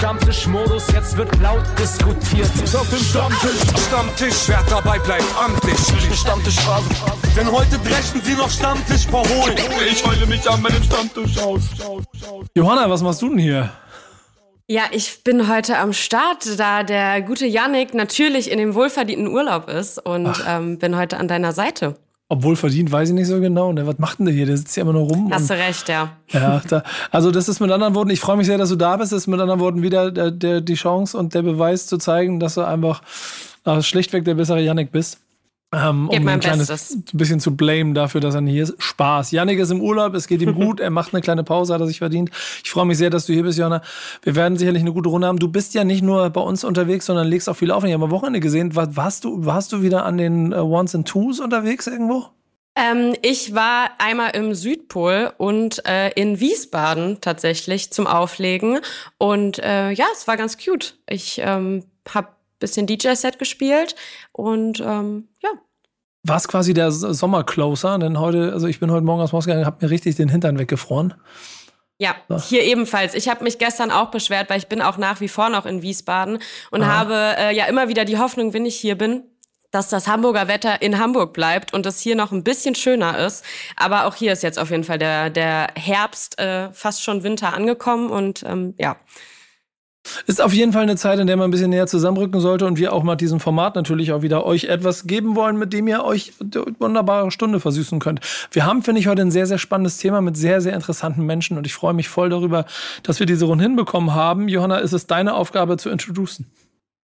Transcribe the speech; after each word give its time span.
Stammtischmodus, 0.00 0.90
jetzt 0.94 1.14
wird 1.18 1.28
laut 1.42 1.62
diskutiert. 1.78 2.48
Auf 2.74 2.88
dem 2.88 3.00
Stammtisch, 3.00 3.60
Stammtisch, 3.86 4.48
wer 4.48 4.62
dabei 4.70 4.98
bleibt, 4.98 5.26
amtlich. 5.38 5.76
Stammtisch 6.18 6.56
Denn 7.36 7.52
heute 7.52 7.78
dreschen 7.80 8.22
sie 8.22 8.32
noch 8.32 8.48
Stammtisch 8.48 9.06
verholen. 9.06 9.58
Ich 9.90 10.02
heule 10.06 10.24
mich 10.24 10.48
an 10.48 10.62
meinem 10.62 10.82
Stammtisch 10.82 11.36
aus. 11.36 11.60
Johanna, 12.54 12.88
was 12.88 13.02
machst 13.02 13.20
du 13.20 13.28
denn 13.28 13.36
hier? 13.36 13.68
Ja, 14.68 14.84
ich 14.90 15.22
bin 15.22 15.48
heute 15.48 15.76
am 15.76 15.92
Start, 15.92 16.58
da 16.58 16.82
der 16.82 17.20
gute 17.20 17.44
Yannick 17.44 17.92
natürlich 17.92 18.50
in 18.50 18.56
dem 18.56 18.74
wohlverdienten 18.74 19.28
Urlaub 19.28 19.68
ist 19.68 19.98
und 19.98 20.32
ähm, 20.48 20.78
bin 20.78 20.96
heute 20.96 21.18
an 21.18 21.28
deiner 21.28 21.52
Seite. 21.52 21.96
Obwohl 22.32 22.54
verdient, 22.54 22.92
weiß 22.92 23.08
ich 23.08 23.14
nicht 23.16 23.26
so 23.26 23.40
genau. 23.40 23.72
Ne, 23.72 23.88
was 23.88 23.98
macht 23.98 24.20
denn 24.20 24.26
der 24.26 24.34
hier? 24.34 24.46
Der 24.46 24.56
sitzt 24.56 24.76
ja 24.76 24.84
immer 24.84 24.92
nur 24.92 25.02
rum. 25.02 25.32
Hast 25.32 25.50
du 25.50 25.54
recht, 25.54 25.88
ja. 25.88 26.12
Ja, 26.28 26.62
da, 26.68 26.84
also 27.10 27.32
das 27.32 27.48
ist 27.48 27.58
mit 27.58 27.72
anderen 27.72 27.96
Worten, 27.96 28.10
ich 28.10 28.20
freue 28.20 28.36
mich 28.36 28.46
sehr, 28.46 28.56
dass 28.56 28.68
du 28.68 28.76
da 28.76 28.96
bist. 28.96 29.10
Das 29.10 29.22
ist 29.22 29.26
mit 29.26 29.40
anderen 29.40 29.58
Worten 29.58 29.82
wieder 29.82 30.12
der, 30.12 30.30
der, 30.30 30.60
die 30.60 30.74
Chance 30.74 31.18
und 31.18 31.34
der 31.34 31.42
Beweis 31.42 31.88
zu 31.88 31.98
zeigen, 31.98 32.38
dass 32.38 32.54
du 32.54 32.60
einfach 32.60 33.02
äh, 33.64 33.82
schlichtweg 33.82 34.24
der 34.24 34.34
bessere 34.34 34.60
Yannick 34.60 34.92
bist. 34.92 35.18
Ähm, 35.72 36.08
um 36.08 36.28
ein 36.28 36.40
kleines 36.40 36.66
Bestes. 36.66 37.04
bisschen 37.12 37.38
zu 37.38 37.54
blame 37.54 37.92
dafür, 37.92 38.20
dass 38.20 38.34
er 38.34 38.40
nicht 38.40 38.54
hier 38.54 38.64
ist. 38.64 38.82
Spaß. 38.82 39.30
Yannick 39.30 39.60
ist 39.60 39.70
im 39.70 39.80
Urlaub, 39.80 40.14
es 40.14 40.26
geht 40.26 40.42
ihm 40.42 40.54
gut, 40.56 40.80
er 40.80 40.90
macht 40.90 41.14
eine 41.14 41.22
kleine 41.22 41.44
Pause, 41.44 41.74
hat 41.74 41.80
er 41.80 41.86
sich 41.86 41.98
verdient. 41.98 42.30
Ich 42.64 42.70
freue 42.70 42.86
mich 42.86 42.98
sehr, 42.98 43.10
dass 43.10 43.26
du 43.26 43.32
hier 43.32 43.44
bist, 43.44 43.58
Johanna. 43.58 43.80
Wir 44.22 44.34
werden 44.34 44.58
sicherlich 44.58 44.82
eine 44.82 44.92
gute 44.92 45.08
Runde 45.08 45.28
haben. 45.28 45.38
Du 45.38 45.48
bist 45.48 45.74
ja 45.74 45.84
nicht 45.84 46.02
nur 46.02 46.28
bei 46.30 46.40
uns 46.40 46.64
unterwegs, 46.64 47.06
sondern 47.06 47.28
legst 47.28 47.48
auch 47.48 47.54
viel 47.54 47.70
auf. 47.70 47.84
Ich 47.84 47.92
habe 47.92 48.04
am 48.04 48.10
Wochenende 48.10 48.40
gesehen, 48.40 48.74
warst 48.74 49.24
du, 49.24 49.44
warst 49.46 49.72
du 49.72 49.82
wieder 49.82 50.04
an 50.04 50.18
den 50.18 50.52
Ones 50.52 50.94
and 50.94 51.06
Twos 51.06 51.38
unterwegs 51.38 51.86
irgendwo? 51.86 52.26
Ähm, 52.76 53.14
ich 53.22 53.54
war 53.54 53.90
einmal 53.98 54.30
im 54.34 54.54
Südpol 54.54 55.32
und 55.38 55.86
äh, 55.86 56.10
in 56.10 56.40
Wiesbaden 56.40 57.20
tatsächlich 57.20 57.92
zum 57.92 58.06
Auflegen. 58.06 58.80
Und 59.18 59.58
äh, 59.60 59.90
ja, 59.90 60.06
es 60.12 60.26
war 60.26 60.36
ganz 60.36 60.56
cute. 60.56 60.96
Ich 61.08 61.40
ähm, 61.44 61.84
habe 62.08 62.28
bisschen 62.60 62.86
DJ-Set 62.86 63.38
gespielt 63.38 63.96
und 64.32 64.80
ähm, 64.80 65.28
ja. 65.42 65.50
War 66.22 66.36
es 66.36 66.46
quasi 66.48 66.74
der 66.74 66.92
Sommercloser? 66.92 67.98
Denn 67.98 68.20
heute, 68.20 68.52
also 68.52 68.66
ich 68.66 68.78
bin 68.78 68.90
heute 68.90 69.04
Morgen 69.04 69.22
aus 69.22 69.32
Moskau 69.32 69.50
gegangen, 69.50 69.66
habe 69.66 69.84
mir 69.84 69.90
richtig 69.90 70.16
den 70.16 70.28
Hintern 70.28 70.58
weggefroren. 70.58 71.14
Ja, 72.00 72.14
hier 72.48 72.62
ebenfalls. 72.62 73.14
Ich 73.14 73.28
habe 73.28 73.44
mich 73.44 73.58
gestern 73.58 73.90
auch 73.90 74.10
beschwert, 74.10 74.48
weil 74.48 74.56
ich 74.56 74.68
bin 74.68 74.80
auch 74.80 74.96
nach 74.96 75.20
wie 75.20 75.28
vor 75.28 75.50
noch 75.50 75.66
in 75.66 75.82
Wiesbaden 75.82 76.38
und 76.70 76.82
Aha. 76.82 76.90
habe 76.90 77.14
äh, 77.36 77.54
ja 77.54 77.66
immer 77.66 77.88
wieder 77.88 78.06
die 78.06 78.16
Hoffnung, 78.16 78.54
wenn 78.54 78.64
ich 78.64 78.76
hier 78.76 78.96
bin, 78.96 79.24
dass 79.70 79.88
das 79.88 80.08
Hamburger 80.08 80.48
Wetter 80.48 80.80
in 80.82 80.98
Hamburg 80.98 81.34
bleibt 81.34 81.74
und 81.74 81.84
es 81.84 82.00
hier 82.00 82.16
noch 82.16 82.32
ein 82.32 82.42
bisschen 82.42 82.74
schöner 82.74 83.18
ist. 83.18 83.44
Aber 83.76 84.06
auch 84.06 84.14
hier 84.14 84.32
ist 84.32 84.42
jetzt 84.42 84.58
auf 84.58 84.70
jeden 84.70 84.84
Fall 84.84 84.98
der, 84.98 85.28
der 85.28 85.68
Herbst 85.76 86.38
äh, 86.38 86.72
fast 86.72 87.02
schon 87.02 87.22
Winter 87.22 87.52
angekommen 87.52 88.10
und 88.10 88.44
ähm, 88.44 88.74
ja, 88.78 88.96
ist 90.26 90.40
auf 90.40 90.52
jeden 90.52 90.72
Fall 90.72 90.82
eine 90.82 90.96
Zeit, 90.96 91.18
in 91.18 91.26
der 91.26 91.36
man 91.36 91.48
ein 91.48 91.50
bisschen 91.50 91.70
näher 91.70 91.86
zusammenrücken 91.86 92.40
sollte 92.40 92.66
und 92.66 92.78
wir 92.78 92.92
auch 92.92 93.02
mal 93.02 93.16
diesem 93.16 93.40
Format 93.40 93.74
natürlich 93.74 94.12
auch 94.12 94.22
wieder 94.22 94.44
euch 94.44 94.64
etwas 94.64 95.06
geben 95.06 95.36
wollen, 95.36 95.56
mit 95.56 95.72
dem 95.72 95.88
ihr 95.88 96.04
euch 96.04 96.32
wunderbare 96.78 97.30
Stunde 97.30 97.60
versüßen 97.60 97.98
könnt. 97.98 98.20
Wir 98.52 98.64
haben, 98.64 98.82
finde 98.82 99.00
ich, 99.00 99.08
heute 99.08 99.22
ein 99.22 99.30
sehr, 99.30 99.46
sehr 99.46 99.58
spannendes 99.58 99.98
Thema 99.98 100.20
mit 100.20 100.36
sehr, 100.36 100.60
sehr 100.60 100.74
interessanten 100.74 101.26
Menschen 101.26 101.58
und 101.58 101.66
ich 101.66 101.74
freue 101.74 101.94
mich 101.94 102.08
voll 102.08 102.30
darüber, 102.30 102.64
dass 103.02 103.20
wir 103.20 103.26
diese 103.26 103.44
Runde 103.44 103.64
hinbekommen 103.64 104.14
haben. 104.14 104.48
Johanna, 104.48 104.78
ist 104.78 104.92
es 104.92 105.06
deine 105.06 105.34
Aufgabe 105.34 105.76
zu 105.76 105.90
introducen? 105.90 106.46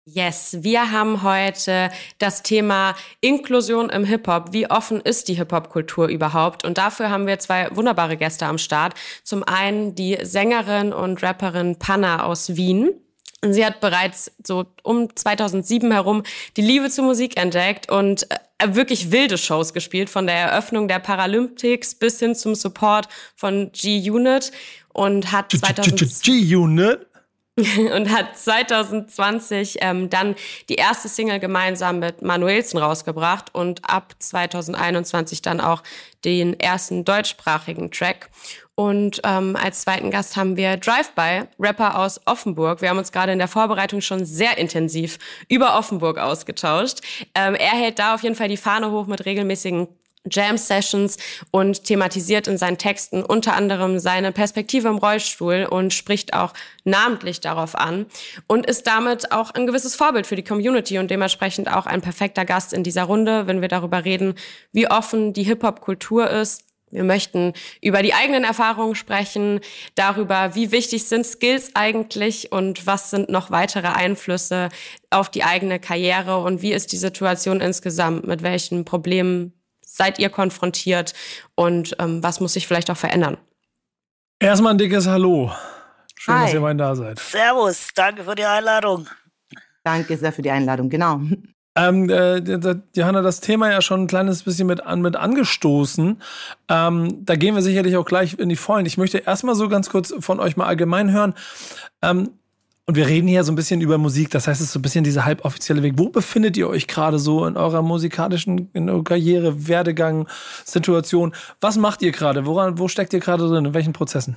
Yes, 0.09 0.59
wir 0.61 0.93
haben 0.93 1.25
heute 1.25 1.91
das 2.21 2.45
Thema 2.45 2.95
Inklusion 3.21 3.91
im 3.91 4.05
Hip-Hop. 4.05 4.53
Wie 4.53 4.71
offen 4.71 5.01
ist 5.01 5.27
die 5.27 5.35
Hip-Hop-Kultur 5.35 6.07
überhaupt? 6.07 6.65
Und 6.65 6.79
dafür 6.79 7.11
haben 7.11 7.27
wir 7.27 7.41
zwei 7.41 7.75
wunderbare 7.75 8.17
Gäste 8.17 8.47
am 8.47 8.57
Start. 8.57 8.95
Zum 9.25 9.43
einen 9.43 9.97
die 9.97 10.17
Sängerin 10.23 10.93
und 10.93 11.25
Rapperin 11.25 11.81
Panna 11.81 12.23
aus 12.23 12.55
Wien. 12.55 12.91
Sie 13.43 13.67
hat 13.67 13.81
bereits 13.81 14.31
so 14.47 14.67
um 14.85 15.09
2007 15.13 15.91
herum 15.91 16.23
die 16.57 16.63
Liebe 16.63 16.89
zur 16.89 17.05
Musik 17.05 17.37
entdeckt 17.37 17.91
und 17.91 18.31
äh, 18.31 18.75
wirklich 18.77 19.11
wilde 19.11 19.37
Shows 19.37 19.73
gespielt, 19.73 20.09
von 20.09 20.29
der 20.29 20.37
Eröffnung 20.37 20.87
der 20.87 21.01
Paralympics 21.01 21.97
bis 21.97 22.21
hin 22.21 22.37
zum 22.37 22.55
Support 22.55 23.09
von 23.35 23.73
G-Unit 23.73 24.53
und 24.93 25.33
hat 25.33 25.51
2000 25.51 26.23
G-Unit? 26.23 27.07
und 27.95 28.11
hat 28.11 28.37
2020 28.37 29.79
ähm, 29.81 30.11
dann 30.11 30.35
die 30.69 30.75
erste 30.75 31.09
Single 31.09 31.41
gemeinsam 31.41 32.01
mit 32.01 32.21
Manuelsen 32.21 32.79
rausgebracht 32.79 33.55
und 33.55 33.89
ab 33.89 34.15
2021 34.19 35.41
dann 35.41 35.61
auch 35.61 35.83
den 36.25 36.59
ersten 36.61 37.05
deutschsprachigen 37.05 37.91
Track. 37.91 38.29
Und 38.75 39.23
ähm, 39.25 39.57
als 39.57 39.81
zweiten 39.81 40.11
Gast 40.11 40.37
haben 40.37 40.59
wir 40.59 40.77
Drive-By, 40.77 41.45
Rapper 41.59 41.99
aus 41.99 42.21
Offenburg. 42.27 42.83
Wir 42.83 42.91
haben 42.91 42.99
uns 42.99 43.11
gerade 43.11 43.33
in 43.33 43.39
der 43.39 43.49
Vorbereitung 43.49 44.03
schon 44.03 44.27
sehr 44.27 44.59
intensiv 44.59 45.19
über 45.49 45.79
Offenburg 45.79 46.19
ausgetauscht. 46.19 47.01
Ähm, 47.35 47.55
er 47.55 47.71
hält 47.71 47.99
da 47.99 48.15
auf 48.15 48.23
jeden 48.23 48.35
Fall 48.35 48.49
die 48.49 48.59
Fahne 48.59 48.91
hoch 48.91 49.07
mit 49.07 49.25
regelmäßigen 49.25 49.89
Jam-Sessions 50.31 51.17
und 51.51 51.85
thematisiert 51.85 52.49
in 52.49 52.59
seinen 52.59 52.79
Texten 52.79 53.23
unter 53.23 53.55
anderem 53.55 53.99
seine 53.99 54.33
Perspektive 54.33 54.89
im 54.89 54.99
Rollstuhl 54.99 55.67
und 55.71 55.93
spricht 55.93 56.35
auch 56.35 56.53
namentlich 56.85 57.41
darauf 57.41 57.75
an 57.75 58.07
und 58.47 58.67
ist 58.67 58.87
damit 58.87 59.33
auch 59.33 59.51
ein 59.53 59.67
gewisses 59.67 59.97
Vorbild 59.97 60.27
für 60.27 60.37
die 60.37 60.45
Community 60.45 60.99
und 60.99 61.11
dementsprechend 61.11 61.73
auch 61.73 61.87
ein 61.87 62.01
perfekter 62.01 62.45
Gast 62.45 62.73
in 62.73 62.83
dieser 62.83 63.05
Runde, 63.05 63.47
wenn 63.47 63.61
wir 63.61 63.69
darüber 63.69 64.05
reden, 64.05 64.35
wie 64.73 64.89
offen 64.89 65.33
die 65.33 65.45
Hip-Hop-Kultur 65.45 66.31
ist. 66.31 66.67
Wir 66.91 67.03
möchten 67.03 67.53
über 67.83 68.03
die 68.03 68.15
eigenen 68.15 68.45
Erfahrungen 68.45 68.95
sprechen, 68.95 69.61
darüber, 69.97 70.55
wie 70.55 70.71
wichtig 70.71 71.05
sind 71.05 71.27
Skills 71.27 71.73
eigentlich 71.75 72.53
und 72.53 72.87
was 72.87 73.11
sind 73.11 73.29
noch 73.29 73.51
weitere 73.51 73.89
Einflüsse 73.89 74.69
auf 75.11 75.29
die 75.29 75.43
eigene 75.43 75.81
Karriere 75.81 76.39
und 76.39 76.63
wie 76.63 76.73
ist 76.73 76.93
die 76.93 76.97
Situation 76.97 77.61
insgesamt, 77.61 78.27
mit 78.27 78.45
welchen 78.45 78.85
Problemen 78.85 79.56
seid 79.97 80.19
ihr 80.19 80.29
konfrontiert 80.29 81.15
und 81.55 81.97
ähm, 81.99 82.23
was 82.23 82.41
muss 82.41 82.53
sich 82.53 82.67
vielleicht 82.67 82.91
auch 82.91 82.97
verändern? 82.97 83.39
Erstmal 84.39 84.75
ein 84.75 84.79
dickes 84.79 85.07
Hallo. 85.07 85.51
Schön, 86.15 86.35
Hi. 86.35 86.45
dass 86.45 86.55
ihr 86.55 86.61
mal 86.61 86.75
da 86.75 86.95
seid. 86.95 87.19
Servus, 87.19 87.89
danke 87.95 88.25
für 88.25 88.35
die 88.35 88.45
Einladung. 88.45 89.09
Danke 89.85 90.17
sehr 90.17 90.33
für 90.33 90.43
die 90.43 90.51
Einladung, 90.51 90.91
genau. 90.91 91.21
Ähm, 91.77 92.09
äh, 92.09 92.39
Johanna, 92.95 93.23
das 93.23 93.41
Thema 93.41 93.71
ja 93.71 93.83
schon 93.83 94.03
ein 94.03 94.07
kleines 94.07 94.43
bisschen 94.43 94.67
mit, 94.67 94.83
an, 94.85 95.03
mit 95.03 95.15
angestoßen. 95.15 96.21
Ähm, 96.69 97.25
da 97.25 97.37
gehen 97.37 97.55
wir 97.55 97.63
sicherlich 97.63 97.97
auch 97.97 98.07
gleich 98.07 98.39
in 98.39 98.49
die 98.49 98.57
Vollen. 98.57 98.87
Ich 98.87 98.97
möchte 98.97 99.19
erstmal 99.19 99.55
so 99.55 99.69
ganz 99.69 99.91
kurz 99.91 100.13
von 100.19 100.41
euch 100.41 100.57
mal 100.57 100.67
allgemein 100.67 101.13
hören. 101.13 101.35
Ähm, 102.03 102.31
und 102.87 102.95
wir 102.95 103.09
reden 103.09 103.27
hier 103.27 103.43
so 103.43 103.51
ein 103.51 103.57
bisschen 103.57 103.81
über 103.81 103.99
Musik, 103.99 104.31
das 104.31 104.47
heißt, 104.47 104.61
es 104.61 104.69
ist 104.69 104.73
so 104.73 104.79
ein 104.79 104.83
bisschen 104.83 105.03
dieser 105.03 105.25
halboffizielle 105.25 105.83
Weg. 105.83 105.95
Wo 105.97 106.09
befindet 106.09 106.57
ihr 106.57 106.69
euch 106.69 106.87
gerade 106.87 107.19
so 107.19 107.45
in 107.45 107.57
eurer 107.57 107.83
musikalischen 107.83 108.71
in 108.75 108.89
eurer 108.89 109.03
Karriere, 109.03 109.67
Werdegang, 109.67 110.29
Situation? 110.65 111.35
Was 111.61 111.77
macht 111.77 112.03
ihr 112.03 112.13
gerade? 112.13 112.47
Woran, 112.47 112.79
wo 112.79 112.87
steckt 112.87 113.13
ihr 113.13 113.21
gerade 113.21 113.49
drin? 113.49 113.65
In 113.65 113.75
welchen 113.75 113.93
Prozessen? 113.93 114.37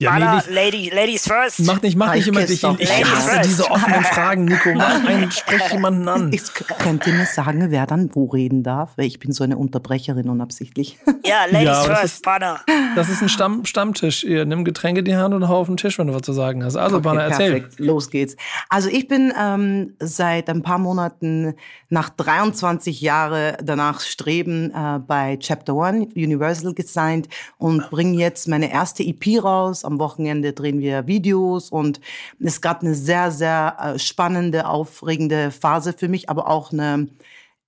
Ja, 0.00 0.18
nee, 0.18 0.34
nicht, 0.36 0.50
Lady, 0.50 0.90
Ladies 0.94 1.28
first. 1.28 1.60
Mach 1.60 1.82
nicht, 1.82 1.94
mach 1.94 2.14
nicht 2.14 2.26
immer 2.26 2.40
dich. 2.40 2.64
Ich, 2.64 2.80
ich 2.80 3.04
hasse 3.04 3.30
first. 3.32 3.50
diese 3.50 3.70
offenen 3.70 4.02
Fragen, 4.02 4.46
Nico. 4.46 4.72
Mach 4.74 5.04
einen, 5.06 5.30
sprich 5.30 5.60
jemanden 5.70 6.08
an. 6.08 6.32
Ich, 6.32 6.42
könnt 6.78 7.06
ihr 7.06 7.12
mir 7.12 7.26
sagen, 7.26 7.66
wer 7.68 7.86
dann 7.86 8.08
wo 8.14 8.24
reden 8.24 8.62
darf? 8.62 8.96
Weil 8.96 9.04
ich 9.04 9.18
bin 9.18 9.32
so 9.32 9.44
eine 9.44 9.58
Unterbrecherin 9.58 10.28
unabsichtlich. 10.28 10.98
Ja, 11.22 11.44
Ladies 11.44 11.66
ja, 11.66 11.82
first, 11.82 12.24
Banner. 12.24 12.60
Das 12.96 13.08
ist 13.08 13.22
ein 13.22 13.28
Stamm, 13.28 13.64
Stammtisch. 13.64 14.24
Ihr 14.24 14.46
nimm 14.46 14.64
Getränke 14.64 15.00
in 15.00 15.04
die 15.04 15.14
Hand 15.14 15.34
und 15.34 15.46
hau 15.48 15.60
auf 15.60 15.66
den 15.66 15.76
Tisch, 15.76 15.98
wenn 15.98 16.06
du 16.06 16.14
was 16.14 16.22
zu 16.22 16.32
sagen 16.32 16.64
hast. 16.64 16.76
Also, 16.76 16.96
okay, 16.96 17.04
Banner, 17.04 17.22
erzähl. 17.24 17.52
Perfekt. 17.52 17.78
Los 17.78 18.10
geht's. 18.10 18.36
Also, 18.68 18.88
ich 18.88 19.06
bin 19.06 19.32
ähm, 19.38 19.94
seit 20.00 20.48
ein 20.48 20.62
paar 20.62 20.78
Monaten 20.78 21.54
nach 21.90 22.08
23 22.08 23.00
Jahren 23.00 23.54
danach 23.62 24.00
streben 24.00 24.72
äh, 24.74 24.98
bei 24.98 25.36
Chapter 25.36 25.74
One 25.76 26.08
Universal 26.16 26.72
gesigned 26.72 27.28
und 27.58 27.90
bringe 27.90 28.16
jetzt 28.16 28.48
meine 28.48 28.72
erste 28.72 29.04
EP 29.04 29.44
raus 29.44 29.84
am 29.90 29.98
Wochenende 29.98 30.52
drehen 30.52 30.80
wir 30.80 31.06
Videos 31.06 31.70
und 31.70 32.00
es 32.40 32.60
gab 32.60 32.82
eine 32.82 32.94
sehr, 32.94 33.30
sehr 33.30 33.76
äh, 33.80 33.98
spannende, 33.98 34.68
aufregende 34.68 35.50
Phase 35.50 35.92
für 35.92 36.08
mich, 36.08 36.28
aber 36.30 36.48
auch 36.48 36.72
eine 36.72 37.08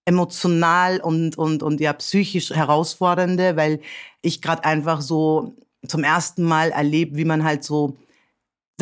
emotional 0.04 1.00
und, 1.00 1.38
und, 1.38 1.62
und 1.62 1.80
ja 1.80 1.92
psychisch 1.92 2.50
herausfordernde, 2.50 3.56
weil 3.56 3.80
ich 4.22 4.42
gerade 4.42 4.64
einfach 4.64 5.00
so 5.00 5.56
zum 5.86 6.04
ersten 6.04 6.44
Mal 6.44 6.70
erlebe, 6.70 7.16
wie 7.16 7.24
man 7.24 7.44
halt 7.44 7.64
so 7.64 7.96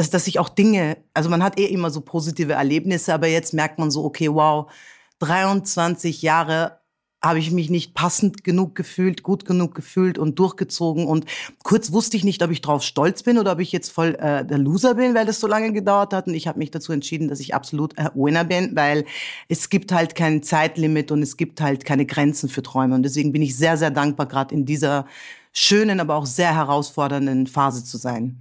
dass, 0.01 0.11
dass 0.11 0.25
sich 0.25 0.39
auch 0.39 0.49
Dinge, 0.49 0.97
also 1.15 1.29
man 1.29 1.43
hat 1.43 1.59
eh 1.59 1.67
immer 1.67 1.91
so 1.91 2.01
positive 2.01 2.55
Erlebnisse, 2.55 3.13
aber 3.13 3.27
jetzt 3.27 3.53
merkt 3.53 3.79
man 3.79 3.91
so, 3.91 4.05
okay, 4.05 4.33
wow, 4.33 4.71
23 5.19 6.23
Jahre 6.23 6.80
habe 7.23 7.39
ich 7.39 7.51
mich 7.51 7.69
nicht 7.69 7.95
passend 7.95 8.45
genug 8.45 8.75
gefühlt, 8.75 9.23
gut 9.23 9.45
genug 9.45 9.75
gefühlt 9.75 10.17
und 10.17 10.39
durchgezogen. 10.39 11.07
Und 11.07 11.27
kurz 11.63 11.93
wusste 11.93 12.17
ich 12.17 12.25
nicht, 12.25 12.43
ob 12.43 12.51
ich 12.51 12.63
drauf 12.63 12.83
stolz 12.83 13.23
bin 13.23 13.39
oder 13.39 13.53
ob 13.53 13.61
ich 13.61 13.73
jetzt 13.73 13.91
voll 13.91 14.17
äh, 14.19 14.45
der 14.45 14.59
Loser 14.59 14.95
bin, 14.95 15.15
weil 15.15 15.27
das 15.27 15.41
so 15.41 15.47
lange 15.47 15.73
gedauert 15.73 16.15
hat. 16.15 16.27
Und 16.29 16.35
ich 16.35 16.49
habe 16.49 16.59
mich 16.59 16.71
dazu 16.71 16.93
entschieden, 16.93 17.29
dass 17.29 17.41
ich 17.41 17.55
absolut 17.55 17.97
äh, 17.99 18.09
Winner 18.15 18.45
bin, 18.45 18.75
weil 18.75 19.05
es 19.49 19.69
gibt 19.69 19.93
halt 19.93 20.15
kein 20.15 20.43
Zeitlimit 20.43 21.13
und 21.13 21.23
es 21.23 21.37
gibt 21.37 21.61
halt 21.61 21.85
keine 21.85 22.07
Grenzen 22.07 22.49
für 22.49 22.63
Träume. 22.63 22.95
Und 22.95 23.03
deswegen 23.03 23.33
bin 23.33 23.43
ich 23.43 23.57
sehr, 23.57 23.77
sehr 23.77 23.91
dankbar, 23.91 24.27
gerade 24.27 24.55
in 24.55 24.65
dieser 24.65 25.07
schönen, 25.53 26.01
aber 26.01 26.15
auch 26.15 26.27
sehr 26.27 26.55
herausfordernden 26.55 27.47
Phase 27.47 27.85
zu 27.85 27.99
sein. 27.99 28.39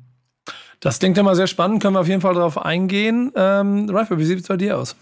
Das 0.80 1.00
klingt 1.00 1.18
immer 1.18 1.36
sehr 1.36 1.48
spannend, 1.48 1.82
können 1.82 1.96
wir 1.96 2.00
auf 2.00 2.08
jeden 2.08 2.22
Fall 2.22 2.36
darauf 2.36 2.58
eingehen. 2.58 3.34
Ähm, 3.36 3.90
Ralph, 3.90 4.12
wie 4.12 4.24
sieht 4.24 4.40
es 4.40 4.48
bei 4.48 4.56
dir 4.56 4.78
aus? 4.78 4.96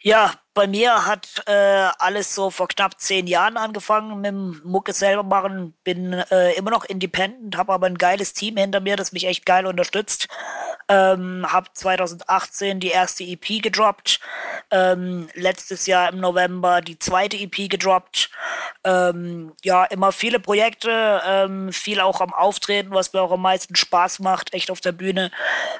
Ja, 0.00 0.32
bei 0.58 0.66
mir 0.66 1.06
hat 1.06 1.44
äh, 1.46 1.52
alles 2.00 2.34
so 2.34 2.50
vor 2.50 2.66
knapp 2.66 3.00
zehn 3.00 3.28
Jahren 3.28 3.56
angefangen 3.56 4.16
mit 4.16 4.26
dem 4.26 4.60
Mucke 4.64 4.92
selber 4.92 5.22
machen. 5.22 5.72
Bin 5.84 6.14
äh, 6.14 6.54
immer 6.54 6.72
noch 6.72 6.84
independent, 6.84 7.56
habe 7.56 7.72
aber 7.72 7.86
ein 7.86 7.96
geiles 7.96 8.32
Team 8.32 8.56
hinter 8.56 8.80
mir, 8.80 8.96
das 8.96 9.12
mich 9.12 9.26
echt 9.26 9.46
geil 9.46 9.66
unterstützt. 9.66 10.26
Ähm, 10.88 11.46
hab 11.48 11.76
2018 11.76 12.80
die 12.80 12.88
erste 12.88 13.22
EP 13.22 13.62
gedroppt. 13.62 14.18
Ähm, 14.72 15.28
letztes 15.34 15.86
Jahr 15.86 16.12
im 16.12 16.18
November 16.18 16.80
die 16.80 16.98
zweite 16.98 17.36
EP 17.36 17.70
gedroppt. 17.70 18.28
Ähm, 18.82 19.52
ja, 19.62 19.84
immer 19.84 20.10
viele 20.10 20.40
Projekte, 20.40 21.22
ähm, 21.24 21.72
viel 21.72 22.00
auch 22.00 22.20
am 22.20 22.34
Auftreten, 22.34 22.90
was 22.90 23.12
mir 23.12 23.22
auch 23.22 23.30
am 23.30 23.42
meisten 23.42 23.76
Spaß 23.76 24.18
macht, 24.18 24.52
echt 24.54 24.72
auf 24.72 24.80
der 24.80 24.90
Bühne 24.90 25.30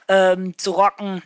ähm, 0.06 0.56
zu 0.56 0.70
rocken 0.70 1.24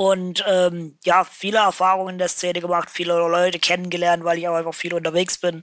und 0.00 0.42
ähm, 0.48 0.96
ja, 1.04 1.24
viele 1.24 1.58
Erfahrungen 1.58 2.14
in 2.14 2.18
der 2.18 2.28
Szene 2.28 2.62
gemacht, 2.62 2.88
viele 2.90 3.12
Leute 3.12 3.58
kennengelernt, 3.58 4.24
weil 4.24 4.38
ich 4.38 4.48
auch 4.48 4.54
einfach 4.54 4.72
viel 4.72 4.94
unterwegs 4.94 5.36
bin. 5.36 5.62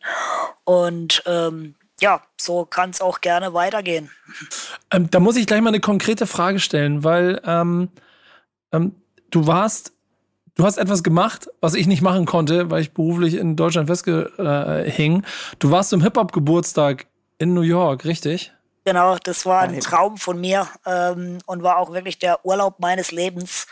Und 0.63 1.23
ähm, 1.25 1.73
ja, 1.99 2.21
so 2.39 2.63
kann 2.63 2.91
es 2.91 3.01
auch 3.01 3.21
gerne 3.21 3.55
weitergehen. 3.55 4.11
Ähm, 4.91 5.09
da 5.09 5.19
muss 5.19 5.37
ich 5.37 5.47
gleich 5.47 5.61
mal 5.61 5.69
eine 5.69 5.79
konkrete 5.79 6.27
Frage 6.27 6.59
stellen, 6.59 7.03
weil 7.03 7.41
ähm, 7.45 7.89
ähm, 8.71 8.93
du 9.31 9.47
warst, 9.47 9.93
du 10.53 10.65
hast 10.65 10.77
etwas 10.77 11.01
gemacht, 11.01 11.49
was 11.59 11.73
ich 11.73 11.87
nicht 11.87 12.03
machen 12.03 12.27
konnte, 12.27 12.69
weil 12.69 12.81
ich 12.81 12.93
beruflich 12.93 13.33
in 13.33 13.55
Deutschland 13.55 13.87
festgehing. 13.87 15.23
Du 15.57 15.71
warst 15.71 15.89
zum 15.89 16.03
Hip-Hop-Geburtstag 16.03 17.07
in 17.39 17.55
New 17.55 17.61
York, 17.61 18.05
richtig? 18.05 18.53
Genau, 18.85 19.17
das 19.17 19.47
war 19.47 19.61
ein 19.61 19.79
Traum 19.79 20.17
von 20.17 20.39
mir 20.39 20.67
ähm, 20.85 21.39
und 21.47 21.63
war 21.63 21.77
auch 21.77 21.91
wirklich 21.91 22.19
der 22.19 22.45
Urlaub 22.45 22.79
meines 22.79 23.11
Lebens 23.11 23.65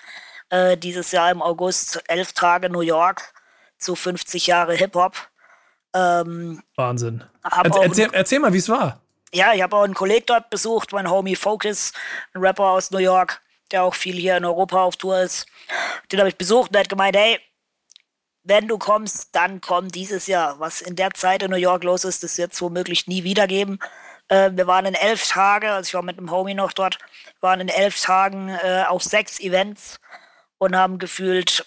äh, 0.55 0.77
dieses 0.77 1.11
Jahr 1.11 1.31
im 1.31 1.41
August 1.41 2.01
elf 2.07 2.33
Tage 2.33 2.69
New 2.69 2.81
York 2.81 3.33
zu 3.77 3.95
50 3.95 4.47
Jahre 4.47 4.73
Hip-Hop. 4.73 5.15
Ähm, 5.93 6.63
Wahnsinn. 6.75 7.23
Er, 7.43 7.65
erzähl, 7.65 8.09
erzähl, 8.11 8.39
mal, 8.39 8.53
wie 8.53 8.57
es 8.57 8.69
war. 8.69 9.01
Ja, 9.33 9.53
ich 9.53 9.61
habe 9.61 9.75
auch 9.75 9.83
einen 9.83 9.93
Kollegen 9.93 10.25
dort 10.27 10.49
besucht, 10.49 10.93
mein 10.93 11.09
Homie 11.09 11.35
Focus, 11.35 11.91
ein 12.33 12.41
Rapper 12.41 12.65
aus 12.65 12.91
New 12.91 12.99
York, 12.99 13.41
der 13.71 13.83
auch 13.83 13.95
viel 13.95 14.15
hier 14.15 14.37
in 14.37 14.45
Europa 14.45 14.81
auf 14.83 14.95
Tour 14.95 15.19
ist. 15.19 15.45
Den 16.11 16.19
habe 16.19 16.29
ich 16.29 16.37
besucht 16.37 16.69
und 16.69 16.75
der 16.75 16.81
hat 16.81 16.89
gemeint, 16.89 17.17
hey, 17.17 17.39
wenn 18.43 18.67
du 18.67 18.77
kommst, 18.77 19.35
dann 19.35 19.59
komm 19.59 19.89
dieses 19.89 20.27
Jahr. 20.27 20.59
Was 20.59 20.81
in 20.81 20.95
der 20.95 21.11
Zeit 21.11 21.43
in 21.43 21.51
New 21.51 21.57
York 21.57 21.83
los 21.83 22.05
ist, 22.05 22.23
das 22.23 22.37
wird 22.37 22.53
es 22.53 22.61
womöglich 22.61 23.07
nie 23.07 23.23
wieder 23.23 23.47
geben. 23.47 23.79
Äh, 24.29 24.51
wir 24.53 24.67
waren 24.67 24.85
in 24.85 24.93
elf 24.93 25.27
Tagen, 25.27 25.67
also 25.67 25.87
ich 25.87 25.93
war 25.93 26.03
mit 26.03 26.17
einem 26.17 26.31
Homie 26.31 26.53
noch 26.53 26.71
dort, 26.71 26.99
waren 27.41 27.59
in 27.59 27.69
elf 27.69 27.99
Tagen 27.99 28.49
äh, 28.49 28.85
auf 28.87 29.03
sechs 29.03 29.39
Events 29.39 29.99
und 30.57 30.75
haben 30.75 30.99
gefühlt, 30.99 31.65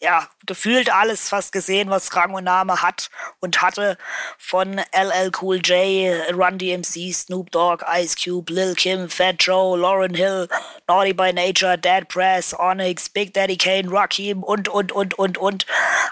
ja, 0.00 0.28
gefühlt 0.46 0.92
alles 0.92 1.28
fast 1.28 1.52
gesehen, 1.52 1.90
was 1.90 2.14
Rang 2.16 2.34
und 2.34 2.44
Name 2.44 2.82
hat 2.82 3.10
und 3.40 3.62
hatte. 3.62 3.96
Von 4.38 4.80
LL 4.92 5.30
Cool 5.40 5.58
J, 5.58 6.34
Run 6.34 6.58
DMC, 6.58 7.12
Snoop 7.12 7.50
Dogg, 7.50 7.84
Ice 7.94 8.16
Cube, 8.16 8.52
Lil 8.52 8.74
Kim, 8.74 9.08
Fat 9.08 9.36
Joe, 9.38 9.78
Lauren 9.78 10.14
Hill, 10.14 10.48
Naughty 10.88 11.12
by 11.12 11.32
Nature, 11.32 11.78
Dead 11.78 12.08
Press, 12.08 12.54
Onyx, 12.58 13.08
Big 13.08 13.32
Daddy 13.32 13.56
Kane, 13.56 13.92
Rakim 13.92 14.42
und, 14.42 14.68
und, 14.68 14.92
und, 14.92 15.14
und, 15.18 15.38
und. 15.38 15.66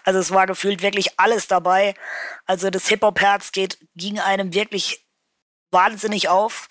Also 0.05 0.21
es 0.21 0.31
war 0.31 0.47
gefühlt 0.47 0.83
wirklich 0.83 1.19
alles 1.19 1.49
dabei. 1.49 1.95
Also 2.47 2.71
das 2.71 2.89
Hip-Hop-Herz 2.89 3.51
ging 3.53 4.19
einem 4.21 4.55
wirklich 4.55 5.05
wahnsinnig 5.71 6.29
auf. 6.29 6.69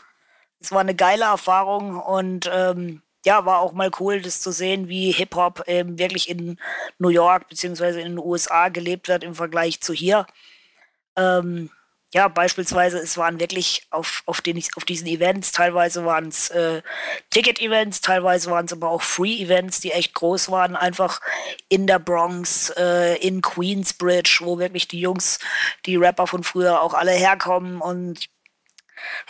Es 0.60 0.72
war 0.72 0.82
eine 0.82 0.96
geile 0.96 1.26
Erfahrung 1.26 1.98
und 1.98 2.50
ähm, 2.52 3.02
ja, 3.26 3.46
war 3.46 3.60
auch 3.60 3.74
mal 3.74 3.92
cool, 4.00 4.22
das 4.22 4.42
zu 4.42 4.52
sehen, 4.52 4.88
wie 4.88 5.12
Hip-Hop 5.12 5.64
ähm, 5.68 6.00
wirklich 6.00 6.30
in 6.30 6.58
New 7.00 7.10
York 7.10 7.50
beziehungsweise 7.50 8.00
in 8.02 8.16
den 8.16 8.20
USA 8.20 8.70
gelebt 8.70 9.08
wird 9.08 9.24
im 9.24 9.36
Vergleich 9.36 9.82
zu 9.82 9.94
hier. 9.94 10.26
Ähm, 11.16 11.70
ja, 12.12 12.28
beispielsweise, 12.28 12.98
es 12.98 13.18
waren 13.18 13.40
wirklich 13.40 13.86
auf, 13.92 14.24
auf, 14.26 14.42
den, 14.42 14.60
auf 14.76 14.84
diesen 14.84 15.06
Events, 15.06 15.52
teilweise 15.52 16.06
waren 16.06 16.30
es 16.30 16.50
äh, 16.50 16.82
Ticket-Events, 17.30 18.02
teilweise 18.02 18.50
waren 18.50 18.66
es 18.66 18.74
aber 18.74 18.90
auch 18.90 19.04
Free-Events, 19.04 19.82
die 19.82 19.92
echt 19.92 20.16
groß 20.16 20.50
waren, 20.50 20.76
einfach 20.76 21.22
in 21.68 21.86
der 21.86 22.00
Bronx, 22.00 22.72
äh, 22.78 23.16
in 23.18 23.42
Queensbridge, 23.42 24.40
wo 24.42 24.58
wirklich 24.58 24.88
die 24.88 25.02
Jungs, 25.02 25.38
die 25.86 25.98
Rapper 25.98 26.26
von 26.26 26.44
früher 26.44 26.82
auch 26.82 26.96
alle 26.96 27.12
herkommen 27.12 27.80
und 27.80 28.28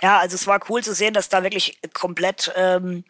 ja, 0.02 0.18
also 0.20 0.36
es 0.36 0.48
war 0.48 0.60
cool 0.70 0.84
zu 0.84 0.94
sehen, 0.94 1.14
dass 1.14 1.30
da 1.30 1.44
wirklich 1.44 1.80
komplett 1.94 2.52
ähm, 2.56 3.04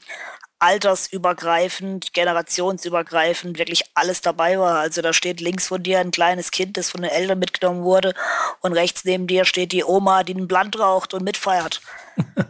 altersübergreifend, 0.59 2.13
generationsübergreifend 2.13 3.57
wirklich 3.57 3.83
alles 3.94 4.21
dabei 4.21 4.59
war. 4.59 4.79
Also 4.79 5.01
da 5.01 5.13
steht 5.13 5.41
links 5.41 5.67
von 5.67 5.81
dir 5.81 6.00
ein 6.00 6.11
kleines 6.11 6.51
Kind, 6.51 6.77
das 6.77 6.91
von 6.91 7.01
den 7.01 7.11
Eltern 7.11 7.39
mitgenommen 7.39 7.83
wurde 7.83 8.13
und 8.61 8.73
rechts 8.73 9.06
neben 9.06 9.27
dir 9.27 9.45
steht 9.45 9.71
die 9.71 9.83
Oma, 9.83 10.23
die 10.23 10.35
einen 10.35 10.47
Blunt 10.47 10.77
raucht 10.77 11.13
und 11.13 11.23
mitfeiert. 11.23 11.81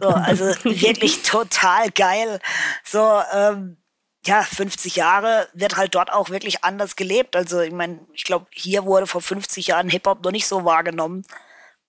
So, 0.01 0.09
also 0.09 0.45
wirklich 0.63 1.21
total 1.21 1.91
geil. 1.91 2.39
So, 2.83 3.21
ähm, 3.31 3.77
ja, 4.25 4.41
50 4.41 4.95
Jahre 4.95 5.47
wird 5.53 5.77
halt 5.77 5.95
dort 5.95 6.11
auch 6.11 6.29
wirklich 6.29 6.63
anders 6.63 6.95
gelebt. 6.95 7.35
Also 7.35 7.61
ich 7.61 7.71
meine, 7.71 7.99
ich 8.13 8.23
glaube, 8.23 8.47
hier 8.51 8.85
wurde 8.85 9.07
vor 9.07 9.21
50 9.21 9.67
Jahren 9.67 9.89
Hip-Hop 9.89 10.23
noch 10.23 10.31
nicht 10.31 10.47
so 10.47 10.65
wahrgenommen 10.65 11.23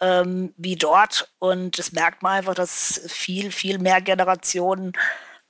ähm, 0.01 0.55
wie 0.57 0.77
dort. 0.77 1.33
Und 1.39 1.79
das 1.79 1.93
merkt 1.93 2.23
man 2.23 2.39
einfach, 2.39 2.55
dass 2.55 3.01
viel, 3.09 3.53
viel 3.53 3.79
mehr 3.79 4.01
Generationen 4.01 4.93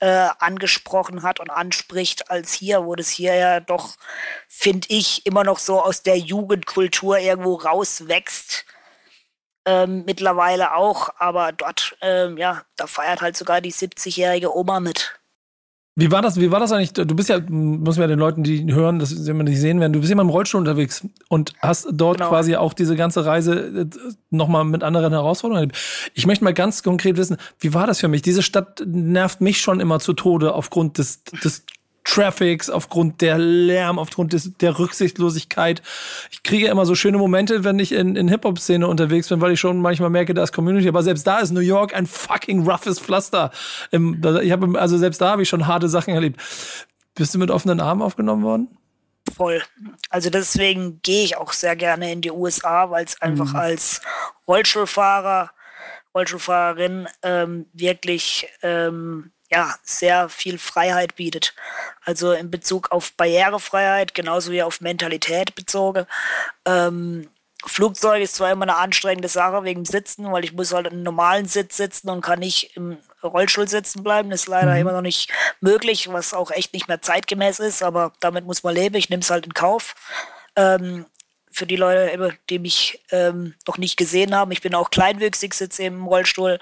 äh, 0.01 0.29
angesprochen 0.39 1.23
hat 1.23 1.39
und 1.39 1.49
anspricht, 1.49 2.29
als 2.31 2.53
hier, 2.53 2.85
wo 2.85 2.95
das 2.95 3.09
hier 3.09 3.35
ja 3.35 3.59
doch, 3.59 3.95
finde 4.47 4.87
ich, 4.89 5.25
immer 5.25 5.43
noch 5.43 5.59
so 5.59 5.81
aus 5.81 6.01
der 6.03 6.17
Jugendkultur 6.17 7.19
irgendwo 7.19 7.55
rauswächst. 7.55 8.65
Ähm, 9.65 10.03
mittlerweile 10.05 10.73
auch, 10.73 11.09
aber 11.19 11.51
dort, 11.51 11.95
ähm, 12.01 12.37
ja, 12.37 12.63
da 12.77 12.87
feiert 12.87 13.21
halt 13.21 13.37
sogar 13.37 13.61
die 13.61 13.71
70-jährige 13.71 14.55
Oma 14.55 14.79
mit. 14.79 15.20
Wie 15.95 16.09
war 16.09 16.21
das, 16.21 16.39
wie 16.39 16.51
war 16.51 16.61
das 16.61 16.71
eigentlich? 16.71 16.93
Du 16.93 17.15
bist 17.15 17.27
ja, 17.27 17.39
muss 17.49 17.97
man 17.97 18.03
ja 18.03 18.15
den 18.15 18.19
Leuten, 18.19 18.43
die 18.43 18.73
hören, 18.73 18.99
das 18.99 19.09
sie 19.09 19.33
nicht 19.33 19.59
sehen 19.59 19.81
werden, 19.81 19.91
du 19.91 19.99
bist 19.99 20.11
immer 20.11 20.21
im 20.21 20.29
Rollstuhl 20.29 20.59
unterwegs 20.59 21.05
und 21.27 21.53
hast 21.59 21.89
dort 21.91 22.17
genau. 22.17 22.29
quasi 22.29 22.55
auch 22.55 22.73
diese 22.73 22.95
ganze 22.95 23.25
Reise 23.25 23.59
äh, 23.59 23.85
nochmal 24.29 24.63
mit 24.63 24.83
anderen 24.83 25.11
Herausforderungen. 25.11 25.73
Ich 26.13 26.25
möchte 26.25 26.45
mal 26.45 26.53
ganz 26.53 26.81
konkret 26.81 27.17
wissen, 27.17 27.35
wie 27.59 27.73
war 27.73 27.87
das 27.87 27.99
für 27.99 28.07
mich? 28.07 28.21
Diese 28.21 28.41
Stadt 28.41 28.81
nervt 28.87 29.41
mich 29.41 29.59
schon 29.59 29.81
immer 29.81 29.99
zu 29.99 30.13
Tode 30.13 30.53
aufgrund 30.53 30.97
des, 30.97 31.23
des 31.43 31.65
Traffics, 32.03 32.69
aufgrund 32.69 33.21
der 33.21 33.37
Lärm, 33.37 33.99
aufgrund 33.99 34.33
des, 34.33 34.57
der 34.57 34.79
Rücksichtslosigkeit. 34.79 35.81
Ich 36.31 36.43
kriege 36.43 36.67
immer 36.67 36.85
so 36.85 36.95
schöne 36.95 37.17
Momente, 37.17 37.63
wenn 37.63 37.79
ich 37.79 37.91
in, 37.91 38.15
in 38.15 38.27
Hip-Hop-Szene 38.27 38.87
unterwegs 38.87 39.29
bin, 39.29 39.39
weil 39.41 39.51
ich 39.51 39.59
schon 39.59 39.79
manchmal 39.81 40.09
merke, 40.09 40.33
da 40.33 40.43
ist 40.43 40.51
Community. 40.51 40.87
Aber 40.87 41.03
selbst 41.03 41.27
da 41.27 41.39
ist 41.39 41.51
New 41.51 41.59
York 41.59 41.93
ein 41.93 42.07
fucking 42.07 42.67
roughes 42.67 42.99
Pflaster. 42.99 43.51
Ich 43.91 44.51
habe, 44.51 44.79
also 44.79 44.97
selbst 44.97 45.21
da 45.21 45.31
habe 45.31 45.43
ich 45.43 45.49
schon 45.49 45.67
harte 45.67 45.89
Sachen 45.89 46.13
erlebt. 46.13 46.41
Bist 47.13 47.35
du 47.35 47.39
mit 47.39 47.51
offenen 47.51 47.79
Armen 47.79 48.01
aufgenommen 48.01 48.43
worden? 48.43 48.67
Voll. 49.35 49.61
Also 50.09 50.29
deswegen 50.29 51.01
gehe 51.03 51.23
ich 51.23 51.37
auch 51.37 51.53
sehr 51.53 51.75
gerne 51.75 52.11
in 52.11 52.21
die 52.21 52.31
USA, 52.31 52.89
weil 52.89 53.05
es 53.05 53.21
einfach 53.21 53.53
mhm. 53.53 53.59
als 53.59 54.01
Rollstuhlfahrer, 54.47 55.51
Rollstuhlfahrerin 56.15 57.07
ähm, 57.21 57.67
wirklich 57.73 58.47
ähm, 58.63 59.31
ja, 59.51 59.75
sehr 59.83 60.29
viel 60.29 60.57
Freiheit 60.57 61.15
bietet. 61.15 61.53
Also 62.03 62.31
in 62.31 62.49
Bezug 62.49 62.91
auf 62.91 63.13
Barrierefreiheit, 63.13 64.13
genauso 64.13 64.51
wie 64.51 64.63
auf 64.63 64.81
Mentalität 64.81 65.55
bezogen. 65.55 66.05
Ähm, 66.65 67.29
Flugzeug 67.65 68.23
ist 68.23 68.35
zwar 68.35 68.51
immer 68.51 68.63
eine 68.63 68.77
anstrengende 68.77 69.27
Sache 69.27 69.63
wegen 69.63 69.85
Sitzen, 69.85 70.31
weil 70.31 70.43
ich 70.43 70.53
muss 70.53 70.73
halt 70.73 70.87
im 70.87 71.03
normalen 71.03 71.45
Sitz 71.45 71.77
sitzen 71.77 72.09
und 72.09 72.21
kann 72.21 72.39
nicht 72.39 72.75
im 72.75 72.97
Rollstuhl 73.21 73.67
sitzen 73.67 74.03
bleiben. 74.03 74.31
Das 74.31 74.41
ist 74.41 74.47
leider 74.47 74.71
mhm. 74.71 74.79
immer 74.79 74.91
noch 74.93 75.01
nicht 75.01 75.31
möglich, 75.59 76.11
was 76.11 76.33
auch 76.33 76.49
echt 76.49 76.73
nicht 76.73 76.87
mehr 76.87 77.01
zeitgemäß 77.01 77.59
ist, 77.59 77.83
aber 77.83 78.13
damit 78.19 78.45
muss 78.45 78.63
man 78.63 78.73
leben. 78.73 78.95
Ich 78.95 79.09
nehme 79.09 79.21
es 79.21 79.29
halt 79.29 79.45
in 79.45 79.53
Kauf. 79.53 79.93
Ähm, 80.55 81.05
für 81.51 81.67
die 81.67 81.75
Leute, 81.75 82.37
die 82.49 82.59
mich 82.59 83.03
ähm, 83.11 83.55
noch 83.67 83.77
nicht 83.77 83.97
gesehen 83.97 84.35
haben, 84.35 84.51
ich 84.51 84.61
bin 84.61 84.73
auch 84.73 84.89
kleinwüchsig, 84.89 85.53
sitze 85.53 85.83
im 85.83 86.05
Rollstuhl. 86.05 86.59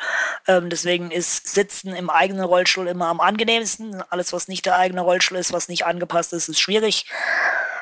Ähm, 0.47 0.69
deswegen 0.69 1.11
ist 1.11 1.47
Sitzen 1.47 1.95
im 1.95 2.09
eigenen 2.09 2.43
Rollstuhl 2.43 2.87
immer 2.87 3.07
am 3.07 3.19
angenehmsten. 3.19 4.01
Alles, 4.09 4.33
was 4.33 4.47
nicht 4.47 4.65
der 4.65 4.77
eigene 4.77 5.01
Rollstuhl 5.01 5.37
ist, 5.37 5.53
was 5.53 5.69
nicht 5.69 5.85
angepasst 5.85 6.33
ist, 6.33 6.49
ist 6.49 6.59
schwierig. 6.59 7.05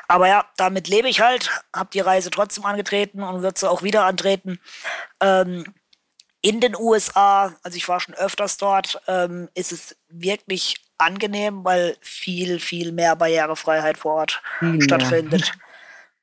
Aber 0.06 0.28
ja, 0.28 0.46
damit 0.56 0.88
lebe 0.88 1.08
ich 1.08 1.20
halt, 1.20 1.50
habe 1.74 1.90
die 1.92 2.00
Reise 2.00 2.30
trotzdem 2.30 2.64
angetreten 2.64 3.22
und 3.22 3.42
wird 3.42 3.58
sie 3.58 3.70
auch 3.70 3.82
wieder 3.82 4.04
antreten. 4.04 4.60
Ähm, 5.20 5.64
in 6.40 6.60
den 6.60 6.76
USA, 6.76 7.54
also 7.62 7.76
ich 7.76 7.88
war 7.88 8.00
schon 8.00 8.14
öfters 8.14 8.56
dort, 8.58 9.00
ähm, 9.06 9.48
ist 9.54 9.72
es 9.72 9.96
wirklich 10.08 10.76
angenehm, 10.98 11.64
weil 11.64 11.96
viel, 12.00 12.58
viel 12.58 12.92
mehr 12.92 13.16
Barrierefreiheit 13.16 13.98
vor 13.98 14.14
Ort 14.14 14.42
ja. 14.60 14.80
stattfindet. 14.80 15.52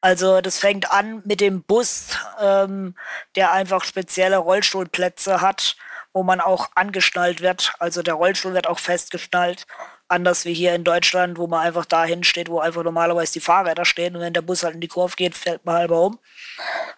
Also 0.06 0.40
das 0.40 0.60
fängt 0.60 0.92
an 0.92 1.24
mit 1.26 1.42
dem 1.42 1.64
Bus, 1.64 2.10
ähm, 2.40 2.94
der 3.36 3.54
einfach 3.54 3.84
spezielle 3.84 4.38
Rollstuhlplätze 4.38 5.42
hat, 5.42 5.78
wo 6.14 6.22
man 6.22 6.40
auch 6.40 6.70
angeschnallt 6.76 7.42
wird. 7.42 7.74
Also 7.80 8.04
der 8.04 8.14
Rollstuhl 8.14 8.54
wird 8.54 8.68
auch 8.68 8.78
festgeschnallt. 8.78 9.66
Anders 10.08 10.46
wie 10.46 10.54
hier 10.54 10.76
in 10.76 10.84
Deutschland, 10.84 11.40
wo 11.40 11.48
man 11.48 11.62
einfach 11.62 11.86
dahin 11.86 12.24
steht, 12.24 12.50
wo 12.50 12.60
einfach 12.60 12.84
normalerweise 12.84 13.34
die 13.34 13.40
Fahrräder 13.40 13.84
stehen 13.84 14.16
und 14.16 14.22
wenn 14.22 14.34
der 14.34 14.44
Bus 14.44 14.62
halt 14.62 14.76
in 14.76 14.82
die 14.82 14.88
Kurve 14.88 15.16
geht, 15.16 15.34
fällt 15.34 15.66
man 15.66 15.74
halber 15.74 16.00
um. 16.00 16.20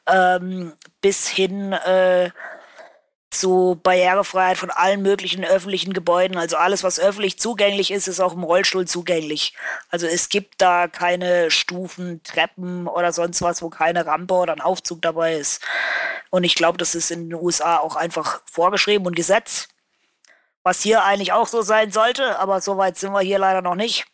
Ähm, 0.06 0.74
bis 1.00 1.30
hin 1.30 1.72
äh, 1.72 2.32
zu 3.40 3.80
Barrierefreiheit 3.84 4.58
von 4.58 4.72
allen 4.72 5.02
möglichen 5.02 5.46
öffentlichen 5.46 5.94
Gebäuden. 5.94 6.38
Also 6.38 6.58
alles, 6.58 6.84
was 6.84 7.00
öffentlich 7.00 7.40
zugänglich 7.40 7.92
ist, 7.92 8.08
ist 8.08 8.20
auch 8.20 8.34
im 8.34 8.44
Rollstuhl 8.44 8.86
zugänglich. 8.86 9.54
Also 9.90 10.08
es 10.08 10.30
gibt 10.30 10.62
da 10.62 10.88
keine 10.88 11.52
Stufen, 11.52 12.22
Treppen 12.24 12.88
oder 12.88 13.14
sonst 13.14 13.42
was, 13.42 13.62
wo 13.62 13.70
keine 13.70 14.06
Rampe 14.06 14.34
oder 14.34 14.54
ein 14.54 14.62
Aufzug 14.62 15.02
dabei 15.02 15.36
ist. 15.36 15.62
Und 16.30 16.44
ich 16.44 16.56
glaube, 16.56 16.78
das 16.78 16.96
ist 16.96 17.12
in 17.12 17.30
den 17.30 17.40
USA 17.40 17.78
auch 17.78 17.96
einfach 17.96 18.42
vorgeschrieben 18.52 19.06
und 19.06 19.16
Gesetz 19.16 19.68
was 20.68 20.82
hier 20.82 21.06
eigentlich 21.06 21.32
auch 21.32 21.48
so 21.48 21.62
sein 21.62 21.92
sollte, 21.92 22.38
aber 22.40 22.60
so 22.60 22.76
weit 22.76 22.98
sind 22.98 23.14
wir 23.14 23.22
hier 23.22 23.40
leider 23.40 23.62
noch 23.62 23.76
nicht. 23.76 24.06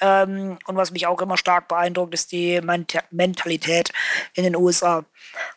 Ähm, 0.00 0.58
und 0.66 0.76
was 0.76 0.90
mich 0.90 1.06
auch 1.06 1.20
immer 1.20 1.36
stark 1.36 1.68
beeindruckt, 1.68 2.14
ist 2.14 2.32
die 2.32 2.60
Mentalität 3.10 3.92
in 4.34 4.44
den 4.44 4.56
USA. 4.56 5.04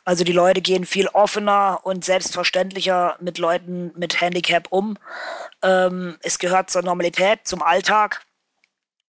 Also 0.05 0.23
die 0.23 0.31
Leute 0.31 0.62
gehen 0.62 0.85
viel 0.85 1.07
offener 1.07 1.79
und 1.83 2.05
selbstverständlicher 2.05 3.17
mit 3.19 3.38
Leuten 3.38 3.91
mit 3.95 4.21
Handicap 4.21 4.67
um. 4.69 4.97
Ähm, 5.62 6.17
es 6.21 6.39
gehört 6.39 6.69
zur 6.69 6.83
Normalität, 6.83 7.39
zum 7.43 7.62
Alltag. 7.62 8.21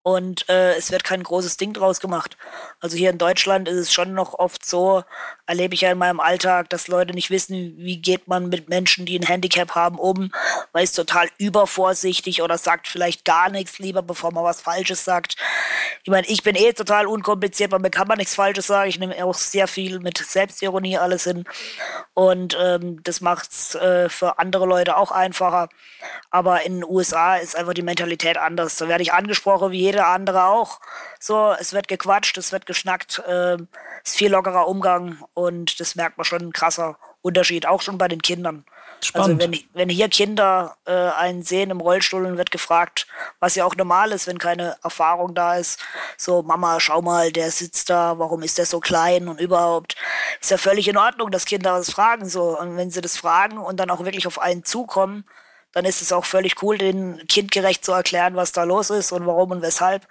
Und 0.06 0.46
äh, 0.50 0.74
es 0.74 0.92
wird 0.92 1.02
kein 1.02 1.22
großes 1.22 1.56
Ding 1.56 1.72
draus 1.72 1.98
gemacht. 1.98 2.36
Also 2.78 2.94
hier 2.94 3.08
in 3.08 3.16
Deutschland 3.16 3.68
ist 3.68 3.78
es 3.78 3.92
schon 3.92 4.12
noch 4.12 4.34
oft 4.34 4.66
so, 4.66 5.02
erlebe 5.46 5.74
ich 5.74 5.80
ja 5.80 5.92
in 5.92 5.96
meinem 5.96 6.20
Alltag, 6.20 6.68
dass 6.68 6.88
Leute 6.88 7.14
nicht 7.14 7.30
wissen, 7.30 7.72
wie 7.78 7.96
geht 7.96 8.28
man 8.28 8.50
mit 8.50 8.68
Menschen, 8.68 9.06
die 9.06 9.18
ein 9.18 9.26
Handicap 9.26 9.74
haben, 9.74 9.98
um, 9.98 10.30
weil 10.72 10.84
es 10.84 10.92
total 10.92 11.30
übervorsichtig 11.38 12.42
oder 12.42 12.58
sagt 12.58 12.86
vielleicht 12.86 13.24
gar 13.24 13.48
nichts 13.48 13.78
lieber, 13.78 14.02
bevor 14.02 14.30
man 14.30 14.44
was 14.44 14.60
Falsches 14.60 15.06
sagt. 15.06 15.36
Ich 16.02 16.10
meine, 16.10 16.26
ich 16.26 16.42
bin 16.42 16.54
eh 16.54 16.74
total 16.74 17.06
unkompliziert, 17.06 17.72
weil 17.72 17.78
mir 17.80 17.88
kann 17.88 18.06
man 18.06 18.18
nichts 18.18 18.34
Falsches 18.34 18.66
sagen. 18.66 18.90
Ich 18.90 18.98
nehme 18.98 19.24
auch 19.24 19.32
sehr 19.32 19.66
viel 19.66 20.00
mit 20.00 20.18
Selbstironie 20.18 20.98
alles 20.98 21.24
hin. 21.24 21.44
Und 22.12 22.54
ähm, 22.60 23.02
das 23.04 23.22
macht 23.22 23.50
es 23.52 23.74
äh, 23.74 24.10
für 24.10 24.38
andere 24.38 24.66
Leute 24.66 24.98
auch 24.98 25.12
einfacher. 25.12 25.70
Aber 26.30 26.62
in 26.66 26.74
den 26.80 26.84
USA 26.84 27.36
ist 27.36 27.56
einfach 27.56 27.72
die 27.72 27.80
Mentalität 27.80 28.36
anders. 28.36 28.76
Da 28.76 28.86
werde 28.86 29.02
ich 29.02 29.14
angesprochen 29.14 29.70
wie 29.70 29.80
jeder 29.80 29.93
andere 30.00 30.44
auch. 30.44 30.80
So, 31.20 31.54
es 31.58 31.72
wird 31.72 31.88
gequatscht, 31.88 32.36
es 32.38 32.52
wird 32.52 32.66
geschnackt, 32.66 33.20
äh, 33.26 33.56
ist 34.04 34.16
viel 34.16 34.30
lockerer 34.30 34.68
Umgang 34.68 35.18
und 35.34 35.80
das 35.80 35.94
merkt 35.94 36.18
man 36.18 36.24
schon 36.24 36.42
ein 36.42 36.52
krasser 36.52 36.98
Unterschied, 37.22 37.66
auch 37.66 37.80
schon 37.80 37.98
bei 37.98 38.08
den 38.08 38.20
Kindern. 38.20 38.64
Also 38.96 39.08
Spannend. 39.08 39.42
Also 39.42 39.52
wenn, 39.52 39.60
wenn 39.74 39.88
hier 39.88 40.08
Kinder 40.08 40.76
äh, 40.86 40.92
einen 40.92 41.42
sehen 41.42 41.70
im 41.70 41.80
Rollstuhl 41.80 42.24
und 42.24 42.38
wird 42.38 42.50
gefragt, 42.50 43.06
was 43.40 43.54
ja 43.54 43.64
auch 43.64 43.76
normal 43.76 44.12
ist, 44.12 44.26
wenn 44.26 44.38
keine 44.38 44.76
Erfahrung 44.82 45.34
da 45.34 45.56
ist, 45.56 45.80
so 46.16 46.42
Mama, 46.42 46.80
schau 46.80 47.02
mal, 47.02 47.32
der 47.32 47.50
sitzt 47.50 47.90
da, 47.90 48.18
warum 48.18 48.42
ist 48.42 48.58
der 48.58 48.66
so 48.66 48.80
klein 48.80 49.28
und 49.28 49.40
überhaupt, 49.40 49.96
ist 50.40 50.50
ja 50.50 50.56
völlig 50.56 50.88
in 50.88 50.96
Ordnung, 50.96 51.30
dass 51.30 51.44
Kinder 51.44 51.76
das 51.76 51.90
fragen 51.90 52.28
so 52.28 52.58
und 52.58 52.76
wenn 52.76 52.90
sie 52.90 53.00
das 53.00 53.16
fragen 53.16 53.58
und 53.58 53.78
dann 53.78 53.90
auch 53.90 54.04
wirklich 54.04 54.26
auf 54.26 54.40
einen 54.40 54.64
zukommen, 54.64 55.24
dann 55.74 55.84
ist 55.84 56.00
es 56.00 56.12
auch 56.12 56.24
völlig 56.24 56.62
cool, 56.62 56.78
den 56.78 57.26
kindgerecht 57.26 57.84
zu 57.84 57.92
erklären, 57.92 58.36
was 58.36 58.52
da 58.52 58.62
los 58.62 58.90
ist 58.90 59.12
und 59.12 59.26
warum 59.26 59.50
und 59.50 59.62
weshalb. 59.62 60.06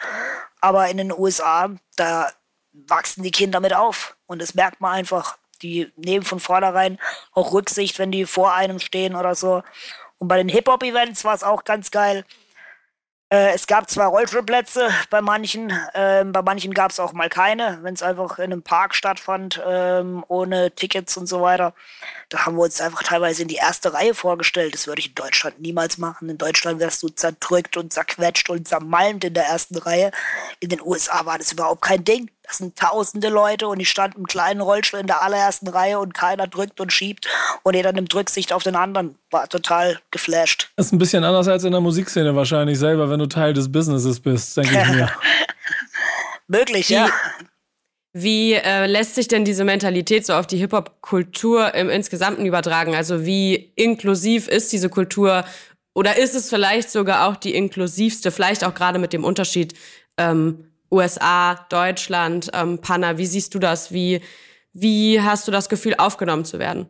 Aber 0.60 0.89
in 0.89 0.98
den 0.98 1.12
USA, 1.12 1.70
da 1.96 2.32
wachsen 2.74 3.24
die 3.24 3.32
Kinder 3.32 3.60
mit 3.60 3.74
auf 3.74 4.15
und 4.27 4.41
das 4.41 4.53
merkt 4.53 4.82
man 4.82 4.93
einfach. 4.93 5.38
Die 5.62 5.91
nehmen 5.96 6.25
von 6.25 6.41
vornherein 6.41 7.00
auch 7.32 7.53
Rücksicht, 7.53 7.98
wenn 7.98 8.12
die 8.12 8.25
vor 8.25 8.53
einem 8.53 8.79
stehen 8.79 9.15
oder 9.15 9.36
so. 9.36 9.63
Und 10.17 10.27
bei 10.27 10.38
den 10.38 10.50
Hip-Hop-Events 10.50 11.24
war 11.24 11.34
es 11.34 11.43
auch 11.43 11.63
ganz 11.63 11.91
geil. 11.91 12.25
Äh, 13.34 13.56
es 13.56 13.66
gab 13.66 13.90
zwar 13.90 14.10
Rollstuhlplätze 14.10 14.90
bei 15.10 15.20
manchen, 15.20 15.72
äh, 15.96 16.24
bei 16.24 16.44
manchen 16.44 16.72
gab 16.72 16.92
es 16.92 17.00
auch 17.00 17.13
mal 17.13 17.30
keine, 17.30 17.80
wenn 17.82 17.96
es 17.96 18.04
einfach 18.04 18.38
in 18.38 18.54
einem 18.54 18.62
Park 18.62 18.94
stattfand, 18.94 19.58
äh, 19.58 20.04
ohne 20.28 20.70
Tickets 20.75 21.18
und 21.18 21.25
so 21.25 21.42
weiter. 21.42 21.74
Da 22.30 22.46
haben 22.46 22.56
wir 22.58 22.62
uns 22.62 22.80
einfach 22.80 23.02
teilweise 23.02 23.42
in 23.42 23.48
die 23.48 23.56
erste 23.56 23.92
Reihe 23.92 24.13
vorgestellt. 24.13 24.75
Das 24.75 24.86
würde 24.86 25.00
ich 25.00 25.08
in 25.08 25.16
Deutschland 25.16 25.60
niemals 25.60 25.98
machen. 25.98 26.30
In 26.30 26.38
Deutschland 26.38 26.80
wärst 26.80 27.02
du 27.02 27.10
zerdrückt 27.10 27.75
und 27.75 27.92
zerquetscht 27.92 28.52
und 28.52 28.68
zermalmt 28.68 29.24
in 29.24 29.34
der 29.34 29.46
ersten 29.46 29.78
Reihe. 29.78 30.12
In 30.60 30.70
den 30.70 30.82
USA 30.82 31.25
war 31.25 31.40
das 31.40 31.52
überhaupt 31.54 31.82
kein 31.82 32.06
Ding. 32.06 32.30
Das 32.44 32.58
sind 32.58 32.78
tausende 32.78 33.30
Leute 33.30 33.68
und 33.68 33.80
ich 33.80 33.90
stand 33.90 34.16
im 34.16 34.28
kleinen 34.28 34.62
Rollstuhl 34.62 35.00
in 35.00 35.08
der 35.08 35.22
allerersten 35.24 35.68
Reihe 35.68 36.00
und 36.00 36.14
keiner 36.14 36.46
drückt 36.48 36.80
und 36.82 36.92
schiebt 36.92 37.28
und 37.64 37.76
jeder 37.76 37.94
nimmt 37.94 38.14
Rücksicht 38.14 38.52
auf 38.52 38.64
den 38.64 38.76
anderen. 38.76 39.18
War 39.32 39.48
total 39.48 40.00
geflasht. 40.12 40.72
Das 40.76 40.88
ist 40.88 40.92
ein 40.92 41.00
bisschen 41.00 41.24
anders 41.24 41.48
als 41.48 41.64
in 41.64 41.72
der 41.72 41.82
Musikszene 41.82 42.36
wahrscheinlich 42.36 42.78
selber, 42.78 43.10
wenn 43.10 43.20
du 43.20 43.28
Teil 43.28 43.54
des 43.54 43.72
Businesses 43.72 44.20
bist, 44.20 44.56
denke 44.58 44.82
ich 44.82 44.88
mir. 44.90 45.12
Möglich, 46.48 46.90
ja. 46.90 47.10
Wie 48.16 48.54
äh, 48.54 48.86
lässt 48.86 49.16
sich 49.16 49.28
denn 49.28 49.44
diese 49.44 49.64
Mentalität 49.64 50.26
so 50.26 50.34
auf 50.34 50.46
die 50.46 50.58
Hip-Hop-Kultur 50.58 51.74
im 51.74 51.90
Insgesamten 51.90 52.46
übertragen? 52.46 52.94
Also 52.94 53.26
wie 53.26 53.74
inklusiv 53.76 54.48
ist 54.48 54.72
diese 54.72 54.90
Kultur 54.90 55.46
oder 55.96 56.18
ist 56.18 56.36
es 56.36 56.50
vielleicht 56.50 56.92
sogar 56.92 57.28
auch 57.28 57.36
die 57.36 57.56
inklusivste, 57.56 58.32
vielleicht 58.32 58.64
auch 58.64 58.76
gerade 58.76 59.00
mit 59.00 59.14
dem 59.14 59.24
Unterschied 59.24 59.74
ähm, 60.18 60.73
USA, 60.94 61.56
Deutschland, 61.70 62.50
ähm, 62.54 62.80
Panna, 62.80 63.18
wie 63.18 63.26
siehst 63.26 63.54
du 63.56 63.60
das? 63.60 63.92
Wie, 63.92 64.22
wie 64.72 65.20
hast 65.20 65.48
du 65.48 65.52
das 65.52 65.68
Gefühl, 65.68 65.96
aufgenommen 65.98 66.46
zu 66.46 66.60
werden 66.60 66.88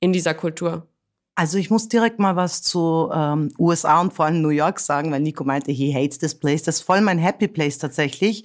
in 0.00 0.12
dieser 0.12 0.34
Kultur? 0.34 0.88
Also 1.34 1.56
ich 1.56 1.70
muss 1.70 1.88
direkt 1.88 2.18
mal 2.18 2.36
was 2.36 2.62
zu 2.62 3.10
ähm, 3.12 3.50
USA 3.58 4.00
und 4.00 4.12
vor 4.12 4.26
allem 4.26 4.42
New 4.42 4.50
York 4.50 4.80
sagen, 4.80 5.10
weil 5.12 5.20
Nico 5.20 5.44
meinte, 5.44 5.72
he 5.72 5.94
hates 5.94 6.18
this 6.18 6.34
place. 6.34 6.62
Das 6.62 6.76
ist 6.76 6.82
voll 6.82 7.00
mein 7.00 7.18
Happy 7.18 7.48
Place 7.48 7.78
tatsächlich, 7.78 8.44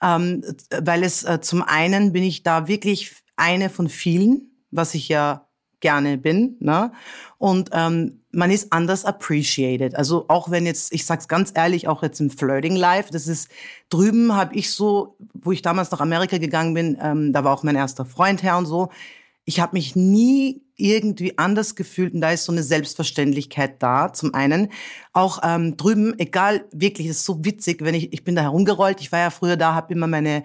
ähm, 0.00 0.44
weil 0.82 1.02
es 1.02 1.24
äh, 1.24 1.40
zum 1.40 1.62
einen 1.62 2.12
bin 2.12 2.22
ich 2.22 2.44
da 2.44 2.68
wirklich 2.68 3.16
eine 3.36 3.70
von 3.70 3.88
vielen, 3.88 4.52
was 4.70 4.94
ich 4.94 5.08
ja 5.08 5.47
gerne 5.80 6.18
bin. 6.18 6.56
Ne? 6.60 6.92
Und 7.38 7.70
ähm, 7.72 8.20
man 8.30 8.50
ist 8.50 8.72
anders 8.72 9.04
appreciated. 9.04 9.94
Also 9.94 10.26
auch 10.28 10.50
wenn 10.50 10.66
jetzt, 10.66 10.92
ich 10.92 11.06
sag's 11.06 11.28
ganz 11.28 11.52
ehrlich, 11.54 11.88
auch 11.88 12.02
jetzt 12.02 12.20
im 12.20 12.30
Flirting 12.30 12.76
Life, 12.76 13.10
das 13.12 13.26
ist 13.26 13.48
drüben 13.90 14.34
habe 14.34 14.54
ich 14.54 14.72
so, 14.72 15.16
wo 15.34 15.52
ich 15.52 15.62
damals 15.62 15.90
nach 15.90 16.00
Amerika 16.00 16.38
gegangen 16.38 16.74
bin, 16.74 16.98
ähm, 17.00 17.32
da 17.32 17.44
war 17.44 17.54
auch 17.54 17.62
mein 17.62 17.76
erster 17.76 18.04
Freund 18.04 18.42
her 18.42 18.58
und 18.58 18.66
so. 18.66 18.90
Ich 19.44 19.60
habe 19.60 19.76
mich 19.76 19.96
nie 19.96 20.62
irgendwie 20.76 21.38
anders 21.38 21.74
gefühlt 21.74 22.14
und 22.14 22.20
da 22.20 22.30
ist 22.30 22.44
so 22.44 22.52
eine 22.52 22.62
Selbstverständlichkeit 22.62 23.82
da. 23.82 24.12
Zum 24.12 24.34
einen 24.34 24.68
auch 25.12 25.40
ähm, 25.42 25.76
drüben, 25.76 26.18
egal 26.18 26.64
wirklich, 26.70 27.08
ist 27.08 27.24
so 27.24 27.44
witzig, 27.44 27.82
wenn 27.82 27.94
ich 27.94 28.12
ich 28.12 28.24
bin 28.24 28.36
da 28.36 28.42
herumgerollt. 28.42 29.00
Ich 29.00 29.10
war 29.10 29.18
ja 29.18 29.30
früher 29.30 29.56
da, 29.56 29.74
habe 29.74 29.92
immer 29.92 30.06
meine 30.06 30.44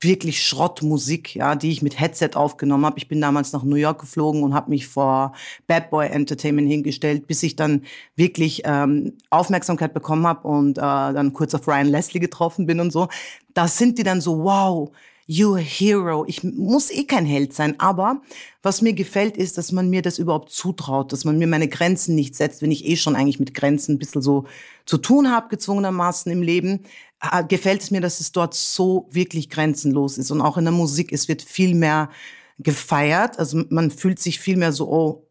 wirklich 0.00 0.42
Schrottmusik, 0.42 1.34
ja, 1.34 1.54
die 1.54 1.70
ich 1.70 1.82
mit 1.82 2.00
Headset 2.00 2.30
aufgenommen 2.34 2.86
habe. 2.86 2.98
Ich 2.98 3.08
bin 3.08 3.20
damals 3.20 3.52
nach 3.52 3.62
New 3.62 3.76
York 3.76 4.00
geflogen 4.00 4.42
und 4.42 4.54
habe 4.54 4.70
mich 4.70 4.86
vor 4.86 5.34
Bad 5.66 5.90
Boy 5.90 6.08
Entertainment 6.08 6.68
hingestellt, 6.68 7.26
bis 7.26 7.42
ich 7.42 7.56
dann 7.56 7.82
wirklich 8.16 8.62
ähm, 8.64 9.12
Aufmerksamkeit 9.28 9.92
bekommen 9.92 10.26
habe 10.26 10.48
und 10.48 10.78
äh, 10.78 10.80
dann 10.80 11.32
kurz 11.34 11.54
auf 11.54 11.68
Ryan 11.68 11.88
Leslie 11.88 12.20
getroffen 12.20 12.66
bin 12.66 12.80
und 12.80 12.92
so. 12.92 13.08
Da 13.52 13.68
sind 13.68 13.98
die 13.98 14.02
dann 14.02 14.20
so, 14.22 14.42
wow, 14.42 14.90
you 15.26 15.54
a 15.54 15.58
hero. 15.58 16.24
Ich 16.26 16.42
muss 16.42 16.90
eh 16.90 17.04
kein 17.04 17.24
Held 17.24 17.52
sein, 17.52 17.78
aber 17.78 18.20
was 18.62 18.82
mir 18.82 18.94
gefällt, 18.94 19.36
ist, 19.36 19.58
dass 19.58 19.70
man 19.70 19.88
mir 19.88 20.02
das 20.02 20.18
überhaupt 20.18 20.50
zutraut, 20.50 21.12
dass 21.12 21.24
man 21.24 21.38
mir 21.38 21.46
meine 21.46 21.68
Grenzen 21.68 22.16
nicht 22.16 22.34
setzt, 22.34 22.62
wenn 22.62 22.72
ich 22.72 22.84
eh 22.84 22.96
schon 22.96 23.14
eigentlich 23.14 23.38
mit 23.38 23.54
Grenzen 23.54 23.94
ein 23.94 23.98
bisschen 23.98 24.22
so 24.22 24.46
zu 24.86 24.98
tun 24.98 25.30
habe, 25.30 25.48
gezwungenermaßen 25.48 26.32
im 26.32 26.42
Leben. 26.42 26.80
Äh, 27.20 27.44
gefällt 27.44 27.82
es 27.82 27.90
mir, 27.90 28.00
dass 28.00 28.20
es 28.20 28.32
dort 28.32 28.54
so 28.54 29.08
wirklich 29.10 29.50
grenzenlos 29.50 30.18
ist. 30.18 30.30
Und 30.30 30.40
auch 30.40 30.56
in 30.56 30.64
der 30.64 30.72
Musik, 30.72 31.12
es 31.12 31.28
wird 31.28 31.42
viel 31.42 31.74
mehr 31.74 32.10
gefeiert. 32.58 33.38
Also 33.38 33.64
man 33.68 33.90
fühlt 33.90 34.18
sich 34.18 34.40
viel 34.40 34.56
mehr 34.56 34.72
so, 34.72 34.90
oh, 34.90 35.26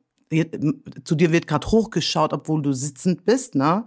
zu 1.03 1.15
dir 1.15 1.31
wird 1.31 1.47
gerade 1.47 1.67
hochgeschaut, 1.67 2.33
obwohl 2.33 2.61
du 2.61 2.73
sitzend 2.73 3.25
bist. 3.25 3.55
Ne? 3.55 3.85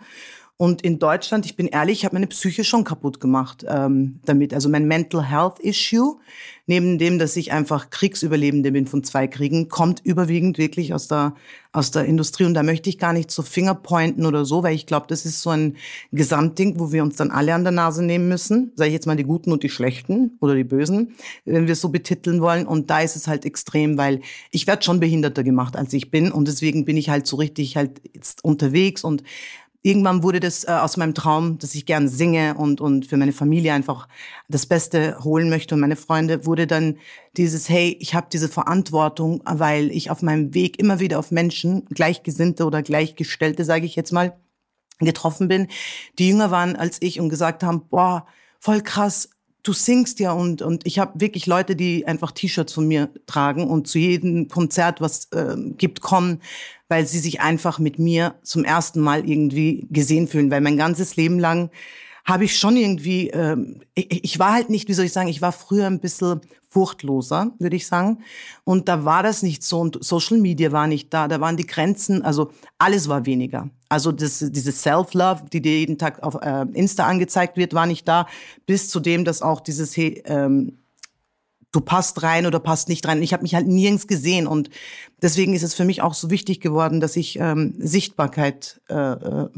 Und 0.62 0.82
in 0.82 1.00
Deutschland, 1.00 1.44
ich 1.44 1.56
bin 1.56 1.66
ehrlich, 1.66 1.98
ich 1.98 2.04
habe 2.04 2.14
meine 2.14 2.28
Psyche 2.28 2.62
schon 2.62 2.84
kaputt 2.84 3.18
gemacht 3.18 3.66
ähm, 3.68 4.20
damit. 4.24 4.54
Also 4.54 4.68
mein 4.68 4.86
Mental 4.86 5.28
Health 5.28 5.58
Issue, 5.58 6.20
neben 6.68 6.98
dem, 6.98 7.18
dass 7.18 7.34
ich 7.34 7.50
einfach 7.50 7.90
Kriegsüberlebende 7.90 8.70
bin 8.70 8.86
von 8.86 9.02
zwei 9.02 9.26
Kriegen, 9.26 9.68
kommt 9.68 10.02
überwiegend 10.04 10.58
wirklich 10.58 10.94
aus 10.94 11.08
der 11.08 11.34
aus 11.72 11.90
der 11.90 12.04
Industrie. 12.04 12.44
Und 12.44 12.54
da 12.54 12.62
möchte 12.62 12.90
ich 12.90 12.98
gar 12.98 13.12
nicht 13.12 13.30
so 13.30 13.42
Fingerpointen 13.42 14.26
oder 14.26 14.44
so, 14.44 14.62
weil 14.62 14.74
ich 14.74 14.86
glaube, 14.86 15.06
das 15.08 15.24
ist 15.24 15.40
so 15.40 15.50
ein 15.50 15.76
Gesamtding, 16.12 16.78
wo 16.78 16.92
wir 16.92 17.02
uns 17.02 17.16
dann 17.16 17.30
alle 17.30 17.54
an 17.54 17.64
der 17.64 17.72
Nase 17.72 18.04
nehmen 18.04 18.28
müssen. 18.28 18.72
Sage 18.76 18.88
ich 18.88 18.94
jetzt 18.94 19.06
mal 19.06 19.16
die 19.16 19.24
Guten 19.24 19.52
und 19.52 19.62
die 19.62 19.70
Schlechten 19.70 20.36
oder 20.40 20.54
die 20.54 20.64
Bösen, 20.64 21.14
wenn 21.46 21.66
wir 21.66 21.72
es 21.72 21.80
so 21.80 21.88
betiteln 21.88 22.42
wollen. 22.42 22.66
Und 22.66 22.90
da 22.90 23.00
ist 23.00 23.16
es 23.16 23.26
halt 23.26 23.46
extrem, 23.46 23.96
weil 23.96 24.20
ich 24.50 24.66
werde 24.66 24.82
schon 24.82 25.00
behinderter 25.00 25.42
gemacht, 25.42 25.76
als 25.76 25.92
ich 25.94 26.10
bin. 26.10 26.30
Und 26.30 26.46
deswegen 26.46 26.84
bin 26.84 26.98
ich 26.98 27.08
halt 27.08 27.26
so 27.26 27.36
richtig 27.36 27.76
halt 27.76 28.02
jetzt 28.14 28.44
unterwegs 28.44 29.02
und 29.02 29.22
irgendwann 29.82 30.22
wurde 30.22 30.40
das 30.40 30.64
äh, 30.64 30.70
aus 30.70 30.96
meinem 30.96 31.14
Traum, 31.14 31.58
dass 31.58 31.74
ich 31.74 31.86
gern 31.86 32.08
singe 32.08 32.54
und, 32.54 32.80
und 32.80 33.06
für 33.06 33.16
meine 33.16 33.32
Familie 33.32 33.72
einfach 33.72 34.08
das 34.48 34.66
Beste 34.66 35.18
holen 35.22 35.50
möchte. 35.50 35.74
Und 35.74 35.80
meine 35.80 35.96
Freunde, 35.96 36.46
wurde 36.46 36.66
dann 36.66 36.98
dieses, 37.36 37.68
hey, 37.68 37.96
ich 38.00 38.14
habe 38.14 38.28
diese 38.32 38.48
Verantwortung, 38.48 39.42
weil 39.44 39.90
ich 39.90 40.10
auf 40.10 40.22
meinem 40.22 40.54
Weg 40.54 40.78
immer 40.78 41.00
wieder 41.00 41.18
auf 41.18 41.30
Menschen, 41.30 41.84
Gleichgesinnte 41.86 42.64
oder 42.64 42.82
Gleichgestellte, 42.82 43.64
sage 43.64 43.86
ich 43.86 43.96
jetzt 43.96 44.12
mal, 44.12 44.38
getroffen 45.00 45.48
bin, 45.48 45.66
die 46.18 46.28
jünger 46.28 46.52
waren 46.52 46.76
als 46.76 46.98
ich 47.00 47.18
und 47.18 47.28
gesagt 47.28 47.64
haben, 47.64 47.88
boah, 47.88 48.26
voll 48.60 48.82
krass, 48.82 49.30
du 49.62 49.72
singst 49.72 50.18
ja 50.18 50.32
und, 50.32 50.62
und 50.62 50.86
ich 50.86 50.98
habe 50.98 51.20
wirklich 51.20 51.46
Leute, 51.46 51.76
die 51.76 52.06
einfach 52.06 52.32
T-Shirts 52.32 52.72
von 52.72 52.88
mir 52.88 53.10
tragen 53.26 53.68
und 53.68 53.86
zu 53.86 53.98
jedem 53.98 54.48
Konzert, 54.48 55.00
was 55.00 55.26
äh, 55.32 55.56
gibt, 55.76 56.00
kommen, 56.00 56.40
weil 56.88 57.06
sie 57.06 57.18
sich 57.18 57.40
einfach 57.40 57.78
mit 57.78 57.98
mir 57.98 58.34
zum 58.42 58.64
ersten 58.64 59.00
Mal 59.00 59.28
irgendwie 59.28 59.86
gesehen 59.90 60.26
fühlen, 60.26 60.50
weil 60.50 60.60
mein 60.60 60.76
ganzes 60.76 61.16
Leben 61.16 61.38
lang 61.38 61.70
habe 62.24 62.44
ich 62.44 62.58
schon 62.58 62.76
irgendwie, 62.76 63.30
ähm, 63.30 63.80
ich, 63.94 64.24
ich 64.24 64.38
war 64.38 64.52
halt 64.52 64.70
nicht, 64.70 64.88
wie 64.88 64.94
soll 64.94 65.06
ich 65.06 65.12
sagen, 65.12 65.28
ich 65.28 65.42
war 65.42 65.52
früher 65.52 65.86
ein 65.86 66.00
bisschen 66.00 66.40
furchtloser, 66.68 67.52
würde 67.58 67.76
ich 67.76 67.86
sagen. 67.86 68.22
Und 68.64 68.88
da 68.88 69.04
war 69.04 69.22
das 69.22 69.42
nicht 69.42 69.62
so 69.62 69.80
und 69.80 70.02
Social 70.02 70.38
Media 70.38 70.72
war 70.72 70.86
nicht 70.86 71.12
da, 71.12 71.28
da 71.28 71.40
waren 71.40 71.56
die 71.56 71.66
Grenzen, 71.66 72.22
also 72.22 72.50
alles 72.78 73.08
war 73.08 73.26
weniger. 73.26 73.70
Also 73.92 74.10
das, 74.10 74.42
diese 74.48 74.72
Self-Love, 74.72 75.44
die 75.52 75.60
dir 75.60 75.78
jeden 75.78 75.98
Tag 75.98 76.22
auf 76.22 76.36
äh, 76.40 76.64
Insta 76.72 77.06
angezeigt 77.06 77.58
wird, 77.58 77.74
war 77.74 77.84
nicht 77.84 78.08
da, 78.08 78.26
bis 78.64 78.88
zu 78.88 79.00
dem, 79.00 79.26
dass 79.26 79.42
auch 79.42 79.60
dieses, 79.60 79.94
hey, 79.98 80.22
ähm, 80.24 80.78
du 81.72 81.80
passt 81.82 82.22
rein 82.22 82.46
oder 82.46 82.58
passt 82.58 82.88
nicht 82.88 83.06
rein. 83.06 83.22
Ich 83.22 83.34
habe 83.34 83.42
mich 83.42 83.54
halt 83.54 83.66
nirgends 83.66 84.06
gesehen 84.06 84.46
und 84.46 84.70
deswegen 85.20 85.52
ist 85.52 85.62
es 85.62 85.74
für 85.74 85.84
mich 85.84 86.00
auch 86.00 86.14
so 86.14 86.30
wichtig 86.30 86.60
geworden, 86.60 87.00
dass 87.00 87.16
ich 87.16 87.38
ähm, 87.38 87.74
Sichtbarkeit 87.78 88.80
äh, 88.88 88.94
äh 88.94 89.48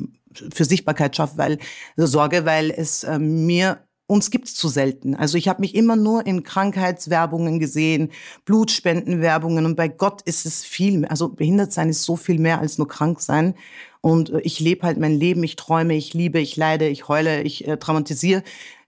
für 0.52 0.64
Sichtbarkeit 0.64 1.14
schaffe, 1.14 1.38
weil 1.38 1.58
sorge, 1.96 2.44
weil 2.44 2.72
es 2.72 3.04
äh, 3.04 3.20
mir 3.20 3.78
uns 4.06 4.30
gibt's 4.30 4.54
zu 4.54 4.68
selten. 4.68 5.14
Also 5.14 5.38
ich 5.38 5.48
habe 5.48 5.60
mich 5.60 5.76
immer 5.76 5.94
nur 5.94 6.26
in 6.26 6.42
Krankheitswerbungen 6.42 7.60
gesehen, 7.60 8.10
Blutspendenwerbungen 8.44 9.64
und 9.64 9.76
bei 9.76 9.86
Gott 9.86 10.22
ist 10.22 10.44
es 10.44 10.64
viel 10.64 10.98
mehr. 10.98 11.10
Also 11.12 11.28
behindert 11.28 11.72
sein 11.72 11.88
ist 11.88 12.02
so 12.02 12.16
viel 12.16 12.40
mehr 12.40 12.58
als 12.58 12.78
nur 12.78 12.88
krank 12.88 13.20
sein. 13.20 13.54
Und 14.04 14.28
äh, 14.28 14.40
ich 14.40 14.60
lebe 14.60 14.82
halt 14.86 14.98
mein 14.98 15.18
Leben, 15.18 15.42
ich 15.42 15.56
träume, 15.56 15.94
ich 15.96 16.12
liebe, 16.12 16.38
ich 16.38 16.56
leide, 16.56 16.88
ich 16.88 17.08
heule, 17.08 17.40
ich 17.42 17.66
äh, 17.66 17.78
traumatisiere 17.78 18.42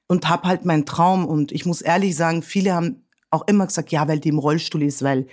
und 0.08 0.28
habe 0.28 0.46
halt 0.46 0.66
meinen 0.66 0.84
Traum. 0.84 1.24
Und 1.24 1.52
ich 1.52 1.64
muss 1.64 1.80
ehrlich 1.80 2.14
sagen, 2.14 2.42
viele 2.42 2.74
haben 2.74 3.06
auch 3.30 3.46
immer 3.46 3.66
gesagt, 3.66 3.90
ja, 3.90 4.06
weil 4.08 4.20
die 4.20 4.28
im 4.28 4.38
Rollstuhl 4.38 4.82
ist, 4.82 5.02
weil 5.02 5.26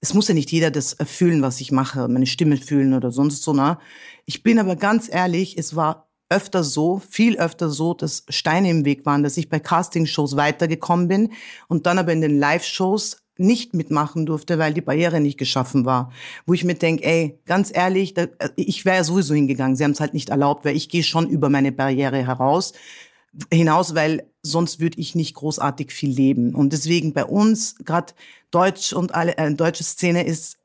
es 0.00 0.14
muss 0.14 0.26
ja 0.26 0.34
nicht 0.34 0.50
jeder 0.50 0.72
das 0.72 0.96
fühlen, 1.06 1.42
was 1.42 1.60
ich 1.60 1.70
mache, 1.70 2.08
meine 2.08 2.26
Stimme 2.26 2.56
fühlen 2.56 2.92
oder 2.92 3.12
sonst 3.12 3.44
so. 3.44 3.52
Na. 3.52 3.78
Ich 4.24 4.42
bin 4.42 4.58
aber 4.58 4.74
ganz 4.74 5.08
ehrlich, 5.08 5.56
es 5.56 5.76
war 5.76 6.10
öfter 6.28 6.64
so, 6.64 6.98
viel 6.98 7.38
öfter 7.38 7.70
so, 7.70 7.94
dass 7.94 8.24
Steine 8.30 8.68
im 8.70 8.84
Weg 8.84 9.06
waren, 9.06 9.22
dass 9.22 9.36
ich 9.36 9.48
bei 9.48 9.60
Castingshows 9.60 10.34
weitergekommen 10.34 11.06
bin 11.06 11.32
und 11.68 11.86
dann 11.86 11.98
aber 11.98 12.12
in 12.12 12.20
den 12.20 12.36
Live-Shows 12.36 13.19
nicht 13.40 13.74
mitmachen 13.74 14.26
durfte, 14.26 14.58
weil 14.58 14.74
die 14.74 14.80
Barriere 14.80 15.20
nicht 15.20 15.38
geschaffen 15.38 15.84
war. 15.84 16.12
Wo 16.46 16.54
ich 16.54 16.64
mir 16.64 16.74
denke, 16.74 17.04
ey, 17.04 17.38
ganz 17.46 17.70
ehrlich, 17.74 18.14
da, 18.14 18.26
ich 18.56 18.84
wäre 18.84 18.96
ja 18.96 19.04
sowieso 19.04 19.34
hingegangen. 19.34 19.76
Sie 19.76 19.84
haben 19.84 19.92
es 19.92 20.00
halt 20.00 20.14
nicht 20.14 20.28
erlaubt, 20.28 20.64
weil 20.64 20.76
ich 20.76 20.88
gehe 20.88 21.02
schon 21.02 21.28
über 21.28 21.48
meine 21.48 21.72
Barriere 21.72 22.24
heraus 22.24 22.72
hinaus, 23.52 23.94
weil 23.94 24.26
sonst 24.42 24.80
würde 24.80 24.98
ich 24.98 25.14
nicht 25.14 25.34
großartig 25.34 25.92
viel 25.92 26.10
leben. 26.10 26.54
Und 26.54 26.72
deswegen 26.72 27.12
bei 27.12 27.24
uns, 27.24 27.76
gerade 27.76 28.12
Deutsch 28.50 28.92
und 28.92 29.14
alle, 29.14 29.36
äh, 29.38 29.54
deutsche 29.54 29.84
Szene 29.84 30.24
ist 30.24 30.58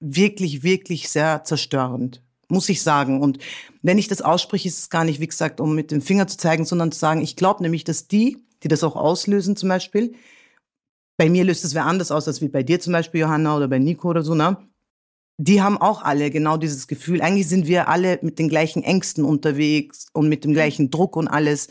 wirklich, 0.00 0.62
wirklich 0.62 1.08
sehr 1.08 1.44
zerstörend, 1.44 2.22
muss 2.48 2.68
ich 2.68 2.82
sagen. 2.82 3.20
Und 3.20 3.38
wenn 3.82 3.98
ich 3.98 4.08
das 4.08 4.22
ausspreche, 4.22 4.68
ist 4.68 4.78
es 4.78 4.90
gar 4.90 5.04
nicht, 5.04 5.20
wie 5.20 5.26
gesagt, 5.26 5.60
um 5.60 5.74
mit 5.74 5.90
dem 5.90 6.02
Finger 6.02 6.26
zu 6.26 6.36
zeigen, 6.36 6.64
sondern 6.64 6.92
zu 6.92 6.98
sagen, 6.98 7.22
ich 7.22 7.36
glaube 7.36 7.62
nämlich, 7.62 7.84
dass 7.84 8.08
die, 8.08 8.38
die 8.62 8.68
das 8.68 8.84
auch 8.84 8.96
auslösen 8.96 9.56
zum 9.56 9.68
Beispiel, 9.68 10.14
bei 11.16 11.28
mir 11.28 11.44
löst 11.44 11.64
es 11.64 11.74
wer 11.74 11.86
anders 11.86 12.10
aus, 12.10 12.26
als 12.26 12.40
wie 12.40 12.48
bei 12.48 12.62
dir 12.62 12.80
zum 12.80 12.92
Beispiel, 12.92 13.20
Johanna, 13.20 13.56
oder 13.56 13.68
bei 13.68 13.78
Nico 13.78 14.08
oder 14.08 14.22
so, 14.22 14.34
ne? 14.34 14.56
die 15.38 15.60
haben 15.62 15.78
auch 15.78 16.02
alle 16.02 16.30
genau 16.30 16.56
dieses 16.56 16.86
Gefühl. 16.86 17.20
Eigentlich 17.20 17.48
sind 17.48 17.66
wir 17.66 17.88
alle 17.88 18.18
mit 18.22 18.38
den 18.38 18.48
gleichen 18.48 18.82
Ängsten 18.84 19.24
unterwegs 19.24 20.06
und 20.12 20.28
mit 20.28 20.44
dem 20.44 20.52
gleichen 20.52 20.90
Druck 20.90 21.16
und 21.16 21.26
alles. 21.26 21.68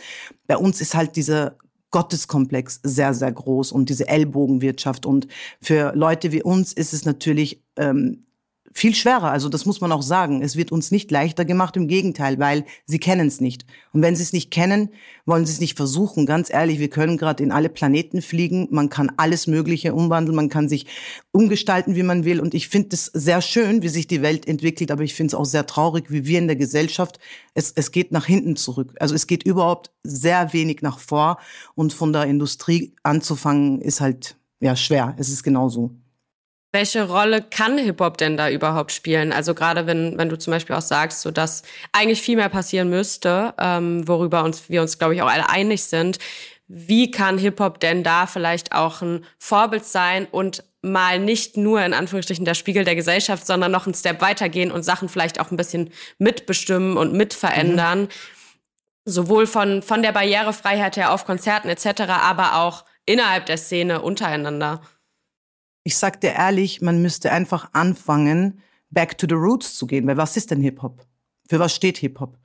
Bei 0.48 0.58
uns 0.58 0.82
ist 0.82 0.96
halt 0.96 1.16
dieser 1.16 1.56
Gotteskomplex 1.92 2.82
sehr, 2.84 3.14
sehr 3.14 3.32
groß 3.32 3.72
und 3.72 3.90
diese 3.90 4.08
Ellbogenwirtschaft. 4.08 5.06
Und 5.06 5.28
für 5.62 5.94
Leute 5.96 6.32
wie 6.32 6.44
uns 6.44 6.74
ist 6.74 6.94
es 6.94 7.06
natürlich 7.06 7.64
ähm, 7.78 8.26
viel 8.74 8.96
schwerer. 8.96 9.32
Also 9.32 9.50
das 9.50 9.66
muss 9.66 9.82
man 9.82 9.92
auch 9.92 10.02
sagen. 10.02 10.42
Es 10.42 10.56
wird 10.56 10.72
uns 10.72 10.92
nicht 10.92 11.12
leichter 11.12 11.46
gemacht, 11.46 11.76
im 11.76 11.88
Gegenteil, 11.88 12.40
weil 12.40 12.66
sie 12.86 13.00
kennen 13.00 13.28
es 13.28 13.42
nicht. 13.42 13.66
Und 13.94 14.02
wenn 14.02 14.16
sie 14.16 14.24
es 14.24 14.34
nicht 14.34 14.52
kennen, 14.52 14.90
wollen 15.26 15.46
sie 15.46 15.54
es 15.54 15.60
nicht 15.60 15.78
versuchen. 15.78 16.26
Ganz 16.26 16.52
ehrlich, 16.52 16.80
wir 16.80 16.90
können 16.90 17.18
gerade 17.18 17.44
in 17.44 17.52
alle 17.52 17.70
Planeten 17.70 18.22
fliegen. 18.22 18.68
Man 18.72 18.90
kann 18.90 19.12
alles 19.18 19.48
Mögliche 19.48 19.94
umwandeln. 19.94 20.36
Man 20.36 20.50
kann 20.50 20.70
sich 20.70 20.86
umgestalten, 21.32 21.96
wie 21.96 22.04
man 22.04 22.26
will. 22.26 22.40
Und 22.40 22.54
ich 22.54 22.70
finde 22.70 22.90
es 22.94 23.06
sehr 23.06 23.42
schön, 23.42 23.82
wie 23.82 23.90
sich 23.90 24.08
die 24.08 24.22
Welt 24.22 24.48
entwickelt. 24.48 24.92
Aber 24.92 25.04
ich 25.04 25.14
finde 25.14 25.28
es 25.30 25.36
auch 25.36 25.46
sehr 25.46 25.66
traurig, 25.66 26.06
wie 26.10 26.26
wir 26.26 26.40
in 26.40 26.48
der 26.48 26.56
Gesellschaft, 26.56 27.20
es, 27.54 27.72
es 27.76 27.92
geht 27.92 28.12
nach 28.12 28.26
hinten 28.26 28.56
zurück. 28.56 28.94
Also 29.00 29.16
es 29.16 29.28
geht 29.28 29.44
überhaupt 29.44 29.92
sehr 30.04 30.54
wenig 30.54 30.82
nach 30.82 31.00
vor. 31.00 31.38
Und 31.76 31.94
von 31.94 32.14
der 32.14 32.26
Industrie 32.26 32.94
anzufangen, 33.04 33.82
ist 33.82 34.02
halt, 34.02 34.38
ja, 34.60 34.76
schwer. 34.76 35.16
Es 35.18 35.30
ist 35.30 35.44
genauso. 35.44 36.01
Welche 36.74 37.06
Rolle 37.06 37.42
kann 37.42 37.78
Hip-Hop 37.78 38.18
denn 38.18 38.38
da 38.38 38.50
überhaupt 38.50 38.94
spielen? 38.94 39.34
Also 39.34 39.54
gerade 39.54 39.88
wenn, 39.88 40.18
wenn 40.18 40.30
du 40.30 40.38
zum 40.38 40.52
Beispiel 40.52 40.76
auch 40.76 40.82
sagst, 40.82 41.22
so 41.22 41.30
dass 41.30 41.64
eigentlich 41.92 42.22
viel 42.22 42.38
mehr 42.38 42.48
passieren 42.48 42.90
müsste, 42.90 43.54
ähm, 43.60 44.08
worüber 44.08 44.44
uns, 44.44 44.70
wir 44.70 44.82
uns, 44.82 44.98
glaube 44.98 45.16
ich, 45.16 45.22
auch 45.22 45.30
alle 45.30 45.50
einig 45.50 45.84
sind. 45.84 46.18
Wie 46.68 47.12
kann 47.12 47.38
Hip-Hop 47.38 47.82
denn 47.82 48.04
da 48.04 48.26
vielleicht 48.26 48.72
auch 48.72 49.02
ein 49.02 49.26
Vorbild 49.38 49.84
sein 49.84 50.26
und 50.32 50.64
mal 50.82 51.20
nicht 51.20 51.58
nur 51.58 51.84
in 51.84 51.94
Anführungsstrichen 51.94 52.46
der 52.46 52.54
Spiegel 52.54 52.86
der 52.86 52.96
Gesellschaft, 52.96 53.46
sondern 53.46 53.72
noch 53.72 53.86
einen 53.86 53.94
Step 53.94 54.22
weitergehen 54.22 54.72
und 54.72 54.84
Sachen 54.84 55.10
vielleicht 55.10 55.42
auch 55.42 55.52
ein 55.52 55.58
bisschen 55.58 55.92
mitbestimmen 56.20 56.96
und 56.96 57.12
mitverändern? 57.12 58.04
Mhm. 58.04 58.08
Sowohl 59.04 59.46
von, 59.46 59.82
von 59.82 60.02
der 60.02 60.14
Barrierefreiheit 60.14 60.96
her 60.96 61.12
auf 61.12 61.26
Konzerten 61.26 61.68
etc., 61.68 62.04
aber 62.08 62.56
auch 62.56 62.86
innerhalb 63.06 63.46
der 63.48 63.58
Szene 63.58 64.02
untereinander 64.02 64.80
ich 65.84 65.98
sag 65.98 66.22
dir 66.22 66.34
ehrlich, 66.34 66.82
man 66.82 67.02
müsste 67.02 67.32
einfach 67.32 67.70
anfangen, 67.74 68.62
back 68.90 69.18
to 69.18 69.28
the 69.28 69.36
roots 69.36 69.76
zu 69.76 69.88
gehen. 69.88 70.08
Weil 70.08 70.18
was 70.18 70.38
ist 70.38 70.52
denn 70.52 70.62
Hip-Hop? 70.62 71.06
Für 71.50 71.60
was 71.60 71.76
steht 71.76 71.98
Hip-Hop? 71.98 72.38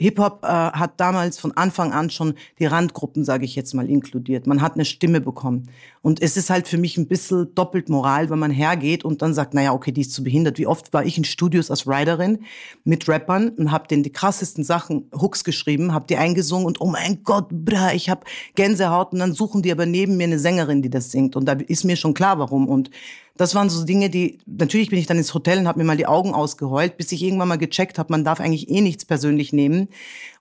Hip-Hop 0.00 0.44
äh, 0.44 0.46
hat 0.46 0.98
damals 0.98 1.38
von 1.38 1.54
Anfang 1.56 1.92
an 1.92 2.08
schon 2.08 2.34
die 2.58 2.64
Randgruppen, 2.64 3.22
sage 3.22 3.44
ich 3.44 3.54
jetzt 3.54 3.74
mal, 3.74 3.88
inkludiert. 3.88 4.46
Man 4.46 4.62
hat 4.62 4.74
eine 4.74 4.86
Stimme 4.86 5.20
bekommen. 5.20 5.68
Und 6.00 6.22
es 6.22 6.38
ist 6.38 6.48
halt 6.48 6.66
für 6.66 6.78
mich 6.78 6.96
ein 6.96 7.06
bisschen 7.06 7.54
doppelt 7.54 7.90
Moral, 7.90 8.30
wenn 8.30 8.38
man 8.38 8.50
hergeht 8.50 9.04
und 9.04 9.20
dann 9.20 9.34
sagt, 9.34 9.52
naja, 9.52 9.74
okay, 9.74 9.92
die 9.92 10.00
ist 10.00 10.14
zu 10.14 10.24
behindert. 10.24 10.56
Wie 10.56 10.66
oft 10.66 10.94
war 10.94 11.04
ich 11.04 11.18
in 11.18 11.24
Studios 11.24 11.70
als 11.70 11.86
Writerin 11.86 12.38
mit 12.84 13.06
Rappern 13.08 13.50
und 13.50 13.70
habe 13.70 13.88
denen 13.88 14.02
die 14.02 14.12
krassesten 14.12 14.64
Sachen, 14.64 15.10
Hooks 15.12 15.44
geschrieben, 15.44 15.92
habe 15.92 16.06
die 16.08 16.16
eingesungen 16.16 16.66
und 16.66 16.80
oh 16.80 16.86
mein 16.86 17.22
Gott, 17.22 17.48
bra, 17.50 17.92
ich 17.92 18.08
habe 18.08 18.22
Gänsehaut 18.54 19.12
und 19.12 19.18
dann 19.18 19.34
suchen 19.34 19.60
die 19.60 19.70
aber 19.70 19.84
neben 19.84 20.16
mir 20.16 20.24
eine 20.24 20.38
Sängerin, 20.38 20.80
die 20.80 20.88
das 20.88 21.10
singt. 21.10 21.36
Und 21.36 21.44
da 21.44 21.52
ist 21.52 21.84
mir 21.84 21.96
schon 21.96 22.14
klar, 22.14 22.38
warum. 22.38 22.68
Und 22.68 22.90
das 23.40 23.54
waren 23.54 23.70
so 23.70 23.84
Dinge, 23.84 24.10
die, 24.10 24.38
natürlich 24.44 24.90
bin 24.90 24.98
ich 24.98 25.06
dann 25.06 25.16
ins 25.16 25.32
Hotel 25.32 25.58
und 25.58 25.66
habe 25.66 25.78
mir 25.78 25.86
mal 25.86 25.96
die 25.96 26.06
Augen 26.06 26.34
ausgeheult, 26.34 26.98
bis 26.98 27.10
ich 27.10 27.22
irgendwann 27.22 27.48
mal 27.48 27.56
gecheckt 27.56 27.98
habe, 27.98 28.12
man 28.12 28.22
darf 28.22 28.38
eigentlich 28.38 28.68
eh 28.68 28.82
nichts 28.82 29.06
persönlich 29.06 29.54
nehmen. 29.54 29.88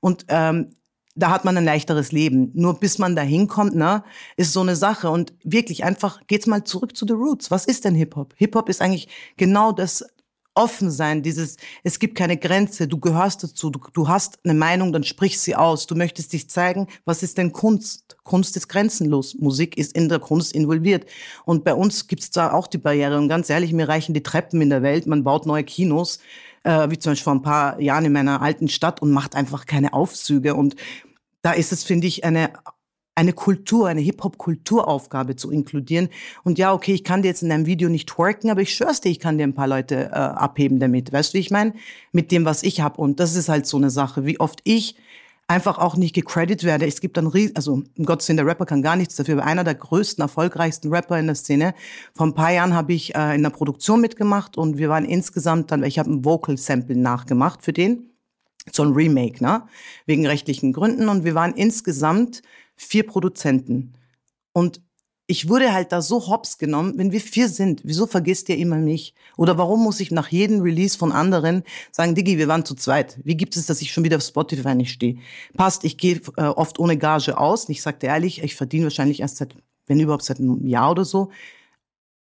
Und 0.01 0.25
ähm, 0.27 0.75
da 1.15 1.31
hat 1.31 1.45
man 1.45 1.55
ein 1.55 1.63
leichteres 1.63 2.11
Leben. 2.11 2.51
Nur 2.55 2.77
bis 2.77 2.97
man 2.97 3.15
da 3.15 3.21
hinkommt, 3.21 3.73
ne, 3.73 4.03
ist 4.35 4.51
so 4.51 4.59
eine 4.59 4.75
Sache. 4.75 5.09
Und 5.09 5.33
wirklich 5.45 5.85
einfach, 5.85 6.27
geht's 6.27 6.45
mal 6.45 6.65
zurück 6.65 6.97
zu 6.97 7.05
the 7.07 7.13
roots. 7.13 7.49
Was 7.51 7.63
ist 7.63 7.85
denn 7.85 7.95
Hip-Hop? 7.95 8.33
Hip-Hop 8.35 8.67
ist 8.67 8.81
eigentlich 8.81 9.07
genau 9.37 9.71
das, 9.71 10.03
offen 10.59 10.91
sein, 10.91 11.23
dieses, 11.23 11.55
es 11.83 11.99
gibt 11.99 12.15
keine 12.15 12.35
Grenze, 12.35 12.87
du 12.87 12.99
gehörst 12.99 13.43
dazu, 13.43 13.69
du, 13.69 13.79
du 13.93 14.09
hast 14.09 14.39
eine 14.43 14.53
Meinung, 14.53 14.91
dann 14.91 15.05
sprich 15.05 15.39
sie 15.39 15.55
aus, 15.55 15.87
du 15.87 15.95
möchtest 15.95 16.33
dich 16.33 16.49
zeigen, 16.49 16.87
was 17.05 17.23
ist 17.23 17.37
denn 17.37 17.53
Kunst? 17.53 18.17
Kunst 18.23 18.57
ist 18.57 18.67
grenzenlos, 18.67 19.35
Musik 19.35 19.77
ist 19.77 19.95
in 19.95 20.09
der 20.09 20.19
Kunst 20.19 20.53
involviert. 20.53 21.05
Und 21.45 21.63
bei 21.63 21.73
uns 21.73 22.07
gibt's 22.07 22.29
da 22.29 22.51
auch 22.51 22.67
die 22.67 22.77
Barriere. 22.77 23.17
Und 23.17 23.29
ganz 23.29 23.49
ehrlich, 23.49 23.71
mir 23.71 23.87
reichen 23.87 24.13
die 24.13 24.21
Treppen 24.21 24.61
in 24.61 24.69
der 24.69 24.83
Welt, 24.83 25.07
man 25.07 25.23
baut 25.23 25.45
neue 25.45 25.63
Kinos, 25.63 26.19
äh, 26.63 26.89
wie 26.89 26.99
zum 26.99 27.13
Beispiel 27.13 27.23
vor 27.23 27.35
ein 27.35 27.41
paar 27.41 27.79
Jahren 27.79 28.03
in 28.03 28.11
meiner 28.11 28.41
alten 28.41 28.67
Stadt 28.67 29.01
und 29.01 29.11
macht 29.11 29.35
einfach 29.35 29.65
keine 29.65 29.93
Aufzüge. 29.93 30.55
Und 30.55 30.75
da 31.41 31.53
ist 31.53 31.71
es, 31.71 31.85
finde 31.85 32.07
ich, 32.07 32.25
eine 32.25 32.51
eine 33.15 33.33
Kultur, 33.33 33.87
eine 33.87 34.01
Hip-Hop-Kulturaufgabe 34.01 35.35
zu 35.35 35.51
inkludieren. 35.51 36.09
Und 36.43 36.57
ja, 36.57 36.73
okay, 36.73 36.93
ich 36.93 37.03
kann 37.03 37.21
dir 37.21 37.27
jetzt 37.27 37.43
in 37.43 37.49
deinem 37.49 37.65
Video 37.65 37.89
nicht 37.89 38.07
twerken, 38.07 38.49
aber 38.49 38.61
ich 38.61 38.73
schwör's 38.73 39.01
dir, 39.01 39.09
ich 39.09 39.19
kann 39.19 39.37
dir 39.37 39.43
ein 39.43 39.55
paar 39.55 39.67
Leute 39.67 40.05
äh, 40.05 40.15
abheben 40.15 40.79
damit. 40.79 41.11
Weißt 41.11 41.33
du, 41.33 41.37
wie 41.37 41.41
ich 41.41 41.51
meine? 41.51 41.73
Mit 42.11 42.31
dem, 42.31 42.45
was 42.45 42.63
ich 42.63 42.81
habe. 42.81 43.01
Und 43.01 43.19
das 43.19 43.35
ist 43.35 43.49
halt 43.49 43.65
so 43.65 43.77
eine 43.77 43.89
Sache, 43.89 44.25
wie 44.25 44.39
oft 44.39 44.61
ich 44.63 44.95
einfach 45.49 45.79
auch 45.79 45.97
nicht 45.97 46.13
gecredit 46.13 46.63
werde. 46.63 46.85
Es 46.85 47.01
gibt 47.01 47.17
dann, 47.17 47.31
also 47.55 47.73
um 47.73 48.05
Gottes 48.05 48.29
Willen, 48.29 48.37
der 48.37 48.45
Rapper 48.45 48.67
kann 48.67 48.83
gar 48.83 48.95
nichts 48.95 49.15
dafür, 49.15 49.35
aber 49.39 49.45
einer 49.45 49.63
der 49.63 49.75
größten, 49.75 50.21
erfolgreichsten 50.21 50.93
Rapper 50.93 51.19
in 51.19 51.25
der 51.25 51.35
Szene. 51.35 51.73
Vor 52.13 52.27
ein 52.27 52.35
paar 52.35 52.53
Jahren 52.53 52.75
habe 52.75 52.93
ich 52.93 53.15
äh, 53.15 53.35
in 53.35 53.43
der 53.43 53.49
Produktion 53.49 53.99
mitgemacht 53.99 54.57
und 54.57 54.77
wir 54.77 54.89
waren 54.89 55.05
insgesamt 55.05 55.71
dann, 55.71 55.83
ich 55.83 55.97
habe 55.97 56.11
ein 56.11 56.23
Vocal 56.23 56.57
Sample 56.57 56.95
nachgemacht 56.95 57.63
für 57.63 57.73
den 57.73 58.05
so 58.71 58.83
ein 58.83 58.93
Remake, 58.93 59.43
ne? 59.43 59.63
Wegen 60.05 60.27
rechtlichen 60.27 60.73
Gründen. 60.73 61.09
Und 61.09 61.23
wir 61.23 61.35
waren 61.35 61.53
insgesamt 61.53 62.41
vier 62.79 63.05
Produzenten. 63.05 63.93
Und 64.53 64.81
ich 65.27 65.47
wurde 65.47 65.73
halt 65.73 65.91
da 65.91 66.01
so 66.01 66.27
hops 66.27 66.57
genommen, 66.57 66.93
wenn 66.97 67.11
wir 67.11 67.21
vier 67.21 67.49
sind, 67.49 67.81
wieso 67.83 68.07
vergisst 68.07 68.49
ihr 68.49 68.57
immer 68.57 68.77
mich? 68.77 69.13
Oder 69.37 69.59
warum 69.59 69.83
muss 69.83 69.99
ich 69.99 70.09
nach 70.09 70.29
jedem 70.29 70.61
Release 70.61 70.97
von 70.97 71.11
anderen 71.11 71.63
sagen, 71.91 72.15
Diggi, 72.15 72.39
wir 72.39 72.47
waren 72.47 72.65
zu 72.65 72.73
zweit. 72.73 73.19
Wie 73.23 73.37
gibt 73.37 73.55
es, 73.55 73.67
dass 73.67 73.81
ich 73.81 73.91
schon 73.91 74.03
wieder 74.03 74.17
auf 74.17 74.23
Spotify 74.23 74.73
nicht 74.73 74.91
stehe? 74.91 75.17
Passt, 75.55 75.83
ich 75.83 75.97
gehe 75.97 76.19
äh, 76.37 76.45
oft 76.45 76.79
ohne 76.79 76.97
Gage 76.97 77.37
aus. 77.37 77.69
Ich 77.69 77.83
sagte 77.83 78.07
ehrlich, 78.07 78.41
ich 78.41 78.55
verdiene 78.55 78.85
wahrscheinlich 78.85 79.19
erst 79.19 79.37
seit, 79.37 79.53
wenn 79.85 79.99
überhaupt 79.99 80.23
seit 80.23 80.39
einem 80.39 80.65
Jahr 80.65 80.91
oder 80.91 81.05
so 81.05 81.29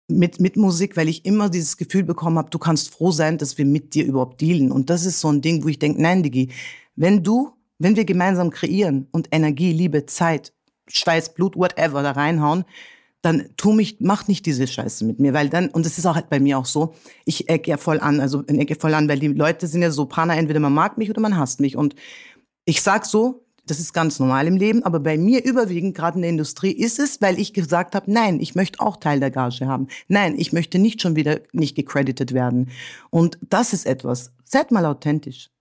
mit, 0.08 0.40
mit 0.40 0.58
Musik, 0.58 0.98
weil 0.98 1.10
ich 1.10 1.26
immer 1.26 1.50
dieses 1.50 1.78
Gefühl 1.78 2.04
bekommen 2.04 2.38
habe, 2.38 2.50
du 2.50 2.60
kannst 2.60 2.94
froh 2.94 3.12
sein, 3.12 3.38
dass 3.38 3.58
wir 3.58 3.66
mit 3.66 3.96
dir 3.96 4.06
überhaupt 4.06 4.42
dealen. 4.42 4.72
Und 4.72 4.90
das 4.90 5.06
ist 5.06 5.22
so 5.22 5.30
ein 5.30 5.42
Ding, 5.42 5.64
wo 5.64 5.70
ich 5.70 5.80
denke, 5.80 6.02
nein, 6.02 6.22
Diggi, 6.22 6.50
wenn 6.96 7.24
du, 7.24 7.54
wenn 7.82 7.96
wir 7.96 8.06
gemeinsam 8.06 8.52
kreieren 8.52 9.08
und 9.12 9.30
Energie, 9.32 9.74
Liebe, 9.74 10.06
Zeit, 10.06 10.54
Schweiß, 10.88 11.34
Blut, 11.34 11.56
whatever 11.56 12.04
da 12.04 12.12
reinhauen, 12.12 12.66
dann 13.22 13.50
tu 13.58 13.72
mich, 13.72 13.98
mach 14.00 14.28
nicht 14.28 14.46
diese 14.46 14.68
Scheiße 14.68 15.06
mit 15.06 15.20
mir, 15.20 15.34
weil 15.34 15.50
dann, 15.50 15.70
und 15.70 15.86
das 15.86 15.98
ist 15.98 16.06
auch 16.06 16.16
halt 16.16 16.30
bei 16.30 16.40
mir 16.40 16.58
auch 16.58 16.66
so, 16.66 16.94
ich 17.26 17.50
ecke 17.50 17.70
ja 17.70 17.78
voll 17.78 18.00
an, 18.00 18.20
also 18.20 18.44
ecke 18.46 18.76
voll 18.76 18.94
an, 18.94 19.08
weil 19.08 19.20
die 19.20 19.28
Leute 19.28 19.68
sind 19.68 19.82
ja 19.82 19.92
so 19.92 20.06
Pana, 20.06 20.36
entweder 20.36 20.60
man 20.60 20.74
mag 20.74 20.98
mich 20.98 21.10
oder 21.10 21.22
man 21.22 21.38
hasst 21.38 21.60
mich. 21.60 21.76
Und 21.78 21.96
ich 22.66 22.82
sag 22.82 23.06
so, 23.06 23.46
das 23.66 23.80
ist 23.80 23.94
ganz 23.94 24.20
normal 24.20 24.48
im 24.48 24.58
Leben, 24.58 24.84
aber 24.84 25.00
bei 25.00 25.18
mir 25.18 25.44
überwiegend, 25.44 25.96
gerade 25.96 26.18
in 26.18 26.24
der 26.24 26.32
Industrie, 26.32 26.72
ist 26.72 27.00
es, 27.00 27.22
weil 27.22 27.40
ich 27.40 27.54
gesagt 27.54 27.94
habe, 27.94 28.12
nein, 28.12 28.40
ich 28.40 28.56
möchte 28.56 28.80
auch 28.80 28.98
Teil 28.98 29.20
der 29.20 29.32
Gage 29.32 29.68
haben. 29.68 29.88
Nein, 30.08 30.36
ich 30.38 30.52
möchte 30.52 30.80
nicht 30.80 31.02
schon 31.02 31.16
wieder 31.16 31.42
nicht 31.52 31.76
gecredited 31.76 32.34
werden. 32.34 32.70
Und 33.12 33.38
das 33.48 33.74
ist 33.74 33.86
etwas. 33.86 34.34
Seid 34.44 34.72
mal 34.72 34.86
authentisch. 34.86 35.52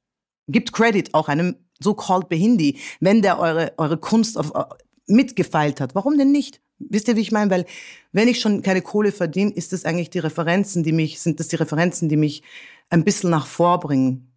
Gibt 0.49 0.73
Credit 0.73 1.15
auch 1.15 1.29
einem 1.29 1.57
so-called 1.83 2.29
Behindi, 2.29 2.79
wenn 3.01 3.23
der 3.23 3.39
eure, 3.39 3.73
eure 3.77 3.97
Kunst 3.97 4.39
auf, 4.39 4.53
mitgefeilt 5.07 5.81
hat. 5.81 5.95
Warum 5.95 6.17
denn 6.19 6.33
nicht? 6.33 6.61
Wisst 6.79 7.09
ihr, 7.09 7.17
wie 7.17 7.21
ich 7.21 7.33
meine? 7.33 7.51
Weil 7.51 7.67
wenn 8.13 8.29
ich 8.29 8.41
schon 8.41 8.63
keine 8.63 8.81
Kohle 8.81 9.13
verdiene, 9.13 9.51
ist 9.51 9.73
das 9.73 9.85
eigentlich 9.85 10.11
die 10.11 10.19
Referenzen, 10.19 10.83
die 10.83 10.93
mich, 10.93 11.21
sind 11.21 11.41
das 11.41 11.49
die 11.49 11.57
Referenzen, 11.57 12.09
die 12.09 12.17
mich 12.17 12.43
ein 12.89 13.05
bisschen 13.05 13.31
nach 13.31 13.47
vorbringen. 13.47 14.31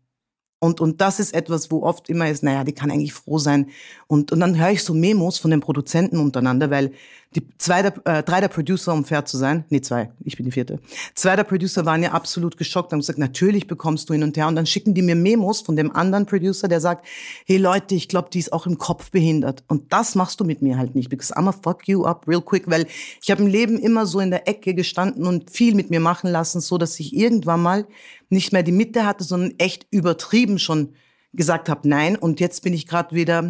Und, 0.59 0.79
und 0.79 1.01
das 1.01 1.19
ist 1.19 1.33
etwas, 1.33 1.71
wo 1.71 1.83
oft 1.83 2.09
immer 2.09 2.29
ist, 2.29 2.41
naja, 2.41 2.63
die 2.63 2.71
kann 2.71 2.89
eigentlich 2.89 3.13
froh 3.13 3.37
sein. 3.37 3.69
Und, 4.07 4.31
und 4.31 4.39
dann 4.39 4.57
höre 4.57 4.71
ich 4.71 4.83
so 4.83 4.93
Memos 4.93 5.37
von 5.37 5.51
den 5.51 5.59
Produzenten 5.59 6.19
untereinander, 6.19 6.69
weil 6.69 6.93
die 7.35 7.47
zwei 7.57 7.81
der, 7.81 7.93
äh, 8.05 8.23
drei 8.23 8.41
der 8.41 8.47
Producer, 8.47 8.93
um 8.93 9.05
fair 9.05 9.25
zu 9.25 9.37
sein, 9.37 9.65
nee, 9.69 9.81
zwei, 9.81 10.11
ich 10.23 10.37
bin 10.37 10.45
die 10.45 10.51
vierte, 10.51 10.79
zwei 11.15 11.35
der 11.35 11.43
Producer 11.43 11.85
waren 11.85 12.03
ja 12.03 12.11
absolut 12.11 12.57
geschockt 12.57 12.87
und 12.87 12.93
haben 12.93 12.99
gesagt, 12.99 13.19
natürlich 13.19 13.67
bekommst 13.67 14.09
du 14.09 14.13
hin 14.13 14.23
und 14.23 14.37
her. 14.37 14.47
Und 14.47 14.55
dann 14.55 14.65
schicken 14.65 14.93
die 14.93 15.01
mir 15.01 15.15
Memos 15.15 15.61
von 15.61 15.75
dem 15.75 15.95
anderen 15.95 16.25
Producer, 16.25 16.67
der 16.67 16.79
sagt, 16.79 17.05
hey 17.45 17.57
Leute, 17.57 17.95
ich 17.95 18.07
glaube, 18.07 18.29
die 18.31 18.39
ist 18.39 18.53
auch 18.53 18.65
im 18.65 18.77
Kopf 18.77 19.11
behindert. 19.11 19.63
Und 19.67 19.91
das 19.93 20.15
machst 20.15 20.39
du 20.39 20.45
mit 20.45 20.61
mir 20.61 20.77
halt 20.77 20.95
nicht, 20.95 21.09
because 21.09 21.35
I'm 21.35 21.47
a 21.47 21.51
fuck 21.51 21.87
you 21.87 22.05
up 22.05 22.27
real 22.27 22.41
quick, 22.41 22.69
weil 22.69 22.87
ich 23.21 23.31
habe 23.31 23.41
im 23.41 23.47
Leben 23.47 23.77
immer 23.79 24.05
so 24.05 24.19
in 24.19 24.31
der 24.31 24.47
Ecke 24.47 24.73
gestanden 24.73 25.25
und 25.25 25.49
viel 25.51 25.75
mit 25.75 25.89
mir 25.89 25.99
machen 25.99 26.29
lassen, 26.29 26.61
so 26.61 26.77
dass 26.77 26.99
ich 26.99 27.15
irgendwann 27.15 27.61
mal 27.61 27.87
nicht 28.29 28.53
mehr 28.53 28.63
die 28.63 28.71
Mitte 28.71 29.05
hatte, 29.05 29.23
sondern 29.23 29.53
echt 29.57 29.87
übertrieben 29.91 30.59
schon 30.59 30.93
gesagt 31.33 31.69
habe, 31.69 31.87
nein. 31.87 32.15
Und 32.15 32.39
jetzt 32.39 32.63
bin 32.63 32.73
ich 32.73 32.87
gerade 32.87 33.15
wieder, 33.15 33.41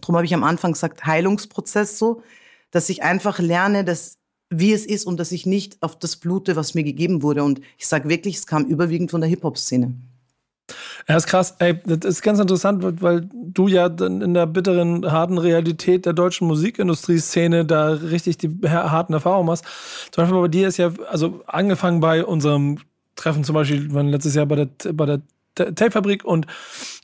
darum 0.00 0.16
habe 0.16 0.24
ich 0.24 0.34
am 0.34 0.44
Anfang 0.44 0.72
gesagt, 0.72 1.06
Heilungsprozess 1.06 1.98
so, 1.98 2.22
dass 2.70 2.88
ich 2.88 3.02
einfach 3.02 3.38
lerne, 3.38 3.84
dass 3.84 4.16
wie 4.50 4.72
es 4.72 4.86
ist 4.86 5.06
und 5.06 5.18
dass 5.18 5.32
ich 5.32 5.44
nicht 5.46 5.82
auf 5.82 5.98
das 5.98 6.16
blute, 6.16 6.56
was 6.56 6.74
mir 6.74 6.84
gegeben 6.84 7.22
wurde. 7.22 7.42
Und 7.42 7.60
ich 7.78 7.86
sage 7.86 8.08
wirklich, 8.08 8.36
es 8.36 8.46
kam 8.46 8.66
überwiegend 8.66 9.10
von 9.10 9.20
der 9.20 9.28
Hip-Hop-Szene. 9.28 9.94
Ja, 11.08 11.16
ist 11.16 11.26
krass. 11.26 11.54
Ey, 11.58 11.78
das 11.84 12.16
ist 12.16 12.22
ganz 12.22 12.40
interessant, 12.40 12.82
weil 13.00 13.28
du 13.32 13.68
ja 13.68 13.86
in 13.86 14.34
der 14.34 14.46
bitteren, 14.46 15.10
harten 15.10 15.38
Realität 15.38 16.06
der 16.06 16.12
deutschen 16.12 16.48
Musikindustrie-Szene 16.48 17.64
da 17.64 17.90
richtig 17.90 18.38
die 18.38 18.50
harten 18.64 19.12
Erfahrungen 19.12 19.50
hast. 19.50 19.64
Zum 20.10 20.22
Beispiel 20.22 20.40
bei 20.40 20.48
dir 20.48 20.68
ist 20.68 20.76
ja, 20.76 20.92
also 21.08 21.42
angefangen 21.46 22.00
bei 22.00 22.24
unserem 22.24 22.78
Treffen 23.14 23.44
zum 23.44 23.54
Beispiel, 23.54 23.92
waren 23.94 24.08
letztes 24.08 24.34
Jahr 24.34 24.46
bei 24.46 24.56
der, 24.56 24.92
bei 24.92 25.06
der 25.06 25.22
Tapefabrik 25.56 26.24
und 26.24 26.46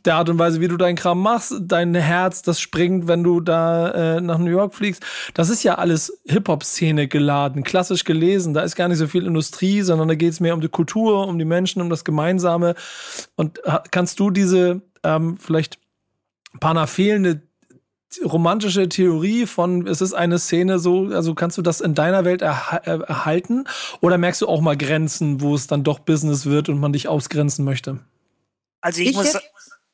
der 0.05 0.17
Art 0.17 0.29
und 0.29 0.39
Weise, 0.39 0.61
wie 0.61 0.69
du 0.69 0.77
deinen 0.77 0.97
Kram 0.97 1.21
machst, 1.21 1.55
dein 1.61 1.95
Herz, 1.95 2.43
das 2.43 2.61
springt, 2.61 3.09
wenn 3.09 3.25
du 3.25 3.41
da 3.41 4.17
äh, 4.17 4.21
nach 4.21 4.39
New 4.39 4.51
York 4.51 4.75
fliegst. 4.75 5.05
Das 5.35 5.49
ist 5.49 5.63
ja 5.63 5.77
alles 5.77 6.21
Hip-Hop-Szene 6.27 7.09
geladen, 7.09 7.63
klassisch 7.63 8.05
gelesen. 8.05 8.55
Da 8.55 8.63
ist 8.63 8.77
gar 8.77 8.89
nicht 8.89 8.99
so 8.99 9.07
viel 9.07 9.27
Industrie, 9.27 9.83
sondern 9.83 10.09
da 10.09 10.15
geht 10.15 10.33
es 10.33 10.41
mehr 10.41 10.55
um 10.55 10.61
die 10.61 10.69
Kultur, 10.69 11.27
um 11.27 11.39
die 11.39 11.45
Menschen, 11.45 11.83
um 11.83 11.91
das 11.91 12.05
Gemeinsame. 12.05 12.75
Und 13.37 13.61
kannst 13.91 14.21
du 14.21 14.31
diese 14.31 14.83
ähm, 15.05 15.39
vielleicht 15.39 15.79
paar 16.61 16.87
fehlende 16.87 17.43
romantische 18.23 18.89
Theorie 18.89 19.47
von, 19.47 19.87
es 19.87 20.01
ist 20.03 20.13
eine 20.13 20.39
Szene 20.39 20.79
so, 20.79 21.07
also 21.07 21.35
kannst 21.35 21.57
du 21.57 21.63
das 21.63 21.81
in 21.81 21.95
deiner 21.95 22.25
Welt 22.25 22.43
erha 22.43 22.77
erhalten? 22.77 23.65
Oder 24.01 24.19
merkst 24.19 24.43
du 24.43 24.49
auch 24.49 24.61
mal 24.61 24.77
Grenzen, 24.77 25.41
wo 25.41 25.55
es 25.55 25.67
dann 25.67 25.83
doch 25.83 25.99
Business 25.99 26.47
wird 26.47 26.69
und 26.69 26.79
man 26.79 26.93
dich 26.93 27.09
ausgrenzen 27.09 27.65
möchte? 27.65 28.01
Also 28.83 29.01
ich, 29.01 29.11
ich 29.11 29.17
muss. 29.17 29.39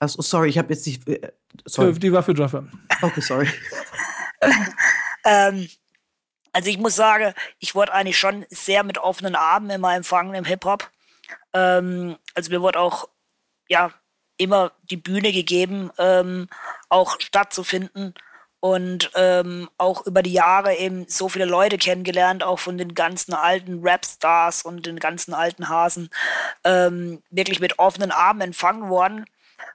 Also, 0.00 0.22
sorry, 0.22 0.48
ich 0.48 0.58
habe 0.58 0.72
jetzt 0.72 0.86
nicht. 0.86 1.06
Äh, 1.08 1.32
sorry. 1.64 1.92
Die 1.92 2.12
war 2.12 2.22
für 2.22 2.34
Jaffa. 2.34 2.66
Okay, 3.00 3.20
sorry. 3.20 3.48
ähm, 5.24 5.68
also 6.52 6.70
ich 6.70 6.78
muss 6.78 6.96
sagen, 6.96 7.34
ich 7.60 7.74
wurde 7.74 7.92
eigentlich 7.92 8.18
schon 8.18 8.44
sehr 8.50 8.82
mit 8.82 8.98
offenen 8.98 9.36
Armen 9.36 9.70
immer 9.70 9.94
empfangen 9.94 10.34
im 10.34 10.44
Hip-Hop. 10.44 10.90
Ähm, 11.52 12.16
also 12.34 12.50
mir 12.50 12.60
wurde 12.60 12.80
auch, 12.80 13.08
ja, 13.68 13.92
immer 14.38 14.72
die 14.90 14.96
Bühne 14.96 15.32
gegeben, 15.32 15.90
ähm, 15.98 16.48
auch 16.88 17.20
stattzufinden 17.20 18.14
und 18.60 19.10
ähm, 19.14 19.68
auch 19.78 20.06
über 20.06 20.22
die 20.22 20.32
Jahre 20.32 20.74
eben 20.74 21.06
so 21.08 21.28
viele 21.28 21.44
Leute 21.44 21.78
kennengelernt, 21.78 22.42
auch 22.42 22.58
von 22.58 22.76
den 22.76 22.94
ganzen 22.94 23.34
alten 23.34 23.80
Rap-Stars 23.82 24.62
und 24.62 24.86
den 24.86 24.98
ganzen 24.98 25.32
alten 25.34 25.68
Hasen, 25.68 26.10
ähm, 26.64 27.22
wirklich 27.30 27.60
mit 27.60 27.78
offenen 27.78 28.10
Armen 28.10 28.40
empfangen 28.40 28.88
worden. 28.88 29.26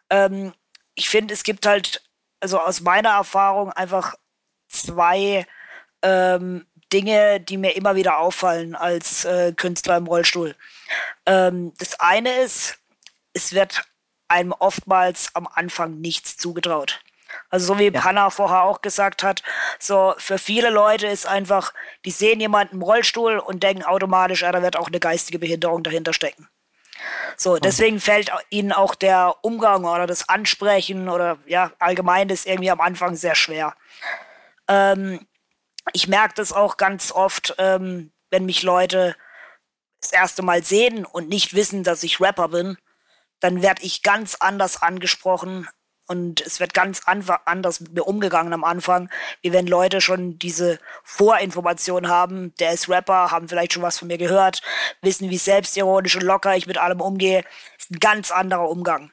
Ähm, 0.09 0.53
ich 0.95 1.09
finde, 1.09 1.33
es 1.33 1.43
gibt 1.43 1.65
halt, 1.65 2.03
also 2.39 2.59
aus 2.59 2.81
meiner 2.81 3.11
Erfahrung, 3.11 3.71
einfach 3.71 4.15
zwei 4.67 5.45
ähm, 6.01 6.67
Dinge, 6.91 7.39
die 7.39 7.57
mir 7.57 7.75
immer 7.75 7.95
wieder 7.95 8.19
auffallen 8.19 8.75
als 8.75 9.25
äh, 9.25 9.53
Künstler 9.53 9.97
im 9.97 10.07
Rollstuhl. 10.07 10.55
Ähm, 11.25 11.73
das 11.77 11.99
eine 11.99 12.41
ist, 12.41 12.77
es 13.33 13.53
wird 13.53 13.83
einem 14.27 14.51
oftmals 14.51 15.33
am 15.35 15.47
Anfang 15.47 16.01
nichts 16.01 16.37
zugetraut. 16.37 17.01
Also 17.49 17.73
so 17.73 17.79
wie 17.79 17.91
ja. 17.91 18.01
Panna 18.01 18.29
vorher 18.29 18.63
auch 18.63 18.81
gesagt 18.81 19.23
hat, 19.23 19.43
so 19.79 20.13
für 20.17 20.37
viele 20.37 20.69
Leute 20.69 21.07
ist 21.07 21.25
einfach, 21.25 21.73
die 22.05 22.11
sehen 22.11 22.39
jemanden 22.39 22.75
im 22.75 22.81
Rollstuhl 22.81 23.37
und 23.37 23.63
denken 23.63 23.83
automatisch, 23.83 24.41
ja, 24.41 24.51
da 24.51 24.61
wird 24.61 24.77
auch 24.77 24.87
eine 24.87 24.99
geistige 24.99 25.39
Behinderung 25.39 25.83
dahinter 25.83 26.13
stecken. 26.13 26.47
So, 27.35 27.57
deswegen 27.57 27.99
fällt 27.99 28.31
ihnen 28.49 28.71
auch 28.71 28.95
der 28.95 29.35
Umgang 29.41 29.85
oder 29.85 30.07
das 30.07 30.29
Ansprechen 30.29 31.09
oder 31.09 31.37
ja, 31.45 31.71
allgemein 31.79 32.27
das 32.27 32.45
irgendwie 32.45 32.71
am 32.71 32.81
Anfang 32.81 33.15
sehr 33.15 33.35
schwer. 33.35 33.75
Ähm, 34.67 35.25
ich 35.91 36.07
merke 36.07 36.35
das 36.35 36.53
auch 36.53 36.77
ganz 36.77 37.11
oft, 37.11 37.55
ähm, 37.57 38.11
wenn 38.29 38.45
mich 38.45 38.63
Leute 38.63 39.15
das 40.01 40.11
erste 40.11 40.43
Mal 40.43 40.63
sehen 40.63 41.05
und 41.05 41.29
nicht 41.29 41.53
wissen, 41.53 41.83
dass 41.83 42.03
ich 42.03 42.21
Rapper 42.21 42.49
bin, 42.49 42.77
dann 43.39 43.61
werde 43.61 43.83
ich 43.83 44.03
ganz 44.03 44.35
anders 44.35 44.81
angesprochen, 44.81 45.67
und 46.07 46.41
es 46.41 46.59
wird 46.59 46.73
ganz 46.73 47.01
anders 47.05 47.79
mit 47.79 47.93
mir 47.93 48.03
umgegangen 48.03 48.53
am 48.53 48.63
Anfang, 48.63 49.09
wie 49.41 49.53
wenn 49.53 49.67
Leute 49.67 50.01
schon 50.01 50.37
diese 50.37 50.79
Vorinformation 51.03 52.09
haben, 52.09 52.53
der 52.59 52.73
ist 52.73 52.89
Rapper, 52.89 53.31
haben 53.31 53.47
vielleicht 53.47 53.73
schon 53.73 53.83
was 53.83 53.99
von 53.99 54.09
mir 54.09 54.17
gehört, 54.17 54.61
wissen, 55.01 55.29
wie 55.29 55.37
selbstironisch 55.37 56.15
und 56.15 56.23
locker 56.23 56.55
ich 56.55 56.67
mit 56.67 56.77
allem 56.77 56.99
umgehe. 56.99 57.43
Ist 57.77 57.91
ein 57.91 57.99
ganz 57.99 58.31
anderer 58.31 58.69
Umgang. 58.69 59.11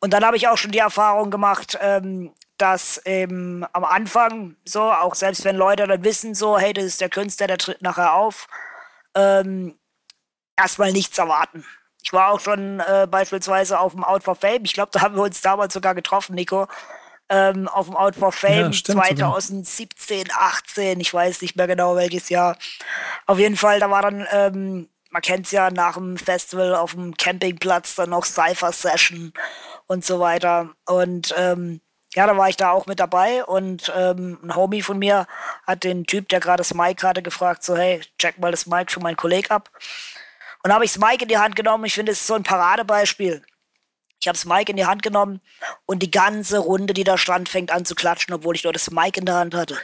Und 0.00 0.12
dann 0.12 0.24
habe 0.24 0.36
ich 0.36 0.48
auch 0.48 0.58
schon 0.58 0.72
die 0.72 0.78
Erfahrung 0.78 1.30
gemacht, 1.30 1.78
ähm, 1.80 2.34
dass 2.58 2.98
eben 3.06 3.64
am 3.72 3.84
Anfang 3.84 4.56
so, 4.64 4.82
auch 4.82 5.14
selbst 5.14 5.44
wenn 5.44 5.56
Leute 5.56 5.86
dann 5.86 6.04
wissen, 6.04 6.34
so, 6.34 6.58
hey, 6.58 6.72
das 6.72 6.84
ist 6.84 7.00
der 7.00 7.08
Künstler, 7.08 7.46
der 7.46 7.58
tritt 7.58 7.82
nachher 7.82 8.14
auf, 8.14 8.48
ähm, 9.14 9.78
erstmal 10.56 10.92
nichts 10.92 11.18
erwarten. 11.18 11.64
Ich 12.04 12.12
war 12.12 12.30
auch 12.30 12.40
schon 12.40 12.80
äh, 12.80 13.06
beispielsweise 13.10 13.80
auf 13.80 13.92
dem 13.92 14.04
Out 14.04 14.24
for 14.24 14.34
Fame. 14.34 14.64
Ich 14.64 14.74
glaube, 14.74 14.90
da 14.92 15.00
haben 15.00 15.16
wir 15.16 15.22
uns 15.22 15.40
damals 15.40 15.72
sogar 15.72 15.94
getroffen, 15.94 16.34
Nico. 16.34 16.68
Ähm, 17.30 17.66
auf 17.68 17.86
dem 17.86 17.96
Out 17.96 18.16
for 18.16 18.30
Fame 18.30 18.72
ja, 18.72 18.84
2017, 18.84 20.26
sogar. 20.26 20.42
18, 20.42 21.00
ich 21.00 21.12
weiß 21.12 21.40
nicht 21.40 21.56
mehr 21.56 21.66
genau 21.66 21.96
welches 21.96 22.28
Jahr. 22.28 22.58
Auf 23.26 23.38
jeden 23.38 23.56
Fall, 23.56 23.80
da 23.80 23.90
war 23.90 24.02
dann, 24.02 24.26
ähm, 24.30 24.90
man 25.10 25.22
kennt 25.22 25.46
es 25.46 25.52
ja, 25.52 25.70
nach 25.70 25.94
dem 25.94 26.18
Festival 26.18 26.74
auf 26.74 26.92
dem 26.92 27.16
Campingplatz 27.16 27.94
dann 27.94 28.10
noch 28.10 28.26
Cypher 28.26 28.72
Session 28.72 29.32
und 29.86 30.04
so 30.04 30.20
weiter. 30.20 30.70
Und 30.84 31.34
ähm, 31.38 31.80
ja, 32.14 32.26
da 32.26 32.36
war 32.36 32.50
ich 32.50 32.56
da 32.56 32.70
auch 32.70 32.86
mit 32.86 33.00
dabei 33.00 33.44
und 33.44 33.90
ähm, 33.96 34.38
ein 34.42 34.54
Homie 34.54 34.82
von 34.82 34.98
mir 34.98 35.26
hat 35.66 35.84
den 35.84 36.04
Typ, 36.04 36.28
der 36.28 36.40
gerade 36.40 36.58
das 36.58 36.74
Mic 36.74 37.02
hatte, 37.02 37.22
gefragt, 37.22 37.64
so 37.64 37.76
hey, 37.76 38.02
check 38.18 38.38
mal 38.38 38.50
das 38.50 38.66
Mic 38.66 38.92
für 38.92 39.00
meinen 39.00 39.16
Kollegen 39.16 39.50
ab. 39.50 39.70
Und 40.64 40.72
habe 40.72 40.84
ich 40.84 40.92
das 40.92 41.00
Mike 41.00 41.22
in 41.22 41.28
die 41.28 41.38
Hand 41.38 41.56
genommen. 41.56 41.84
Ich 41.84 41.94
finde, 41.94 42.12
es 42.12 42.20
ist 42.20 42.26
so 42.26 42.34
ein 42.34 42.42
Paradebeispiel. 42.42 43.44
Ich 44.20 44.28
habe 44.28 44.38
das 44.38 44.46
Mic 44.46 44.70
in 44.70 44.78
die 44.78 44.86
Hand 44.86 45.02
genommen 45.02 45.42
und 45.84 46.02
die 46.02 46.10
ganze 46.10 46.58
Runde, 46.58 46.94
die 46.94 47.04
da 47.04 47.18
stand, 47.18 47.50
fängt 47.50 47.70
an 47.70 47.84
zu 47.84 47.94
klatschen, 47.94 48.32
obwohl 48.32 48.56
ich 48.56 48.64
nur 48.64 48.72
das 48.72 48.90
Mic 48.90 49.20
in 49.20 49.26
der 49.26 49.34
Hand 49.34 49.54
hatte. 49.54 49.78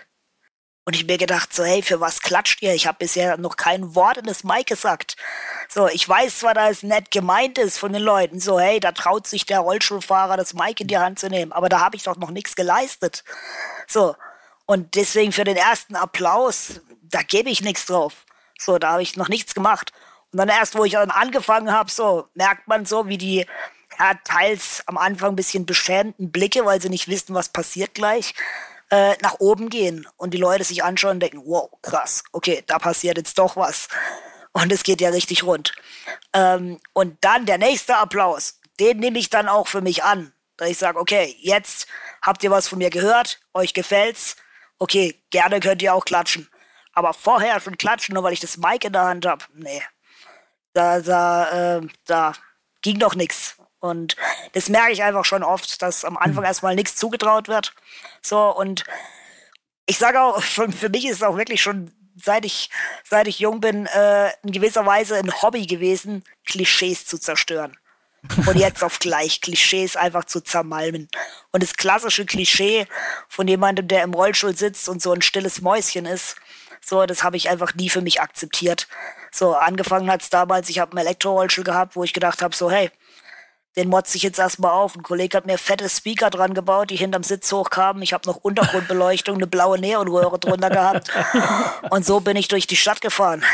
Und 0.86 0.96
ich 0.96 1.06
mir 1.06 1.18
gedacht, 1.18 1.52
so, 1.52 1.62
hey, 1.62 1.82
für 1.82 2.00
was 2.00 2.22
klatscht 2.22 2.62
ihr? 2.62 2.72
Ich 2.72 2.86
habe 2.86 2.96
bisher 2.98 3.36
noch 3.36 3.56
kein 3.56 3.94
Wort 3.94 4.16
in 4.16 4.24
das 4.24 4.42
Mic 4.42 4.64
gesagt. 4.64 5.16
So, 5.68 5.86
ich 5.88 6.08
weiß 6.08 6.38
zwar, 6.38 6.54
dass 6.54 6.70
es 6.70 6.82
nett 6.82 7.10
gemeint 7.10 7.58
ist 7.58 7.76
von 7.76 7.92
den 7.92 8.00
Leuten, 8.00 8.40
so, 8.40 8.58
hey, 8.58 8.80
da 8.80 8.92
traut 8.92 9.26
sich 9.26 9.44
der 9.44 9.60
Rollstuhlfahrer, 9.60 10.38
das 10.38 10.54
Mic 10.54 10.80
in 10.80 10.88
die 10.88 10.96
Hand 10.96 11.18
zu 11.18 11.28
nehmen, 11.28 11.52
aber 11.52 11.68
da 11.68 11.80
habe 11.80 11.96
ich 11.96 12.04
doch 12.04 12.16
noch 12.16 12.30
nichts 12.30 12.56
geleistet. 12.56 13.22
So, 13.86 14.16
und 14.64 14.94
deswegen 14.94 15.32
für 15.32 15.44
den 15.44 15.58
ersten 15.58 15.96
Applaus, 15.96 16.80
da 17.02 17.20
gebe 17.20 17.50
ich 17.50 17.60
nichts 17.60 17.84
drauf. 17.84 18.24
So, 18.58 18.78
da 18.78 18.92
habe 18.92 19.02
ich 19.02 19.18
noch 19.18 19.28
nichts 19.28 19.54
gemacht. 19.54 19.92
Und 20.32 20.38
dann 20.38 20.48
erst, 20.48 20.76
wo 20.76 20.84
ich 20.84 20.92
dann 20.92 21.10
angefangen 21.10 21.72
habe, 21.72 21.90
so, 21.90 22.28
merkt 22.34 22.68
man 22.68 22.86
so, 22.86 23.08
wie 23.08 23.18
die 23.18 23.46
ja, 23.98 24.14
teils 24.24 24.82
am 24.86 24.96
Anfang 24.96 25.32
ein 25.32 25.36
bisschen 25.36 25.66
beschämten 25.66 26.30
Blicke, 26.30 26.64
weil 26.64 26.80
sie 26.80 26.88
nicht 26.88 27.08
wissen, 27.08 27.34
was 27.34 27.48
passiert 27.48 27.94
gleich, 27.94 28.34
äh, 28.90 29.16
nach 29.22 29.36
oben 29.40 29.68
gehen 29.68 30.06
und 30.16 30.32
die 30.32 30.38
Leute 30.38 30.64
sich 30.64 30.84
anschauen 30.84 31.12
und 31.12 31.20
denken, 31.20 31.42
wow, 31.44 31.70
krass, 31.82 32.24
okay, 32.32 32.62
da 32.66 32.78
passiert 32.78 33.18
jetzt 33.18 33.38
doch 33.38 33.56
was. 33.56 33.88
Und 34.52 34.72
es 34.72 34.82
geht 34.82 35.00
ja 35.00 35.10
richtig 35.10 35.44
rund. 35.44 35.72
Ähm, 36.32 36.80
und 36.92 37.16
dann 37.20 37.46
der 37.46 37.58
nächste 37.58 37.96
Applaus, 37.96 38.58
den 38.80 38.98
nehme 38.98 39.18
ich 39.18 39.30
dann 39.30 39.48
auch 39.48 39.68
für 39.68 39.80
mich 39.80 40.02
an. 40.02 40.32
Da 40.56 40.66
ich 40.66 40.78
sage, 40.78 40.98
okay, 40.98 41.36
jetzt 41.40 41.86
habt 42.20 42.42
ihr 42.42 42.50
was 42.50 42.68
von 42.68 42.78
mir 42.78 42.90
gehört, 42.90 43.40
euch 43.54 43.74
gefällt's, 43.74 44.36
okay, 44.78 45.22
gerne 45.30 45.60
könnt 45.60 45.82
ihr 45.82 45.94
auch 45.94 46.04
klatschen. 46.04 46.48
Aber 46.92 47.14
vorher 47.14 47.60
schon 47.60 47.78
klatschen, 47.78 48.14
nur 48.14 48.24
weil 48.24 48.32
ich 48.32 48.40
das 48.40 48.56
Mic 48.56 48.84
in 48.84 48.92
der 48.92 49.04
Hand 49.04 49.24
habe, 49.26 49.44
nee. 49.54 49.82
Da, 50.80 51.00
da, 51.00 51.76
äh, 51.76 51.86
da 52.06 52.32
ging 52.80 52.98
doch 52.98 53.14
nichts. 53.14 53.56
Und 53.80 54.16
das 54.52 54.70
merke 54.70 54.92
ich 54.92 55.02
einfach 55.02 55.26
schon 55.26 55.42
oft, 55.42 55.82
dass 55.82 56.06
am 56.06 56.16
Anfang 56.16 56.42
hm. 56.42 56.46
erstmal 56.46 56.74
nichts 56.74 56.96
zugetraut 56.96 57.48
wird. 57.48 57.74
So, 58.22 58.48
und 58.56 58.84
ich 59.84 59.98
sage 59.98 60.22
auch, 60.22 60.42
für, 60.42 60.72
für 60.72 60.88
mich 60.88 61.04
ist 61.04 61.16
es 61.16 61.22
auch 61.22 61.36
wirklich 61.36 61.60
schon, 61.60 61.92
seit 62.16 62.46
ich, 62.46 62.70
seit 63.04 63.28
ich 63.28 63.40
jung 63.40 63.60
bin, 63.60 63.84
äh, 63.86 64.30
in 64.42 64.52
gewisser 64.52 64.86
Weise 64.86 65.16
ein 65.16 65.42
Hobby 65.42 65.66
gewesen, 65.66 66.24
Klischees 66.46 67.04
zu 67.04 67.18
zerstören. 67.18 67.76
Und 68.46 68.56
jetzt 68.56 68.82
auf 68.82 69.00
gleich 69.00 69.42
Klischees 69.42 69.96
einfach 69.96 70.24
zu 70.24 70.40
zermalmen. 70.40 71.08
Und 71.52 71.62
das 71.62 71.74
klassische 71.74 72.24
Klischee 72.24 72.86
von 73.28 73.48
jemandem, 73.48 73.86
der 73.86 74.02
im 74.02 74.14
Rollstuhl 74.14 74.56
sitzt 74.56 74.88
und 74.88 75.02
so 75.02 75.12
ein 75.12 75.20
stilles 75.20 75.60
Mäuschen 75.60 76.06
ist, 76.06 76.36
so, 76.80 77.04
das 77.04 77.22
habe 77.22 77.36
ich 77.36 77.50
einfach 77.50 77.74
nie 77.74 77.90
für 77.90 78.00
mich 78.00 78.22
akzeptiert. 78.22 78.88
So, 79.30 79.54
angefangen 79.54 80.10
hat 80.10 80.22
es 80.22 80.30
damals, 80.30 80.68
ich 80.68 80.78
habe 80.78 80.92
einen 80.92 81.06
Elektrorollstuhl 81.06 81.64
gehabt, 81.64 81.96
wo 81.96 82.04
ich 82.04 82.12
gedacht 82.12 82.42
habe, 82.42 82.54
so, 82.54 82.70
hey, 82.70 82.90
den 83.76 83.88
motze 83.88 84.16
ich 84.16 84.24
jetzt 84.24 84.38
erstmal 84.38 84.72
auf. 84.72 84.96
Ein 84.96 85.02
Kollege 85.02 85.36
hat 85.36 85.46
mir 85.46 85.58
fette 85.58 85.88
Speaker 85.88 86.30
dran 86.30 86.54
gebaut, 86.54 86.90
die 86.90 86.96
hinterm 86.96 87.22
Sitz 87.22 87.52
hochkamen. 87.52 88.02
Ich 88.02 88.12
habe 88.12 88.28
noch 88.28 88.36
Untergrundbeleuchtung, 88.36 89.36
eine 89.36 89.46
blaue 89.46 89.78
Neonröhre 89.78 90.38
drunter 90.38 90.70
gehabt. 90.70 91.10
Und 91.90 92.04
so 92.04 92.20
bin 92.20 92.36
ich 92.36 92.48
durch 92.48 92.66
die 92.66 92.76
Stadt 92.76 93.00
gefahren. 93.00 93.44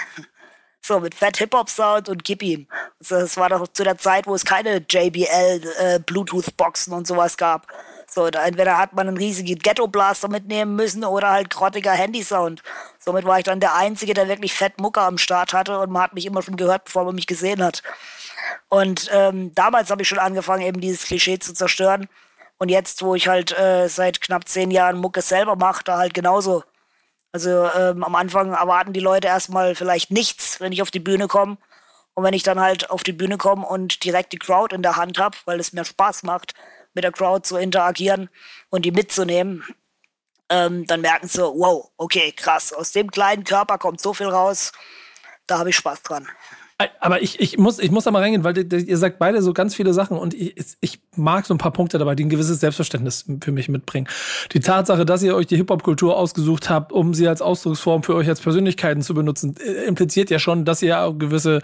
So, 0.80 1.00
mit 1.00 1.14
Fett 1.14 1.38
Hip-Hop-Sound 1.38 2.08
und 2.08 2.22
gib 2.22 2.44
ihm. 2.44 2.68
Das 3.00 3.36
war 3.36 3.48
doch 3.48 3.66
zu 3.66 3.82
der 3.82 3.98
Zeit, 3.98 4.28
wo 4.28 4.36
es 4.36 4.44
keine 4.44 4.76
JBL, 4.88 5.60
äh, 5.78 5.98
Bluetooth-Boxen 5.98 6.92
und 6.92 7.08
sowas 7.08 7.36
gab. 7.36 7.66
So, 8.08 8.26
entweder 8.26 8.78
hat 8.78 8.92
man 8.92 9.08
einen 9.08 9.16
riesigen 9.16 9.58
Ghetto-Blaster 9.58 10.28
mitnehmen 10.28 10.76
müssen 10.76 11.04
oder 11.04 11.30
halt 11.30 11.50
grottiger 11.50 11.92
Handy-Sound. 11.92 12.62
Somit 12.98 13.24
war 13.24 13.38
ich 13.38 13.44
dann 13.44 13.60
der 13.60 13.74
Einzige, 13.74 14.14
der 14.14 14.28
wirklich 14.28 14.54
fett 14.54 14.80
Mucke 14.80 15.00
am 15.00 15.18
Start 15.18 15.52
hatte 15.52 15.78
und 15.80 15.90
man 15.90 16.02
hat 16.02 16.14
mich 16.14 16.26
immer 16.26 16.42
schon 16.42 16.56
gehört, 16.56 16.84
bevor 16.84 17.04
man 17.04 17.16
mich 17.16 17.26
gesehen 17.26 17.62
hat. 17.62 17.82
Und 18.68 19.10
ähm, 19.12 19.54
damals 19.54 19.90
habe 19.90 20.02
ich 20.02 20.08
schon 20.08 20.18
angefangen, 20.18 20.62
eben 20.62 20.80
dieses 20.80 21.04
Klischee 21.04 21.38
zu 21.38 21.52
zerstören. 21.52 22.08
Und 22.58 22.68
jetzt, 22.68 23.02
wo 23.02 23.14
ich 23.14 23.28
halt 23.28 23.56
äh, 23.58 23.88
seit 23.88 24.20
knapp 24.20 24.48
zehn 24.48 24.70
Jahren 24.70 24.96
Mucke 24.98 25.20
selber 25.22 25.56
mache, 25.56 25.84
da 25.84 25.98
halt 25.98 26.14
genauso. 26.14 26.64
Also 27.32 27.68
ähm, 27.76 28.02
am 28.02 28.14
Anfang 28.14 28.52
erwarten 28.54 28.92
die 28.92 29.00
Leute 29.00 29.28
erstmal 29.28 29.74
vielleicht 29.74 30.10
nichts, 30.10 30.60
wenn 30.60 30.72
ich 30.72 30.80
auf 30.80 30.90
die 30.90 31.00
Bühne 31.00 31.28
komme. 31.28 31.58
Und 32.14 32.24
wenn 32.24 32.32
ich 32.32 32.42
dann 32.42 32.60
halt 32.60 32.88
auf 32.88 33.02
die 33.02 33.12
Bühne 33.12 33.36
komme 33.36 33.66
und 33.66 34.04
direkt 34.04 34.32
die 34.32 34.38
Crowd 34.38 34.74
in 34.74 34.82
der 34.82 34.96
Hand 34.96 35.18
habe, 35.18 35.36
weil 35.44 35.60
es 35.60 35.74
mir 35.74 35.84
Spaß 35.84 36.22
macht, 36.22 36.54
mit 36.96 37.04
der 37.04 37.12
Crowd 37.12 37.46
zu 37.46 37.56
interagieren 37.56 38.28
und 38.70 38.84
die 38.84 38.90
mitzunehmen, 38.90 39.62
ähm, 40.48 40.86
dann 40.86 41.00
merken 41.00 41.28
sie, 41.28 41.42
wow, 41.42 41.90
okay, 41.96 42.32
krass, 42.32 42.72
aus 42.72 42.90
dem 42.90 43.10
kleinen 43.10 43.44
Körper 43.44 43.78
kommt 43.78 44.00
so 44.00 44.12
viel 44.12 44.26
raus, 44.26 44.72
da 45.46 45.58
habe 45.58 45.70
ich 45.70 45.76
Spaß 45.76 46.02
dran. 46.02 46.26
Aber 47.00 47.22
ich, 47.22 47.40
ich, 47.40 47.56
muss, 47.56 47.78
ich 47.78 47.90
muss 47.90 48.04
da 48.04 48.10
mal 48.10 48.20
reingehen, 48.20 48.44
weil 48.44 48.70
ihr 48.70 48.98
sagt 48.98 49.18
beide 49.18 49.40
so 49.40 49.54
ganz 49.54 49.74
viele 49.74 49.94
Sachen 49.94 50.18
und 50.18 50.34
ich, 50.34 50.76
ich 50.82 51.00
mag 51.16 51.46
so 51.46 51.54
ein 51.54 51.58
paar 51.58 51.72
Punkte 51.72 51.96
dabei, 51.96 52.14
die 52.14 52.24
ein 52.26 52.28
gewisses 52.28 52.60
Selbstverständnis 52.60 53.24
für 53.40 53.50
mich 53.50 53.70
mitbringen. 53.70 54.06
Die 54.52 54.60
Tatsache, 54.60 55.06
dass 55.06 55.22
ihr 55.22 55.34
euch 55.34 55.46
die 55.46 55.56
Hip-Hop-Kultur 55.56 56.14
ausgesucht 56.14 56.68
habt, 56.68 56.92
um 56.92 57.14
sie 57.14 57.28
als 57.28 57.40
Ausdrucksform 57.40 58.02
für 58.02 58.14
euch 58.14 58.28
als 58.28 58.42
Persönlichkeiten 58.42 59.00
zu 59.00 59.14
benutzen, 59.14 59.56
äh, 59.56 59.86
impliziert 59.86 60.28
ja 60.28 60.38
schon, 60.38 60.66
dass 60.66 60.82
ihr 60.82 61.00
auch 61.00 61.14
gewisse, 61.14 61.62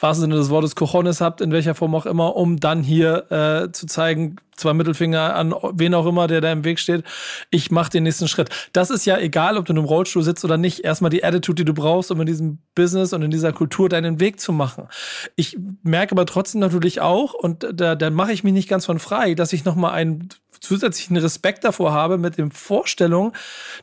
wahrsten 0.00 0.22
Sinne 0.22 0.36
des 0.36 0.48
Wortes, 0.48 0.74
Cojones 0.74 1.20
habt, 1.20 1.42
in 1.42 1.52
welcher 1.52 1.74
Form 1.74 1.94
auch 1.94 2.06
immer, 2.06 2.34
um 2.34 2.58
dann 2.58 2.82
hier 2.82 3.30
äh, 3.30 3.70
zu 3.70 3.84
zeigen, 3.84 4.36
zwei 4.56 4.72
Mittelfinger 4.72 5.34
an 5.34 5.54
wen 5.72 5.94
auch 5.94 6.06
immer, 6.06 6.26
der 6.26 6.40
da 6.40 6.52
im 6.52 6.64
Weg 6.64 6.78
steht. 6.78 7.04
Ich 7.50 7.70
mache 7.70 7.90
den 7.90 8.04
nächsten 8.04 8.28
Schritt. 8.28 8.50
Das 8.72 8.90
ist 8.90 9.04
ja 9.04 9.18
egal, 9.18 9.56
ob 9.56 9.64
du 9.64 9.72
in 9.72 9.78
einem 9.78 9.86
Rollstuhl 9.86 10.22
sitzt 10.22 10.44
oder 10.44 10.56
nicht. 10.56 10.80
Erstmal 10.80 11.10
die 11.10 11.24
Attitude, 11.24 11.56
die 11.56 11.64
du 11.64 11.74
brauchst, 11.74 12.10
um 12.10 12.20
in 12.20 12.26
diesem 12.26 12.58
Business 12.74 13.12
und 13.12 13.22
in 13.22 13.30
dieser 13.30 13.52
Kultur 13.52 13.88
deinen 13.88 14.20
Weg 14.20 14.40
zu 14.40 14.52
machen. 14.52 14.88
Ich 15.36 15.56
merke 15.82 16.12
aber 16.12 16.26
trotzdem 16.26 16.60
natürlich 16.60 17.00
auch, 17.00 17.34
und 17.34 17.66
da, 17.72 17.94
da 17.94 18.10
mache 18.10 18.32
ich 18.32 18.44
mich 18.44 18.52
nicht 18.52 18.68
ganz 18.68 18.86
von 18.86 18.98
frei, 18.98 19.34
dass 19.34 19.52
ich 19.52 19.64
nochmal 19.64 19.92
einen 19.92 20.28
zusätzlichen 20.60 21.16
Respekt 21.16 21.64
davor 21.64 21.92
habe 21.92 22.18
mit 22.18 22.38
den 22.38 22.50
Vorstellungen, 22.50 23.32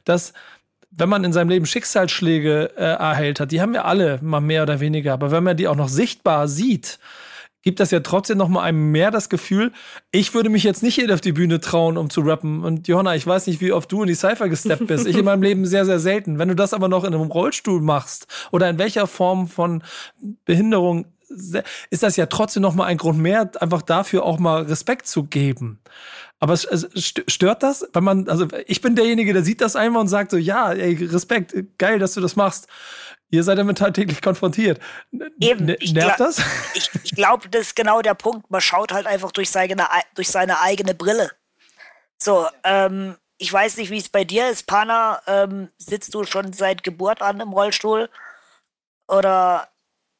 dass 0.05 0.33
wenn 0.91 1.09
man 1.09 1.23
in 1.23 1.31
seinem 1.31 1.49
Leben 1.49 1.65
Schicksalsschläge 1.65 2.71
äh, 2.75 2.83
erhält 2.83 3.39
hat, 3.39 3.51
die 3.51 3.61
haben 3.61 3.73
wir 3.73 3.85
alle 3.85 4.19
mal 4.21 4.41
mehr 4.41 4.63
oder 4.63 4.79
weniger, 4.81 5.13
aber 5.13 5.31
wenn 5.31 5.43
man 5.43 5.55
die 5.55 5.67
auch 5.67 5.75
noch 5.75 5.87
sichtbar 5.87 6.47
sieht, 6.47 6.99
gibt 7.63 7.79
das 7.79 7.91
ja 7.91 7.99
trotzdem 7.99 8.37
noch 8.37 8.47
mal 8.47 8.63
einem 8.63 8.91
mehr 8.91 9.11
das 9.11 9.29
Gefühl, 9.29 9.71
ich 10.11 10.33
würde 10.33 10.49
mich 10.49 10.63
jetzt 10.63 10.83
nicht 10.83 10.95
hier 10.95 11.13
auf 11.13 11.21
die 11.21 11.31
Bühne 11.31 11.59
trauen, 11.59 11.97
um 11.97 12.09
zu 12.09 12.21
rappen. 12.21 12.63
Und 12.63 12.87
Johanna, 12.87 13.15
ich 13.15 13.25
weiß 13.25 13.47
nicht, 13.47 13.61
wie 13.61 13.71
oft 13.71 13.91
du 13.91 14.01
in 14.01 14.07
die 14.07 14.15
Cypher 14.15 14.49
gesteppt 14.49 14.87
bist. 14.87 15.05
Ich 15.07 15.17
in 15.17 15.25
meinem 15.25 15.43
Leben 15.43 15.65
sehr, 15.65 15.85
sehr 15.85 15.99
selten. 15.99 16.39
Wenn 16.39 16.49
du 16.49 16.55
das 16.55 16.73
aber 16.73 16.87
noch 16.87 17.03
in 17.03 17.13
einem 17.13 17.31
Rollstuhl 17.31 17.81
machst 17.81 18.27
oder 18.51 18.69
in 18.69 18.77
welcher 18.77 19.07
Form 19.07 19.47
von 19.47 19.83
Behinderung, 20.45 21.05
ist 21.89 22.03
das 22.03 22.17
ja 22.17 22.25
trotzdem 22.25 22.61
noch 22.61 22.75
mal 22.75 22.85
ein 22.85 22.97
Grund 22.97 23.19
mehr, 23.19 23.49
einfach 23.59 23.81
dafür 23.81 24.23
auch 24.23 24.37
mal 24.39 24.63
Respekt 24.63 25.07
zu 25.07 25.23
geben. 25.23 25.79
Aber 26.39 26.57
stört 26.57 27.63
das, 27.63 27.87
wenn 27.93 28.03
man, 28.03 28.27
also 28.27 28.47
ich 28.65 28.81
bin 28.81 28.95
derjenige, 28.95 29.31
der 29.31 29.43
sieht 29.43 29.61
das 29.61 29.75
einmal 29.75 30.01
und 30.01 30.07
sagt 30.07 30.31
so, 30.31 30.37
ja, 30.37 30.73
ey, 30.73 30.95
Respekt, 31.05 31.55
geil, 31.77 31.99
dass 31.99 32.15
du 32.15 32.21
das 32.21 32.35
machst. 32.35 32.67
Ihr 33.31 33.43
seid 33.43 33.57
damit 33.57 33.79
halt 33.79 33.95
täglich 33.95 34.21
konfrontiert. 34.21 34.79
Eben, 35.39 35.73
ich 35.79 35.93
Nervt 35.93 36.19
das? 36.19 36.41
Ich, 36.73 36.89
ich 37.03 37.15
glaube, 37.15 37.47
das 37.49 37.67
ist 37.67 37.75
genau 37.75 38.01
der 38.01 38.13
Punkt. 38.13 38.51
Man 38.51 38.61
schaut 38.61 38.91
halt 38.91 39.07
einfach 39.07 39.31
durch 39.31 39.49
seine, 39.49 39.87
durch 40.15 40.29
seine 40.29 40.59
eigene 40.59 40.93
Brille. 40.93 41.31
So, 42.17 42.45
ähm, 42.63 43.15
ich 43.37 43.51
weiß 43.51 43.77
nicht, 43.77 43.89
wie 43.89 43.97
es 43.97 44.09
bei 44.09 44.25
dir 44.25 44.49
ist, 44.49 44.67
Pana. 44.67 45.21
Ähm, 45.27 45.69
sitzt 45.77 46.13
du 46.13 46.25
schon 46.25 46.53
seit 46.53 46.83
Geburt 46.83 47.21
an 47.21 47.39
im 47.39 47.53
Rollstuhl? 47.53 48.09
Oder? 49.07 49.67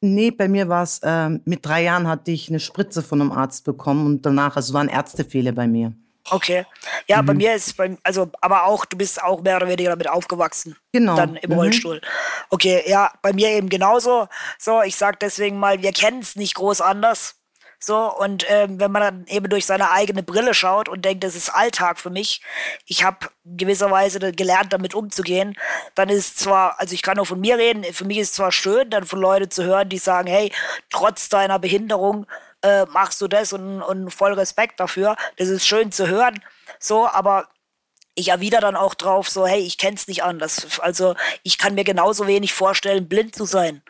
Nee, 0.00 0.30
bei 0.30 0.48
mir 0.48 0.68
war 0.68 0.82
es, 0.82 1.00
ähm, 1.04 1.42
mit 1.44 1.64
drei 1.64 1.84
Jahren 1.84 2.08
hatte 2.08 2.30
ich 2.30 2.48
eine 2.48 2.60
Spritze 2.60 3.02
von 3.02 3.20
einem 3.20 3.30
Arzt 3.30 3.64
bekommen 3.64 4.06
und 4.06 4.26
danach, 4.26 4.56
also 4.56 4.74
waren 4.74 4.88
Ärztefehler 4.88 5.52
bei 5.52 5.68
mir. 5.68 5.92
Okay. 6.30 6.66
Ja, 7.08 7.20
mhm. 7.20 7.26
bei 7.26 7.34
mir 7.34 7.54
ist 7.54 7.76
bei, 7.76 7.96
also, 8.02 8.30
aber 8.40 8.64
auch, 8.64 8.84
du 8.84 8.96
bist 8.96 9.22
auch 9.22 9.42
mehr 9.42 9.56
oder 9.56 9.68
weniger 9.68 9.90
damit 9.90 10.08
aufgewachsen. 10.08 10.76
Genau. 10.92 11.16
Dann 11.16 11.36
im 11.36 11.50
mhm. 11.50 11.56
Rollstuhl. 11.56 12.00
Okay, 12.50 12.82
ja, 12.86 13.12
bei 13.22 13.32
mir 13.32 13.48
eben 13.48 13.68
genauso. 13.68 14.28
So, 14.58 14.82
ich 14.82 14.96
sag 14.96 15.20
deswegen 15.20 15.58
mal, 15.58 15.82
wir 15.82 15.92
kennen 15.92 16.20
es 16.20 16.36
nicht 16.36 16.54
groß 16.54 16.80
anders. 16.80 17.36
So, 17.84 18.16
und 18.16 18.46
ähm, 18.48 18.78
wenn 18.78 18.92
man 18.92 19.02
dann 19.02 19.26
eben 19.26 19.48
durch 19.48 19.66
seine 19.66 19.90
eigene 19.90 20.22
Brille 20.22 20.54
schaut 20.54 20.88
und 20.88 21.04
denkt, 21.04 21.24
das 21.24 21.34
ist 21.34 21.50
Alltag 21.50 21.98
für 21.98 22.10
mich, 22.10 22.40
ich 22.86 23.02
habe 23.02 23.28
gewisserweise 23.44 24.20
gelernt, 24.32 24.72
damit 24.72 24.94
umzugehen, 24.94 25.56
dann 25.96 26.08
ist 26.08 26.38
zwar, 26.38 26.78
also 26.78 26.94
ich 26.94 27.02
kann 27.02 27.16
nur 27.16 27.26
von 27.26 27.40
mir 27.40 27.58
reden, 27.58 27.82
für 27.92 28.04
mich 28.04 28.18
ist 28.18 28.28
es 28.28 28.34
zwar 28.34 28.52
schön, 28.52 28.88
dann 28.90 29.04
von 29.04 29.18
Leuten 29.18 29.50
zu 29.50 29.64
hören, 29.64 29.88
die 29.88 29.98
sagen, 29.98 30.28
hey, 30.28 30.52
trotz 30.90 31.28
deiner 31.28 31.58
Behinderung 31.58 32.28
äh, 32.62 32.86
machst 32.86 33.20
du 33.20 33.28
das 33.28 33.52
und, 33.52 33.82
und 33.82 34.10
voll 34.10 34.34
Respekt 34.34 34.80
dafür. 34.80 35.16
Das 35.36 35.48
ist 35.48 35.66
schön 35.66 35.92
zu 35.92 36.08
hören. 36.08 36.40
So, 36.78 37.08
aber 37.08 37.48
ich 38.14 38.28
erwidere 38.28 38.60
dann 38.60 38.76
auch 38.76 38.94
drauf, 38.94 39.28
so, 39.28 39.46
hey, 39.46 39.60
ich 39.60 39.78
kenn's 39.78 40.08
nicht 40.08 40.22
anders. 40.22 40.80
Also 40.80 41.14
ich 41.42 41.58
kann 41.58 41.74
mir 41.74 41.84
genauso 41.84 42.26
wenig 42.26 42.52
vorstellen, 42.52 43.08
blind 43.08 43.34
zu 43.34 43.44
sein. 43.44 43.82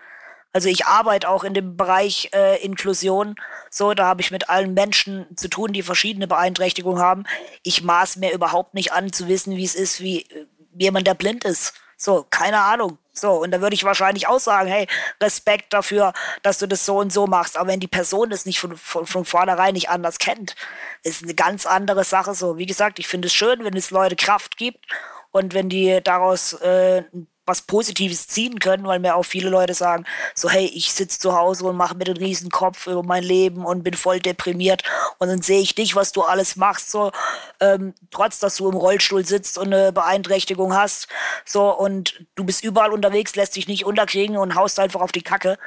Also 0.53 0.69
ich 0.69 0.85
arbeite 0.85 1.29
auch 1.29 1.45
in 1.45 1.55
dem 1.55 1.77
Bereich 1.77 2.29
äh, 2.35 2.63
Inklusion. 2.63 3.37
So, 3.71 3.95
da 3.95 4.07
habe 4.07 4.21
ich 4.21 4.31
mit 4.31 4.51
allen 4.51 4.75
Menschen 4.75 5.27
zu 5.37 5.49
tun, 5.49 5.73
die 5.73 5.83
verschiedene 5.83 6.27
Beeinträchtigungen 6.27 7.03
haben. 7.03 7.25
Ich 7.63 7.83
maß 7.83 8.17
mir 8.17 8.33
überhaupt 8.33 8.75
nicht 8.75 8.93
an 8.93 9.13
zu 9.13 9.29
wissen, 9.29 9.57
wie 9.57 9.65
es 9.65 9.75
ist, 9.75 10.01
wie, 10.01 10.27
wie 10.73 10.85
jemand, 10.85 11.07
der 11.07 11.15
blind 11.15 11.45
ist. 11.45 11.75
So, 12.03 12.27
keine 12.31 12.61
Ahnung. 12.61 12.99
So, 13.13 13.43
und 13.43 13.53
da 13.53 13.61
würde 13.61 13.75
ich 13.75 13.85
wahrscheinlich 13.85 14.27
auch 14.27 14.41
sagen, 14.41 14.69
hey, 14.69 14.89
Respekt 15.23 15.73
dafür, 15.73 16.13
dass 16.43 16.59
du 16.59 16.67
das 16.67 16.85
so 16.85 16.99
und 16.99 17.13
so 17.13 17.29
machst. 17.29 17.57
Aber 17.57 17.69
wenn 17.69 17.79
die 17.79 17.87
Person 17.87 18.31
das 18.31 18.45
nicht 18.45 18.59
von, 18.59 18.77
von, 18.77 19.07
von 19.07 19.25
vornherein 19.25 19.75
nicht 19.75 19.89
anders 19.89 20.19
kennt, 20.19 20.57
ist 21.05 21.23
eine 21.23 21.35
ganz 21.35 21.65
andere 21.65 22.03
Sache. 22.03 22.35
So, 22.35 22.59
wie 22.59 22.67
gesagt, 22.67 22.99
ich 22.99 23.07
finde 23.07 23.27
es 23.27 23.35
schön, 23.35 23.63
wenn 23.63 23.77
es 23.77 23.93
Leute 23.93 24.17
Kraft 24.17 24.57
gibt 24.57 24.85
und 25.31 25.55
wenn 25.55 25.69
die 25.69 26.01
daraus 26.03 26.55
äh, 26.55 27.05
was 27.53 27.61
Positives 27.61 28.29
ziehen 28.29 28.59
können, 28.61 28.87
weil 28.87 28.99
mir 28.99 29.15
auch 29.15 29.25
viele 29.25 29.51
Leute 29.51 29.75
sagen, 29.75 30.07
so 30.35 30.49
hey, 30.49 30.65
ich 30.65 30.91
sitze 30.95 31.19
zu 31.19 31.35
Hause 31.35 31.67
und 31.67 31.77
mache 31.77 31.95
mir 31.95 32.05
den 32.05 32.17
riesen 32.17 32.51
Kopf 32.51 32.87
über 32.87 33.03
mein 33.03 33.23
Leben 33.23 33.67
und 33.67 33.83
bin 33.83 33.93
voll 33.93 34.21
deprimiert 34.21 34.85
und 35.19 35.29
dann 35.29 35.43
sehe 35.43 35.61
ich 35.61 35.75
dich, 35.75 35.95
was 35.95 36.13
du 36.13 36.23
alles 36.23 36.57
machst, 36.57 36.91
so 36.91 37.13
ähm, 37.61 37.93
trotz, 38.11 38.39
dass 38.39 38.57
du 38.57 38.71
im 38.71 38.77
Rollstuhl 38.77 39.27
sitzt 39.27 39.59
und 39.59 39.67
eine 39.67 39.93
Beeinträchtigung 39.93 40.75
hast, 40.75 41.09
so 41.45 41.71
und 41.71 42.25
du 42.37 42.45
bist 42.45 42.65
überall 42.65 42.91
unterwegs, 42.91 43.37
lässt 43.37 43.55
dich 43.57 43.69
nicht 43.69 43.85
unterkriegen 43.85 44.39
und 44.39 44.55
haust 44.55 44.81
einfach 44.81 45.03
auf 45.03 45.13
die 45.13 45.23
Kacke. 45.23 45.59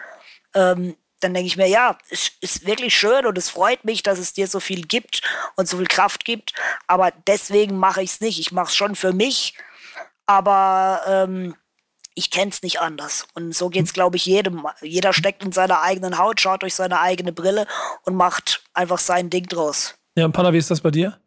Ähm, 0.55 0.95
dann 1.19 1.35
denke 1.35 1.47
ich 1.47 1.57
mir, 1.57 1.67
ja, 1.67 1.97
es 2.09 2.31
ist 2.41 2.65
wirklich 2.65 2.97
schön 2.97 3.27
und 3.27 3.37
es 3.37 3.49
freut 3.49 3.85
mich, 3.85 4.01
dass 4.01 4.17
es 4.17 4.33
dir 4.33 4.47
so 4.47 4.59
viel 4.59 4.81
gibt 4.87 5.21
und 5.55 5.67
so 5.67 5.77
viel 5.77 5.87
Kraft 5.87 6.25
gibt. 6.25 6.53
Aber 6.87 7.11
deswegen 7.27 7.77
mache 7.77 8.01
ich 8.01 8.11
es 8.11 8.21
nicht. 8.21 8.39
Ich 8.39 8.51
mache 8.51 8.67
es 8.67 8.75
schon 8.75 8.95
für 8.95 9.13
mich. 9.13 9.55
Aber 10.25 11.01
ähm, 11.07 11.55
ich 12.15 12.31
kenne 12.31 12.49
es 12.49 12.63
nicht 12.63 12.79
anders. 12.79 13.27
Und 13.33 13.53
so 13.53 13.69
geht 13.69 13.85
es, 13.85 13.93
glaube 13.93 14.15
ich, 14.15 14.25
jedem. 14.25 14.65
Jeder 14.81 15.13
steckt 15.13 15.43
in 15.43 15.51
seiner 15.51 15.81
eigenen 15.81 16.17
Haut, 16.17 16.39
schaut 16.39 16.63
durch 16.63 16.73
seine 16.73 17.01
eigene 17.01 17.33
Brille 17.33 17.67
und 18.03 18.15
macht 18.15 18.63
einfach 18.73 18.99
sein 18.99 19.29
Ding 19.29 19.45
draus. 19.47 19.95
Ja, 20.17 20.25
und 20.25 20.31
Panna, 20.31 20.53
wie 20.53 20.57
ist 20.57 20.71
das 20.71 20.81
bei 20.81 20.91
dir? 20.91 21.19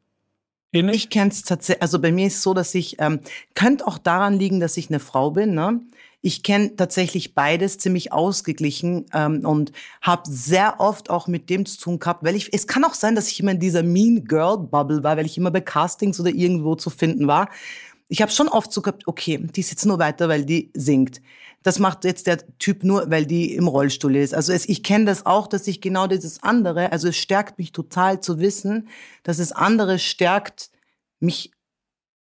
Ähnlich? 0.72 1.04
Ich 1.04 1.10
kenne 1.10 1.30
es 1.30 1.42
tatsächlich, 1.42 1.82
also 1.82 1.98
bei 1.98 2.10
mir 2.10 2.26
ist 2.26 2.36
es 2.36 2.42
so, 2.42 2.54
dass 2.54 2.74
ich, 2.74 2.96
ähm, 3.00 3.20
könnte 3.54 3.86
auch 3.86 3.98
daran 3.98 4.38
liegen, 4.38 4.60
dass 4.60 4.76
ich 4.76 4.88
eine 4.88 5.00
Frau 5.00 5.30
bin, 5.30 5.54
ne? 5.54 5.80
Ich 6.20 6.42
kenne 6.42 6.74
tatsächlich 6.74 7.34
beides 7.34 7.78
ziemlich 7.78 8.12
ausgeglichen 8.12 9.06
ähm, 9.14 9.46
und 9.46 9.70
habe 10.02 10.22
sehr 10.24 10.80
oft 10.80 11.10
auch 11.10 11.28
mit 11.28 11.48
dem 11.48 11.64
zu 11.64 11.78
tun 11.78 12.00
gehabt, 12.00 12.24
weil 12.24 12.34
ich, 12.34 12.52
es 12.52 12.66
kann 12.66 12.84
auch 12.84 12.94
sein, 12.94 13.14
dass 13.14 13.30
ich 13.30 13.38
immer 13.38 13.52
in 13.52 13.60
dieser 13.60 13.84
Mean 13.84 14.24
Girl 14.24 14.58
Bubble 14.58 15.04
war, 15.04 15.16
weil 15.16 15.26
ich 15.26 15.38
immer 15.38 15.52
bei 15.52 15.60
Castings 15.60 16.18
oder 16.18 16.30
irgendwo 16.30 16.74
zu 16.74 16.90
finden 16.90 17.28
war 17.28 17.48
ich 18.08 18.22
habe 18.22 18.32
schon 18.32 18.48
oft 18.48 18.72
so 18.72 18.82
gehabt, 18.82 19.06
okay, 19.06 19.38
die 19.38 19.62
sitzt 19.62 19.86
nur 19.86 19.98
weiter, 19.98 20.28
weil 20.28 20.44
die 20.44 20.70
singt. 20.74 21.20
Das 21.62 21.78
macht 21.78 22.04
jetzt 22.04 22.26
der 22.26 22.38
Typ 22.58 22.84
nur, 22.84 23.10
weil 23.10 23.26
die 23.26 23.54
im 23.54 23.68
Rollstuhl 23.68 24.16
ist. 24.16 24.34
Also 24.34 24.52
es, 24.52 24.68
ich 24.68 24.82
kenne 24.82 25.04
das 25.04 25.26
auch, 25.26 25.46
dass 25.46 25.66
ich 25.66 25.80
genau 25.80 26.06
dieses 26.06 26.42
andere, 26.42 26.92
also 26.92 27.08
es 27.08 27.16
stärkt 27.16 27.58
mich 27.58 27.72
total 27.72 28.20
zu 28.20 28.38
wissen, 28.38 28.88
dass 29.24 29.38
es 29.38 29.52
andere 29.52 29.98
stärkt, 29.98 30.70
mich, 31.20 31.50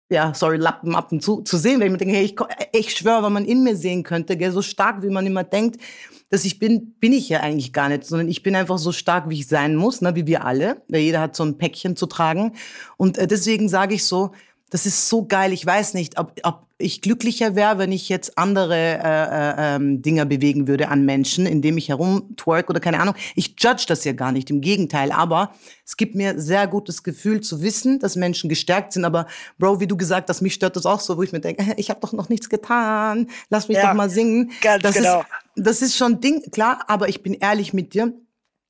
ja, 0.10 0.34
sorry, 0.34 0.58
Lappenmappen 0.58 1.22
zu, 1.22 1.41
zu 1.41 1.58
sehen, 1.58 1.80
weil 1.80 1.88
ich 1.88 1.91
mir 1.94 1.98
denke, 1.98 2.15
hey, 2.15 2.26
ich, 2.26 2.36
ich 2.74 2.96
schwöre, 2.96 3.24
wenn 3.24 3.34
man 3.34 3.46
in 3.46 3.63
mir 3.63 3.78
sehen 3.78 4.04
könnte, 4.04 4.36
gell, 4.38 4.52
so 4.52 4.62
stark, 4.62 5.02
wie 5.02 5.10
man 5.10 5.26
immer 5.26 5.46
denkt, 5.46 5.82
dass 6.30 6.46
ich 6.46 6.60
bin, 6.60 6.94
bin 7.00 7.13
ich 7.13 7.28
ja 7.30 7.39
eigentlich 7.39 7.74
gar 7.74 7.89
nicht, 7.89 8.06
sondern 8.06 8.28
ich 8.28 8.44
bin 8.44 8.56
einfach 8.56 8.78
so 8.78 8.91
stark, 8.91 9.30
wie 9.30 9.39
ich 9.39 9.48
sein 9.48 9.76
muss, 9.76 10.02
ne, 10.02 10.15
wie 10.15 10.28
wir 10.28 10.46
alle, 10.46 10.82
weil 10.89 11.02
jeder 11.02 11.22
hat 11.22 11.36
so 11.36 11.44
ein 11.44 11.58
Päckchen 11.58 11.96
zu 11.96 12.06
tragen. 12.06 12.54
Und 12.98 13.17
äh, 13.17 13.28
deswegen 13.28 13.70
sage 13.70 13.96
ich 13.96 14.06
so, 14.06 14.32
das 14.72 14.86
ist 14.86 15.10
so 15.10 15.26
geil. 15.26 15.52
Ich 15.52 15.66
weiß 15.66 15.94
nicht, 15.94 16.18
ob, 16.18 16.40
ob 16.44 16.66
ich 16.78 17.02
glücklicher 17.02 17.56
wäre, 17.56 17.78
wenn 17.78 17.92
ich 17.92 18.08
jetzt 18.08 18.38
andere 18.38 18.76
äh, 18.76 18.96
äh, 19.04 19.76
ähm, 19.76 20.02
Dinger 20.02 20.26
bewegen 20.26 20.66
würde 20.66 20.88
an 20.88 21.06
Menschen, 21.06 21.46
indem 21.46 21.78
ich 21.78 21.90
herumtwerk 21.90 22.70
oder 22.70 22.80
keine 22.80 23.02
Ahnung. 23.02 23.14
Ich 23.36 23.56
judge 23.60 23.84
das 23.88 24.06
ja 24.06 24.14
gar 24.14 24.32
nicht, 24.32 24.50
im 24.50 24.62
Gegenteil. 24.62 25.12
Aber 25.12 25.54
es 25.86 25.98
gibt 25.98 26.16
mir 26.16 26.40
sehr 26.40 26.68
gutes 26.68 27.04
Gefühl 27.04 27.42
zu 27.42 27.62
wissen, 27.62 28.00
dass 28.00 28.16
Menschen 28.16 28.50
gestärkt 28.50 28.94
sind. 28.94 29.04
Aber 29.04 29.28
Bro, 29.60 29.82
wie 29.82 29.88
du 29.88 29.98
gesagt 29.98 30.30
hast, 30.30 30.42
mich 30.42 30.54
stört 30.54 30.78
das 30.78 30.86
auch 30.86 31.02
so, 31.02 31.18
wo 31.18 31.24
ich 31.24 31.34
mir 31.34 31.42
denke, 31.42 31.74
ich 31.78 31.90
habe 31.90 32.00
doch 32.00 32.14
noch 32.14 32.30
nichts 32.30 32.50
getan. 32.50 33.28
Lass 33.50 33.68
mich 33.68 33.78
ja, 33.78 33.88
doch 33.88 33.94
mal 33.94 34.10
singen. 34.10 34.52
Ganz 34.62 34.84
das 34.84 34.96
genau. 34.96 35.20
Ist, 35.20 35.28
das 35.58 35.82
ist 35.82 35.98
schon 35.98 36.22
Ding, 36.22 36.50
klar. 36.50 36.80
Aber 36.88 37.10
ich 37.10 37.22
bin 37.22 37.34
ehrlich 37.34 37.74
mit 37.74 37.94
dir, 37.94 38.14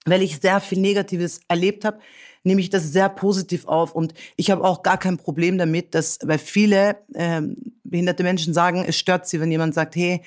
weil 0.05 0.23
ich 0.23 0.39
sehr 0.39 0.59
viel 0.61 0.79
Negatives 0.79 1.41
erlebt 1.47 1.85
habe 1.85 1.99
nehme 2.43 2.61
ich 2.61 2.69
das 2.69 2.91
sehr 2.91 3.09
positiv 3.09 3.67
auf 3.67 3.93
und 3.93 4.13
ich 4.35 4.51
habe 4.51 4.63
auch 4.63 4.83
gar 4.83 4.97
kein 4.97 5.17
Problem 5.17 5.57
damit, 5.57 5.93
dass, 5.93 6.19
weil 6.23 6.39
viele 6.39 6.97
ähm, 7.15 7.55
behinderte 7.83 8.23
Menschen 8.23 8.53
sagen, 8.53 8.83
es 8.85 8.97
stört 8.97 9.27
sie, 9.27 9.39
wenn 9.39 9.51
jemand 9.51 9.73
sagt, 9.73 9.95
hey, 9.95 10.21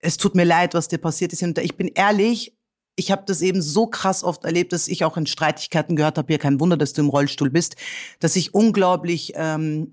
es 0.00 0.16
tut 0.16 0.34
mir 0.34 0.44
leid, 0.44 0.74
was 0.74 0.88
dir 0.88 0.98
passiert 0.98 1.32
ist. 1.32 1.42
Und 1.42 1.58
ich 1.58 1.76
bin 1.76 1.88
ehrlich, 1.88 2.56
ich 2.96 3.10
habe 3.10 3.22
das 3.26 3.42
eben 3.42 3.62
so 3.62 3.86
krass 3.86 4.24
oft 4.24 4.44
erlebt, 4.44 4.72
dass 4.72 4.88
ich 4.88 5.04
auch 5.04 5.16
in 5.16 5.26
Streitigkeiten 5.26 5.96
gehört 5.96 6.18
habe, 6.18 6.32
ja 6.32 6.38
kein 6.38 6.60
Wunder, 6.60 6.76
dass 6.76 6.92
du 6.92 7.02
im 7.02 7.08
Rollstuhl 7.08 7.50
bist, 7.50 7.76
dass 8.18 8.36
ich 8.36 8.54
unglaublich 8.54 9.32
ähm, 9.36 9.92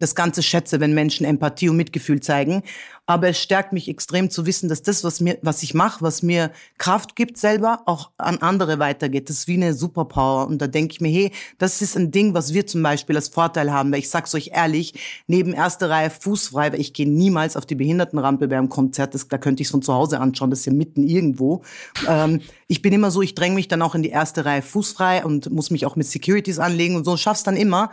das 0.00 0.14
Ganze 0.16 0.42
schätze, 0.42 0.80
wenn 0.80 0.94
Menschen 0.94 1.24
Empathie 1.24 1.68
und 1.68 1.76
Mitgefühl 1.76 2.20
zeigen. 2.20 2.64
Aber 3.06 3.28
es 3.28 3.40
stärkt 3.40 3.72
mich 3.72 3.88
extrem 3.88 4.30
zu 4.30 4.46
wissen, 4.46 4.68
dass 4.68 4.82
das, 4.82 5.04
was 5.04 5.20
mir, 5.20 5.38
was 5.42 5.62
ich 5.62 5.74
mache, 5.74 6.02
was 6.02 6.22
mir 6.22 6.52
Kraft 6.78 7.16
gibt 7.16 7.38
selber, 7.38 7.82
auch 7.86 8.10
an 8.18 8.38
andere 8.38 8.78
weitergeht. 8.78 9.28
Das 9.28 9.38
ist 9.38 9.48
wie 9.48 9.54
eine 9.54 9.74
Superpower. 9.74 10.46
Und 10.46 10.62
da 10.62 10.68
denke 10.68 10.92
ich 10.92 11.00
mir, 11.00 11.10
hey, 11.10 11.32
das 11.58 11.82
ist 11.82 11.96
ein 11.96 12.10
Ding, 12.12 12.34
was 12.34 12.54
wir 12.54 12.66
zum 12.66 12.82
Beispiel 12.82 13.16
als 13.16 13.28
Vorteil 13.28 13.72
haben. 13.72 13.92
Weil 13.92 13.98
ich 13.98 14.10
sag's 14.10 14.34
euch 14.34 14.50
ehrlich, 14.54 14.94
neben 15.26 15.52
erster 15.52 15.90
Reihe 15.90 16.10
fußfrei, 16.10 16.72
weil 16.72 16.80
ich 16.80 16.92
gehe 16.92 17.08
niemals 17.08 17.56
auf 17.56 17.66
die 17.66 17.74
Behindertenrampe 17.74 18.48
bei 18.48 18.56
einem 18.56 18.68
Konzert. 18.68 19.14
Das, 19.14 19.28
da 19.28 19.38
könnte 19.38 19.62
ich 19.62 19.66
es 19.66 19.72
von 19.72 19.82
zu 19.82 19.92
Hause 19.92 20.20
anschauen. 20.20 20.50
Das 20.50 20.60
ist 20.60 20.66
ja 20.66 20.72
mitten 20.72 21.02
irgendwo. 21.02 21.62
Ähm, 22.08 22.40
ich 22.68 22.80
bin 22.80 22.92
immer 22.92 23.10
so, 23.10 23.22
ich 23.22 23.34
dränge 23.34 23.56
mich 23.56 23.68
dann 23.68 23.82
auch 23.82 23.94
in 23.94 24.02
die 24.02 24.10
erste 24.10 24.44
Reihe 24.44 24.62
fußfrei 24.62 25.24
und 25.24 25.50
muss 25.50 25.70
mich 25.70 25.84
auch 25.84 25.96
mit 25.96 26.06
Securities 26.06 26.58
anlegen 26.58 26.96
und 26.96 27.04
so. 27.04 27.16
Schaff's 27.16 27.42
dann 27.42 27.56
immer. 27.56 27.90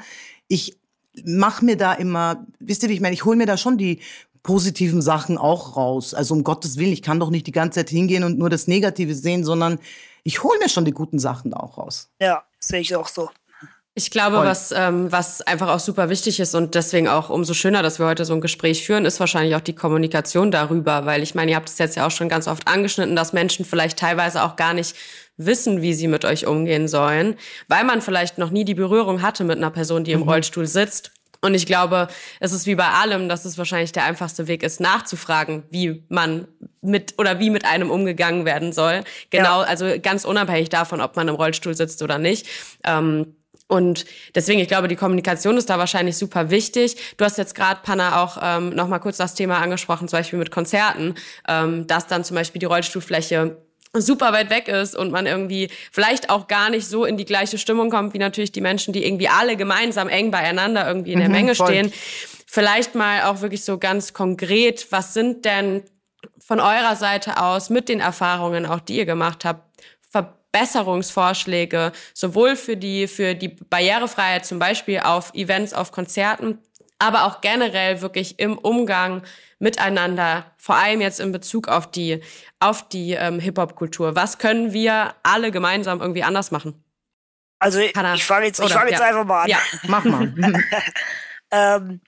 Ich 0.48 0.78
mach 1.26 1.62
mir 1.62 1.78
da 1.78 1.94
immer, 1.94 2.46
wisst 2.60 2.84
ihr, 2.84 2.90
wie 2.90 2.94
ich 2.94 3.02
meine, 3.02 3.14
ich 3.14 3.26
hole 3.26 3.38
mir 3.38 3.46
da 3.46 3.58
schon 3.58 3.78
die 3.78 4.00
positiven 4.44 5.02
Sachen 5.02 5.38
auch 5.38 5.76
raus. 5.76 6.14
Also 6.14 6.34
um 6.34 6.44
Gottes 6.44 6.78
Willen, 6.78 6.94
ich 6.94 7.02
kann 7.02 7.20
doch 7.20 7.30
nicht 7.30 7.48
die 7.48 7.52
ganze 7.52 7.80
Zeit 7.80 7.90
hingehen 7.90 8.24
und 8.24 8.38
nur 8.38 8.50
das 8.50 8.68
Negative 8.68 9.14
sehen, 9.14 9.44
sondern 9.44 9.80
ich 10.24 10.44
hole 10.44 10.58
mir 10.60 10.70
schon 10.70 10.86
die 10.86 10.92
guten 10.92 11.20
Sachen 11.20 11.52
da 11.52 11.58
auch 11.58 11.78
raus. 11.78 12.10
Ja, 12.22 12.44
sehe 12.60 12.80
ich 12.82 12.96
auch 12.96 13.08
so. 13.08 13.30
Ich 13.94 14.12
glaube, 14.12 14.38
was, 14.38 14.72
ähm, 14.72 15.12
was 15.12 15.42
einfach 15.42 15.70
auch 15.70 15.80
super 15.80 16.10
wichtig 16.10 16.40
ist 16.40 16.54
und 16.54 16.76
deswegen 16.76 17.08
auch 17.08 17.32
umso 17.32 17.56
schöner, 17.56 17.82
dass 17.82 17.98
wir 17.98 18.06
heute 18.06 18.26
so 18.26 18.36
ein 18.36 18.42
Gespräch 18.42 18.86
führen, 18.86 19.06
ist 19.06 19.20
wahrscheinlich 19.20 19.56
auch 19.56 19.62
die 19.62 19.74
Kommunikation 19.74 20.52
darüber, 20.52 21.08
weil 21.08 21.24
ich 21.24 21.34
meine, 21.34 21.50
ihr 21.50 21.58
habt 21.58 21.68
es 21.68 21.80
jetzt 21.80 21.96
ja 21.96 22.06
auch 22.06 22.12
schon 22.12 22.30
ganz 22.30 22.48
oft 22.48 22.68
angeschnitten, 22.68 23.16
dass 23.16 23.34
Menschen 23.34 23.66
vielleicht 23.66 23.98
teilweise 23.98 24.44
auch 24.44 24.56
gar 24.56 24.76
nicht 24.76 24.96
wissen, 25.38 25.82
wie 25.82 25.94
sie 25.94 26.08
mit 26.08 26.26
euch 26.26 26.48
umgehen 26.48 26.88
sollen, 26.88 27.36
weil 27.68 27.84
man 27.84 28.02
vielleicht 28.02 28.38
noch 28.38 28.50
nie 28.50 28.66
die 28.66 28.74
Berührung 28.74 29.22
hatte 29.22 29.44
mit 29.44 29.58
einer 29.58 29.72
Person, 29.72 30.04
die 30.04 30.12
im 30.12 30.22
mhm. 30.22 30.30
Rollstuhl 30.30 30.66
sitzt. 30.66 31.12
Und 31.40 31.54
ich 31.54 31.68
glaube, 31.68 32.08
es 32.40 32.52
ist 32.52 32.66
wie 32.66 32.76
bei 32.76 32.88
allem, 32.88 33.30
dass 33.30 33.46
es 33.46 33.58
wahrscheinlich 33.58 33.92
der 33.92 34.06
einfachste 34.06 34.48
Weg 34.48 34.64
ist, 34.64 34.80
nachzufragen, 34.80 35.64
wie 35.70 36.04
man 36.10 36.48
mit 36.82 37.14
oder 37.20 37.40
wie 37.40 37.52
mit 37.52 37.64
einem 37.64 37.92
umgegangen 37.92 38.44
werden 38.46 38.74
soll. 38.74 39.04
Genau, 39.30 39.62
ja. 39.62 39.68
also 39.68 39.86
ganz 40.02 40.26
unabhängig 40.26 40.70
davon, 40.70 41.00
ob 41.00 41.16
man 41.16 41.28
im 41.28 41.36
Rollstuhl 41.36 41.76
sitzt 41.76 42.02
oder 42.02 42.18
nicht. 42.18 42.48
Ähm, 42.84 43.36
und 43.68 44.06
deswegen, 44.34 44.62
ich 44.62 44.70
glaube, 44.70 44.88
die 44.88 44.96
Kommunikation 44.96 45.58
ist 45.58 45.70
da 45.70 45.78
wahrscheinlich 45.78 46.18
super 46.18 46.50
wichtig. 46.50 46.96
Du 47.18 47.26
hast 47.26 47.38
jetzt 47.38 47.54
gerade, 47.54 47.82
Panna, 47.84 48.24
auch 48.24 48.38
ähm, 48.42 48.70
noch 48.70 48.88
mal 48.88 49.00
kurz 49.00 49.18
das 49.18 49.34
Thema 49.36 49.58
angesprochen, 49.58 50.08
zum 50.08 50.20
Beispiel 50.20 50.40
mit 50.40 50.52
Konzerten, 50.52 51.16
ähm, 51.48 51.86
dass 51.86 52.08
dann 52.08 52.24
zum 52.24 52.36
Beispiel 52.36 52.60
die 52.60 52.66
Rollstuhlfläche 52.66 53.58
super 53.94 54.34
weit 54.34 54.50
weg 54.50 54.68
ist 54.68 54.96
und 54.96 55.12
man 55.12 55.26
irgendwie 55.26 55.70
vielleicht 55.92 56.30
auch 56.30 56.48
gar 56.48 56.70
nicht 56.70 56.88
so 56.88 57.06
in 57.06 57.18
die 57.18 57.26
gleiche 57.26 57.58
Stimmung 57.58 57.90
kommt, 57.90 58.14
wie 58.14 58.20
natürlich 58.20 58.52
die 58.52 58.62
Menschen, 58.62 58.94
die 58.94 59.06
irgendwie 59.06 59.30
alle 59.30 59.56
gemeinsam 59.56 60.10
eng 60.10 60.32
beieinander 60.32 60.88
irgendwie 60.88 61.14
in 61.14 61.20
der 61.20 61.30
mhm, 61.30 61.36
Menge 61.36 61.56
voll. 61.56 61.68
stehen. 61.68 61.94
Vielleicht 62.46 62.96
mal 62.96 63.24
auch 63.24 63.42
wirklich 63.42 63.64
so 63.64 63.78
ganz 63.78 64.14
konkret, 64.14 64.88
was 64.92 65.14
sind 65.14 65.46
denn 65.46 65.84
von 66.40 66.60
eurer 66.60 66.96
Seite 66.96 67.42
aus 67.42 67.70
mit 67.70 67.90
den 67.90 68.00
Erfahrungen, 68.00 68.66
auch 68.66 68.80
die 68.80 68.98
ihr 68.98 69.06
gemacht 69.06 69.46
habt, 69.46 69.68
Verbesserungsvorschläge, 70.10 71.92
sowohl 72.14 72.56
für 72.56 72.78
die, 72.78 73.08
für 73.08 73.36
die 73.36 73.50
Barrierefreiheit 73.50 74.46
zum 74.46 74.60
Beispiel 74.60 75.00
auf 75.00 75.34
Events, 75.34 75.74
auf 75.74 75.92
Konzerten, 75.92 76.60
aber 77.00 77.26
auch 77.26 77.42
generell 77.42 78.02
wirklich 78.02 78.40
im 78.40 78.58
Umgang 78.58 79.24
miteinander, 79.60 80.46
vor 80.58 80.76
allem 80.76 81.02
jetzt 81.02 81.20
in 81.20 81.32
Bezug 81.32 81.68
auf 81.68 81.90
die, 81.90 82.22
auf 82.60 82.88
die 82.88 83.14
ähm, 83.14 83.40
Hip-Hop-Kultur. 83.40 84.16
Was 84.16 84.38
können 84.38 84.74
wir 84.74 85.16
alle 85.24 85.52
gemeinsam 85.52 86.02
irgendwie 86.02 86.24
anders 86.24 86.52
machen? 86.52 86.84
Also 87.60 87.80
ich, 87.80 87.92
fange 87.92 88.46
jetzt, 88.46 88.60
ich 88.60 88.74
fang 88.74 88.88
jetzt 88.88 89.00
ja. 89.00 89.06
einfach 89.06 89.26
mal 89.26 89.44
an. 89.44 89.50
Ja, 89.50 89.60
mach 89.88 90.04
mal. 90.04 90.34
ähm, 91.52 92.02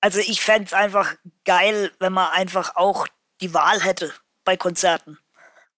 also 0.00 0.20
ich 0.20 0.40
fände 0.40 0.66
es 0.66 0.72
einfach 0.72 1.14
geil, 1.44 1.90
wenn 1.98 2.12
man 2.12 2.30
einfach 2.32 2.76
auch 2.76 3.06
die 3.40 3.52
Wahl 3.52 3.82
hätte 3.82 4.12
bei 4.44 4.56
Konzerten. 4.56 5.18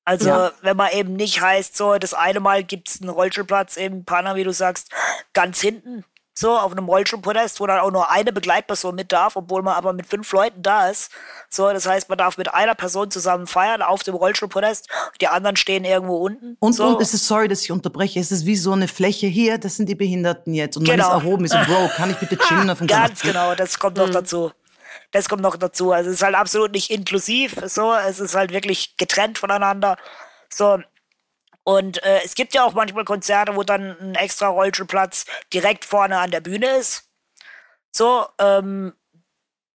Also 0.05 0.31
ja. 0.31 0.53
wenn 0.63 0.77
man 0.77 0.93
eben 0.93 1.15
nicht 1.15 1.41
heißt, 1.41 1.77
so 1.77 1.99
das 1.99 2.15
eine 2.15 2.41
Mal 2.41 2.65
gibt 2.65 2.89
es 2.89 3.01
einen 3.01 3.11
Rollstuhlplatz 3.11 3.77
im 3.77 4.05
Pana, 4.05 4.37
wie 4.37 4.45
du 4.45 4.53
sagst, 4.53 4.91
ganz 5.35 5.61
hinten, 5.61 6.05
so 6.39 6.57
auf 6.57 6.71
einem 6.71 6.85
Rollstuhlpodest, 6.85 7.59
wo 7.59 7.67
dann 7.67 7.81
auch 7.81 7.91
nur 7.91 8.11
eine 8.11 8.33
Begleitperson 8.33 8.95
mit 8.95 9.11
darf, 9.11 9.35
obwohl 9.35 9.63
man 9.63 9.75
aber 9.75 9.93
mit 9.93 10.07
fünf 10.07 10.31
Leuten 10.33 10.63
da 10.63 10.89
ist. 10.89 11.11
So, 11.51 11.69
das 11.73 11.87
heißt, 11.87 12.09
man 12.09 12.19
darf 12.19 12.39
mit 12.39 12.55
einer 12.55 12.77
Person 12.77 13.11
zusammen 13.11 13.49
feiern 13.49 13.83
auf 13.83 14.05
dem 14.05 14.15
Rollstuhlpodest, 14.15 14.89
die 15.21 15.27
anderen 15.27 15.57
stehen 15.57 15.85
irgendwo 15.85 16.19
unten. 16.19 16.57
Und, 16.61 16.75
so. 16.75 16.87
und 16.87 17.03
es 17.03 17.13
ist, 17.13 17.27
sorry, 17.27 17.49
dass 17.49 17.63
ich 17.63 17.73
unterbreche, 17.73 18.21
es 18.21 18.31
ist 18.31 18.47
wie 18.47 18.57
so 18.57 18.73
eine 18.73 18.87
Fläche 18.87 19.27
hier, 19.27 19.59
das 19.59 19.77
sind 19.77 19.89
die 19.89 19.97
Behinderten 19.97 20.55
jetzt. 20.55 20.77
Und 20.77 20.85
genau. 20.85 21.09
man 21.09 21.19
ist 21.19 21.25
erhoben, 21.25 21.45
ist 21.45 21.53
so, 21.53 21.59
Bro, 21.59 21.91
kann 21.97 22.11
ich 22.11 22.17
bitte 22.19 22.39
chillen 22.49 22.71
auf 22.71 22.79
dem 22.79 22.87
Ganz 22.87 23.21
genau, 23.21 23.57
das 23.57 23.79
kommt 23.79 23.97
noch 23.97 24.07
mhm. 24.07 24.13
dazu. 24.13 24.53
Das 25.11 25.29
kommt 25.29 25.43
noch 25.43 25.57
dazu. 25.57 25.91
Also 25.91 26.11
es 26.11 26.17
ist 26.17 26.23
halt 26.23 26.37
absolut 26.37 26.73
nicht 26.73 26.91
inklusiv. 26.91 27.57
So, 27.65 27.95
es 27.95 28.21
ist 28.21 28.35
halt 28.35 28.53
wirklich 28.53 28.97
getrennt 28.97 29.39
voneinander. 29.39 29.97
So. 30.51 30.79
Und 31.69 32.03
äh, 32.03 32.23
es 32.25 32.35
gibt 32.35 32.55
ja 32.55 32.65
auch 32.65 32.73
manchmal 32.73 33.05
Konzerte, 33.05 33.55
wo 33.55 33.63
dann 33.63 33.95
ein 34.01 34.15
extra 34.15 34.49
Rollstuhlplatz 34.49 35.27
direkt 35.53 35.85
vorne 35.85 36.19
an 36.19 36.31
der 36.31 36.41
Bühne 36.41 36.79
ist. 36.79 37.11
So, 37.93 38.25
ähm, 38.39 38.95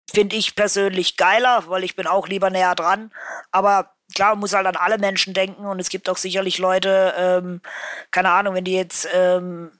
finde 0.09 0.37
ich 0.37 0.55
persönlich 0.55 1.17
geiler, 1.17 1.65
weil 1.67 1.83
ich 1.83 1.97
bin 1.97 2.07
auch 2.07 2.29
lieber 2.29 2.49
näher 2.49 2.75
dran. 2.75 3.11
Aber 3.51 3.93
klar, 4.15 4.29
man 4.29 4.39
muss 4.39 4.53
halt 4.53 4.67
an 4.67 4.77
alle 4.77 4.99
Menschen 4.99 5.33
denken 5.33 5.65
und 5.65 5.81
es 5.81 5.89
gibt 5.89 6.07
auch 6.07 6.15
sicherlich 6.15 6.59
Leute, 6.59 7.13
ähm, 7.17 7.61
keine 8.11 8.31
Ahnung, 8.31 8.55
wenn 8.55 8.63
die 8.63 8.75
jetzt 8.75 9.09
ähm, 9.13 9.77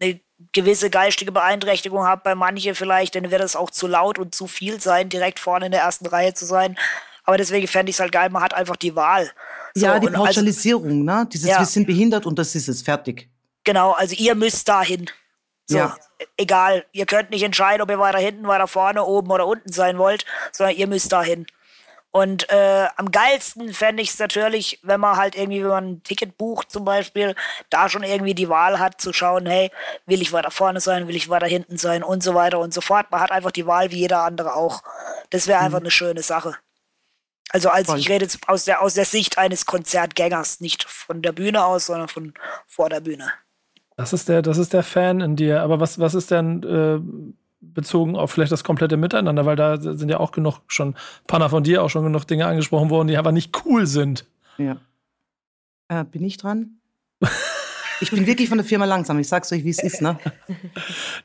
eine 0.00 0.18
gewisse 0.52 0.88
geistige 0.88 1.30
Beeinträchtigung 1.30 2.06
haben, 2.06 2.22
bei 2.24 2.34
manche 2.34 2.74
vielleicht, 2.74 3.16
dann 3.16 3.30
wird 3.30 3.42
es 3.42 3.54
auch 3.54 3.70
zu 3.70 3.86
laut 3.86 4.18
und 4.18 4.34
zu 4.34 4.46
viel 4.46 4.80
sein, 4.80 5.10
direkt 5.10 5.38
vorne 5.38 5.66
in 5.66 5.72
der 5.72 5.82
ersten 5.82 6.06
Reihe 6.06 6.32
zu 6.32 6.46
sein. 6.46 6.78
Aber 7.24 7.36
deswegen 7.36 7.68
fände 7.68 7.90
ich 7.90 7.96
es 7.96 8.00
halt 8.00 8.12
geil, 8.12 8.30
man 8.30 8.42
hat 8.42 8.54
einfach 8.54 8.76
die 8.76 8.96
Wahl. 8.96 9.30
So, 9.74 9.86
ja, 9.86 9.98
die 9.98 10.08
Pauschalisierung, 10.08 11.08
also, 11.08 11.20
ne? 11.20 11.28
Dieses, 11.32 11.48
ja. 11.48 11.58
wir 11.58 11.66
sind 11.66 11.86
behindert 11.86 12.26
und 12.26 12.38
das 12.38 12.54
ist 12.54 12.68
es, 12.68 12.82
fertig. 12.82 13.28
Genau, 13.64 13.92
also 13.92 14.14
ihr 14.16 14.34
müsst 14.34 14.68
dahin. 14.68 15.10
So, 15.66 15.78
ja. 15.78 15.96
egal, 16.36 16.84
ihr 16.92 17.06
könnt 17.06 17.30
nicht 17.30 17.42
entscheiden, 17.42 17.82
ob 17.82 17.90
ihr 17.90 17.98
weiter 17.98 18.18
hinten, 18.18 18.46
weiter 18.46 18.66
vorne, 18.66 19.04
oben 19.04 19.30
oder 19.30 19.46
unten 19.46 19.72
sein 19.72 19.98
wollt, 19.98 20.24
sondern 20.52 20.76
ihr 20.76 20.88
müsst 20.88 21.12
dahin. 21.12 21.46
Und 22.12 22.50
äh, 22.50 22.88
am 22.96 23.12
geilsten 23.12 23.72
fände 23.72 24.02
ich 24.02 24.10
es 24.10 24.18
natürlich, 24.18 24.80
wenn 24.82 24.98
man 24.98 25.16
halt 25.16 25.36
irgendwie, 25.36 25.62
wenn 25.62 25.70
man 25.70 25.88
ein 25.90 26.02
Ticket 26.02 26.36
bucht 26.36 26.72
zum 26.72 26.84
Beispiel, 26.84 27.36
da 27.68 27.88
schon 27.88 28.02
irgendwie 28.02 28.34
die 28.34 28.48
Wahl 28.48 28.80
hat 28.80 29.00
zu 29.00 29.12
schauen, 29.12 29.46
hey, 29.46 29.70
will 30.06 30.20
ich 30.20 30.32
weiter 30.32 30.50
vorne 30.50 30.80
sein, 30.80 31.06
will 31.06 31.14
ich 31.14 31.28
weiter 31.28 31.46
hinten 31.46 31.76
sein 31.76 32.02
und 32.02 32.24
so 32.24 32.34
weiter 32.34 32.58
und 32.58 32.74
so 32.74 32.80
fort. 32.80 33.12
Man 33.12 33.20
hat 33.20 33.30
einfach 33.30 33.52
die 33.52 33.66
Wahl 33.66 33.92
wie 33.92 33.98
jeder 33.98 34.22
andere 34.22 34.56
auch. 34.56 34.82
Das 35.30 35.46
wäre 35.46 35.60
einfach 35.60 35.78
mhm. 35.78 35.84
eine 35.84 35.90
schöne 35.92 36.22
Sache. 36.22 36.56
Also 37.52 37.68
als 37.68 37.88
Voll. 37.88 37.98
ich 37.98 38.08
rede 38.08 38.24
jetzt 38.24 38.48
aus 38.48 38.64
der, 38.64 38.80
aus 38.80 38.94
der 38.94 39.04
Sicht 39.04 39.38
eines 39.38 39.66
Konzertgängers, 39.66 40.60
nicht 40.60 40.84
von 40.84 41.20
der 41.20 41.32
Bühne 41.32 41.64
aus, 41.64 41.86
sondern 41.86 42.08
von 42.08 42.32
vor 42.66 42.88
der 42.88 43.00
Bühne. 43.00 43.30
Das 43.96 44.12
ist 44.12 44.28
der, 44.28 44.40
das 44.40 44.56
ist 44.56 44.72
der 44.72 44.82
Fan 44.82 45.20
in 45.20 45.36
dir. 45.36 45.62
Aber 45.62 45.80
was, 45.80 45.98
was 45.98 46.14
ist 46.14 46.30
denn 46.30 46.62
äh, 46.62 47.00
bezogen 47.60 48.16
auf 48.16 48.30
vielleicht 48.30 48.52
das 48.52 48.64
komplette 48.64 48.96
Miteinander? 48.96 49.44
Weil 49.46 49.56
da 49.56 49.78
sind 49.78 50.08
ja 50.08 50.20
auch 50.20 50.32
genug 50.32 50.60
schon, 50.68 50.96
Panna 51.26 51.48
von 51.48 51.64
dir 51.64 51.82
auch 51.82 51.90
schon 51.90 52.04
genug 52.04 52.24
Dinge 52.24 52.46
angesprochen 52.46 52.88
worden, 52.88 53.08
die 53.08 53.18
aber 53.18 53.32
nicht 53.32 53.64
cool 53.64 53.86
sind. 53.86 54.26
Ja. 54.56 54.76
Äh, 55.88 56.04
bin 56.04 56.24
ich 56.24 56.36
dran? 56.36 56.78
Ich 58.00 58.10
bin 58.10 58.26
wirklich 58.26 58.48
von 58.48 58.58
der 58.58 58.64
Firma 58.64 58.86
langsam. 58.86 59.18
Ich 59.18 59.28
sag's 59.28 59.52
euch, 59.52 59.64
wie 59.64 59.70
es 59.70 59.82
ist, 59.82 60.00
ne? 60.00 60.18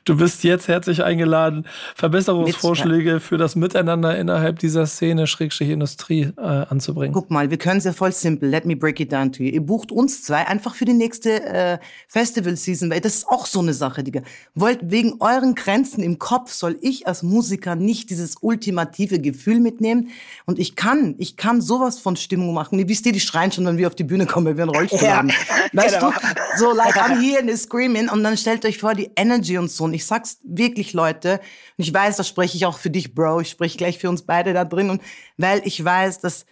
Du 0.04 0.16
bist 0.16 0.44
jetzt 0.44 0.68
herzlich 0.68 1.02
eingeladen, 1.02 1.66
Verbesserungsvorschläge 1.94 3.20
für 3.20 3.38
das 3.38 3.56
Miteinander 3.56 4.16
innerhalb 4.18 4.58
dieser 4.58 4.86
Szene, 4.86 5.26
Schrägstrich 5.26 5.70
Industrie, 5.70 6.32
äh, 6.36 6.40
anzubringen. 6.40 7.14
Guck 7.14 7.30
mal, 7.30 7.50
wir 7.50 7.58
können 7.58 7.78
es 7.78 7.84
ja 7.84 7.92
voll 7.92 8.12
simpel. 8.12 8.48
Let 8.48 8.66
me 8.66 8.76
break 8.76 9.00
it 9.00 9.12
down 9.12 9.32
to 9.32 9.42
you. 9.42 9.50
Ihr 9.50 9.60
bucht 9.62 9.90
uns 9.90 10.22
zwei 10.22 10.46
einfach 10.46 10.74
für 10.74 10.84
die 10.84 10.92
nächste 10.92 11.42
äh, 11.44 11.78
Festival-Season, 12.08 12.90
weil 12.90 13.00
das 13.00 13.16
ist 13.16 13.28
auch 13.28 13.46
so 13.46 13.60
eine 13.60 13.72
Sache, 13.72 14.04
Digga. 14.04 14.22
Wollt, 14.54 14.80
wegen 14.82 15.16
euren 15.20 15.54
Grenzen 15.54 16.02
im 16.02 16.18
Kopf 16.18 16.52
soll 16.52 16.76
ich 16.82 17.06
als 17.06 17.22
Musiker 17.22 17.74
nicht 17.74 18.10
dieses 18.10 18.36
ultimative 18.40 19.18
Gefühl 19.18 19.60
mitnehmen. 19.60 20.10
Und 20.44 20.58
ich 20.58 20.76
kann, 20.76 21.14
ich 21.18 21.36
kann 21.36 21.60
sowas 21.60 21.98
von 21.98 22.16
Stimmung 22.16 22.52
machen. 22.54 22.78
Ihr 22.78 22.88
wisst 22.88 23.06
ihr, 23.06 23.12
die 23.12 23.20
schreien 23.20 23.50
schon, 23.50 23.64
wenn 23.66 23.78
wir 23.78 23.86
auf 23.86 23.94
die 23.94 24.04
Bühne 24.04 24.26
kommen, 24.26 24.46
weil 24.46 24.56
wir 24.56 24.64
einen 24.64 24.74
Rollstuhl 24.74 25.00
ja, 25.02 25.16
haben. 25.16 25.32
Weißt 25.72 26.00
genau. 26.00 26.10
du? 26.10 26.16
So, 26.58 26.65
so 26.66 26.74
like 26.74 26.96
I'm 26.96 27.20
here 27.20 27.38
and 27.38 27.56
screaming 27.56 28.08
und 28.08 28.24
dann 28.24 28.36
stellt 28.36 28.64
euch 28.64 28.78
vor 28.78 28.94
die 28.94 29.10
Energy 29.16 29.56
und 29.58 29.70
so 29.70 29.84
und 29.84 29.94
ich 29.94 30.04
sag's 30.04 30.38
wirklich 30.42 30.92
Leute 30.92 31.40
und 31.76 31.84
ich 31.84 31.94
weiß, 31.94 32.16
das 32.16 32.26
spreche 32.26 32.56
ich 32.56 32.66
auch 32.66 32.78
für 32.78 32.90
dich, 32.90 33.14
Bro, 33.14 33.40
ich 33.40 33.50
spreche 33.50 33.78
gleich 33.78 33.98
für 33.98 34.08
uns 34.08 34.22
beide 34.22 34.52
da 34.52 34.64
drin 34.64 34.90
und 34.90 35.02
weil 35.36 35.62
ich 35.64 35.82
weiß, 35.82 36.20
dass 36.20 36.46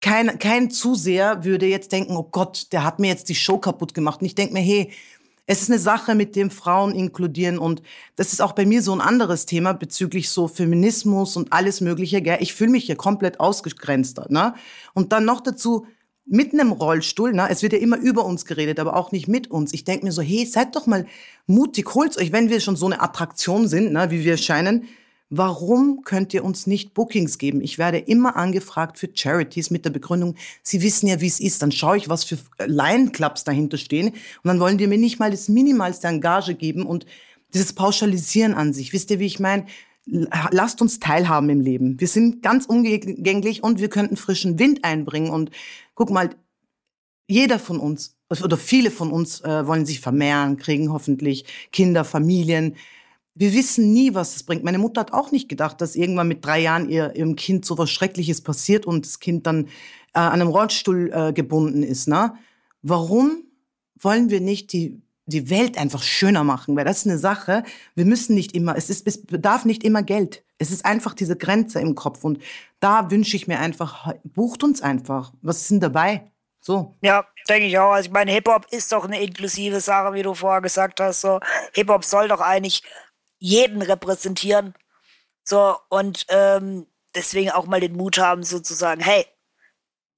kein, 0.00 0.38
kein 0.38 0.70
Zuseher 0.70 1.44
würde 1.44 1.66
jetzt 1.66 1.92
denken, 1.92 2.16
oh 2.16 2.24
Gott, 2.24 2.72
der 2.72 2.84
hat 2.84 2.98
mir 2.98 3.08
jetzt 3.08 3.28
die 3.28 3.36
Show 3.36 3.58
kaputt 3.58 3.94
gemacht. 3.94 4.20
Und 4.20 4.26
ich 4.26 4.34
denke 4.34 4.52
mir, 4.52 4.60
hey, 4.60 4.90
es 5.46 5.62
ist 5.62 5.70
eine 5.70 5.78
Sache, 5.78 6.16
mit 6.16 6.34
dem 6.34 6.50
Frauen 6.50 6.92
inkludieren 6.92 7.58
und 7.58 7.82
das 8.16 8.32
ist 8.32 8.42
auch 8.42 8.52
bei 8.52 8.66
mir 8.66 8.82
so 8.82 8.92
ein 8.92 9.00
anderes 9.00 9.46
Thema 9.46 9.72
bezüglich 9.74 10.28
so 10.28 10.48
Feminismus 10.48 11.36
und 11.36 11.52
alles 11.52 11.80
Mögliche. 11.80 12.20
Gell? 12.20 12.38
Ich 12.40 12.52
fühle 12.52 12.70
mich 12.70 12.84
hier 12.86 12.96
komplett 12.96 13.38
ausgegrenzt. 13.38 14.20
Ne? 14.28 14.54
Und 14.92 15.12
dann 15.12 15.24
noch 15.24 15.40
dazu 15.40 15.86
mit 16.24 16.52
einem 16.52 16.72
Rollstuhl, 16.72 17.32
ne? 17.32 17.48
es 17.50 17.62
wird 17.62 17.72
ja 17.72 17.78
immer 17.78 17.98
über 17.98 18.24
uns 18.24 18.44
geredet, 18.44 18.78
aber 18.78 18.96
auch 18.96 19.12
nicht 19.12 19.28
mit 19.28 19.50
uns. 19.50 19.72
Ich 19.72 19.84
denke 19.84 20.04
mir 20.04 20.12
so, 20.12 20.22
hey, 20.22 20.46
seid 20.46 20.76
doch 20.76 20.86
mal 20.86 21.06
mutig, 21.46 21.94
holt 21.94 22.16
euch, 22.16 22.32
wenn 22.32 22.48
wir 22.48 22.60
schon 22.60 22.76
so 22.76 22.86
eine 22.86 23.00
Attraktion 23.00 23.68
sind, 23.68 23.92
ne, 23.92 24.10
wie 24.10 24.24
wir 24.24 24.36
scheinen, 24.36 24.84
warum 25.30 26.02
könnt 26.04 26.32
ihr 26.34 26.44
uns 26.44 26.66
nicht 26.66 26.94
Bookings 26.94 27.38
geben? 27.38 27.60
Ich 27.60 27.78
werde 27.78 27.98
immer 27.98 28.36
angefragt 28.36 28.98
für 28.98 29.08
Charities 29.12 29.70
mit 29.70 29.84
der 29.84 29.90
Begründung, 29.90 30.36
sie 30.62 30.82
wissen 30.82 31.08
ja, 31.08 31.20
wie 31.20 31.26
es 31.26 31.40
ist, 31.40 31.62
dann 31.62 31.72
schaue 31.72 31.96
ich, 31.96 32.08
was 32.08 32.24
für 32.24 32.38
Lion 32.66 33.12
Clubs 33.12 33.42
dahinter 33.42 33.78
stehen 33.78 34.08
und 34.10 34.44
dann 34.44 34.60
wollen 34.60 34.78
die 34.78 34.86
mir 34.86 34.98
nicht 34.98 35.18
mal 35.18 35.30
das 35.30 35.48
minimalste 35.48 36.06
Engage 36.06 36.54
geben 36.54 36.86
und 36.86 37.04
dieses 37.52 37.72
Pauschalisieren 37.72 38.54
an 38.54 38.72
sich. 38.72 38.92
Wisst 38.92 39.10
ihr, 39.10 39.18
wie 39.18 39.26
ich 39.26 39.40
meine? 39.40 39.66
lasst 40.06 40.82
uns 40.82 40.98
teilhaben 40.98 41.48
im 41.48 41.60
Leben. 41.60 42.00
Wir 42.00 42.08
sind 42.08 42.42
ganz 42.42 42.66
umgänglich 42.66 43.62
und 43.62 43.80
wir 43.80 43.88
könnten 43.88 44.16
frischen 44.16 44.58
Wind 44.58 44.84
einbringen. 44.84 45.30
Und 45.30 45.50
guck 46.02 46.10
mal, 46.10 46.30
jeder 47.28 47.60
von 47.60 47.78
uns 47.78 48.16
oder 48.28 48.56
viele 48.56 48.90
von 48.90 49.12
uns 49.12 49.40
äh, 49.42 49.66
wollen 49.68 49.86
sich 49.86 50.00
vermehren, 50.00 50.56
kriegen 50.56 50.92
hoffentlich 50.92 51.44
Kinder, 51.70 52.04
Familien. 52.04 52.74
Wir 53.36 53.52
wissen 53.52 53.92
nie, 53.92 54.12
was 54.12 54.34
es 54.34 54.42
bringt. 54.42 54.64
Meine 54.64 54.78
Mutter 54.78 55.02
hat 55.02 55.12
auch 55.12 55.30
nicht 55.30 55.48
gedacht, 55.48 55.80
dass 55.80 55.94
irgendwann 55.94 56.26
mit 56.26 56.44
drei 56.44 56.58
Jahren 56.58 56.88
ihr, 56.88 57.14
ihrem 57.14 57.36
Kind 57.36 57.64
so 57.64 57.78
was 57.78 57.88
Schreckliches 57.92 58.40
passiert 58.40 58.84
und 58.84 59.06
das 59.06 59.20
Kind 59.20 59.46
dann 59.46 59.66
äh, 59.66 60.18
an 60.18 60.40
einem 60.40 60.48
Rollstuhl 60.48 61.12
äh, 61.14 61.32
gebunden 61.32 61.84
ist. 61.84 62.08
Ne? 62.08 62.34
Warum 62.82 63.44
wollen 63.94 64.28
wir 64.28 64.40
nicht 64.40 64.72
die 64.72 65.00
die 65.26 65.50
Welt 65.50 65.78
einfach 65.78 66.02
schöner 66.02 66.42
machen, 66.42 66.74
weil 66.74 66.84
das 66.84 66.98
ist 66.98 67.06
eine 67.06 67.16
Sache, 67.16 67.62
wir 67.94 68.04
müssen 68.04 68.34
nicht 68.34 68.56
immer, 68.56 68.76
es, 68.76 68.90
ist, 68.90 69.06
es 69.06 69.24
bedarf 69.24 69.64
nicht 69.64 69.84
immer 69.84 70.02
Geld. 70.02 70.42
Es 70.62 70.70
ist 70.70 70.84
einfach 70.84 71.14
diese 71.14 71.36
Grenze 71.36 71.80
im 71.80 71.94
Kopf 71.94 72.24
und 72.24 72.42
da 72.80 73.10
wünsche 73.10 73.36
ich 73.36 73.48
mir 73.48 73.58
einfach, 73.58 74.14
bucht 74.24 74.62
uns 74.62 74.80
einfach. 74.80 75.32
Was 75.42 75.62
ist 75.62 75.70
denn 75.70 75.80
dabei? 75.80 76.30
So. 76.60 76.96
Ja, 77.02 77.26
denke 77.48 77.66
ich 77.66 77.78
auch. 77.78 77.90
Also 77.90 78.06
ich 78.06 78.12
meine, 78.12 78.30
Hip-Hop 78.30 78.66
ist 78.70 78.92
doch 78.92 79.04
eine 79.04 79.20
inklusive 79.20 79.80
Sache, 79.80 80.14
wie 80.14 80.22
du 80.22 80.34
vorher 80.34 80.60
gesagt 80.60 81.00
hast. 81.00 81.20
So, 81.20 81.40
Hip-Hop 81.74 82.04
soll 82.04 82.28
doch 82.28 82.40
eigentlich 82.40 82.82
jeden 83.38 83.82
repräsentieren. 83.82 84.74
So, 85.42 85.76
und 85.88 86.26
ähm, 86.28 86.86
deswegen 87.16 87.50
auch 87.50 87.66
mal 87.66 87.80
den 87.80 87.96
Mut 87.96 88.18
haben, 88.18 88.44
sozusagen, 88.44 89.00
hey, 89.00 89.26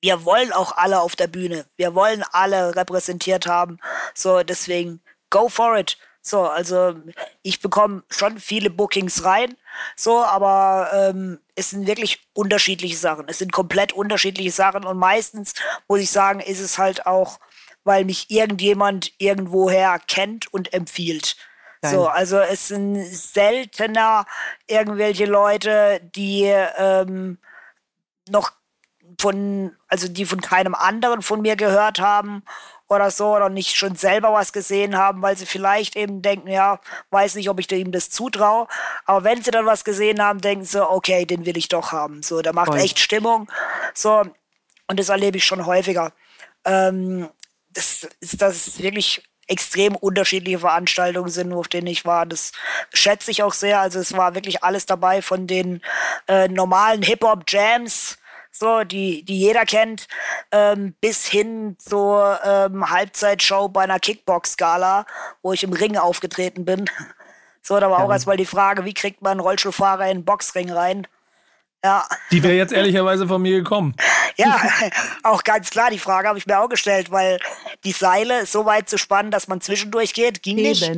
wir 0.03 0.27
wollen 0.27 0.53
auch 0.53 0.77
alle 0.77 1.01
auf 1.01 1.17
der 1.17 1.29
Bühne. 1.29 1.65
Wir 1.77 1.95
wollen 1.95 2.23
alle 2.33 2.77
repräsentiert 2.77 3.47
haben. 3.47 3.79
So, 4.15 4.43
deswegen, 4.43 5.01
go 5.31 5.49
for 5.49 5.79
it. 5.79 5.97
So, 6.21 6.43
also 6.43 6.95
ich 7.43 7.61
bekomme 7.61 8.03
schon 8.11 8.39
viele 8.39 8.69
Bookings 8.71 9.25
rein, 9.25 9.57
so, 9.97 10.25
aber 10.25 10.91
ähm, 10.93 11.41
es 11.55 11.71
sind 11.71 11.87
wirklich 11.87 12.27
unterschiedliche 12.33 12.97
Sachen. 12.97 13.27
Es 13.29 13.39
sind 13.39 13.53
komplett 13.53 13.93
unterschiedliche 13.93 14.51
Sachen 14.51 14.85
und 14.85 14.99
meistens 14.99 15.55
muss 15.89 16.01
ich 16.01 16.11
sagen, 16.11 16.41
ist 16.41 16.61
es 16.61 16.79
halt 16.79 17.07
auch, 17.07 17.39
weil 17.85 18.05
mich 18.05 18.31
irgendjemand 18.31 19.13
irgendwoher 19.19 19.99
kennt 20.07 20.53
und 20.53 20.73
empfiehlt. 20.73 21.37
Nein. 21.83 21.93
So, 21.93 22.09
also 22.09 22.39
es 22.39 22.69
sind 22.69 23.05
seltener 23.05 24.25
irgendwelche 24.67 25.27
Leute, 25.27 26.01
die 26.15 26.45
ähm, 26.45 27.39
noch 28.29 28.53
von, 29.21 29.77
also 29.89 30.09
die 30.09 30.25
von 30.25 30.41
keinem 30.41 30.75
anderen 30.75 31.23
von 31.23 31.43
mir 31.43 31.57
gehört 31.57 32.01
haben 32.01 32.43
oder 32.89 33.11
so 33.11 33.35
oder 33.35 33.49
nicht 33.49 33.77
schon 33.77 33.97
selber 33.97 34.33
was 34.33 34.53
gesehen 34.53 34.97
haben, 34.97 35.23
weil 35.23 35.37
sie 35.37 35.47
vielleicht 35.47 35.97
eben 35.97 36.23
denken, 36.23 36.49
ja, 36.49 36.81
weiß 37.11 37.35
nicht, 37.37 37.49
ob 37.49 37.59
ich 37.59 37.71
ihm 37.73 37.93
das 37.93 38.11
zutraue. 38.11 38.67
Aber 39.07 39.25
wenn 39.25 39.43
sie 39.43 39.51
dann 39.51 39.67
was 39.67 39.85
gesehen 39.85 40.23
haben, 40.23 40.41
denken 40.41 40.65
sie, 40.65 40.87
okay, 40.87 41.25
den 41.25 41.47
will 41.47 41.57
ich 41.57 41.69
doch 41.69 41.93
haben. 41.93 42.23
So, 42.23 42.43
der 42.43 42.53
macht 42.53 42.69
Voll. 42.69 42.81
echt 42.81 42.99
Stimmung. 42.99 43.51
So, 43.95 44.25
und 44.87 45.01
das 45.01 45.09
erlebe 45.09 45.39
ich 45.39 45.45
schon 45.45 45.67
häufiger. 45.67 46.13
Ähm, 46.65 47.29
das 47.71 48.07
ist, 48.21 48.41
das 48.41 48.69
ist 48.69 48.83
wirklich 48.83 49.23
extrem 49.47 49.95
unterschiedliche 49.97 50.59
Veranstaltungen 50.59 51.29
sind, 51.29 51.53
auf 51.53 51.69
denen 51.69 51.87
ich 51.87 52.05
war. 52.05 52.27
Das 52.27 52.53
schätze 52.93 53.31
ich 53.31 53.43
auch 53.43 53.53
sehr. 53.53 53.81
Also 53.81 53.99
es 53.99 54.17
war 54.17 54.35
wirklich 54.35 54.63
alles 54.63 54.87
dabei 54.87 55.23
von 55.23 55.47
den 55.47 55.83
äh, 56.29 56.49
normalen 56.49 57.03
Hip-Hop-Jams 57.03 58.19
so, 58.57 58.85
die, 58.85 59.25
die 59.25 59.39
jeder 59.39 59.65
kennt, 59.65 60.07
ähm, 60.53 60.95
bis 61.01 61.27
hin 61.27 61.77
zur 61.79 62.41
ähm, 62.45 62.89
Halbzeitshow 62.89 63.69
bei 63.69 63.83
einer 63.83 63.99
Kickbox-Skala, 63.99 65.07
wo 65.43 65.53
ich 65.53 65.65
im 65.65 65.73
Ring 65.73 65.97
aufgetreten 65.97 66.65
bin. 66.65 66.89
So, 67.63 67.81
da 67.81 67.91
war 67.91 67.99
ja. 67.99 68.05
auch 68.05 68.13
erstmal 68.13 68.37
die 68.37 68.47
Frage, 68.47 68.85
wie 68.85 68.95
kriegt 68.95 69.23
man 69.23 69.33
einen 69.33 69.41
Rollstuhlfahrer 69.41 70.09
in 70.09 70.19
den 70.19 70.25
Boxring 70.25 70.71
rein? 70.71 71.07
Ja. 71.85 72.07
Die 72.33 72.43
wäre 72.43 72.55
jetzt 72.55 72.73
ehrlicherweise 72.73 73.29
von 73.29 73.43
mir 73.43 73.59
gekommen. 73.59 73.95
Ja, 74.37 74.59
auch 75.23 75.45
ganz 75.45 75.69
klar, 75.69 75.91
die 75.91 75.99
Frage 75.99 76.29
habe 76.29 76.39
ich 76.39 76.47
mir 76.47 76.59
auch 76.59 76.71
gestellt, 76.71 77.11
weil 77.11 77.39
die 77.85 77.93
Seile 77.93 78.47
so 78.47 78.65
weit 78.65 78.89
zu 78.89 78.97
spannen, 78.97 79.31
dass 79.31 79.49
man 79.49 79.61
zwischendurch 79.61 80.15
geht, 80.15 80.43
ging 80.43 80.57
nicht. 80.57 80.91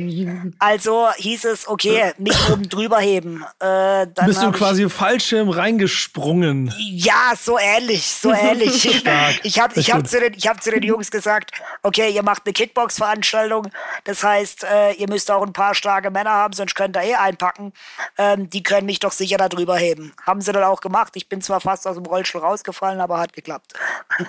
Also 0.59 1.09
hieß 1.17 1.43
es, 1.43 1.67
okay, 1.67 2.13
mich 2.17 2.37
oben 2.49 2.69
drüber 2.69 2.99
heben. 2.99 3.43
Äh, 3.59 4.07
Bist 4.25 4.41
du 4.41 4.51
quasi 4.53 4.85
ich, 4.85 4.93
Fallschirm 4.93 5.49
reingesprungen? 5.49 6.73
Ja, 6.77 7.33
so 7.37 7.59
ähnlich, 7.59 8.05
so 8.05 8.31
ähnlich. 8.31 8.85
ich 9.43 9.59
habe 9.59 9.77
ich 9.77 9.91
hab 9.91 10.07
zu, 10.07 10.21
den, 10.21 10.33
hab 10.33 10.63
zu 10.63 10.71
den 10.71 10.83
Jungs 10.83 11.11
gesagt, 11.11 11.51
okay, 11.83 12.11
ihr 12.11 12.23
macht 12.23 12.43
eine 12.45 12.53
Kickbox-Veranstaltung, 12.53 13.67
das 14.05 14.23
heißt, 14.23 14.63
äh, 14.63 14.93
ihr 14.93 15.09
müsst 15.09 15.29
auch 15.31 15.45
ein 15.45 15.53
paar 15.53 15.75
starke 15.75 16.11
Männer 16.11 16.31
haben, 16.31 16.53
sonst 16.53 16.75
könnt 16.75 16.95
ihr 16.95 17.03
eh 17.03 17.15
einpacken. 17.15 17.73
Ähm, 18.17 18.49
die 18.49 18.63
können 18.63 18.85
mich 18.85 18.99
doch 18.99 19.11
sicher 19.11 19.37
da 19.37 19.49
drüber 19.49 19.77
heben. 19.77 20.13
Haben 20.25 20.39
sie 20.39 20.53
dann 20.53 20.63
auch 20.63 20.76
gemacht. 20.81 21.13
Ich 21.15 21.29
bin 21.29 21.41
zwar 21.41 21.61
fast 21.61 21.87
aus 21.87 21.95
dem 21.95 22.05
Rollstuhl 22.05 22.41
rausgefallen, 22.41 22.99
aber 22.99 23.19
hat 23.19 23.33
geklappt. 23.33 23.73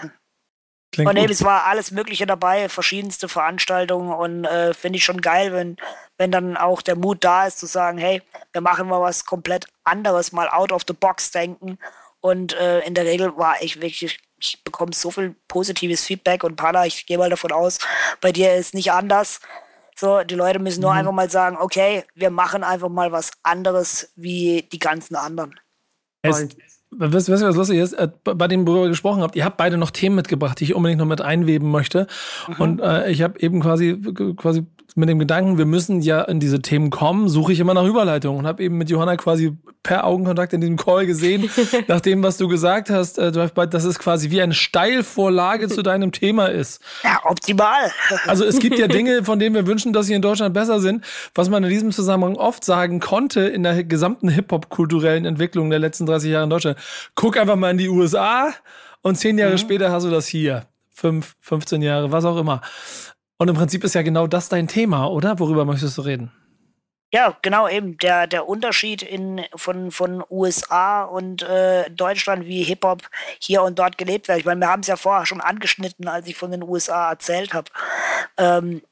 Klingt 0.93 1.11
und 1.11 1.17
eben, 1.17 1.31
es 1.31 1.45
war 1.45 1.67
alles 1.67 1.91
Mögliche 1.91 2.27
dabei, 2.27 2.69
verschiedenste 2.69 3.29
Veranstaltungen 3.29 4.11
und 4.11 4.45
äh, 4.47 4.73
finde 4.73 4.97
ich 4.97 5.05
schon 5.05 5.21
geil, 5.21 5.53
wenn, 5.53 5.77
wenn 6.17 6.31
dann 6.31 6.57
auch 6.57 6.81
der 6.81 6.97
Mut 6.97 7.23
da 7.23 7.47
ist 7.47 7.59
zu 7.59 7.67
sagen, 7.67 7.99
hey, 7.99 8.23
wir 8.53 8.63
machen 8.63 8.89
mal 8.89 9.01
was 9.01 9.27
komplett 9.27 9.67
anderes, 9.85 10.33
mal 10.33 10.49
out 10.49 10.73
of 10.73 10.83
the 10.89 10.95
box 10.95 11.31
denken. 11.31 11.79
Und 12.21 12.55
äh, 12.55 12.81
in 12.81 12.95
der 12.95 13.05
Regel 13.05 13.37
war 13.37 13.63
ich 13.63 13.81
wirklich, 13.81 14.19
ich 14.41 14.65
bekomme 14.65 14.93
so 14.95 15.11
viel 15.11 15.37
positives 15.47 16.05
Feedback 16.05 16.43
und 16.43 16.57
Pana, 16.57 16.87
ich 16.87 17.05
gehe 17.05 17.19
mal 17.19 17.31
davon 17.31 17.53
aus, 17.53 17.79
bei 18.21 18.33
dir 18.33 18.55
ist 18.55 18.75
nicht 18.75 18.91
anders. 18.91 19.41
So, 19.95 20.23
die 20.23 20.37
Leute 20.37 20.59
müssen 20.59 20.81
nur 20.81 20.93
mhm. 20.93 20.99
einfach 20.99 21.13
mal 21.13 21.31
sagen, 21.31 21.59
okay, 21.59 22.05
wir 22.15 22.31
machen 22.31 22.65
einfach 22.65 22.89
mal 22.89 23.13
was 23.13 23.31
anderes 23.43 24.11
wie 24.17 24.63
die 24.73 24.79
ganzen 24.79 25.17
anderen. 25.17 25.59
Es, 26.23 26.49
Wisst 26.91 27.29
ihr, 27.29 27.35
was 27.35 27.57
lustig 27.57 27.79
ist? 27.79 27.93
Äh, 27.93 28.09
bei 28.25 28.49
dem, 28.49 28.66
worüber 28.66 28.85
ihr 28.85 28.91
gesprochen 28.91 29.21
habt, 29.21 29.37
ihr 29.37 29.45
habt 29.45 29.59
beide 29.59 29.77
noch 29.77 29.91
Themen 29.91 30.16
mitgebracht, 30.16 30.59
die 30.59 30.64
ich 30.64 30.75
unbedingt 30.75 30.99
noch 30.99 31.07
mit 31.07 31.21
einweben 31.21 31.71
möchte. 31.71 32.07
Mhm. 32.49 32.55
Und 32.59 32.81
äh, 32.81 33.11
ich 33.11 33.21
habe 33.21 33.39
eben 33.41 33.61
quasi, 33.61 34.01
quasi 34.37 34.64
mit 34.97 35.09
dem 35.09 35.18
Gedanken, 35.18 35.59
wir 35.59 35.66
müssen 35.66 36.01
ja 36.01 36.22
in 36.22 36.41
diese 36.41 36.61
Themen 36.61 36.91
kommen, 36.91 37.28
suche 37.28 37.53
ich 37.53 37.61
immer 37.61 37.74
nach 37.74 37.84
Überleitungen 37.84 38.41
und 38.41 38.47
habe 38.47 38.62
eben 38.62 38.78
mit 38.78 38.91
Johanna 38.91 39.16
quasi 39.16 39.57
per 39.82 40.05
Augenkontakt 40.05 40.53
in 40.53 40.61
diesem 40.61 40.76
Call 40.76 41.07
gesehen, 41.07 41.49
nach 41.89 42.01
dem, 42.01 42.22
was 42.22 42.36
du 42.36 42.49
gesagt 42.49 42.91
hast, 42.91 43.18
äh, 43.18 43.30
dass 43.30 43.84
es 43.84 43.99
quasi 43.99 44.30
wie 44.30 44.43
eine 44.43 44.55
Steilvorlage 44.55 45.68
zu 45.68 45.82
deinem 45.82 46.12
Thema 46.12 46.47
ist. 46.47 46.82
Ja, 47.05 47.20
optimal. 47.24 47.91
Also 48.26 48.45
es 48.45 48.59
gibt 48.59 48.78
ja 48.78 48.86
Dinge, 48.89 49.24
von 49.24 49.39
denen 49.39 49.55
wir 49.55 49.66
wünschen, 49.66 49.93
dass 49.93 50.07
sie 50.07 50.14
in 50.14 50.22
Deutschland 50.22 50.55
besser 50.55 50.80
sind, 50.80 51.05
was 51.34 51.49
man 51.49 51.62
in 51.64 51.70
diesem 51.70 51.93
Zusammenhang 51.93 52.36
oft 52.36 52.64
sagen 52.64 53.01
konnte 53.01 53.41
in 53.43 53.62
der 53.62 53.84
gesamten 53.84 54.28
Hip-Hop-kulturellen 54.28 55.24
Entwicklung 55.24 55.70
der 55.70 55.78
letzten 55.78 56.07
30 56.07 56.30
Jahre 56.30 56.45
in 56.45 56.51
Deutschland. 56.51 56.78
Guck 57.14 57.36
einfach 57.36 57.57
mal 57.57 57.70
in 57.70 57.78
die 57.78 57.89
USA 57.89 58.53
und 59.03 59.16
zehn 59.16 59.39
Jahre 59.39 59.53
mhm. 59.53 59.59
später 59.59 59.91
hast 59.91 60.05
du 60.05 60.11
das 60.11 60.26
hier. 60.26 60.66
Fünf, 60.91 61.36
15 61.41 61.80
Jahre, 61.82 62.11
was 62.11 62.24
auch 62.24 62.36
immer. 62.36 62.61
Und 63.39 63.49
im 63.49 63.55
Prinzip 63.55 63.84
ist 63.84 63.95
ja 63.95 64.03
genau 64.03 64.26
das 64.26 64.49
dein 64.49 64.68
Thema, 64.68 65.07
oder? 65.07 65.39
Worüber 65.39 65.64
möchtest 65.64 65.97
du 65.97 66.03
reden? 66.03 66.32
Ja, 67.11 67.39
genau, 67.41 67.66
eben 67.68 67.97
der, 67.99 68.26
der 68.26 68.49
Unterschied 68.49 69.01
in, 69.01 69.43
von, 69.55 69.91
von 69.91 70.22
USA 70.28 71.05
und 71.05 71.43
äh, 71.43 71.89
Deutschland, 71.91 72.45
wie 72.45 72.64
Hip-Hop 72.64 73.03
hier 73.39 73.62
und 73.62 73.78
dort 73.78 73.97
gelebt 73.97 74.28
wird. 74.28 74.41
Ich 74.41 74.45
meine, 74.45 74.61
wir 74.61 74.68
haben 74.68 74.80
es 74.80 74.89
ja 74.89 74.97
vorher 74.97 75.24
schon 75.24 75.41
angeschnitten, 75.41 76.07
als 76.07 76.26
ich 76.26 76.36
von 76.36 76.51
den 76.51 76.62
USA 76.62 77.09
erzählt 77.09 77.55
habe. 77.55 77.70
Ähm, 78.36 78.82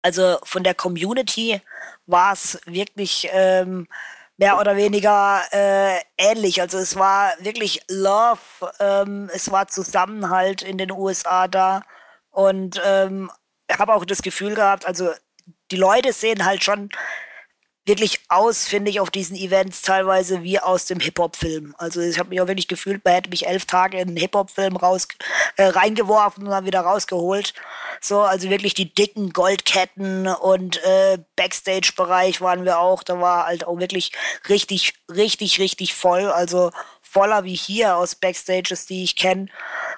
also 0.00 0.38
von 0.44 0.62
der 0.62 0.74
Community 0.74 1.60
war 2.06 2.32
es 2.32 2.58
wirklich 2.64 3.28
ähm, 3.32 3.86
mehr 4.38 4.58
oder 4.58 4.76
weniger 4.76 5.42
äh, 5.52 5.98
ähnlich. 6.16 6.62
Also 6.62 6.78
es 6.78 6.96
war 6.96 7.32
wirklich 7.40 7.82
Love, 7.90 8.38
ähm, 8.80 9.28
es 9.34 9.50
war 9.50 9.68
Zusammenhalt 9.68 10.62
in 10.62 10.78
den 10.78 10.90
USA 10.90 11.48
da 11.48 11.82
und 12.30 12.80
ähm, 12.84 13.30
habe 13.70 13.94
auch 13.94 14.04
das 14.04 14.22
Gefühl 14.22 14.54
gehabt, 14.54 14.86
also 14.86 15.10
die 15.70 15.76
Leute 15.76 16.12
sehen 16.12 16.44
halt 16.44 16.64
schon 16.64 16.90
wirklich 17.86 18.20
aus, 18.28 18.66
finde 18.66 18.90
ich, 18.90 18.98
auf 18.98 19.10
diesen 19.10 19.36
Events 19.36 19.82
teilweise 19.82 20.42
wie 20.42 20.58
aus 20.58 20.86
dem 20.86 20.98
Hip-Hop-Film. 20.98 21.74
Also 21.78 22.00
ich 22.00 22.18
habe 22.18 22.30
mich 22.30 22.40
auch 22.40 22.48
wirklich 22.48 22.66
gefühlt, 22.66 23.04
man 23.04 23.14
hätte 23.14 23.30
mich 23.30 23.46
elf 23.46 23.64
Tage 23.64 23.98
in 23.98 24.08
einen 24.08 24.16
Hip-Hop-Film 24.16 24.76
raus 24.76 25.06
äh, 25.56 25.66
reingeworfen 25.66 26.44
und 26.44 26.50
dann 26.50 26.66
wieder 26.66 26.80
rausgeholt. 26.80 27.54
So, 28.00 28.22
also 28.22 28.50
wirklich 28.50 28.74
die 28.74 28.92
dicken 28.92 29.30
Goldketten 29.30 30.26
und 30.26 30.82
äh, 30.84 31.18
Backstage-Bereich 31.36 32.40
waren 32.40 32.64
wir 32.64 32.80
auch. 32.80 33.04
Da 33.04 33.20
war 33.20 33.46
halt 33.46 33.66
auch 33.66 33.78
wirklich 33.78 34.10
richtig, 34.48 34.94
richtig, 35.08 35.60
richtig 35.60 35.94
voll. 35.94 36.26
Also 36.26 36.72
voller 37.16 37.44
wie 37.44 37.54
hier 37.54 37.96
aus 37.96 38.14
Backstages, 38.14 38.84
die 38.84 39.02
ich 39.02 39.16
kenne. 39.16 39.46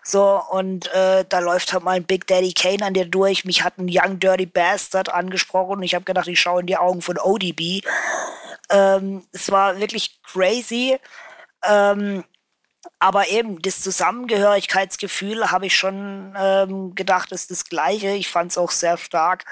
So, 0.05 0.41
und 0.51 0.87
äh, 0.95 1.25
da 1.29 1.41
läuft 1.41 1.73
halt 1.73 1.83
mal 1.83 1.97
ein 1.97 2.05
Big 2.05 2.29
Daddy 2.29 2.53
Kane 2.53 2.87
an 2.87 2.95
dir 2.95 3.07
durch. 3.07 3.45
Mich 3.45 3.65
hat 3.65 3.77
ein 3.77 3.89
Young 3.91 4.21
Dirty 4.21 4.47
Bastard 4.47 5.13
angesprochen. 5.13 5.83
Ich 5.83 5.97
habe 5.97 6.05
gedacht, 6.05 6.29
ich 6.29 6.41
schaue 6.41 6.61
in 6.61 6.69
die 6.69 6.77
Augen 6.77 7.03
von 7.03 7.19
ODB. 7.19 7.85
Ähm, 8.71 9.27
es 9.33 9.51
war 9.51 9.81
wirklich 9.81 10.23
crazy. 10.23 10.97
Ähm, 11.65 12.23
aber 13.01 13.27
eben 13.31 13.61
das 13.63 13.81
Zusammengehörigkeitsgefühl 13.81 15.51
habe 15.51 15.67
ich 15.67 15.75
schon 15.77 16.37
ähm, 16.39 16.95
gedacht, 16.95 17.33
ist 17.33 17.51
das 17.51 17.65
gleiche. 17.65 18.11
Ich 18.11 18.29
fand 18.29 18.53
es 18.53 18.59
auch 18.59 18.71
sehr 18.71 18.97
stark, 18.97 19.45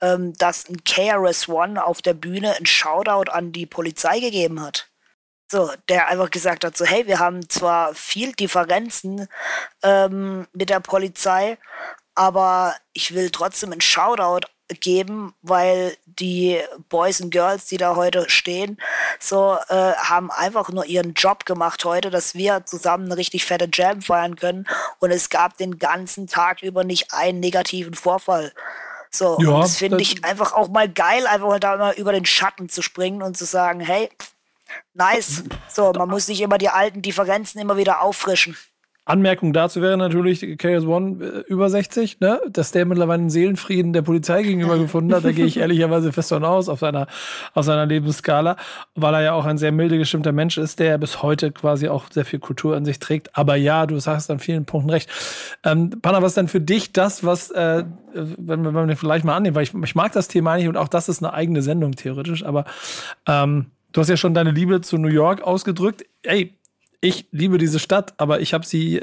ähm, 0.00 0.32
dass 0.38 0.68
ein 0.68 0.82
KRS 0.82 1.48
One 1.48 1.84
auf 1.84 2.02
der 2.02 2.14
Bühne 2.14 2.56
ein 2.56 2.66
Shoutout 2.66 3.30
an 3.30 3.52
die 3.52 3.66
Polizei 3.66 4.18
gegeben 4.18 4.60
hat. 4.60 4.91
So, 5.52 5.70
der 5.90 6.08
einfach 6.08 6.30
gesagt 6.30 6.64
hat, 6.64 6.78
so, 6.78 6.86
hey, 6.86 7.06
wir 7.06 7.18
haben 7.18 7.46
zwar 7.50 7.94
viel 7.94 8.32
Differenzen 8.32 9.28
ähm, 9.82 10.46
mit 10.54 10.70
der 10.70 10.80
Polizei, 10.80 11.58
aber 12.14 12.74
ich 12.94 13.14
will 13.14 13.28
trotzdem 13.28 13.70
einen 13.70 13.82
Shoutout 13.82 14.48
geben, 14.80 15.34
weil 15.42 15.94
die 16.06 16.58
Boys 16.88 17.20
und 17.20 17.28
Girls, 17.32 17.66
die 17.66 17.76
da 17.76 17.96
heute 17.96 18.30
stehen, 18.30 18.80
so 19.20 19.58
äh, 19.68 19.92
haben 19.92 20.30
einfach 20.30 20.70
nur 20.70 20.86
ihren 20.86 21.12
Job 21.12 21.44
gemacht 21.44 21.84
heute, 21.84 22.08
dass 22.08 22.34
wir 22.34 22.64
zusammen 22.64 23.04
eine 23.04 23.18
richtig 23.18 23.44
fette 23.44 23.68
Jam 23.70 24.00
feiern 24.00 24.36
können 24.36 24.66
und 25.00 25.10
es 25.10 25.28
gab 25.28 25.58
den 25.58 25.78
ganzen 25.78 26.28
Tag 26.28 26.62
über 26.62 26.82
nicht 26.82 27.12
einen 27.12 27.40
negativen 27.40 27.92
Vorfall. 27.92 28.54
So, 29.10 29.36
ja, 29.38 29.60
das 29.60 29.76
finde 29.76 30.00
ich 30.00 30.24
einfach 30.24 30.54
auch 30.54 30.68
mal 30.68 30.88
geil, 30.88 31.26
einfach 31.26 31.60
da 31.60 31.76
mal 31.76 31.92
über 31.92 32.12
den 32.12 32.24
Schatten 32.24 32.70
zu 32.70 32.80
springen 32.80 33.20
und 33.20 33.36
zu 33.36 33.44
sagen, 33.44 33.80
hey, 33.80 34.08
Nice. 34.94 35.44
So, 35.68 35.92
man 35.92 36.08
muss 36.08 36.28
nicht 36.28 36.40
immer 36.40 36.58
die 36.58 36.68
alten 36.68 37.02
Differenzen 37.02 37.60
immer 37.60 37.76
wieder 37.76 38.02
auffrischen. 38.02 38.56
Anmerkung 39.04 39.52
dazu 39.52 39.82
wäre 39.82 39.96
natürlich 39.96 40.42
KS1 40.42 41.20
äh, 41.20 41.40
über 41.48 41.68
60, 41.68 42.20
ne? 42.20 42.40
dass 42.48 42.70
der 42.70 42.86
mittlerweile 42.86 43.20
einen 43.20 43.30
Seelenfrieden 43.30 43.92
der 43.92 44.02
Polizei 44.02 44.44
gegenüber 44.44 44.78
gefunden 44.78 45.12
hat. 45.12 45.24
Da 45.24 45.32
gehe 45.32 45.44
ich 45.44 45.56
ehrlicherweise 45.58 46.12
fest 46.12 46.28
von 46.28 46.44
aus, 46.44 46.68
auf 46.68 46.78
seiner, 46.78 47.08
auf 47.52 47.64
seiner 47.64 47.84
Lebensskala, 47.84 48.56
weil 48.94 49.14
er 49.14 49.22
ja 49.22 49.32
auch 49.32 49.44
ein 49.44 49.58
sehr 49.58 49.72
milde 49.72 49.98
gestimmter 49.98 50.30
Mensch 50.30 50.56
ist, 50.56 50.78
der 50.78 50.98
bis 50.98 51.20
heute 51.20 51.50
quasi 51.50 51.88
auch 51.88 52.04
sehr 52.12 52.24
viel 52.24 52.38
Kultur 52.38 52.76
an 52.76 52.84
sich 52.84 53.00
trägt. 53.00 53.36
Aber 53.36 53.56
ja, 53.56 53.86
du 53.86 53.98
sagst 53.98 54.30
an 54.30 54.38
vielen 54.38 54.66
Punkten 54.66 54.90
recht. 54.90 55.10
Ähm, 55.64 55.90
Panna, 56.00 56.22
was 56.22 56.32
ist 56.32 56.36
denn 56.36 56.48
für 56.48 56.60
dich 56.60 56.92
das, 56.92 57.24
was, 57.24 57.50
äh, 57.50 57.82
wenn, 58.14 58.64
wenn 58.64 58.72
wir 58.72 58.86
den 58.86 58.96
vielleicht 58.96 59.24
mal 59.24 59.34
annehmen, 59.34 59.56
weil 59.56 59.64
ich, 59.64 59.74
ich 59.74 59.94
mag 59.96 60.12
das 60.12 60.28
Thema 60.28 60.52
eigentlich 60.52 60.68
und 60.68 60.76
auch 60.76 60.88
das 60.88 61.08
ist 61.08 61.24
eine 61.24 61.34
eigene 61.34 61.62
Sendung 61.62 61.92
theoretisch, 61.92 62.44
aber 62.44 62.66
ähm, 63.26 63.66
Du 63.92 64.00
hast 64.00 64.08
ja 64.08 64.16
schon 64.16 64.34
deine 64.34 64.50
Liebe 64.50 64.80
zu 64.80 64.98
New 64.98 65.08
York 65.08 65.42
ausgedrückt. 65.42 66.04
Ey, 66.22 66.54
ich 67.00 67.26
liebe 67.30 67.58
diese 67.58 67.78
Stadt, 67.78 68.14
aber 68.16 68.40
ich 68.40 68.54
habe 68.54 68.64
sie, 68.64 69.00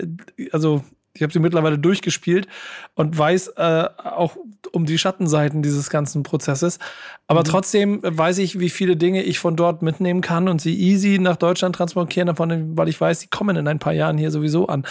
also 0.52 0.84
ich 1.14 1.24
habe 1.24 1.34
sie 1.34 1.40
mittlerweile 1.40 1.78
durchgespielt 1.78 2.48
und 2.96 3.18
weiß 3.18 3.50
äh, 3.58 3.90
auch 3.98 4.38
um 4.72 4.86
die 4.86 4.98
Schattenseiten 4.98 5.62
dieses 5.62 5.90
ganzen 5.90 6.24
Prozesses. 6.24 6.80
Aber 7.28 7.42
mhm. 7.42 7.46
trotzdem 7.46 8.00
weiß 8.04 8.38
ich, 8.40 8.60
wie 8.60 8.70
viele 8.70 8.96
Dinge 8.96 9.24
ich 9.24 9.40
von 9.40 9.56
dort 9.56 9.82
mitnehmen 9.82 10.22
kann 10.22 10.48
und 10.48 10.62
sie 10.62 10.80
easy 10.80 11.20
nach 11.20 11.36
Deutschland 11.36 11.76
transportieren, 11.76 12.28
davon, 12.28 12.78
weil 12.78 12.88
ich 12.88 13.00
weiß, 13.00 13.20
sie 13.20 13.28
kommen 13.28 13.56
in 13.58 13.68
ein 13.68 13.80
paar 13.80 13.94
Jahren 13.94 14.18
hier 14.18 14.32
sowieso 14.32 14.68
an. 14.68 14.86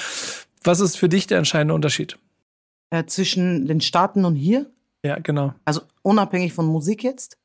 Was 0.65 0.81
ist 0.81 0.97
für 0.97 1.09
dich 1.09 1.27
der 1.27 1.39
entscheidende 1.39 1.75
Unterschied? 1.75 2.19
Äh, 2.91 3.05
zwischen 3.07 3.67
den 3.67 3.81
Staaten 3.81 4.25
und 4.25 4.35
hier? 4.35 4.67
Ja, 5.05 5.19
genau. 5.19 5.55
Also 5.65 5.83
unabhängig 6.03 6.53
von 6.53 6.67
Musik 6.67 7.05
jetzt? 7.05 7.39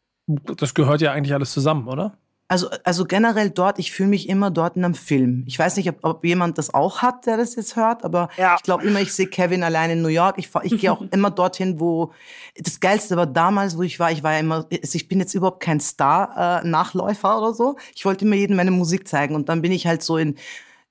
Das 0.58 0.74
gehört 0.74 1.01
ja 1.01 1.12
eigentlich 1.12 1.34
alles 1.34 1.51
zusammen, 1.51 1.88
oder? 1.88 2.18
Also, 2.54 2.70
also 2.84 3.06
generell 3.06 3.49
dort, 3.49 3.80
ich 3.80 3.91
fühle 3.91 4.10
mich 4.10 4.30
immer 4.30 4.51
dort 4.51 4.76
in 4.76 4.86
einem 4.86 4.93
Film. 4.93 5.43
Ich 5.47 5.58
weiß 5.58 5.76
nicht, 5.76 5.89
ob, 5.89 5.95
ob 6.04 6.24
jemand 6.24 6.60
das 6.60 6.72
auch 6.72 7.01
hat, 7.01 7.26
der 7.26 7.36
das 7.36 7.56
jetzt 7.56 7.76
hört, 7.76 8.04
aber 8.04 8.30
ja. 8.38 8.58
ich 8.58 8.62
glaube 8.62 8.84
immer, 8.84 9.01
ich 9.01 9.12
sehe 9.12 9.26
Kevin 9.26 9.64
allein 9.64 9.89
in 9.89 10.04
New 10.04 10.08
York. 10.08 10.36
Ich, 10.38 10.51
ich 10.62 10.80
gehe 10.80 10.91
auch 10.91 11.01
immer 11.12 11.32
dorthin, 11.32 11.80
wo 11.80 12.12
das 12.56 12.80
Geilste 12.80 13.18
war 13.18 13.26
damals, 13.26 13.76
wo 13.76 13.82
ich 13.82 13.99
war, 13.99 14.12
ich 14.12 14.22
war 14.22 14.34
ja 14.34 14.39
immer, 14.39 14.68
also 14.72 14.95
ich 14.95 15.08
bin 15.08 15.20
jetzt 15.20 15.34
überhaupt 15.34 15.62
kein 15.62 15.80
Star-Nachläufer 15.80 17.34
äh, 17.34 17.38
oder 17.39 17.54
so. 17.56 17.76
Ich 17.95 18.06
wollte 18.06 18.24
immer 18.24 18.36
jedem 18.36 18.56
meine 18.56 18.70
Musik 18.70 19.08
zeigen 19.08 19.34
und 19.34 19.49
dann 19.49 19.64
bin 19.64 19.72
ich 19.72 19.88
halt 19.88 20.04
so 20.04 20.18
in 20.18 20.36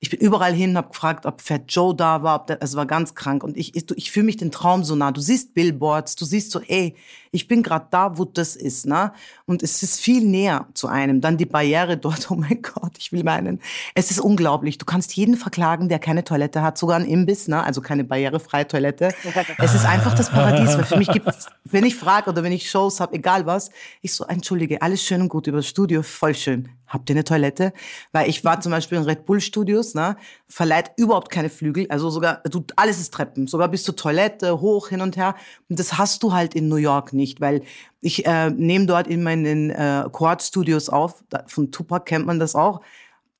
ich 0.02 0.10
bin 0.10 0.18
überall 0.18 0.52
hin, 0.52 0.76
habe 0.76 0.88
gefragt, 0.88 1.26
ob 1.26 1.40
Fat 1.40 1.62
Joe 1.68 1.94
da 1.94 2.24
war, 2.24 2.40
ob 2.40 2.48
der, 2.48 2.60
es 2.60 2.74
war 2.74 2.86
ganz 2.86 3.14
krank 3.14 3.44
und 3.44 3.56
ich, 3.56 3.76
ich, 3.76 3.88
ich 3.96 4.10
fühle 4.10 4.26
mich 4.26 4.36
den 4.36 4.50
Traum 4.50 4.82
so 4.82 4.96
nah. 4.96 5.12
Du 5.12 5.20
siehst 5.20 5.54
Billboards, 5.54 6.16
du 6.16 6.24
siehst 6.24 6.50
so, 6.50 6.58
ey, 6.58 6.96
ich 7.30 7.46
bin 7.46 7.62
gerade 7.62 7.86
da, 7.88 8.18
wo 8.18 8.24
das 8.24 8.56
ist, 8.56 8.84
ne? 8.84 9.12
Und 9.46 9.62
es 9.62 9.80
ist 9.84 10.00
viel 10.00 10.24
näher 10.24 10.66
zu 10.74 10.88
einem. 10.88 11.20
Dann 11.20 11.36
die 11.36 11.46
Barriere 11.46 11.96
dort, 11.98 12.32
oh 12.32 12.34
mein 12.34 12.62
Gott, 12.62 12.94
ich 12.98 13.12
will 13.12 13.22
meinen, 13.22 13.60
es 13.94 14.10
ist 14.10 14.18
unglaublich. 14.18 14.76
Du 14.76 14.86
kannst 14.86 15.14
jeden 15.14 15.36
verklagen, 15.36 15.88
der 15.88 16.00
keine 16.00 16.24
Toilette 16.24 16.62
hat, 16.62 16.78
sogar 16.78 16.98
ein 16.98 17.06
Imbiss, 17.06 17.46
ne? 17.46 17.62
Also 17.62 17.80
keine 17.80 18.02
barrierefreie 18.02 18.66
Toilette. 18.66 19.14
Es 19.58 19.74
ist 19.74 19.86
einfach 19.86 20.14
das 20.14 20.30
Paradies, 20.30 20.76
weil 20.76 20.84
für 20.84 20.96
mich 20.96 21.08
gibt's, 21.08 21.46
wenn 21.64 21.84
ich 21.84 21.94
frage 21.94 22.30
oder 22.30 22.42
wenn 22.42 22.52
ich 22.52 22.68
Shows 22.68 22.98
habe, 22.98 23.14
egal 23.14 23.46
was, 23.46 23.70
ich 24.00 24.12
so, 24.12 24.24
entschuldige, 24.24 24.82
alles 24.82 25.02
schön 25.02 25.20
und 25.20 25.28
gut 25.28 25.46
über 25.46 25.58
das 25.58 25.68
Studio, 25.68 26.02
voll 26.02 26.34
schön 26.34 26.68
habt 26.92 27.08
ihr 27.08 27.14
eine 27.14 27.24
Toilette? 27.24 27.72
Weil 28.12 28.28
ich 28.28 28.44
war 28.44 28.60
zum 28.60 28.70
Beispiel 28.70 28.98
in 28.98 29.04
Red 29.04 29.24
Bull 29.24 29.40
Studios, 29.40 29.94
ne, 29.94 30.16
verleiht 30.46 30.92
überhaupt 30.96 31.30
keine 31.30 31.48
Flügel, 31.48 31.86
also 31.88 32.10
sogar, 32.10 32.42
du, 32.48 32.64
alles 32.76 33.00
ist 33.00 33.14
Treppen, 33.14 33.46
sogar 33.46 33.68
bis 33.68 33.84
zur 33.84 33.96
Toilette, 33.96 34.60
hoch, 34.60 34.88
hin 34.88 35.00
und 35.00 35.16
her. 35.16 35.34
Und 35.68 35.78
das 35.78 35.98
hast 35.98 36.22
du 36.22 36.32
halt 36.32 36.54
in 36.54 36.68
New 36.68 36.76
York 36.76 37.12
nicht, 37.12 37.40
weil 37.40 37.62
ich 38.00 38.26
äh, 38.26 38.50
nehme 38.50 38.86
dort 38.86 39.06
in 39.06 39.22
meinen 39.22 39.70
äh, 39.70 40.04
Quad 40.12 40.42
Studios 40.42 40.88
auf, 40.88 41.24
von 41.46 41.70
Tupac 41.70 42.04
kennt 42.04 42.26
man 42.26 42.38
das 42.38 42.54
auch, 42.54 42.82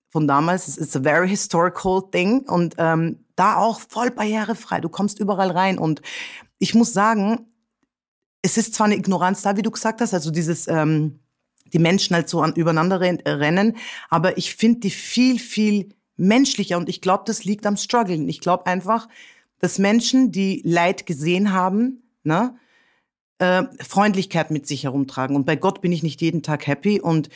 von 0.08 0.28
damals, 0.28 0.68
es 0.68 0.76
ist 0.76 0.94
a 0.94 1.00
very 1.00 1.28
historical 1.28 2.02
thing. 2.10 2.40
Und 2.40 2.74
ähm, 2.76 3.24
da 3.34 3.56
auch 3.56 3.80
voll 3.80 4.10
barrierefrei, 4.10 4.80
du 4.80 4.90
kommst 4.90 5.18
überall 5.18 5.50
rein. 5.50 5.78
Und 5.78 6.02
ich 6.58 6.74
muss 6.74 6.92
sagen, 6.92 7.46
es 8.42 8.58
ist 8.58 8.74
zwar 8.74 8.86
eine 8.86 8.96
Ignoranz 8.96 9.40
da, 9.42 9.56
wie 9.56 9.62
du 9.62 9.70
gesagt 9.70 10.00
hast, 10.00 10.12
also 10.12 10.30
dieses 10.30 10.68
ähm, 10.68 11.20
die 11.72 11.78
Menschen 11.78 12.14
halt 12.14 12.28
so 12.28 12.40
an, 12.40 12.54
übereinander 12.54 13.00
rennen. 13.00 13.76
Aber 14.08 14.36
ich 14.38 14.54
finde 14.54 14.80
die 14.80 14.90
viel, 14.90 15.38
viel 15.38 15.94
menschlicher 16.16 16.78
und 16.78 16.88
ich 16.88 17.00
glaube, 17.00 17.24
das 17.26 17.44
liegt 17.44 17.66
am 17.66 17.76
Struggeln. 17.76 18.28
Ich 18.28 18.40
glaube 18.40 18.66
einfach, 18.66 19.08
dass 19.58 19.78
Menschen, 19.78 20.32
die 20.32 20.62
Leid 20.64 21.06
gesehen 21.06 21.52
haben, 21.52 22.02
ne, 22.24 22.56
äh, 23.38 23.64
Freundlichkeit 23.80 24.50
mit 24.50 24.66
sich 24.66 24.84
herumtragen. 24.84 25.36
Und 25.36 25.46
bei 25.46 25.56
Gott 25.56 25.80
bin 25.80 25.92
ich 25.92 26.02
nicht 26.02 26.20
jeden 26.20 26.42
Tag 26.42 26.66
happy. 26.66 27.00
Und 27.00 27.28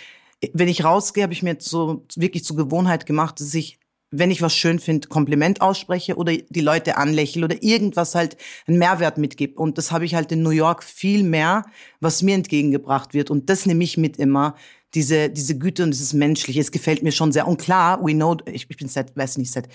wenn 0.53 0.69
ich 0.69 0.85
rausgehe, 0.85 1.23
habe 1.23 1.33
ich 1.33 1.43
mir 1.43 1.57
so 1.59 2.05
wirklich 2.15 2.45
zur 2.45 2.57
Gewohnheit 2.57 3.07
gemacht, 3.07 3.41
dass 3.41 3.55
ich 3.55 3.79
wenn 4.11 4.31
ich 4.31 4.43
was 4.43 4.55
schön 4.55 4.79
finde, 4.79 5.09
Kompliment 5.09 5.61
ausspreche 5.61 6.17
oder 6.17 6.33
die 6.37 6.61
Leute 6.61 6.97
anlächle 6.97 7.45
oder 7.45 7.63
irgendwas 7.63 8.15
halt 8.15 8.37
einen 8.67 8.79
Mehrwert 8.79 9.19
mitgebe. 9.19 9.61
Und 9.61 9.79
das 9.79 9.91
habe 9.91 10.05
ich 10.05 10.15
halt 10.15 10.31
in 10.33 10.43
New 10.43 10.51
York 10.51 10.85
viel 10.85 11.23
mehr, 11.23 11.65
was 12.01 12.23
mir 12.23 12.35
entgegengebracht 12.35 13.15
wird. 13.15 13.31
Und 13.31 13.51
das 13.51 13.67
nehme 13.67 13.85
ich 13.85 13.97
mit 13.97 14.17
immer. 14.17 14.55
Diese, 14.95 15.29
diese 15.29 15.59
Güte 15.59 15.83
und 15.83 15.91
dieses 15.91 16.15
Menschliche. 16.15 16.61
Es 16.61 16.71
gefällt 16.71 17.03
mir 17.03 17.13
schon 17.13 17.33
sehr. 17.33 17.47
Und 17.47 17.61
klar, 17.61 18.03
we 18.03 18.15
know, 18.15 18.37
ich, 18.47 18.71
ich 18.71 18.77
bin 18.77 18.89
seit, 18.89 19.15
weiß 19.15 19.37
nicht, 19.37 19.53
seit 19.53 19.69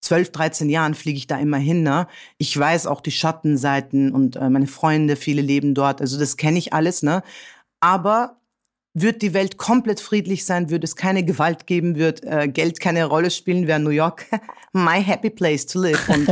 12, 0.00 0.32
13 0.32 0.70
Jahren 0.70 0.94
fliege 0.94 1.18
ich 1.18 1.26
da 1.26 1.38
immer 1.38 1.58
hin. 1.58 1.82
Ne? 1.82 2.06
Ich 2.38 2.56
weiß 2.56 2.86
auch 2.86 3.00
die 3.00 3.10
Schattenseiten 3.10 4.12
und 4.12 4.36
äh, 4.36 4.48
meine 4.48 4.68
Freunde, 4.68 5.16
viele 5.16 5.42
leben 5.42 5.74
dort. 5.74 6.00
Also 6.00 6.18
das 6.18 6.38
kenne 6.38 6.58
ich 6.58 6.72
alles. 6.72 7.02
Ne? 7.02 7.22
Aber 7.80 8.39
wird 9.02 9.22
die 9.22 9.34
Welt 9.34 9.56
komplett 9.56 10.00
friedlich 10.00 10.44
sein, 10.44 10.70
würde 10.70 10.84
es 10.84 10.96
keine 10.96 11.24
Gewalt 11.24 11.66
geben, 11.66 11.96
wird 11.96 12.22
äh, 12.24 12.48
Geld 12.48 12.80
keine 12.80 13.04
Rolle 13.04 13.30
spielen, 13.30 13.66
wäre 13.66 13.80
New 13.80 13.90
York? 13.90 14.26
My 14.72 15.02
happy 15.02 15.30
place 15.30 15.66
to 15.66 15.80
live. 15.80 16.08
Und 16.08 16.28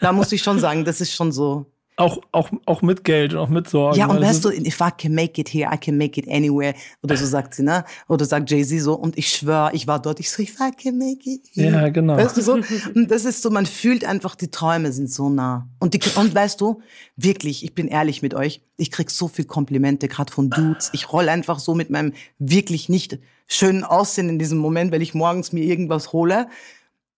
da 0.00 0.12
muss 0.12 0.32
ich 0.32 0.42
schon 0.42 0.60
sagen, 0.60 0.84
das 0.84 1.00
ist 1.00 1.12
schon 1.14 1.32
so 1.32 1.71
auch, 1.96 2.20
auch, 2.32 2.50
auch 2.64 2.82
mit 2.82 3.04
Geld 3.04 3.34
und 3.34 3.38
auch 3.38 3.48
mit 3.48 3.68
Sorgen. 3.68 3.98
Ja, 3.98 4.06
und 4.06 4.20
weißt 4.20 4.44
du, 4.44 4.50
if 4.50 4.80
I 4.80 4.88
can 4.96 5.14
make 5.14 5.40
it 5.40 5.52
here, 5.52 5.70
I 5.72 5.76
can 5.76 5.98
make 5.98 6.18
it 6.18 6.26
anywhere. 6.28 6.74
Oder 7.02 7.16
so 7.16 7.26
sagt 7.26 7.54
sie, 7.54 7.62
ne? 7.62 7.84
Oder 8.08 8.24
sagt 8.24 8.50
Jay-Z 8.50 8.80
so. 8.80 8.94
Und 8.94 9.18
ich 9.18 9.28
schwöre, 9.28 9.70
ich 9.74 9.86
war 9.86 10.00
dort. 10.00 10.18
Ich 10.18 10.30
so, 10.30 10.42
if 10.42 10.58
I 10.58 10.70
can 10.70 10.96
make 10.96 11.28
it 11.28 11.42
here. 11.52 11.70
Ja, 11.70 11.88
genau. 11.90 12.16
Weißt 12.16 12.36
du 12.36 12.40
so? 12.40 12.54
Und 12.54 13.10
das 13.10 13.24
ist 13.24 13.42
so, 13.42 13.50
man 13.50 13.66
fühlt 13.66 14.04
einfach, 14.04 14.34
die 14.34 14.50
Träume 14.50 14.92
sind 14.92 15.10
so 15.10 15.28
nah. 15.28 15.68
Und, 15.80 15.94
die, 15.94 16.00
und 16.16 16.34
weißt 16.34 16.60
du, 16.60 16.80
wirklich, 17.16 17.64
ich 17.64 17.74
bin 17.74 17.88
ehrlich 17.88 18.22
mit 18.22 18.34
euch. 18.34 18.62
Ich 18.78 18.90
krieg 18.90 19.10
so 19.10 19.28
viel 19.28 19.44
Komplimente, 19.44 20.08
gerade 20.08 20.32
von 20.32 20.48
Dudes. 20.48 20.90
Ich 20.94 21.12
roll 21.12 21.28
einfach 21.28 21.58
so 21.58 21.74
mit 21.74 21.90
meinem 21.90 22.14
wirklich 22.38 22.88
nicht 22.88 23.18
schönen 23.46 23.84
Aussehen 23.84 24.30
in 24.30 24.38
diesem 24.38 24.58
Moment, 24.58 24.92
weil 24.92 25.02
ich 25.02 25.12
morgens 25.12 25.52
mir 25.52 25.62
irgendwas 25.64 26.12
hole. 26.12 26.48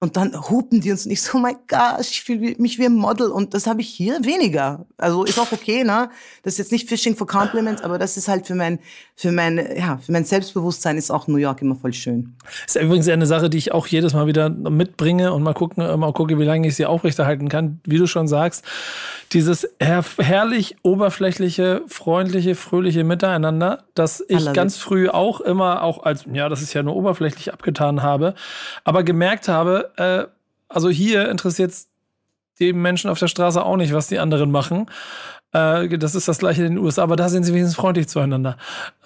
Und 0.05 0.18
dann 0.18 0.38
hupen 0.50 0.82
die 0.82 0.90
uns 0.90 1.07
nicht 1.07 1.22
so, 1.22 1.38
oh 1.38 1.40
my 1.40 1.57
gosh, 1.66 2.11
ich 2.11 2.24
fühle 2.24 2.55
mich 2.59 2.78
wie 2.78 2.84
ein 2.84 2.92
Model. 2.92 3.28
Und 3.28 3.55
das 3.55 3.66
habe 3.66 3.80
ich 3.80 3.88
hier 3.88 4.22
weniger. 4.22 4.84
Also 4.98 5.24
ist 5.24 5.38
auch 5.38 5.50
okay, 5.50 5.82
ne? 5.82 6.11
Das 6.42 6.52
ist 6.52 6.59
jetzt 6.59 6.72
nicht 6.72 6.90
Fishing 6.90 7.16
for 7.16 7.26
Compliments, 7.26 7.80
aber 7.80 7.98
das 7.98 8.18
ist 8.18 8.28
halt 8.28 8.46
für 8.46 8.55
mein, 8.55 8.80
für 9.16 9.32
mein, 9.32 9.57
ja, 9.78 9.96
für 9.96 10.12
mein 10.12 10.26
Selbstbewusstsein 10.26 10.98
ist 10.98 11.11
auch 11.11 11.26
New 11.26 11.38
York 11.38 11.62
immer 11.62 11.74
voll 11.74 11.94
schön. 11.94 12.36
Das 12.66 12.76
ist 12.76 12.82
übrigens 12.82 13.09
eine 13.09 13.24
Sache, 13.24 13.48
die 13.48 13.57
ich 13.57 13.72
auch 13.72 13.86
jedes 13.86 14.12
Mal 14.12 14.26
wieder 14.26 14.50
mitbringe 14.50 15.32
und 15.32 15.42
mal 15.42 15.55
gucken, 15.55 15.98
mal 15.98 16.12
gucke, 16.12 16.38
wie 16.38 16.44
lange 16.44 16.68
ich 16.68 16.76
sie 16.76 16.84
aufrechterhalten 16.84 17.48
kann. 17.48 17.80
Wie 17.84 17.96
du 17.96 18.07
schon 18.07 18.28
sagst, 18.28 18.62
dieses 19.32 19.66
her 19.80 20.05
herrlich 20.18 20.76
oberflächliche, 20.82 21.80
freundliche, 21.86 22.55
fröhliche 22.55 23.05
Miteinander, 23.05 23.84
das 23.94 24.22
ich 24.28 24.52
ganz 24.52 24.76
früh 24.76 25.09
auch 25.09 25.40
immer 25.40 25.82
auch 25.82 26.02
als, 26.02 26.26
ja, 26.30 26.50
das 26.50 26.61
ist 26.61 26.74
ja 26.74 26.82
nur 26.82 26.94
oberflächlich 26.94 27.55
abgetan 27.55 28.02
habe, 28.02 28.34
aber 28.84 29.02
gemerkt 29.02 29.48
habe, 29.48 29.92
äh, 29.97 30.26
also 30.68 30.90
hier 30.90 31.30
interessiert 31.30 31.70
es 31.70 31.88
die 32.59 32.72
Menschen 32.72 33.11
auf 33.11 33.18
der 33.18 33.28
Straße 33.28 33.64
auch 33.64 33.76
nicht, 33.76 33.92
was 33.92 34.09
die 34.09 34.18
anderen 34.18 34.51
machen. 34.51 34.86
Äh, 35.53 35.99
das 35.99 36.14
ist 36.14 36.28
das 36.28 36.38
gleiche 36.38 36.64
in 36.64 36.74
den 36.74 36.84
USA, 36.84 37.03
aber 37.03 37.16
da 37.16 37.28
sind 37.28 37.45
sie 37.45 37.53
wenigstens 37.53 37.76
freundlich 37.76 38.09
zueinander. 38.09 38.57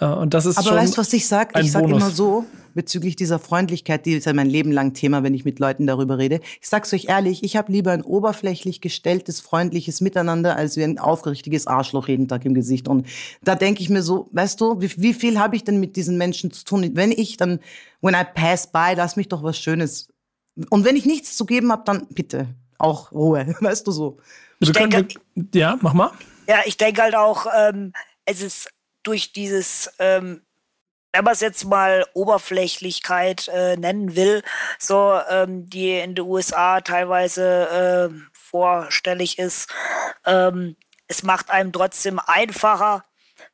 Äh, 0.01 0.07
und 0.07 0.34
das 0.34 0.47
ist 0.47 0.59
aber 0.59 0.68
schon 0.68 0.76
weißt 0.78 0.97
du, 0.97 0.99
was 0.99 1.12
ich 1.12 1.26
sage? 1.26 1.61
Ich 1.61 1.72
sage 1.72 1.91
immer 1.91 2.11
so, 2.11 2.47
bezüglich 2.74 3.16
dieser 3.16 3.39
Freundlichkeit, 3.39 4.07
die 4.07 4.12
ist 4.12 4.24
ja 4.24 4.32
mein 4.32 4.49
Leben 4.49 4.72
lang 4.72 4.95
Thema, 4.95 5.22
wenn 5.22 5.34
ich 5.34 5.45
mit 5.45 5.59
Leuten 5.59 5.86
darüber 5.86 6.16
rede. 6.16 6.41
Ich 6.61 6.68
sag's 6.68 6.93
euch 6.95 7.07
ehrlich, 7.09 7.45
ich 7.45 7.57
habe 7.57 7.70
lieber 7.70 7.93
ein 7.93 8.03
oberflächlich 8.03 8.80
gestelltes, 8.80 9.41
freundliches 9.41 10.01
Miteinander, 10.01 10.57
als 10.57 10.76
wie 10.76 10.84
ein 10.84 10.99
aufrichtiges 10.99 11.66
Arschloch 11.66 12.09
jeden 12.09 12.28
Tag 12.28 12.47
im 12.47 12.55
Gesicht. 12.55 12.89
Und 12.89 13.07
da 13.43 13.55
denke 13.55 13.82
ich 13.82 13.91
mir 13.91 14.03
so, 14.03 14.28
weißt 14.32 14.61
du, 14.61 14.80
wie, 14.80 14.91
wie 14.97 15.14
viel 15.14 15.39
habe 15.39 15.55
ich 15.55 15.64
denn 15.64 15.80
mit 15.80 15.97
diesen 15.97 16.16
Menschen 16.16 16.51
zu 16.51 16.64
tun? 16.64 16.91
Wenn 16.95 17.12
ich 17.12 17.36
dann, 17.36 17.61
when 18.01 18.14
I 18.14 18.24
pass 18.34 18.70
by, 18.70 18.95
lass 18.97 19.16
mich 19.16 19.28
doch 19.28 19.43
was 19.43 19.59
Schönes 19.59 20.09
und 20.71 20.85
wenn 20.85 20.97
ich 20.97 21.07
nichts 21.07 21.37
zu 21.37 21.47
geben 21.47 21.73
habe, 21.73 21.83
dann 21.85 22.07
bitte 22.09 22.49
auch 22.79 23.13
Ruhe, 23.13 23.55
weißt 23.61 23.87
du 23.87 23.93
so. 23.93 24.19
Ich 24.61 24.73
denke, 24.73 25.09
ja, 25.55 25.79
mach 25.81 25.93
mal. 25.93 26.13
Ja, 26.49 26.61
ich 26.65 26.77
denke 26.77 27.03
halt 27.03 27.15
auch, 27.15 27.47
ähm, 27.57 27.93
es 28.25 28.43
ist 28.43 28.71
durch 29.03 29.33
dieses, 29.33 29.91
ähm, 29.99 30.43
wenn 31.13 31.25
man 31.25 31.33
es 31.33 31.41
jetzt 31.41 31.65
mal 31.65 32.05
Oberflächlichkeit 32.15 33.49
äh, 33.49 33.77
nennen 33.77 34.17
will, 34.17 34.43
so 34.79 35.19
ähm, 35.29 35.69
die 35.69 35.99
in 35.99 36.15
den 36.15 36.25
USA 36.25 36.81
teilweise 36.81 38.11
äh, 38.11 38.15
vorstellig 38.33 39.39
ist, 39.39 39.69
ähm, 40.27 40.77
es 41.07 41.23
macht 41.23 41.51
einem 41.51 41.73
trotzdem 41.73 42.19
einfacher, 42.19 43.05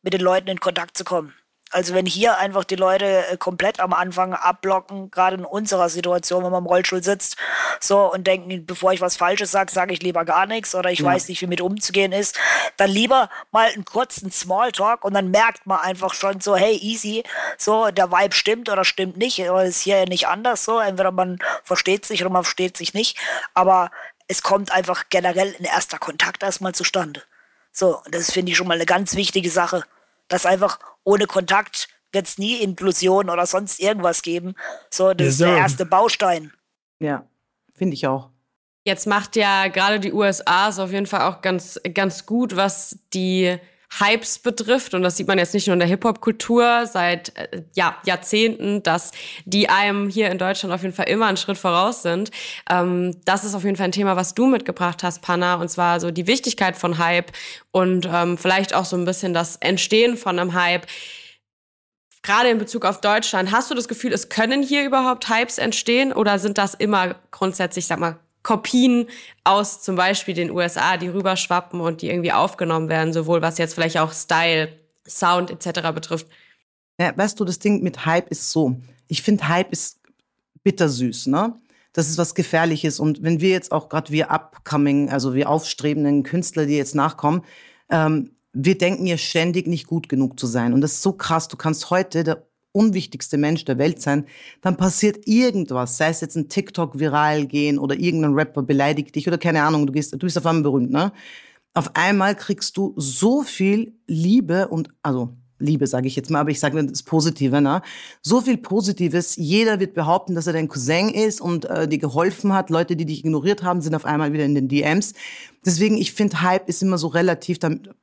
mit 0.02 0.12
den 0.12 0.20
Leuten 0.20 0.48
in 0.48 0.60
Kontakt 0.60 0.96
zu 0.96 1.04
kommen. 1.04 1.34
Also 1.74 1.92
wenn 1.92 2.06
hier 2.06 2.38
einfach 2.38 2.62
die 2.62 2.76
Leute 2.76 3.26
äh, 3.26 3.36
komplett 3.36 3.80
am 3.80 3.92
Anfang 3.92 4.32
abblocken, 4.32 5.10
gerade 5.10 5.34
in 5.38 5.44
unserer 5.44 5.88
Situation, 5.88 6.44
wenn 6.44 6.52
man 6.52 6.62
im 6.62 6.68
Rollstuhl 6.68 7.02
sitzt, 7.02 7.36
so 7.80 8.12
und 8.12 8.28
denken, 8.28 8.64
bevor 8.64 8.92
ich 8.92 9.00
was 9.00 9.16
Falsches 9.16 9.50
sage, 9.50 9.72
sage 9.72 9.92
ich 9.92 10.00
lieber 10.00 10.24
gar 10.24 10.46
nichts 10.46 10.76
oder 10.76 10.92
ich 10.92 11.00
ja. 11.00 11.06
weiß 11.06 11.28
nicht, 11.28 11.42
wie 11.42 11.48
mit 11.48 11.60
umzugehen 11.60 12.12
ist, 12.12 12.38
dann 12.76 12.90
lieber 12.90 13.28
mal 13.50 13.66
einen 13.72 13.84
kurzen 13.84 14.30
Smalltalk 14.30 15.04
und 15.04 15.14
dann 15.14 15.32
merkt 15.32 15.66
man 15.66 15.80
einfach 15.80 16.14
schon 16.14 16.40
so, 16.40 16.54
hey, 16.54 16.76
easy, 16.76 17.24
so 17.58 17.90
der 17.90 18.12
Vibe 18.12 18.36
stimmt 18.36 18.68
oder 18.68 18.84
stimmt 18.84 19.16
nicht, 19.16 19.40
oder 19.40 19.64
ist 19.64 19.80
hier 19.80 20.06
nicht 20.06 20.28
anders 20.28 20.64
so, 20.64 20.78
entweder 20.78 21.10
man 21.10 21.40
versteht 21.64 22.06
sich 22.06 22.20
oder 22.22 22.30
man 22.30 22.44
versteht 22.44 22.76
sich 22.76 22.94
nicht, 22.94 23.18
aber 23.52 23.90
es 24.28 24.44
kommt 24.44 24.70
einfach 24.70 25.06
generell 25.10 25.50
in 25.58 25.64
erster 25.64 25.98
Kontakt 25.98 26.44
erstmal 26.44 26.72
zustande. 26.72 27.24
So, 27.72 28.00
das 28.12 28.30
finde 28.30 28.52
ich 28.52 28.56
schon 28.56 28.68
mal 28.68 28.74
eine 28.74 28.86
ganz 28.86 29.16
wichtige 29.16 29.50
Sache 29.50 29.82
dass 30.34 30.46
einfach 30.46 30.80
ohne 31.04 31.26
Kontakt 31.26 31.86
wird 32.10 32.26
es 32.26 32.38
nie 32.38 32.56
Inklusion 32.56 33.30
oder 33.30 33.46
sonst 33.46 33.78
irgendwas 33.78 34.22
geben. 34.22 34.56
So, 34.90 35.14
das 35.14 35.28
ist 35.28 35.40
der 35.40 35.58
erste 35.58 35.86
Baustein. 35.86 36.52
Ja, 36.98 37.24
finde 37.76 37.94
ich 37.94 38.08
auch. 38.08 38.30
Jetzt 38.84 39.06
macht 39.06 39.36
ja 39.36 39.68
gerade 39.68 40.00
die 40.00 40.12
USA 40.12 40.68
es 40.68 40.80
auf 40.80 40.90
jeden 40.90 41.06
Fall 41.06 41.22
auch 41.22 41.40
ganz, 41.40 41.80
ganz 41.94 42.26
gut, 42.26 42.56
was 42.56 42.98
die 43.12 43.58
Hypes 44.00 44.38
betrifft. 44.38 44.94
Und 44.94 45.02
das 45.02 45.16
sieht 45.16 45.28
man 45.28 45.38
jetzt 45.38 45.54
nicht 45.54 45.66
nur 45.66 45.74
in 45.74 45.80
der 45.80 45.88
Hip-Hop-Kultur 45.88 46.86
seit 46.86 47.36
äh, 47.36 47.62
ja, 47.74 47.96
Jahrzehnten, 48.04 48.82
dass 48.82 49.12
die 49.44 49.68
einem 49.68 50.08
hier 50.08 50.30
in 50.30 50.38
Deutschland 50.38 50.74
auf 50.74 50.82
jeden 50.82 50.94
Fall 50.94 51.08
immer 51.08 51.26
einen 51.26 51.36
Schritt 51.36 51.58
voraus 51.58 52.02
sind. 52.02 52.30
Ähm, 52.70 53.16
das 53.24 53.44
ist 53.44 53.54
auf 53.54 53.64
jeden 53.64 53.76
Fall 53.76 53.86
ein 53.86 53.92
Thema, 53.92 54.16
was 54.16 54.34
du 54.34 54.46
mitgebracht 54.46 55.02
hast, 55.02 55.22
Panna, 55.22 55.56
und 55.56 55.68
zwar 55.70 56.00
so 56.00 56.10
die 56.10 56.26
Wichtigkeit 56.26 56.76
von 56.76 56.98
Hype 56.98 57.32
und 57.70 58.08
ähm, 58.10 58.38
vielleicht 58.38 58.74
auch 58.74 58.84
so 58.84 58.96
ein 58.96 59.04
bisschen 59.04 59.34
das 59.34 59.56
Entstehen 59.56 60.16
von 60.16 60.38
einem 60.38 60.54
Hype. 60.54 60.86
Gerade 62.22 62.48
in 62.48 62.58
Bezug 62.58 62.86
auf 62.86 63.02
Deutschland, 63.02 63.52
hast 63.52 63.70
du 63.70 63.74
das 63.74 63.86
Gefühl, 63.86 64.12
es 64.12 64.30
können 64.30 64.62
hier 64.62 64.84
überhaupt 64.86 65.28
Hypes 65.28 65.58
entstehen 65.58 66.10
oder 66.12 66.38
sind 66.38 66.56
das 66.56 66.72
immer 66.72 67.16
grundsätzlich, 67.30 67.86
sag 67.86 67.98
mal, 67.98 68.18
Kopien 68.44 69.08
aus 69.42 69.82
zum 69.82 69.96
Beispiel 69.96 70.34
den 70.34 70.52
USA, 70.52 70.96
die 70.96 71.08
rüberschwappen 71.08 71.80
und 71.80 72.00
die 72.00 72.08
irgendwie 72.08 72.32
aufgenommen 72.32 72.88
werden, 72.88 73.12
sowohl 73.12 73.42
was 73.42 73.58
jetzt 73.58 73.74
vielleicht 73.74 73.98
auch 73.98 74.12
Style, 74.12 74.68
Sound 75.08 75.50
etc. 75.50 75.90
betrifft. 75.92 76.28
Ja, 77.00 77.16
weißt 77.16 77.40
du, 77.40 77.44
das 77.44 77.58
Ding 77.58 77.82
mit 77.82 78.06
Hype 78.06 78.30
ist 78.30 78.52
so. 78.52 78.76
Ich 79.08 79.22
finde, 79.22 79.48
Hype 79.48 79.72
ist 79.72 79.98
bittersüß, 80.62 81.26
ne? 81.26 81.54
das 81.94 82.08
ist 82.08 82.18
was 82.18 82.34
Gefährliches. 82.34 83.00
Und 83.00 83.22
wenn 83.22 83.40
wir 83.40 83.50
jetzt 83.50 83.72
auch 83.72 83.88
gerade 83.88 84.12
wir 84.12 84.30
upcoming, 84.30 85.08
also 85.08 85.32
wir 85.32 85.48
aufstrebenden 85.48 86.24
Künstler, 86.24 86.66
die 86.66 86.76
jetzt 86.76 86.94
nachkommen, 86.94 87.42
ähm, 87.88 88.32
wir 88.52 88.76
denken 88.76 89.06
ja 89.06 89.16
ständig 89.16 89.66
nicht 89.66 89.86
gut 89.86 90.08
genug 90.08 90.38
zu 90.38 90.46
sein. 90.46 90.74
Und 90.74 90.80
das 90.80 90.92
ist 90.92 91.02
so 91.02 91.12
krass. 91.12 91.48
Du 91.48 91.56
kannst 91.56 91.90
heute 91.90 92.24
der 92.24 92.46
unwichtigste 92.74 93.38
Mensch 93.38 93.64
der 93.64 93.78
Welt 93.78 94.02
sein, 94.02 94.26
dann 94.60 94.76
passiert 94.76 95.26
irgendwas, 95.26 95.96
sei 95.96 96.08
es 96.08 96.20
jetzt 96.20 96.36
ein 96.36 96.48
TikTok 96.48 96.98
viral 96.98 97.46
gehen 97.46 97.78
oder 97.78 97.94
irgendein 97.96 98.34
Rapper 98.34 98.62
beleidigt 98.62 99.14
dich 99.14 99.28
oder 99.28 99.38
keine 99.38 99.62
Ahnung, 99.62 99.86
du 99.86 99.92
gehst, 99.92 100.12
du 100.12 100.18
bist 100.18 100.36
auf 100.36 100.46
einmal 100.46 100.64
berühmt, 100.64 100.90
ne? 100.90 101.12
Auf 101.72 101.96
einmal 101.96 102.36
kriegst 102.36 102.76
du 102.76 102.94
so 102.96 103.42
viel 103.42 103.94
Liebe 104.06 104.68
und, 104.68 104.90
also 105.02 105.36
Liebe, 105.58 105.86
sage 105.86 106.08
ich 106.08 106.16
jetzt 106.16 106.30
mal, 106.30 106.40
aber 106.40 106.50
ich 106.50 106.60
sage 106.60 106.84
das 106.84 107.02
Positive, 107.02 107.60
ne? 107.60 107.82
So 108.22 108.40
viel 108.40 108.56
Positives. 108.58 109.36
Jeder 109.36 109.78
wird 109.78 109.94
behaupten, 109.94 110.34
dass 110.34 110.46
er 110.46 110.52
dein 110.52 110.68
Cousin 110.68 111.10
ist 111.10 111.40
und 111.40 111.64
äh, 111.66 111.88
dir 111.88 111.98
geholfen 111.98 112.52
hat. 112.52 112.70
Leute, 112.70 112.96
die 112.96 113.06
dich 113.06 113.20
ignoriert 113.20 113.62
haben, 113.62 113.80
sind 113.80 113.94
auf 113.94 114.04
einmal 114.04 114.32
wieder 114.32 114.44
in 114.44 114.54
den 114.54 114.68
DMs. 114.68 115.14
Deswegen, 115.64 115.96
ich 115.96 116.12
finde, 116.12 116.42
Hype 116.42 116.68
ist 116.68 116.82
immer 116.82 116.98
so 116.98 117.06
relativ, 117.06 117.58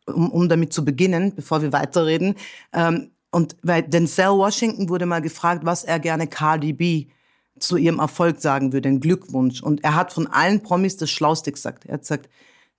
um, 0.07 0.31
um 0.31 0.49
damit 0.49 0.73
zu 0.73 0.85
beginnen, 0.85 1.33
bevor 1.35 1.61
wir 1.61 1.73
weiterreden. 1.73 2.35
Ähm, 2.73 3.11
und 3.31 3.55
weil 3.63 3.83
Denzel 3.83 4.31
Washington 4.31 4.89
wurde 4.89 5.05
mal 5.05 5.21
gefragt, 5.21 5.65
was 5.65 5.83
er 5.83 5.99
gerne 5.99 6.27
Cardi 6.27 6.73
B 6.73 7.07
zu 7.59 7.77
ihrem 7.77 7.99
Erfolg 7.99 8.41
sagen 8.41 8.73
würde, 8.73 8.89
ein 8.89 8.99
Glückwunsch. 8.99 9.63
Und 9.63 9.83
er 9.83 9.95
hat 9.95 10.11
von 10.11 10.27
allen 10.27 10.61
Promis 10.61 10.97
das 10.97 11.09
Schlauste 11.09 11.51
gesagt. 11.51 11.85
Er 11.85 11.93
hat 11.93 12.01
gesagt, 12.01 12.29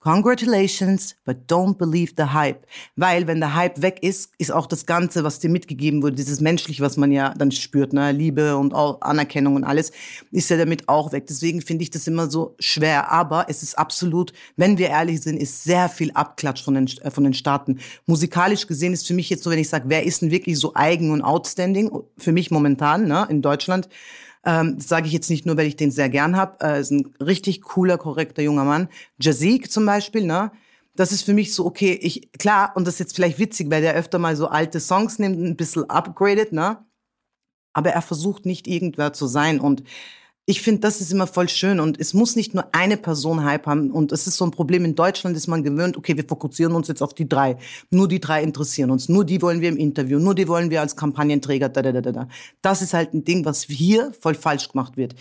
Congratulations, 0.03 1.15
but 1.25 1.47
don't 1.47 1.79
believe 1.79 2.15
the 2.17 2.25
hype. 2.25 2.67
Weil 2.97 3.29
wenn 3.29 3.39
der 3.39 3.55
Hype 3.55 3.83
weg 3.83 4.01
ist, 4.03 4.33
ist 4.37 4.51
auch 4.51 4.67
das 4.67 4.85
Ganze, 4.85 5.23
was 5.23 5.39
dir 5.39 5.49
mitgegeben 5.49 6.03
wurde, 6.03 6.17
dieses 6.17 6.41
Menschliche, 6.41 6.83
was 6.83 6.97
man 6.97 7.13
ja 7.13 7.33
dann 7.35 7.53
spürt, 7.53 7.93
ne, 7.93 8.11
Liebe 8.11 8.57
und 8.57 8.75
Anerkennung 8.75 9.55
und 9.55 9.63
alles, 9.63 9.93
ist 10.33 10.51
ja 10.51 10.57
damit 10.57 10.89
auch 10.89 11.13
weg. 11.13 11.29
Deswegen 11.29 11.63
finde 11.63 11.85
ich 11.85 11.91
das 11.91 12.09
immer 12.09 12.29
so 12.29 12.57
schwer. 12.59 13.13
Aber 13.13 13.47
es 13.49 13.63
ist 13.63 13.79
absolut, 13.79 14.33
wenn 14.57 14.77
wir 14.77 14.89
ehrlich 14.89 15.21
sind, 15.23 15.37
ist 15.37 15.63
sehr 15.63 15.89
viel 15.89 16.11
Abklatsch 16.13 16.65
von 16.65 16.75
den, 16.75 16.89
äh, 17.03 17.11
von 17.13 17.23
den 17.23 17.35
Staaten. 17.35 17.79
Musikalisch 18.07 18.67
gesehen 18.67 18.93
ist 18.93 19.07
für 19.07 19.15
mich 19.15 19.31
jetzt 19.31 19.45
so, 19.45 19.51
wenn 19.51 19.59
ich 19.61 19.69
sage, 19.69 19.85
wer 19.87 20.05
ist 20.05 20.21
denn 20.21 20.33
wirklich 20.33 20.59
so 20.59 20.73
eigen 20.75 21.13
und 21.13 21.23
outstanding? 21.23 21.93
Für 22.19 22.33
mich 22.33 22.51
momentan, 22.51 23.07
ne, 23.07 23.29
in 23.31 23.41
Deutschland 23.41 23.89
ähm, 24.45 24.77
das 24.79 24.89
sage 24.89 25.07
ich 25.07 25.13
jetzt 25.13 25.31
nicht 25.31 25.47
nur, 25.47 25.57
weil 25.57 25.67
ich 25.67 25.77
den 25.77 25.91
sehr 25.91 26.09
gern 26.09 26.37
habe. 26.37 26.65
Äh, 26.65 26.81
ist 26.81 26.91
ein 26.91 27.15
richtig 27.21 27.63
cooler, 27.63 27.99
korrekter 27.99 28.43
junger 28.43 28.65
Mann. 28.65 28.89
Jazik 29.21 29.71
zum 29.71 29.87
Beispiel, 29.87 30.25
ne? 30.25 30.53
Das 30.95 31.13
ist 31.13 31.23
für 31.23 31.33
mich 31.33 31.55
so, 31.55 31.65
okay, 31.65 31.99
ich, 32.03 32.33
klar, 32.33 32.73
und 32.75 32.87
das 32.87 32.95
ist 32.95 33.01
jetzt 33.01 33.17
vielleicht 33.17 33.39
witzig, 33.39 33.71
weil 33.71 33.81
der 33.83 33.95
öfter 33.95 34.19
mal 34.19 34.37
so 34.37 34.49
alte 34.49 34.79
Songs 34.81 35.19
nimmt, 35.19 35.39
ein 35.39 35.57
bisschen 35.57 35.89
upgraded, 35.89 36.53
ne? 36.53 36.85
Aber 37.73 37.91
er 37.91 38.03
versucht 38.03 38.45
nicht 38.45 38.67
irgendwer 38.67 39.13
zu 39.13 39.27
sein 39.27 39.61
und 39.61 39.85
ich 40.45 40.61
finde, 40.61 40.81
das 40.81 41.01
ist 41.01 41.13
immer 41.13 41.29
voll 41.29 41.49
schön 41.49 41.79
und 41.79 42.01
es 42.01 42.15
muss 42.15 42.35
nicht 42.35 42.53
nur 42.53 42.75
eine 42.75 42.97
Person 42.97 43.45
Hype 43.45 43.67
haben 43.67 43.93
und 43.93 44.11
es 44.11 44.27
ist 44.27 44.37
so 44.37 44.45
ein 44.45 44.51
Problem 44.51 44.85
in 44.85 44.97
Deutschland, 44.97 45.37
ist 45.37 45.47
man 45.47 45.63
gewöhnt, 45.63 45.97
okay, 45.97 46.17
wir 46.17 46.25
fokussieren 46.25 46.75
uns 46.75 46.89
jetzt 46.89 47.01
auf 47.01 47.15
die 47.15 47.29
drei. 47.29 47.57
Nur 47.91 48.09
die 48.09 48.19
drei 48.19 48.43
interessieren 48.43 48.91
uns, 48.91 49.09
nur 49.09 49.25
die 49.25 49.41
wollen 49.41 49.61
wir 49.61 49.69
im 49.69 49.77
Interview, 49.77 50.19
nur 50.19 50.35
die 50.35 50.49
wollen 50.49 50.71
wir 50.71 50.81
als 50.81 50.97
Kampagnenträger, 50.97 51.69
da, 51.69 51.83
da, 51.83 51.93
da, 51.93 52.01
da. 52.01 52.29
Das 52.61 52.83
ist 52.83 52.93
halt 52.93 53.15
ein 53.15 53.25
Ding, 53.25 53.45
was 53.45 53.63
hier 53.63 54.13
voll 54.21 54.35
falsch 54.35 54.69
gemacht 54.69 54.97
wird. 54.97 55.15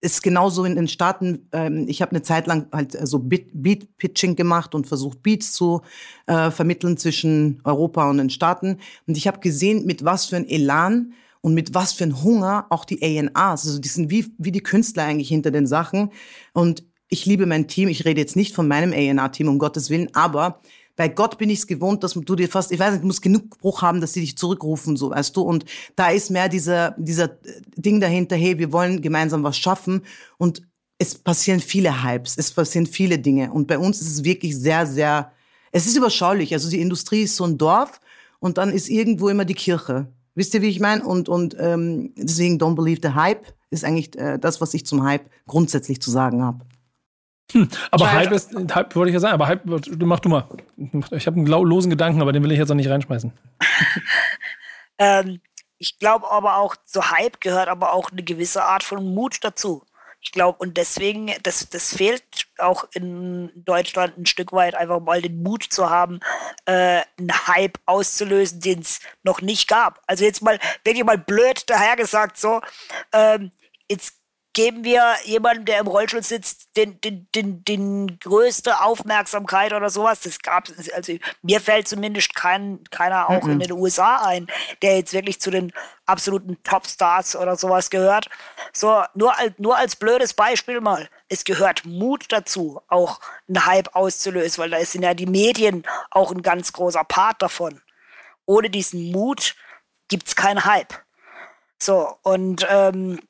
Ist 0.00 0.22
genauso 0.24 0.64
in 0.64 0.74
den 0.74 0.88
Staaten, 0.88 1.48
ähm, 1.52 1.86
ich 1.88 2.02
habe 2.02 2.12
eine 2.12 2.22
Zeit 2.22 2.48
lang 2.48 2.66
halt 2.72 2.92
so 2.92 2.98
also 2.98 3.18
Beat-Pitching 3.20 4.34
gemacht 4.34 4.74
und 4.74 4.88
versucht, 4.88 5.22
Beats 5.22 5.52
zu 5.52 5.82
äh, 6.26 6.50
vermitteln 6.50 6.96
zwischen 6.96 7.60
Europa 7.62 8.10
und 8.10 8.18
den 8.18 8.30
Staaten. 8.30 8.78
Und 9.06 9.16
ich 9.16 9.28
habe 9.28 9.38
gesehen, 9.38 9.86
mit 9.86 10.04
was 10.04 10.26
für 10.26 10.36
ein 10.36 10.48
Elan 10.48 11.12
und 11.40 11.54
mit 11.54 11.74
was 11.74 11.92
für 11.92 12.04
ein 12.04 12.22
Hunger 12.22 12.66
auch 12.70 12.84
die 12.84 13.02
A&Rs, 13.02 13.66
also 13.66 13.78
die 13.78 13.88
sind 13.88 14.10
wie, 14.10 14.32
wie 14.38 14.52
die 14.52 14.62
Künstler 14.62 15.04
eigentlich 15.04 15.28
hinter 15.28 15.50
den 15.50 15.66
Sachen. 15.66 16.10
Und 16.52 16.84
ich 17.08 17.26
liebe 17.26 17.46
mein 17.46 17.68
Team. 17.68 17.88
Ich 17.88 18.04
rede 18.04 18.20
jetzt 18.20 18.36
nicht 18.36 18.54
von 18.54 18.68
meinem 18.68 18.92
A&R-Team, 18.92 19.48
um 19.48 19.58
Gottes 19.58 19.90
Willen, 19.90 20.14
aber 20.14 20.60
bei 20.98 21.06
Gott 21.08 21.38
bin 21.38 21.48
ich 21.48 21.60
es 21.60 21.66
gewohnt, 21.68 22.02
dass 22.02 22.14
du 22.14 22.34
dir 22.34 22.48
fast, 22.48 22.72
ich 22.72 22.80
weiß 22.80 22.90
nicht, 22.90 23.02
du 23.02 23.06
musst 23.06 23.22
genug 23.22 23.56
Bruch 23.60 23.82
haben, 23.82 24.00
dass 24.00 24.14
sie 24.14 24.20
dich 24.20 24.36
zurückrufen, 24.36 24.96
so, 24.96 25.10
weißt 25.10 25.36
du. 25.36 25.42
Und 25.42 25.64
da 25.94 26.10
ist 26.10 26.28
mehr 26.28 26.48
dieser, 26.48 26.96
dieser 26.98 27.38
Ding 27.76 28.00
dahinter, 28.00 28.34
hey, 28.34 28.58
wir 28.58 28.72
wollen 28.72 29.00
gemeinsam 29.00 29.44
was 29.44 29.56
schaffen. 29.56 30.02
Und 30.38 30.62
es 30.98 31.14
passieren 31.14 31.60
viele 31.60 32.02
Hypes, 32.02 32.36
es 32.36 32.50
passieren 32.50 32.86
viele 32.86 33.20
Dinge. 33.20 33.52
Und 33.52 33.68
bei 33.68 33.78
uns 33.78 34.00
ist 34.00 34.08
es 34.08 34.24
wirklich 34.24 34.56
sehr, 34.56 34.86
sehr, 34.88 35.30
es 35.70 35.86
ist 35.86 35.96
überschaulich. 35.96 36.52
Also 36.52 36.68
die 36.68 36.80
Industrie 36.80 37.22
ist 37.22 37.36
so 37.36 37.44
ein 37.44 37.58
Dorf 37.58 38.00
und 38.40 38.58
dann 38.58 38.72
ist 38.72 38.88
irgendwo 38.88 39.28
immer 39.28 39.44
die 39.44 39.54
Kirche. 39.54 40.08
Wisst 40.38 40.54
ihr, 40.54 40.62
wie 40.62 40.68
ich 40.68 40.78
meine? 40.78 41.04
Und, 41.04 41.28
und 41.28 41.56
ähm, 41.58 42.12
deswegen 42.16 42.58
Don't 42.58 42.76
Believe 42.76 43.00
the 43.02 43.14
Hype 43.14 43.44
ist 43.70 43.84
eigentlich 43.84 44.16
äh, 44.16 44.38
das, 44.38 44.60
was 44.60 44.72
ich 44.72 44.86
zum 44.86 45.02
Hype 45.02 45.28
grundsätzlich 45.48 46.00
zu 46.00 46.12
sagen 46.12 46.44
habe. 46.44 46.64
Hm, 47.50 47.68
aber 47.90 48.12
Hype 48.12 48.30
ist, 48.30 48.54
Hype 48.54 48.94
wollte 48.94 49.10
ich 49.10 49.14
ja 49.14 49.18
sagen, 49.20 49.34
aber 49.34 49.48
Hype, 49.48 49.62
du 49.64 50.06
mach 50.06 50.20
du 50.20 50.28
mal. 50.28 50.46
Ich 51.10 51.26
habe 51.26 51.38
einen 51.38 51.46
losen 51.46 51.90
Gedanken, 51.90 52.22
aber 52.22 52.32
den 52.32 52.44
will 52.44 52.52
ich 52.52 52.58
jetzt 52.58 52.70
auch 52.70 52.76
nicht 52.76 52.88
reinschmeißen. 52.88 53.32
ähm, 54.98 55.40
ich 55.78 55.98
glaube 55.98 56.30
aber 56.30 56.58
auch, 56.58 56.76
zu 56.76 57.10
Hype 57.10 57.40
gehört 57.40 57.66
aber 57.66 57.92
auch 57.92 58.12
eine 58.12 58.22
gewisse 58.22 58.62
Art 58.62 58.84
von 58.84 59.12
Mut 59.12 59.38
dazu. 59.42 59.82
Ich 60.20 60.30
glaube, 60.30 60.58
und 60.60 60.76
deswegen, 60.76 61.32
das, 61.42 61.68
das 61.68 61.96
fehlt 61.96 62.22
auch 62.60 62.84
in 62.92 63.50
Deutschland 63.54 64.18
ein 64.18 64.26
Stück 64.26 64.52
weit, 64.52 64.74
einfach 64.74 65.00
mal 65.00 65.22
den 65.22 65.42
Mut 65.42 65.64
zu 65.64 65.90
haben, 65.90 66.20
äh, 66.66 67.02
einen 67.18 67.46
Hype 67.46 67.78
auszulösen, 67.86 68.60
den 68.60 68.80
es 68.80 69.00
noch 69.22 69.40
nicht 69.40 69.68
gab. 69.68 70.02
Also 70.06 70.24
jetzt 70.24 70.42
mal, 70.42 70.58
wirklich 70.84 71.04
mal 71.04 71.18
blöd 71.18 71.68
dahergesagt, 71.68 72.38
so, 72.38 72.60
ähm, 73.12 73.50
jetzt 73.90 74.17
geben 74.58 74.82
wir 74.82 75.14
jemandem, 75.22 75.66
der 75.66 75.78
im 75.78 75.86
Rollstuhl 75.86 76.24
sitzt, 76.24 76.76
den, 76.76 77.00
den, 77.00 77.28
den, 77.32 77.62
den 77.62 78.18
größte 78.18 78.80
Aufmerksamkeit 78.80 79.72
oder 79.72 79.88
sowas. 79.88 80.22
Das 80.22 80.40
gab 80.40 80.68
also 80.96 81.12
mir 81.42 81.60
fällt 81.60 81.86
zumindest 81.86 82.34
kein, 82.34 82.82
keiner 82.90 83.30
auch 83.30 83.44
mhm. 83.44 83.52
in 83.52 83.58
den 83.60 83.70
USA 83.70 84.26
ein, 84.26 84.48
der 84.82 84.96
jetzt 84.96 85.12
wirklich 85.12 85.40
zu 85.40 85.52
den 85.52 85.72
absoluten 86.06 86.60
Topstars 86.64 87.36
oder 87.36 87.54
sowas 87.54 87.88
gehört. 87.88 88.26
So, 88.72 89.04
nur, 89.14 89.32
nur 89.58 89.76
als 89.76 89.94
blödes 89.94 90.34
Beispiel 90.34 90.80
mal. 90.80 91.08
Es 91.28 91.44
gehört 91.44 91.84
Mut 91.84 92.24
dazu, 92.30 92.80
auch 92.88 93.20
einen 93.46 93.64
Hype 93.64 93.94
auszulösen, 93.94 94.60
weil 94.60 94.70
da 94.70 94.84
sind 94.84 95.04
ja 95.04 95.14
die 95.14 95.26
Medien 95.26 95.84
auch 96.10 96.32
ein 96.32 96.42
ganz 96.42 96.72
großer 96.72 97.04
Part 97.04 97.42
davon. 97.42 97.80
Ohne 98.44 98.70
diesen 98.70 99.12
Mut 99.12 99.54
gibt's 100.08 100.34
keinen 100.34 100.64
Hype. 100.64 100.94
So, 101.80 102.16
und 102.22 102.66
ähm, 102.68 103.20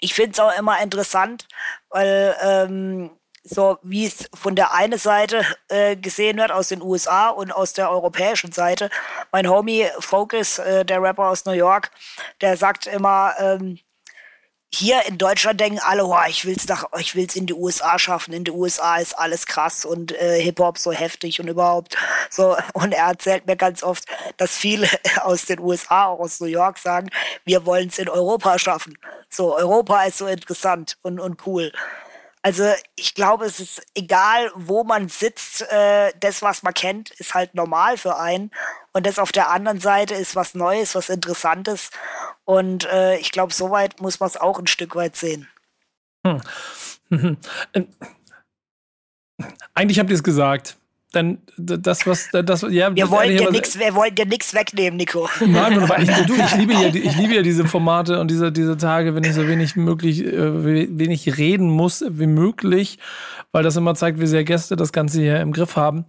ich 0.00 0.14
finde 0.14 0.32
es 0.32 0.40
auch 0.40 0.56
immer 0.58 0.80
interessant, 0.82 1.46
weil 1.90 2.36
ähm, 2.42 3.10
so 3.48 3.78
wie 3.82 4.06
es 4.06 4.28
von 4.34 4.56
der 4.56 4.74
einen 4.74 4.98
Seite 4.98 5.44
äh, 5.68 5.96
gesehen 5.96 6.38
wird 6.38 6.50
aus 6.50 6.68
den 6.68 6.82
USA 6.82 7.28
und 7.28 7.52
aus 7.52 7.72
der 7.72 7.90
europäischen 7.90 8.52
Seite. 8.52 8.90
Mein 9.30 9.48
Homie 9.48 9.86
Focus, 10.00 10.58
äh, 10.58 10.84
der 10.84 11.00
Rapper 11.00 11.28
aus 11.28 11.44
New 11.44 11.52
York, 11.52 11.90
der 12.40 12.56
sagt 12.56 12.86
immer, 12.86 13.34
ähm, 13.38 13.78
hier 14.74 15.06
in 15.06 15.16
Deutschland 15.16 15.60
denken 15.60 15.78
alle, 15.78 16.04
oh, 16.04 16.16
ich 16.28 16.44
will's 16.44 16.66
nach, 16.68 16.84
ich 16.98 17.14
will's 17.14 17.36
in 17.36 17.46
die 17.46 17.54
USA 17.54 17.98
schaffen. 17.98 18.34
In 18.34 18.44
die 18.44 18.50
USA 18.50 18.96
ist 18.96 19.18
alles 19.18 19.46
krass 19.46 19.84
und 19.84 20.12
äh, 20.12 20.40
Hip 20.40 20.58
Hop 20.58 20.78
so 20.78 20.92
heftig 20.92 21.40
und 21.40 21.48
überhaupt 21.48 21.96
so. 22.30 22.56
Und 22.72 22.92
er 22.92 23.06
erzählt 23.06 23.46
mir 23.46 23.56
ganz 23.56 23.82
oft, 23.82 24.04
dass 24.36 24.56
viele 24.56 24.88
aus 25.22 25.46
den 25.46 25.60
USA, 25.60 26.06
auch 26.06 26.20
aus 26.20 26.40
New 26.40 26.46
York, 26.46 26.78
sagen, 26.78 27.08
wir 27.44 27.64
wollen 27.64 27.88
es 27.88 27.98
in 27.98 28.08
Europa 28.08 28.58
schaffen. 28.58 28.98
So, 29.30 29.56
Europa 29.56 30.04
ist 30.04 30.18
so 30.18 30.26
interessant 30.26 30.98
und 31.02 31.20
und 31.20 31.46
cool. 31.46 31.72
Also 32.46 32.62
ich 32.94 33.16
glaube, 33.16 33.44
es 33.44 33.58
ist 33.58 33.82
egal, 33.96 34.52
wo 34.54 34.84
man 34.84 35.08
sitzt, 35.08 35.62
äh, 35.62 36.12
das, 36.20 36.42
was 36.42 36.62
man 36.62 36.74
kennt, 36.74 37.10
ist 37.10 37.34
halt 37.34 37.56
normal 37.56 37.98
für 37.98 38.20
einen. 38.20 38.52
Und 38.92 39.04
das 39.04 39.18
auf 39.18 39.32
der 39.32 39.50
anderen 39.50 39.80
Seite 39.80 40.14
ist 40.14 40.36
was 40.36 40.54
Neues, 40.54 40.94
was 40.94 41.08
Interessantes. 41.08 41.90
Und 42.44 42.84
äh, 42.84 43.16
ich 43.16 43.32
glaube, 43.32 43.52
soweit 43.52 44.00
muss 44.00 44.20
man 44.20 44.28
es 44.28 44.36
auch 44.36 44.60
ein 44.60 44.68
Stück 44.68 44.94
weit 44.94 45.16
sehen. 45.16 45.48
Hm. 46.24 46.40
Eigentlich 49.74 49.98
habt 49.98 50.10
ihr 50.10 50.14
es 50.14 50.22
gesagt 50.22 50.76
dann 51.12 51.38
das, 51.56 52.06
was 52.06 52.28
das, 52.32 52.62
ja, 52.68 52.94
wir 52.94 53.10
wollen 53.10 53.36
dir 53.36 53.50
nichts, 53.50 53.78
wir 53.78 53.94
wollen 53.94 54.14
dir 54.14 54.26
nichts 54.26 54.52
wegnehmen, 54.54 54.96
Nico. 54.96 55.28
Nein, 55.46 55.78
aber 55.78 55.98
ich, 55.98 56.08
du, 56.08 56.34
ich 56.34 56.56
liebe 56.56 56.72
ja, 56.74 56.88
ich 56.94 57.16
liebe 57.16 57.34
ja 57.34 57.42
diese 57.42 57.64
Formate 57.64 58.20
und 58.20 58.30
diese, 58.30 58.52
diese 58.52 58.76
Tage, 58.76 59.14
wenn 59.14 59.24
ich 59.24 59.32
so 59.32 59.46
wenig 59.46 59.76
möglich, 59.76 60.24
äh, 60.24 60.98
wenig 60.98 61.38
reden 61.38 61.68
muss 61.68 62.04
wie 62.08 62.26
möglich, 62.26 62.98
weil 63.52 63.62
das 63.62 63.76
immer 63.76 63.94
zeigt, 63.94 64.20
wie 64.20 64.26
sehr 64.26 64.44
Gäste 64.44 64.76
das 64.76 64.92
Ganze 64.92 65.20
hier 65.20 65.40
im 65.40 65.52
Griff 65.52 65.76
haben. 65.76 66.04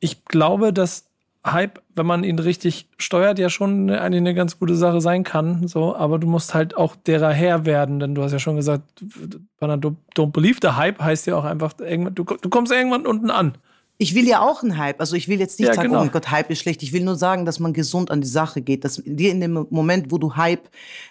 Ich 0.00 0.24
glaube, 0.24 0.72
dass 0.72 1.10
Hype, 1.44 1.80
wenn 1.94 2.06
man 2.06 2.24
ihn 2.24 2.38
richtig 2.38 2.88
steuert, 2.98 3.38
ja 3.38 3.50
schon 3.50 3.90
eigentlich 3.90 4.20
eine 4.20 4.34
ganz 4.34 4.58
gute 4.58 4.74
Sache 4.74 5.00
sein 5.00 5.22
kann. 5.24 5.68
So, 5.68 5.94
aber 5.94 6.18
du 6.18 6.26
musst 6.26 6.54
halt 6.54 6.76
auch 6.76 6.96
derer 6.96 7.32
Herr 7.32 7.64
werden, 7.64 8.00
denn 8.00 8.14
du 8.14 8.22
hast 8.22 8.32
ja 8.32 8.38
schon 8.38 8.56
gesagt, 8.56 8.82
Don't 9.60 10.32
Believe 10.32 10.58
the 10.60 10.70
Hype 10.70 11.00
heißt 11.00 11.26
ja 11.26 11.36
auch 11.36 11.44
einfach, 11.44 11.72
du, 11.74 12.10
du 12.10 12.48
kommst 12.48 12.72
irgendwann 12.72 13.06
unten 13.06 13.30
an. 13.30 13.58
Ich 13.98 14.14
will 14.14 14.28
ja 14.28 14.42
auch 14.42 14.62
einen 14.62 14.76
Hype. 14.76 15.00
Also 15.00 15.16
ich 15.16 15.26
will 15.26 15.40
jetzt 15.40 15.58
nicht 15.58 15.68
ja, 15.68 15.74
sagen, 15.74 15.88
genau. 15.88 16.00
oh 16.00 16.04
mein 16.04 16.12
Gott, 16.12 16.30
Hype 16.30 16.50
ist 16.50 16.58
schlecht. 16.58 16.82
Ich 16.82 16.92
will 16.92 17.02
nur 17.02 17.16
sagen, 17.16 17.46
dass 17.46 17.60
man 17.60 17.72
gesund 17.72 18.10
an 18.10 18.20
die 18.20 18.28
Sache 18.28 18.60
geht. 18.60 18.84
Dass 18.84 19.02
dir 19.04 19.30
in 19.30 19.40
dem 19.40 19.66
Moment, 19.70 20.12
wo 20.12 20.18
du 20.18 20.36
Hype 20.36 20.68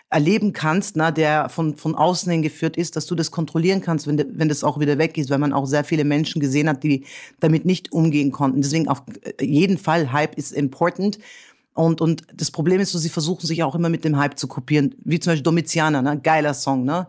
erleben 0.10 0.54
kannst, 0.54 0.96
na, 0.96 1.10
der 1.10 1.50
von, 1.50 1.76
von 1.78 1.96
außen 1.96 2.32
hin 2.32 2.44
geführt 2.44 2.78
ist, 2.78 2.96
dass 2.96 3.08
du 3.08 3.16
das 3.16 3.32
kontrollieren 3.32 3.82
kannst, 3.82 4.06
wenn, 4.06 4.24
wenn 4.38 4.50
das 4.50 4.64
auch 4.64 4.80
wieder 4.80 5.00
weg 5.00 5.18
ist, 5.18 5.32
weil 5.32 5.40
man 5.40 5.52
auch 5.52 5.66
sehr 5.66 5.84
viele 5.84 6.04
Menschen 6.04 6.40
gesehen 6.40 6.70
hat, 6.70 6.84
die 6.84 7.06
damit 7.40 7.66
nicht 7.66 7.92
umgehen 7.92 8.32
konnten. 8.32 8.62
Deswegen 8.62 8.88
auf 8.88 9.02
jeden 9.42 9.80
Fall, 9.80 10.12
Hype 10.12 10.36
ist 10.36 10.52
important. 10.52 11.18
Und, 11.74 12.02
und 12.02 12.22
das 12.34 12.52
Problem 12.52 12.80
ist 12.80 12.92
so, 12.92 13.00
sie 13.00 13.10
versuchen 13.10 13.48
sich 13.48 13.64
auch 13.64 13.74
immer 13.74 13.90
mit 13.90 14.06
dem 14.06 14.18
Hype 14.18 14.38
zu 14.38 14.48
kopieren. 14.48 14.94
Wie 15.04 15.20
zum 15.20 15.32
Beispiel 15.32 15.44
Domitianer, 15.44 16.04
ne? 16.04 16.20
geiler 16.22 16.54
Song. 16.54 16.86
Ne? 16.86 17.08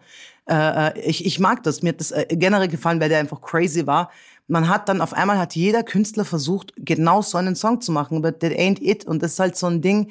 Äh, 0.49 0.55
äh 0.89 1.01
ich, 1.01 1.27
ich 1.27 1.39
mag 1.39 1.63
das. 1.65 1.83
Mir 1.83 1.91
hat 1.91 2.01
das 2.01 2.13
äh, 2.13 2.27
generell 2.31 2.69
gefallen, 2.69 2.99
weil 2.99 3.11
der 3.11 3.21
einfach 3.21 3.43
crazy 3.43 3.87
war 3.87 4.11
man 4.49 4.69
hat 4.69 4.89
dann 4.89 5.01
auf 5.01 5.13
einmal 5.13 5.39
hat 5.39 5.55
jeder 5.55 5.83
Künstler 5.83 6.25
versucht, 6.25 6.73
genau 6.77 7.23
so 7.23 7.39
einen 7.39 7.57
Song 7.57 7.81
zu 7.81 7.93
machen, 7.93 8.23
but 8.23 8.41
that 8.41 8.53
ain't 8.53 8.81
it. 8.81 9.05
Und 9.05 9.23
das 9.23 9.33
ist 9.33 9.41
halt 9.41 9.57
so 9.57 9.67
ein 9.67 9.83
Ding. 9.83 10.11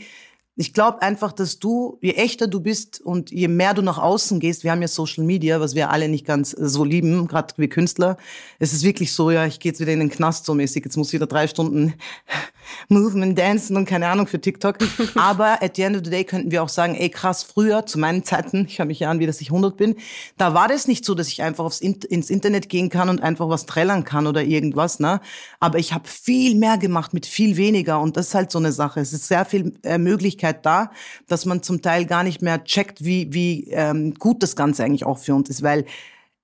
Ich 0.57 0.73
glaube 0.73 1.01
einfach, 1.01 1.33
dass 1.33 1.59
du, 1.59 1.97
je 2.01 2.11
echter 2.11 2.47
du 2.47 2.61
bist 2.61 3.01
und 3.01 3.29
je 3.29 3.49
mehr 3.49 3.73
du 3.73 3.81
nach 3.81 3.97
außen 3.97 4.39
gehst, 4.39 4.63
wir 4.63 4.71
haben 4.71 4.81
ja 4.81 4.87
Social 4.87 5.25
Media, 5.25 5.59
was 5.59 5.75
wir 5.75 5.89
alle 5.89 6.07
nicht 6.07 6.25
ganz 6.25 6.51
so 6.51 6.85
lieben, 6.85 7.27
gerade 7.27 7.53
wie 7.57 7.67
Künstler. 7.67 8.17
Es 8.57 8.71
ist 8.71 8.83
wirklich 8.83 9.11
so, 9.11 9.31
ja, 9.31 9.45
ich 9.45 9.59
gehe 9.59 9.71
jetzt 9.71 9.81
wieder 9.81 9.91
in 9.91 9.99
den 9.99 10.09
Knast 10.09 10.45
so 10.45 10.53
mäßig, 10.53 10.85
jetzt 10.85 10.95
muss 10.95 11.09
ich 11.09 11.13
wieder 11.13 11.27
drei 11.27 11.47
Stunden 11.47 11.93
Movement, 12.89 13.37
Dancen 13.37 13.77
und 13.77 13.85
keine 13.85 14.07
Ahnung 14.07 14.27
für 14.27 14.39
TikTok. 14.39 14.77
Aber 15.15 15.61
at 15.61 15.75
the 15.75 15.83
end 15.83 15.97
of 15.97 16.03
the 16.03 16.11
day 16.11 16.23
könnten 16.23 16.51
wir 16.51 16.63
auch 16.63 16.69
sagen, 16.69 16.95
ey 16.95 17.09
krass, 17.09 17.43
früher, 17.43 17.85
zu 17.85 17.99
meinen 17.99 18.23
Zeiten, 18.23 18.65
ich 18.67 18.79
habe 18.79 18.87
mich 18.87 18.99
ja 18.99 19.09
an, 19.09 19.19
wie 19.19 19.25
dass 19.25 19.41
ich 19.41 19.49
100 19.49 19.77
bin, 19.77 19.95
da 20.37 20.53
war 20.53 20.67
das 20.67 20.87
nicht 20.87 21.05
so, 21.05 21.15
dass 21.15 21.27
ich 21.27 21.41
einfach 21.41 21.63
aufs 21.63 21.81
In 21.81 21.95
ins 22.09 22.29
Internet 22.29 22.69
gehen 22.69 22.89
kann 22.89 23.09
und 23.09 23.21
einfach 23.21 23.49
was 23.49 23.65
trällern 23.65 24.03
kann 24.03 24.27
oder 24.27 24.43
irgendwas. 24.43 24.99
Ne? 24.99 25.21
Aber 25.59 25.79
ich 25.79 25.93
habe 25.93 26.07
viel 26.07 26.55
mehr 26.55 26.77
gemacht 26.77 27.13
mit 27.13 27.25
viel 27.25 27.57
weniger 27.57 27.99
und 28.01 28.17
das 28.17 28.27
ist 28.27 28.35
halt 28.35 28.51
so 28.51 28.59
eine 28.59 28.71
Sache. 28.71 28.99
Es 28.99 29.13
ist 29.13 29.27
sehr 29.27 29.45
viel 29.45 29.73
äh, 29.83 29.97
Möglichkeit 29.97 30.65
da, 30.65 30.91
dass 31.27 31.45
man 31.45 31.63
zum 31.63 31.81
Teil 31.81 32.05
gar 32.05 32.23
nicht 32.23 32.41
mehr 32.41 32.63
checkt, 32.63 33.03
wie, 33.03 33.33
wie 33.33 33.69
ähm, 33.71 34.13
gut 34.15 34.43
das 34.43 34.55
Ganze 34.55 34.83
eigentlich 34.83 35.05
auch 35.05 35.17
für 35.17 35.35
uns 35.35 35.49
ist, 35.49 35.63
weil 35.63 35.85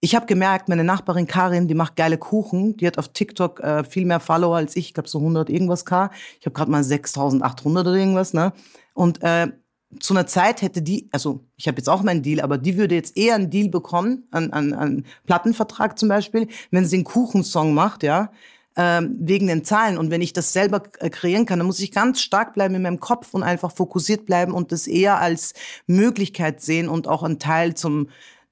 ich 0.03 0.15
habe 0.15 0.25
gemerkt, 0.25 0.67
meine 0.67 0.83
Nachbarin 0.83 1.27
Karin, 1.27 1.67
die 1.67 1.75
macht 1.75 1.95
geile 1.95 2.17
Kuchen. 2.17 2.75
Die 2.77 2.87
hat 2.87 2.97
auf 2.97 3.09
TikTok 3.09 3.59
äh, 3.59 3.83
viel 3.83 4.05
mehr 4.05 4.19
Follower 4.19 4.57
als 4.57 4.75
ich. 4.75 4.87
Ich 4.87 4.93
glaube 4.95 5.07
so 5.07 5.19
100 5.19 5.49
irgendwas 5.49 5.85
K. 5.85 6.09
Ich 6.39 6.45
habe 6.47 6.55
gerade 6.55 6.71
mal 6.71 6.81
6.800 6.81 7.81
oder 7.81 7.93
irgendwas. 7.93 8.33
Ne? 8.33 8.51
Und 8.95 9.21
äh, 9.21 9.51
zu 9.99 10.15
einer 10.15 10.25
Zeit 10.25 10.63
hätte 10.63 10.81
die, 10.81 11.07
also 11.11 11.45
ich 11.55 11.67
habe 11.67 11.77
jetzt 11.77 11.87
auch 11.87 12.01
meinen 12.01 12.23
Deal, 12.23 12.41
aber 12.41 12.57
die 12.57 12.77
würde 12.77 12.95
jetzt 12.95 13.15
eher 13.15 13.35
einen 13.35 13.51
Deal 13.51 13.69
bekommen, 13.69 14.27
einen, 14.31 14.51
einen, 14.51 14.73
einen 14.73 15.05
Plattenvertrag 15.27 15.99
zum 15.99 16.09
Beispiel, 16.09 16.47
wenn 16.71 16.85
sie 16.85 16.97
einen 16.97 17.03
Kuchensong 17.03 17.75
macht, 17.75 18.01
ja, 18.01 18.31
ähm, 18.77 19.17
wegen 19.19 19.47
den 19.47 19.65
Zahlen. 19.65 19.99
Und 19.99 20.09
wenn 20.09 20.21
ich 20.21 20.33
das 20.33 20.51
selber 20.51 20.81
äh, 20.97 21.11
kreieren 21.11 21.45
kann, 21.45 21.59
dann 21.59 21.67
muss 21.67 21.79
ich 21.79 21.91
ganz 21.91 22.21
stark 22.21 22.55
bleiben 22.55 22.73
in 22.73 22.81
meinem 22.81 22.99
Kopf 22.99 23.35
und 23.35 23.43
einfach 23.43 23.71
fokussiert 23.71 24.25
bleiben 24.25 24.53
und 24.53 24.71
das 24.71 24.87
eher 24.87 25.19
als 25.19 25.53
Möglichkeit 25.85 26.61
sehen 26.61 26.89
und 26.89 27.07
auch 27.07 27.21
ein 27.21 27.37
Teil 27.37 27.75
zum 27.75 28.07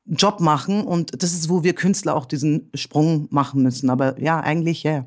Job 0.09 0.39
machen. 0.39 0.83
Und 0.85 1.21
das 1.21 1.33
ist, 1.33 1.49
wo 1.49 1.63
wir 1.63 1.73
Künstler 1.73 2.15
auch 2.15 2.25
diesen 2.25 2.69
Sprung 2.73 3.27
machen 3.31 3.63
müssen. 3.63 3.89
Aber 3.89 4.19
ja, 4.19 4.39
eigentlich 4.39 4.83
ja. 4.83 5.05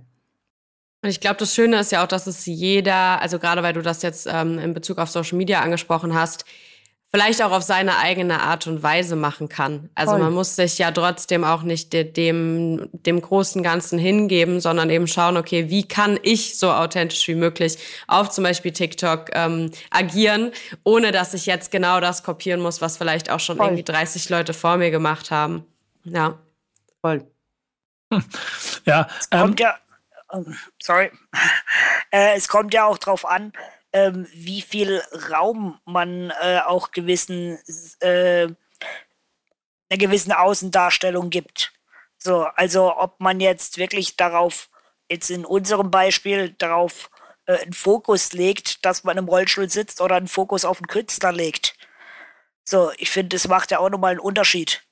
Und 1.03 1.11
ich 1.11 1.21
glaube, 1.21 1.37
das 1.37 1.55
Schöne 1.55 1.81
ist 1.81 1.91
ja 1.91 2.05
auch, 2.05 2.09
dass 2.09 2.29
es 2.29 2.47
jeder, 2.47 3.21
also 3.21 3.39
gerade 3.41 3.63
weil 3.63 3.73
du 3.73 3.83
das 3.83 4.03
jetzt 4.03 4.29
ähm, 4.31 4.59
in 4.59 4.73
Bezug 4.73 4.99
auf 4.99 5.11
Social 5.11 5.37
Media 5.37 5.61
angesprochen 5.61 6.15
hast, 6.15 6.45
vielleicht 7.15 7.43
auch 7.43 7.53
auf 7.53 7.63
seine 7.63 7.99
eigene 7.99 8.41
Art 8.41 8.67
und 8.67 8.83
Weise 8.83 9.17
machen 9.17 9.51
kann. 9.51 9.91
Also 9.95 10.13
Voll. 10.13 10.21
man 10.21 10.33
muss 10.33 10.57
sich 10.57 10.79
ja 10.79 10.91
trotzdem 10.91 11.45
auch 11.45 11.63
nicht 11.63 11.93
dem, 11.93 12.89
dem 12.93 13.21
großen 13.21 13.63
Ganzen 13.63 13.99
hingeben, 13.99 14.61
sondern 14.61 14.89
eben 14.89 15.07
schauen, 15.07 15.37
okay, 15.37 15.69
wie 15.69 15.87
kann 15.87 16.19
ich 16.23 16.59
so 16.59 16.73
authentisch 16.73 17.29
wie 17.29 17.35
möglich 17.35 17.77
auf 18.07 18.31
zum 18.31 18.45
Beispiel 18.45 18.73
TikTok 18.73 19.29
ähm, 19.35 19.71
agieren, 19.91 20.53
ohne 20.85 21.13
dass 21.13 21.35
ich 21.35 21.45
jetzt 21.45 21.71
genau 21.71 22.01
das 22.01 22.23
kopieren 22.23 22.61
muss, 22.61 22.81
was 22.81 22.97
vielleicht 22.97 23.31
auch 23.31 23.41
schon 23.41 23.59
Voll. 23.59 23.67
irgendwie 23.67 23.85
30 23.85 24.31
Leute 24.31 24.55
vor 24.55 24.79
mir 24.79 24.91
gemacht 24.91 25.31
haben. 25.31 25.67
Ja. 26.05 26.39
Voll. 27.03 27.27
Ja. 28.85 29.07
Es 29.19 29.31
kommt 29.31 29.61
ähm, 29.61 29.67
ja, 29.67 29.79
sorry, 30.83 31.11
äh, 32.11 32.37
es 32.37 32.49
kommt 32.49 32.75
ja 32.75 32.85
auch 32.85 32.99
drauf 32.99 33.25
an, 33.25 33.53
ähm, 33.93 34.27
wie 34.33 34.63
viel 34.63 35.03
Raum 35.31 35.81
man 35.85 36.31
äh, 36.41 36.61
auch 36.65 36.93
gewissen 36.93 37.59
äh, 38.01 38.49
einer 39.93 39.99
gewissen 39.99 40.33
Außendarstellung 40.33 41.31
gibt. 41.31 41.73
So, 42.19 42.45
also 42.57 42.97
ob 42.97 43.21
man 43.21 43.41
jetzt 43.41 43.79
wirklich 43.79 44.17
darauf, 44.17 44.71
jetzt 45.11 45.31
in 45.31 45.45
unserem 45.45 45.91
Beispiel, 45.91 46.55
darauf 46.57 47.11
äh, 47.47 47.59
einen 47.59 47.73
Fokus 47.73 48.33
legt, 48.33 48.85
dass 48.85 49.05
man 49.05 49.19
im 49.19 49.29
Rollstuhl 49.29 49.69
sitzt 49.69 50.01
oder 50.01 50.17
einen 50.17 50.29
Fokus 50.29 50.65
auf 50.65 50.79
den 50.79 50.87
Künstler 50.87 51.33
legt. 51.33 51.77
So, 52.65 52.93
ich 52.97 53.11
finde, 53.11 53.37
das 53.37 53.49
macht 53.49 53.71
ja 53.71 53.81
auch 53.81 53.91
nochmal 53.91 54.13
einen 54.13 54.21
Unterschied. 54.21 54.83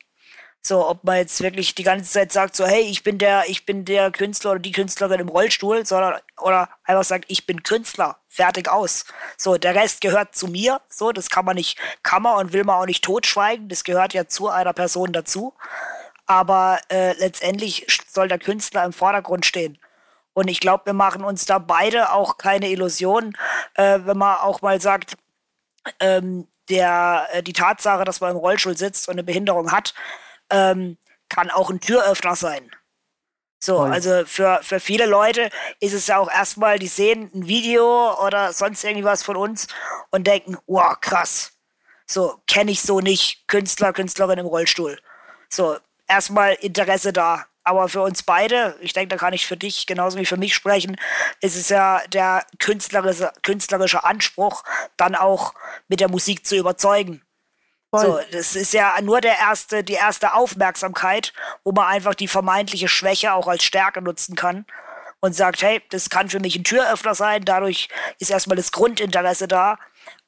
So, 0.63 0.87
ob 0.87 1.05
man 1.05 1.17
jetzt 1.17 1.41
wirklich 1.43 1.75
die 1.75 1.85
ganze 1.85 2.11
Zeit 2.11 2.33
sagt, 2.33 2.55
so, 2.55 2.67
hey, 2.67 2.83
ich 2.83 3.03
bin 3.03 3.17
der, 3.17 3.49
ich 3.49 3.65
bin 3.65 3.87
der 3.87 4.11
Künstler 4.11 4.53
oder 4.53 4.61
die 4.61 4.73
Künstlerin 4.73 5.21
im 5.21 5.29
Rollstuhl, 5.29 5.87
sondern, 5.87 6.21
oder 6.39 6.69
einfach 6.85 7.05
sagt, 7.05 7.25
ich 7.29 7.47
bin 7.47 7.63
Künstler, 7.63 8.19
fertig 8.29 8.69
aus. 8.69 9.07
So, 9.39 9.57
der 9.57 9.75
Rest 9.75 10.03
gehört 10.03 10.35
zu 10.35 10.49
mir, 10.49 10.83
so, 10.91 11.13
das 11.13 11.31
kann 11.31 11.47
man 11.47 11.57
nicht, 11.57 11.79
kann 12.03 12.23
man 12.23 12.37
und 12.37 12.53
will 12.53 12.65
man 12.65 12.77
auch 12.77 12.87
nicht 12.87 13.03
totschweigen, 13.03 13.69
das 13.69 13.85
gehört 13.85 14.13
ja 14.13 14.27
zu 14.27 14.49
einer 14.49 14.75
Person 14.75 15.13
dazu. 15.13 15.55
Aber 16.27 16.79
äh, 16.91 17.15
letztendlich 17.19 17.87
soll 18.07 18.29
der 18.29 18.39
Künstler 18.39 18.85
im 18.85 18.93
Vordergrund 18.93 19.47
stehen. 19.47 19.79
Und 20.35 20.49
ich 20.49 20.61
glaube, 20.61 20.87
wir 20.87 20.93
machen 20.93 21.25
uns 21.25 21.45
da 21.47 21.59
beide 21.59 22.13
auch 22.13 22.37
keine 22.39 22.69
Illusionen, 22.71 23.37
äh, 23.75 24.01
wenn 24.05 24.19
man 24.19 24.39
auch 24.39 24.63
mal 24.63 24.81
sagt, 24.81 25.17
ähm, 26.01 26.47
der, 26.69 27.29
äh, 27.33 27.43
die 27.43 27.53
Tatsache, 27.53 28.05
dass 28.05 28.21
man 28.21 28.33
im 28.33 28.37
Rollstuhl 28.37 28.77
sitzt 28.77 29.09
und 29.09 29.15
eine 29.15 29.25
Behinderung 29.25 29.73
hat, 29.73 29.95
ähm, 30.51 30.97
kann 31.29 31.51
auch 31.51 31.71
ein 31.71 31.81
Türöffner 31.81 32.37
sein. 32.37 32.71
So, 33.63 33.81
also 33.81 34.25
für, 34.25 34.61
für 34.63 34.81
viele 34.81 35.05
Leute 35.05 35.51
ist 35.81 35.93
es 35.93 36.07
ja 36.07 36.17
auch 36.19 36.31
erstmal, 36.31 36.79
die 36.79 36.87
sehen 36.87 37.31
ein 37.35 37.47
Video 37.47 38.19
oder 38.27 38.55
sonst 38.55 38.83
irgendwas 38.85 39.23
von 39.23 39.37
uns 39.37 39.67
und 40.11 40.27
denken, 40.27 40.57
wow, 40.67 40.99
krass. 40.99 41.53
So, 42.07 42.41
kenne 42.47 42.71
ich 42.71 42.81
so 42.81 43.01
nicht. 43.01 43.47
Künstler, 43.49 43.93
Künstlerin 43.93 44.39
im 44.39 44.47
Rollstuhl. 44.47 44.99
So, 45.51 45.77
erstmal 46.09 46.55
Interesse 46.55 47.13
da. 47.13 47.45
Aber 47.63 47.91
für 47.91 48.01
uns 48.01 48.23
beide, 48.23 48.77
ich 48.81 48.95
denke, 48.95 49.15
da 49.15 49.17
kann 49.19 49.35
ich 49.35 49.47
für 49.47 49.59
dich 49.59 49.87
genauso 49.87 50.19
wie 50.19 50.25
für 50.25 50.39
mich 50.39 50.55
sprechen, 50.55 50.97
ist 51.43 51.57
es 51.57 51.69
ja 51.69 52.01
der 52.09 52.47
künstlerische, 52.59 53.31
künstlerische 53.43 54.03
Anspruch, 54.05 54.65
dann 54.97 55.15
auch 55.15 55.53
mit 55.87 56.01
der 56.01 56.09
Musik 56.09 56.47
zu 56.47 56.57
überzeugen. 56.57 57.23
Voll. 57.91 58.05
So, 58.05 58.21
das 58.31 58.55
ist 58.55 58.73
ja 58.73 58.95
nur 59.03 59.21
der 59.21 59.39
erste, 59.39 59.83
die 59.83 59.95
erste 59.95 60.35
Aufmerksamkeit, 60.35 61.33
wo 61.65 61.73
man 61.73 61.87
einfach 61.87 62.15
die 62.15 62.29
vermeintliche 62.29 62.89
Schwäche 62.89 63.35
auch 63.35 63.49
als 63.49 63.65
Stärke 63.65 64.01
nutzen 64.01 64.37
kann 64.37 64.65
und 65.21 65.35
sagt, 65.35 65.63
hey, 65.63 65.83
das 65.91 66.09
kann 66.09 66.29
für 66.29 66.41
mich 66.41 66.57
ein 66.57 66.65
Türöffner 66.65 67.15
sein, 67.15 67.45
dadurch 67.45 67.89
ist 68.19 68.31
erstmal 68.31 68.57
das 68.57 68.71
Grundinteresse 68.73 69.49
da, 69.49 69.77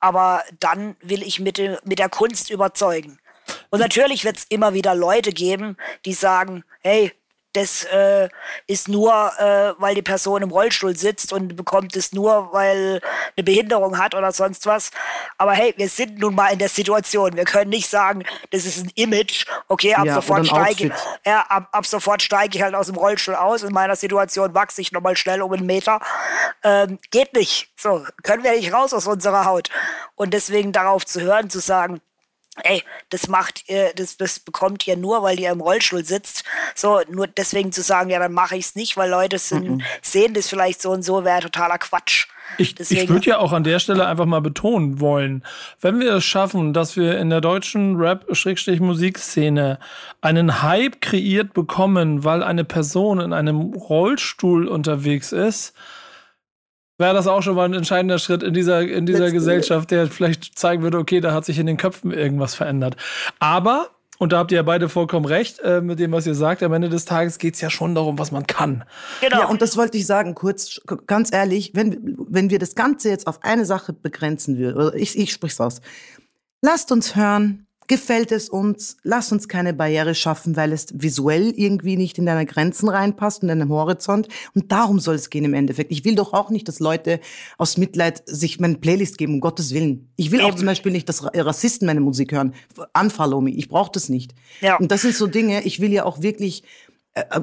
aber 0.01 0.43
dann 0.59 0.97
will 1.01 1.23
ich 1.23 1.39
mit, 1.39 1.59
mit 1.85 1.99
der 1.99 2.09
Kunst 2.09 2.51
überzeugen. 2.51 3.19
Und 3.71 3.81
natürlich 3.81 4.25
wird 4.25 4.39
es 4.39 4.45
immer 4.49 4.75
wieder 4.75 4.95
Leute 4.95 5.33
geben, 5.33 5.77
die 6.05 6.15
sagen, 6.15 6.65
hey, 6.81 7.13
das 7.53 7.85
äh, 7.85 8.29
ist 8.67 8.89
nur, 8.89 9.13
äh, 9.39 9.75
weil 9.79 9.95
die 9.95 10.03
Person 10.03 10.43
im 10.43 10.51
Rollstuhl 10.51 10.97
sitzt 10.97 11.33
und 11.33 11.55
bekommt 11.57 11.95
es 11.97 12.13
nur, 12.13 12.53
weil 12.53 13.01
eine 13.37 13.45
Behinderung 13.45 13.99
hat 13.99 14.15
oder 14.15 14.33
sonst 14.33 14.67
was. 14.67 14.91
Aber 15.39 15.53
hey, 15.53 15.75
wir 15.77 15.89
sind 15.89 16.19
nun 16.19 16.35
mal 16.35 16.49
in 16.49 16.59
der 16.59 16.69
Situation. 16.69 17.37
Wir 17.37 17.45
können 17.45 17.71
nicht 17.71 17.89
sagen, 17.89 18.25
das 18.51 18.65
ist 18.65 18.85
ein 18.85 18.91
Image. 18.95 19.45
Okay, 19.69 19.95
ab 19.95 20.07
ja, 20.07 20.15
sofort 20.15 20.47
steige 20.47 20.87
ich, 20.87 20.93
ja, 21.27 21.41
ab, 21.43 21.69
ab 21.73 21.87
sofort 21.87 22.23
steige 22.23 22.57
ich 22.57 22.63
halt 22.63 22.75
aus 22.75 22.87
dem 22.87 22.97
Rollstuhl 22.97 23.35
aus. 23.35 23.63
In 23.63 23.73
meiner 23.73 23.97
Situation 23.97 24.55
wachse 24.55 24.81
ich 24.81 24.93
nochmal 24.93 25.17
schnell 25.17 25.43
um 25.43 25.53
einen 25.53 25.67
Meter. 25.67 26.01
Ähm, 26.65 26.99
geht 27.11 27.35
nicht. 27.35 27.71
So, 27.77 28.05
können 28.23 28.45
wir 28.45 28.53
nicht 28.53 28.73
raus 28.73 28.95
aus 28.95 29.07
unserer 29.07 29.45
Haut. 29.45 29.69
Und 30.15 30.33
deswegen 30.33 30.73
darauf 30.73 31.05
zu 31.05 31.21
hören, 31.21 31.51
zu 31.51 31.61
sagen, 31.61 32.01
ey, 32.65 32.83
das 33.11 33.29
macht 33.29 33.69
ihr, 33.69 33.93
das, 33.97 34.17
das 34.17 34.39
bekommt 34.39 34.87
ihr 34.87 34.97
nur, 34.97 35.23
weil 35.23 35.41
ihr 35.41 35.51
im 35.51 35.61
Rollstuhl 35.61 36.05
sitzt. 36.05 36.45
So, 36.75 37.01
nur 37.11 37.27
deswegen 37.27 37.73
zu 37.73 37.83
sagen, 37.83 38.11
ja, 38.11 38.19
dann 38.19 38.33
mache 38.33 38.57
ich 38.57 38.67
es 38.67 38.75
nicht, 38.75 38.97
weil 38.97 39.11
Leute 39.11 39.39
sind, 39.39 39.69
mhm. 39.69 39.83
sehen 40.03 40.35
das 40.35 40.49
vielleicht 40.49 40.83
so 40.83 40.91
und 40.91 41.03
so, 41.03 41.25
wäre 41.25 41.41
totaler 41.41 41.79
Quatsch. 41.79 42.27
Ich, 42.59 42.79
ich 42.79 43.09
würde 43.09 43.27
ja 43.27 43.39
auch 43.39 43.53
an 43.53 43.65
der 43.65 43.79
Stelle 43.79 44.07
einfach 44.07 44.27
mal 44.27 44.43
betonen 44.43 45.01
wollen, 45.01 45.43
wenn 45.81 46.01
wir 46.01 46.13
es 46.17 46.25
schaffen, 46.25 46.75
dass 46.75 46.97
wir 46.97 47.19
in 47.19 47.31
der 47.31 47.41
deutschen 47.41 47.97
Rap-Musikszene 47.97 49.79
einen 50.21 50.63
Hype 50.63 51.01
kreiert 51.01 51.55
bekommen, 51.55 52.25
weil 52.25 52.43
eine 52.43 52.65
Person 52.65 53.21
in 53.21 53.33
einem 53.33 53.73
Rollstuhl 53.73 54.69
unterwegs 54.69 55.33
ist, 55.33 55.73
wäre 57.03 57.13
das 57.13 57.27
auch 57.27 57.43
schon 57.43 57.55
mal 57.55 57.67
ein 57.67 57.75
entscheidender 57.75 58.19
Schritt 58.19 58.43
in 58.43 58.55
dieser, 58.55 58.81
in 58.81 59.05
dieser 59.05 59.31
Gesellschaft, 59.31 59.91
der 59.91 60.07
vielleicht 60.07 60.59
zeigen 60.59 60.83
würde, 60.83 60.97
okay, 60.97 61.21
da 61.21 61.35
hat 61.35 61.45
sich 61.45 61.59
in 61.59 61.67
den 61.67 61.77
Köpfen 61.77 62.11
irgendwas 62.11 62.55
verändert. 62.55 62.97
Aber 63.41 63.91
Und 64.19 64.33
da 64.33 64.39
habt 64.39 64.53
ihr 64.53 64.57
ja 64.57 64.63
beide 64.63 64.89
vollkommen 64.89 65.27
recht 65.27 65.59
äh, 65.61 65.81
mit 65.81 65.99
dem, 65.99 66.13
was 66.13 66.29
ihr 66.29 66.37
sagt. 66.37 66.63
Am 66.63 66.73
Ende 66.73 66.89
des 66.89 67.07
Tages 67.07 67.39
geht 67.39 67.55
es 67.55 67.61
ja 67.61 67.71
schon 67.71 67.97
darum, 67.97 68.21
was 68.21 68.31
man 68.31 68.47
kann. 68.47 68.85
Genau. 69.21 69.41
Ja, 69.41 69.47
und 69.49 69.61
das 69.61 69.77
wollte 69.77 69.99
ich 69.99 70.07
sagen, 70.07 70.37
kurz, 70.37 70.81
ganz 71.09 71.33
ehrlich, 71.33 71.73
wenn, 71.75 72.17
wenn 72.29 72.49
wir 72.49 72.61
das 72.61 72.77
Ganze 72.77 73.09
jetzt 73.09 73.27
auf 73.27 73.43
eine 73.43 73.65
Sache 73.65 73.93
begrenzen 73.93 74.59
würden, 74.59 74.77
oder 74.81 74.95
ich, 74.95 75.19
ich 75.19 75.33
sprich's 75.33 75.61
aus. 75.61 75.81
Lasst 76.61 76.93
uns 76.93 77.17
hören, 77.17 77.67
gefällt 77.93 78.32
es 78.32 78.49
uns, 78.49 78.97
lass 79.03 79.32
uns 79.32 79.49
keine 79.49 79.74
Barriere 79.74 80.14
schaffen, 80.14 80.57
weil 80.57 80.72
es 80.72 80.86
visuell 80.95 81.53
irgendwie 81.55 81.99
nicht 81.99 82.16
in 82.16 82.24
deine 82.24 82.47
Grenzen 82.47 82.88
reinpasst 82.88 83.43
und 83.43 83.51
in 83.51 83.59
deinem 83.59 83.70
Horizont. 83.70 84.28
Und 84.55 84.72
darum 84.72 84.99
soll 84.99 85.16
es 85.16 85.28
gehen 85.28 85.45
im 85.45 85.53
Endeffekt. 85.53 85.93
Ich 85.93 86.03
will 86.03 86.14
doch 86.14 86.32
auch 86.32 86.49
nicht, 86.49 86.66
dass 86.68 86.80
Leute 86.80 87.20
aus 87.59 87.76
Mitleid 87.76 88.22
sich 88.24 88.59
meine 88.59 88.78
Playlist 88.78 89.18
geben, 89.18 89.34
um 89.34 89.40
Gottes 89.40 89.74
Willen. 89.74 90.09
Ich 90.16 90.30
will 90.30 90.40
auch 90.40 90.55
zum 90.55 90.64
Beispiel 90.64 90.90
nicht, 90.90 91.07
dass 91.07 91.22
Rassisten 91.22 91.84
meine 91.84 92.01
Musik 92.01 92.32
hören. 92.32 92.55
Unfollow 92.99 93.43
me. 93.43 93.51
Ich 93.51 93.68
brauche 93.68 93.93
das 93.93 94.09
nicht. 94.09 94.34
Ja. 94.62 94.78
Und 94.78 94.90
das 94.90 95.03
sind 95.03 95.14
so 95.14 95.26
Dinge, 95.26 95.62
ich 95.64 95.80
will 95.80 95.93
ja 95.93 96.07
auch 96.07 96.22
wirklich 96.22 96.62
äh, 96.62 96.66
äh, 96.66 96.91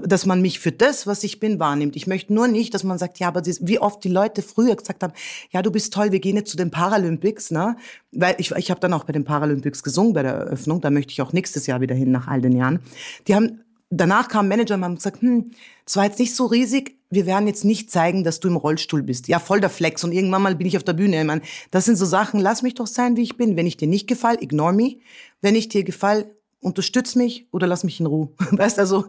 dass 0.03 0.25
man 0.25 0.41
mich 0.41 0.59
für 0.59 0.71
das, 0.71 1.05
was 1.05 1.23
ich 1.23 1.39
bin, 1.39 1.59
wahrnimmt. 1.59 1.95
Ich 1.95 2.07
möchte 2.07 2.33
nur 2.33 2.47
nicht, 2.47 2.73
dass 2.73 2.83
man 2.83 2.97
sagt, 2.97 3.19
ja, 3.19 3.27
aber 3.27 3.43
wie 3.45 3.79
oft 3.79 4.03
die 4.03 4.09
Leute 4.09 4.41
früher 4.41 4.75
gesagt 4.75 5.03
haben, 5.03 5.13
ja, 5.51 5.61
du 5.61 5.69
bist 5.69 5.93
toll, 5.93 6.11
wir 6.11 6.19
gehen 6.19 6.35
jetzt 6.35 6.49
zu 6.49 6.57
den 6.57 6.71
Paralympics, 6.71 7.51
ne? 7.51 7.77
Weil 8.11 8.35
ich, 8.39 8.51
ich 8.51 8.71
habe 8.71 8.79
dann 8.79 8.93
auch 8.93 9.03
bei 9.03 9.13
den 9.13 9.25
Paralympics 9.25 9.83
gesungen 9.83 10.13
bei 10.13 10.23
der 10.23 10.33
Eröffnung, 10.33 10.81
da 10.81 10.89
möchte 10.89 11.11
ich 11.11 11.21
auch 11.21 11.33
nächstes 11.33 11.67
Jahr 11.67 11.81
wieder 11.81 11.93
hin 11.93 12.11
nach 12.11 12.27
all 12.27 12.41
den 12.41 12.55
Jahren. 12.55 12.79
Die 13.27 13.35
haben 13.35 13.59
danach 13.89 14.27
kam 14.27 14.45
ein 14.45 14.49
Manager 14.49 14.75
und 14.75 14.83
haben 14.83 14.95
gesagt, 14.95 15.21
hm, 15.21 15.51
es 15.85 15.95
war 15.95 16.05
jetzt 16.05 16.19
nicht 16.19 16.35
so 16.35 16.45
riesig, 16.45 16.97
wir 17.09 17.25
werden 17.25 17.47
jetzt 17.47 17.65
nicht 17.65 17.89
zeigen, 17.89 18.23
dass 18.23 18.39
du 18.39 18.47
im 18.47 18.55
Rollstuhl 18.55 19.01
bist. 19.01 19.27
Ja, 19.27 19.39
voll 19.39 19.61
der 19.61 19.69
Flex 19.69 20.03
und 20.03 20.11
irgendwann 20.11 20.43
mal 20.43 20.55
bin 20.55 20.67
ich 20.67 20.77
auf 20.77 20.83
der 20.83 20.93
Bühne. 20.93 21.19
Ich 21.19 21.25
meine, 21.25 21.41
das 21.71 21.85
sind 21.85 21.95
so 21.95 22.05
Sachen, 22.05 22.39
lass 22.39 22.61
mich 22.61 22.75
doch 22.75 22.87
sein, 22.87 23.17
wie 23.17 23.23
ich 23.23 23.37
bin. 23.37 23.57
Wenn 23.57 23.65
ich 23.65 23.77
dir 23.77 23.87
nicht 23.87 24.07
gefall, 24.07 24.37
ignore 24.39 24.73
me. 24.73 24.97
Wenn 25.41 25.55
ich 25.55 25.69
dir 25.69 25.83
gefall, 25.83 26.29
unterstütz 26.61 27.15
mich 27.15 27.47
oder 27.51 27.67
lass 27.67 27.83
mich 27.83 27.99
in 27.99 28.05
Ruhe. 28.05 28.29
Weißt 28.51 28.79
also, 28.79 29.07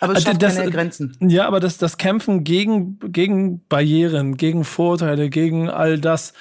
aber 0.00 0.14
es 0.14 0.22
schafft 0.24 0.42
das, 0.42 0.56
keine 0.56 0.70
Grenzen. 0.70 1.16
Ja, 1.20 1.46
aber 1.46 1.60
das, 1.60 1.78
das 1.78 1.96
Kämpfen 1.96 2.44
gegen, 2.44 2.98
gegen 3.00 3.66
Barrieren, 3.68 4.36
gegen 4.36 4.64
Vorteile, 4.64 5.30
gegen 5.30 5.70
all 5.70 5.98
das, 5.98 6.34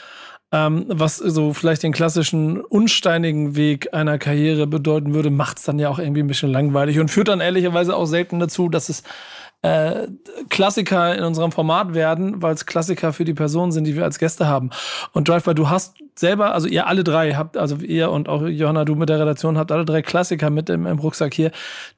ähm, 0.51 0.85
was 0.87 1.17
so 1.17 1.53
vielleicht 1.53 1.83
den 1.83 1.93
klassischen 1.93 2.61
unsteinigen 2.61 3.55
Weg 3.55 3.93
einer 3.93 4.19
Karriere 4.19 4.67
bedeuten 4.67 5.13
würde, 5.13 5.29
macht 5.29 5.57
es 5.57 5.63
dann 5.63 5.79
ja 5.79 5.89
auch 5.89 5.99
irgendwie 5.99 6.21
ein 6.21 6.27
bisschen 6.27 6.51
langweilig 6.51 6.99
und 6.99 7.09
führt 7.09 7.27
dann 7.27 7.41
ehrlicherweise 7.41 7.95
auch 7.95 8.05
selten 8.05 8.39
dazu, 8.39 8.69
dass 8.69 8.89
es 8.89 9.03
äh, 9.63 10.07
Klassiker 10.49 11.15
in 11.17 11.23
unserem 11.23 11.51
Format 11.51 11.93
werden, 11.93 12.41
weil 12.41 12.53
es 12.53 12.65
Klassiker 12.65 13.13
für 13.13 13.25
die 13.25 13.33
Personen 13.33 13.71
sind, 13.71 13.85
die 13.85 13.95
wir 13.95 14.03
als 14.03 14.19
Gäste 14.19 14.47
haben. 14.47 14.69
Und 15.13 15.27
Drive-By, 15.27 15.55
du 15.55 15.69
hast 15.69 15.95
selber, 16.15 16.53
also 16.53 16.67
ihr 16.67 16.85
alle 16.85 17.03
drei 17.03 17.33
habt, 17.33 17.57
also 17.57 17.77
ihr 17.77 18.11
und 18.11 18.27
auch 18.29 18.43
Johanna, 18.43 18.85
du 18.85 18.95
mit 18.95 19.09
der 19.09 19.19
Redaktion 19.19 19.57
habt 19.57 19.71
alle 19.71 19.85
drei 19.85 20.01
Klassiker 20.01 20.49
mit 20.49 20.69
im, 20.69 20.85
im 20.85 20.99
Rucksack 20.99 21.33
hier, 21.33 21.51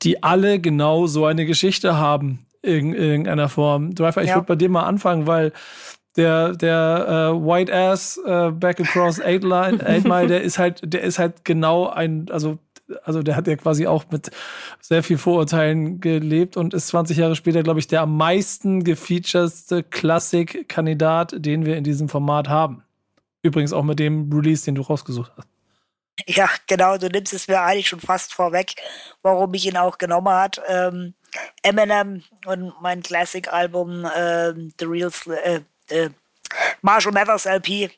die 0.03 0.23
alle 0.23 0.59
genau 0.59 1.07
so 1.07 1.25
eine 1.25 1.45
Geschichte 1.45 1.97
haben 1.97 2.45
in 2.61 2.93
irgendeiner 2.93 3.49
Form. 3.49 3.95
Drive-By, 3.95 4.21
ich 4.21 4.29
ja. 4.29 4.35
würde 4.35 4.47
bei 4.47 4.55
dir 4.55 4.69
mal 4.69 4.83
anfangen, 4.83 5.25
weil 5.25 5.51
der 6.17 6.53
der 6.53 7.33
äh, 7.33 7.45
White 7.45 7.73
Ass 7.73 8.17
äh, 8.25 8.51
Back 8.51 8.79
Across 8.79 9.19
Eight 9.19 9.43
Line 9.43 9.85
Eight 9.85 10.05
Mile, 10.05 10.27
der 10.27 10.43
ist 10.43 10.57
halt 10.57 10.81
der 10.81 11.01
ist 11.01 11.19
halt 11.19 11.43
genau 11.43 11.87
ein 11.87 12.27
also 12.31 12.57
also 13.03 13.23
der 13.23 13.35
hat 13.35 13.47
ja 13.47 13.55
quasi 13.55 13.87
auch 13.87 14.05
mit 14.11 14.31
sehr 14.81 15.03
viel 15.03 15.17
Vorurteilen 15.17 15.99
gelebt 15.99 16.57
und 16.57 16.73
ist 16.73 16.87
20 16.87 17.17
Jahre 17.17 17.35
später, 17.35 17.63
glaube 17.63 17.79
ich, 17.79 17.87
der 17.87 18.01
am 18.01 18.15
meisten 18.17 18.83
gefeatureste 18.83 19.83
Klassik-Kandidat, 19.83 21.35
den 21.37 21.65
wir 21.65 21.77
in 21.77 21.83
diesem 21.83 22.09
Format 22.09 22.47
haben. 22.49 22.83
Übrigens 23.41 23.73
auch 23.73 23.83
mit 23.83 23.99
dem 23.99 24.31
Release, 24.31 24.65
den 24.65 24.75
du 24.75 24.81
rausgesucht 24.81 25.31
hast. 25.37 25.47
Ja, 26.27 26.49
genau, 26.67 26.97
du 26.97 27.07
nimmst 27.07 27.33
es 27.33 27.47
mir 27.47 27.61
eigentlich 27.61 27.89
schon 27.89 27.99
fast 27.99 28.33
vorweg, 28.33 28.75
warum 29.21 29.53
ich 29.53 29.65
ihn 29.65 29.77
auch 29.77 29.97
genommen 29.97 30.33
hat. 30.33 30.61
Ähm, 30.67 31.13
Eminem 31.61 32.23
und 32.45 32.73
mein 32.81 33.03
Classic-Album 33.03 34.07
ähm, 34.15 34.73
The 34.79 34.85
Real 34.85 35.11
äh, 35.43 35.59
äh, 35.89 36.09
Marshall 36.81 37.11
Mathers 37.11 37.45
LP. 37.45 37.91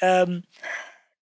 Ähm, 0.00 0.44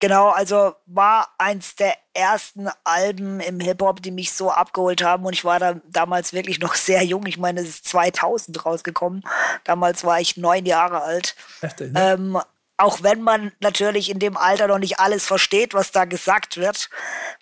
Genau, 0.01 0.29
also 0.31 0.75
war 0.87 1.29
eins 1.39 1.77
der 1.77 1.95
ersten 2.13 2.69
Alben 2.85 3.41
im 3.41 3.61
Hip-Hop, 3.61 4.03
die 4.03 4.11
mich 4.11 4.33
so 4.33 4.51
abgeholt 4.51 5.03
haben. 5.03 5.25
Und 5.25 5.33
ich 5.33 5.45
war 5.45 5.59
da 5.59 5.81
damals 5.89 6.33
wirklich 6.33 6.61
noch 6.61 6.75
sehr 6.75 7.03
jung. 7.03 7.27
Ich 7.27 7.39
meine, 7.39 7.61
es 7.61 7.69
ist 7.69 7.89
2000 7.89 8.67
rausgekommen. 8.67 9.25
Damals 9.65 10.05
war 10.05 10.21
ich 10.21 10.37
neun 10.37 10.67
Jahre 10.67 11.03
alt. 11.03 11.37
Heftig, 11.61 11.93
ne? 11.93 12.13
ähm, 12.13 12.39
auch 12.77 13.03
wenn 13.03 13.23
man 13.23 13.53
natürlich 13.61 14.11
in 14.11 14.19
dem 14.19 14.37
Alter 14.37 14.67
noch 14.67 14.79
nicht 14.79 14.99
alles 14.99 15.27
versteht, 15.27 15.75
was 15.75 15.93
da 15.93 16.05
gesagt 16.05 16.57
wird, 16.57 16.91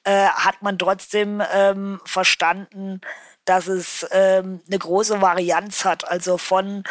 äh, 0.05 0.27
hat 0.27 0.63
man 0.63 0.79
trotzdem 0.79 1.43
ähm, 1.53 2.01
verstanden, 2.05 3.01
dass 3.45 3.67
es 3.67 4.07
ähm, 4.11 4.61
eine 4.67 4.79
große 4.79 5.21
Varianz 5.21 5.85
hat. 5.85 6.07
Also 6.09 6.37
von 6.39 6.85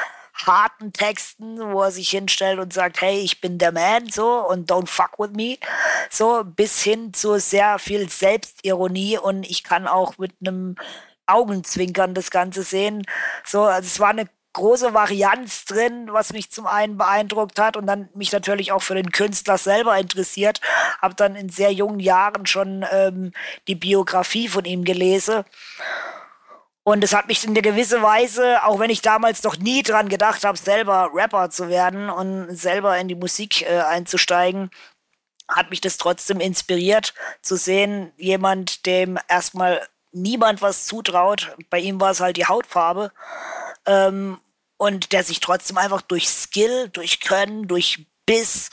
harten 0.46 0.94
Texten, 0.94 1.60
wo 1.72 1.82
er 1.82 1.92
sich 1.92 2.10
hinstellt 2.10 2.60
und 2.60 2.74
sagt, 2.74 3.02
hey, 3.02 3.20
ich 3.20 3.42
bin 3.42 3.58
der 3.58 3.72
Man, 3.72 4.10
so, 4.10 4.48
und 4.48 4.72
don't 4.72 4.88
fuck 4.88 5.18
with 5.18 5.32
me, 5.32 5.58
so, 6.10 6.44
bis 6.44 6.82
hin 6.82 7.14
zu 7.14 7.40
sehr 7.40 7.80
viel 7.80 8.10
Selbstironie 8.10 9.18
und 9.18 9.50
ich 9.50 9.64
kann 9.64 9.88
auch 9.88 10.18
mit 10.18 10.34
einem 10.42 10.76
Augenzwinkern 11.28 12.14
das 12.14 12.32
Ganze 12.32 12.64
sehen. 12.64 13.04
So, 13.46 13.64
also 13.64 13.86
es 13.86 14.00
war 14.00 14.10
eine 14.10 14.28
große 14.54 14.94
Varianz 14.94 15.66
drin, 15.66 16.10
was 16.12 16.34
mich 16.34 16.52
zum 16.52 16.68
einen 16.68 16.98
beeindruckt 16.98 17.58
hat 17.58 17.78
und 17.78 17.88
dann 17.88 18.10
mich 18.14 18.32
natürlich 18.32 18.72
auch 18.72 18.82
für 18.82 18.96
den 18.96 19.12
Künstler 19.12 19.58
selber 19.58 19.98
interessiert. 19.98 20.60
Habe 21.02 21.16
dann 21.16 21.36
in 21.36 21.50
sehr 21.50 21.72
jungen 21.72 22.00
Jahren 22.00 22.46
schon 22.46 22.86
ähm, 22.92 23.32
die 23.68 23.76
Biografie 23.76 24.50
von 24.50 24.66
ihm 24.66 24.84
gelesen 24.84 25.46
und 26.92 27.06
es 27.06 27.14
hat 27.14 27.28
mich 27.30 27.46
in 27.46 27.54
der 27.54 27.64
gewisse 27.64 28.02
Weise, 28.02 28.64
auch 28.66 28.80
wenn 28.80 28.90
ich 28.90 29.02
damals 29.02 29.44
noch 29.44 29.58
nie 29.58 29.82
dran 29.82 30.10
gedacht 30.10 30.44
habe, 30.44 30.58
selber 30.58 31.12
Rapper 31.14 31.50
zu 31.50 31.70
werden 31.70 32.10
und 32.10 32.54
selber 32.56 32.98
in 32.98 33.08
die 33.08 33.16
Musik 33.16 33.62
äh, 33.62 33.80
einzusteigen, 33.80 34.70
hat 35.48 35.70
mich 35.70 35.80
das 35.80 35.96
trotzdem 35.96 36.42
inspiriert 36.42 37.14
zu 37.42 37.56
sehen, 37.56 38.12
jemand, 38.18 38.86
dem 38.86 39.18
erstmal 39.30 39.88
niemand 40.12 40.62
was 40.62 40.86
zutraut. 40.86 41.56
Bei 41.70 41.80
ihm 41.80 42.02
war 42.02 42.12
es 42.12 42.20
halt 42.20 42.36
die 42.36 42.48
Hautfarbe. 42.48 43.14
Ähm, 43.86 44.42
und 44.76 45.14
der 45.14 45.24
sich 45.24 45.40
trotzdem 45.40 45.78
einfach 45.78 46.02
durch 46.02 46.28
Skill, 46.28 46.90
durch 46.90 47.22
Können, 47.22 47.70
durch 47.70 48.06
Biss 48.26 48.70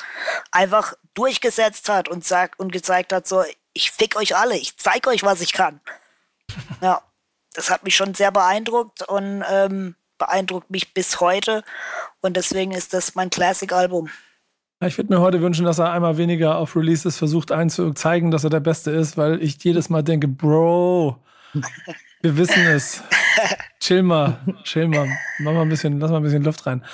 einfach 0.50 0.94
durchgesetzt 1.14 1.88
hat 1.88 2.08
und 2.08 2.24
sagt 2.24 2.58
und 2.58 2.72
gezeigt 2.72 3.12
hat, 3.12 3.28
so, 3.28 3.44
ich 3.74 3.92
fick 3.92 4.16
euch 4.16 4.34
alle, 4.34 4.56
ich 4.56 4.76
zeig 4.76 5.06
euch, 5.06 5.22
was 5.22 5.40
ich 5.40 5.52
kann. 5.52 5.80
Ja 6.80 7.02
das 7.58 7.70
hat 7.70 7.82
mich 7.82 7.96
schon 7.96 8.14
sehr 8.14 8.30
beeindruckt 8.30 9.02
und 9.02 9.42
ähm, 9.50 9.96
beeindruckt 10.16 10.70
mich 10.70 10.94
bis 10.94 11.18
heute. 11.18 11.64
Und 12.20 12.36
deswegen 12.36 12.70
ist 12.70 12.94
das 12.94 13.16
mein 13.16 13.30
Classic-Album. 13.30 14.08
Ich 14.86 14.96
würde 14.96 15.12
mir 15.12 15.20
heute 15.20 15.42
wünschen, 15.42 15.64
dass 15.64 15.80
er 15.80 15.90
einmal 15.90 16.18
weniger 16.18 16.56
auf 16.56 16.76
Releases 16.76 17.18
versucht 17.18 17.50
einzuzeigen, 17.50 18.30
dass 18.30 18.44
er 18.44 18.50
der 18.50 18.60
Beste 18.60 18.92
ist, 18.92 19.16
weil 19.16 19.42
ich 19.42 19.62
jedes 19.64 19.88
Mal 19.88 20.04
denke, 20.04 20.28
Bro, 20.28 21.18
wir 22.22 22.36
wissen 22.36 22.64
es. 22.64 23.02
Chill 23.80 24.02
mal, 24.02 24.38
chill 24.64 24.88
mal. 24.88 25.08
Mach 25.38 25.52
mal 25.52 25.62
ein 25.62 25.68
bisschen, 25.68 26.00
lass 26.00 26.10
mal 26.10 26.18
ein 26.18 26.22
bisschen 26.22 26.42
Luft 26.42 26.66
rein. 26.66 26.84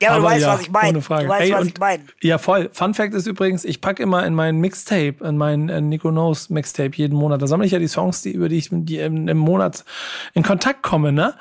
Ja, 0.00 0.10
aber, 0.10 0.18
aber 0.18 0.28
du 0.28 0.34
weißt, 0.34 0.42
ja, 0.42 0.54
was 0.54 0.60
ich 0.62 0.70
meine. 0.70 0.92
Du 1.00 1.08
weißt, 1.08 1.40
Ey, 1.40 1.52
was 1.52 1.66
ich 1.66 1.78
meine. 1.78 2.04
Ja, 2.22 2.38
voll. 2.38 2.70
Fun 2.72 2.94
Fact 2.94 3.14
ist 3.14 3.26
übrigens, 3.26 3.64
ich 3.64 3.80
packe 3.80 4.02
immer 4.02 4.24
in 4.26 4.34
mein 4.34 4.58
Mixtape, 4.58 5.16
in 5.24 5.36
mein 5.36 5.68
äh, 5.68 5.80
Nico 5.80 6.10
Knows 6.10 6.50
Mixtape 6.50 6.92
jeden 6.94 7.16
Monat. 7.16 7.42
Da 7.42 7.46
sammle 7.46 7.66
ich 7.66 7.72
ja 7.72 7.78
die 7.78 7.88
Songs, 7.88 8.22
die, 8.22 8.32
über 8.32 8.48
die 8.48 8.58
ich 8.58 8.68
die 8.70 8.98
im, 8.98 9.28
im 9.28 9.38
Monat 9.38 9.84
in 10.34 10.42
Kontakt 10.42 10.82
komme, 10.82 11.12
ne? 11.12 11.34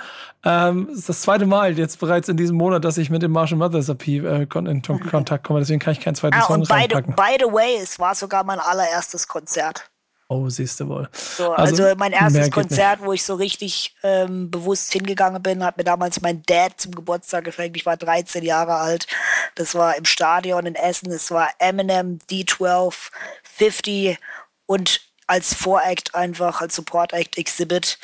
Ähm, 0.48 0.90
ist 0.90 1.10
das 1.10 1.24
zweite 1.24 1.48
Mal 1.48 1.78
jetzt 1.78 2.00
bereits 2.00 2.30
in 2.30 2.38
diesem 2.38 2.56
Monat, 2.56 2.86
dass 2.86 3.00
ich 3.00 3.10
mit 3.10 3.24
dem 3.24 3.32
Marshall 3.32 3.58
Mothers 3.58 3.90
AP 3.90 4.08
äh, 4.08 4.44
in 4.44 4.82
Kontakt 4.82 5.44
komme. 5.44 5.60
Deswegen 5.60 5.80
kann 5.80 5.94
ich 5.94 6.00
keinen 6.00 6.14
zweiten 6.14 6.38
ah, 6.38 6.44
Song 6.44 6.62
und 6.62 6.70
by 6.70 6.86
the, 6.88 7.02
by 7.02 7.36
the 7.40 7.52
way, 7.52 7.78
es 7.82 7.98
war 7.98 8.14
sogar 8.14 8.44
mein 8.44 8.60
allererstes 8.60 9.28
Konzert. 9.28 9.90
Oh, 10.28 10.50
siehst 10.50 10.80
du 10.80 10.88
wohl. 10.88 11.08
So, 11.14 11.54
also, 11.54 11.84
also, 11.84 11.96
mein 11.98 12.12
erstes 12.12 12.50
Konzert, 12.50 13.00
wo 13.02 13.14
ich 13.14 13.24
so 13.24 13.36
richtig 13.36 13.96
ähm, 14.02 14.50
bewusst 14.50 14.92
hingegangen 14.92 15.42
bin, 15.44 15.64
hat 15.64 15.78
mir 15.78 15.84
damals 15.84 16.20
mein 16.22 16.42
Dad 16.44 16.74
zum 16.82 16.94
Geburtstag 16.94 17.44
geschenkt. 17.44 17.78
Ich 17.78 17.86
war 17.86 17.96
13 17.96 18.44
Jahre 18.44 18.76
alt. 18.76 19.06
Das 19.54 19.76
war 19.76 19.96
im 19.96 20.06
Stadion 20.06 20.66
in 20.66 20.74
Essen. 20.74 21.12
Es 21.12 21.30
war 21.30 21.50
Eminem, 21.60 22.18
D12, 22.30 23.12
50 23.44 24.18
und 24.66 25.02
als 25.28 25.54
Voract 25.54 26.16
einfach, 26.16 26.60
als 26.60 26.76
Support-Act 26.76 27.38
Exhibit. 27.38 28.00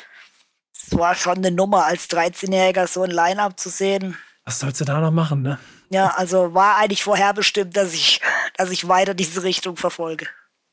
Es 0.74 0.96
war 0.96 1.16
schon 1.16 1.38
eine 1.38 1.50
Nummer, 1.50 1.86
als 1.86 2.08
13-Jähriger 2.08 2.86
so 2.86 3.02
ein 3.02 3.10
Line-Up 3.10 3.58
zu 3.58 3.68
sehen. 3.68 4.16
Was 4.44 4.60
sollst 4.60 4.80
du 4.80 4.84
da 4.84 5.00
noch 5.00 5.12
machen, 5.12 5.42
ne? 5.42 5.58
Ja, 5.90 6.14
also 6.16 6.54
war 6.54 6.76
eigentlich 6.76 7.02
vorherbestimmt, 7.02 7.76
dass 7.76 7.92
ich, 7.92 8.20
dass 8.56 8.70
ich 8.70 8.88
weiter 8.88 9.14
diese 9.14 9.42
Richtung 9.42 9.76
verfolge. 9.76 10.26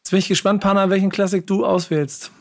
Jetzt 0.09 0.13
bin 0.13 0.19
ich 0.21 0.27
gespannt, 0.27 0.63
Panna, 0.63 0.89
welchen 0.89 1.11
Klassik 1.11 1.45
du 1.45 1.63
auswählst. 1.63 2.31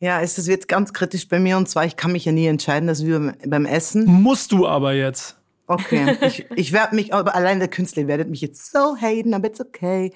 Ja, 0.00 0.20
es 0.20 0.46
wird 0.46 0.68
ganz 0.68 0.92
kritisch 0.92 1.26
bei 1.26 1.40
mir 1.40 1.56
und 1.56 1.66
zwar, 1.66 1.86
ich 1.86 1.96
kann 1.96 2.12
mich 2.12 2.26
ja 2.26 2.32
nie 2.32 2.44
entscheiden, 2.44 2.86
dass 2.86 3.06
wir 3.06 3.34
beim 3.46 3.64
Essen. 3.64 4.04
Musst 4.04 4.52
du 4.52 4.68
aber 4.68 4.92
jetzt. 4.92 5.38
Okay, 5.66 6.18
ich, 6.26 6.44
ich 6.54 6.72
werde 6.74 6.94
mich, 6.94 7.14
aber 7.14 7.34
allein 7.34 7.58
der 7.58 7.68
Künstler 7.68 8.06
werdet 8.06 8.28
mich 8.28 8.42
jetzt 8.42 8.70
so 8.70 8.98
haten, 8.98 9.32
aber 9.32 9.46
it's 9.46 9.62
okay. 9.62 10.12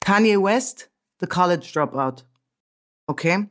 Kanye 0.00 0.42
West, 0.42 0.90
The 1.20 1.26
College 1.26 1.68
Dropout. 1.70 2.24
Okay. 3.06 3.46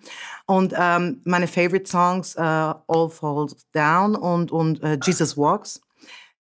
Und 0.48 0.74
ähm, 0.76 1.22
meine 1.24 1.46
Favorite 1.46 1.88
Songs, 1.88 2.34
äh, 2.34 2.42
All 2.42 3.12
Falls 3.12 3.58
Down 3.74 4.16
und, 4.16 4.52
und 4.52 4.82
äh, 4.82 4.98
Jesus 5.04 5.38
Walks. 5.38 5.82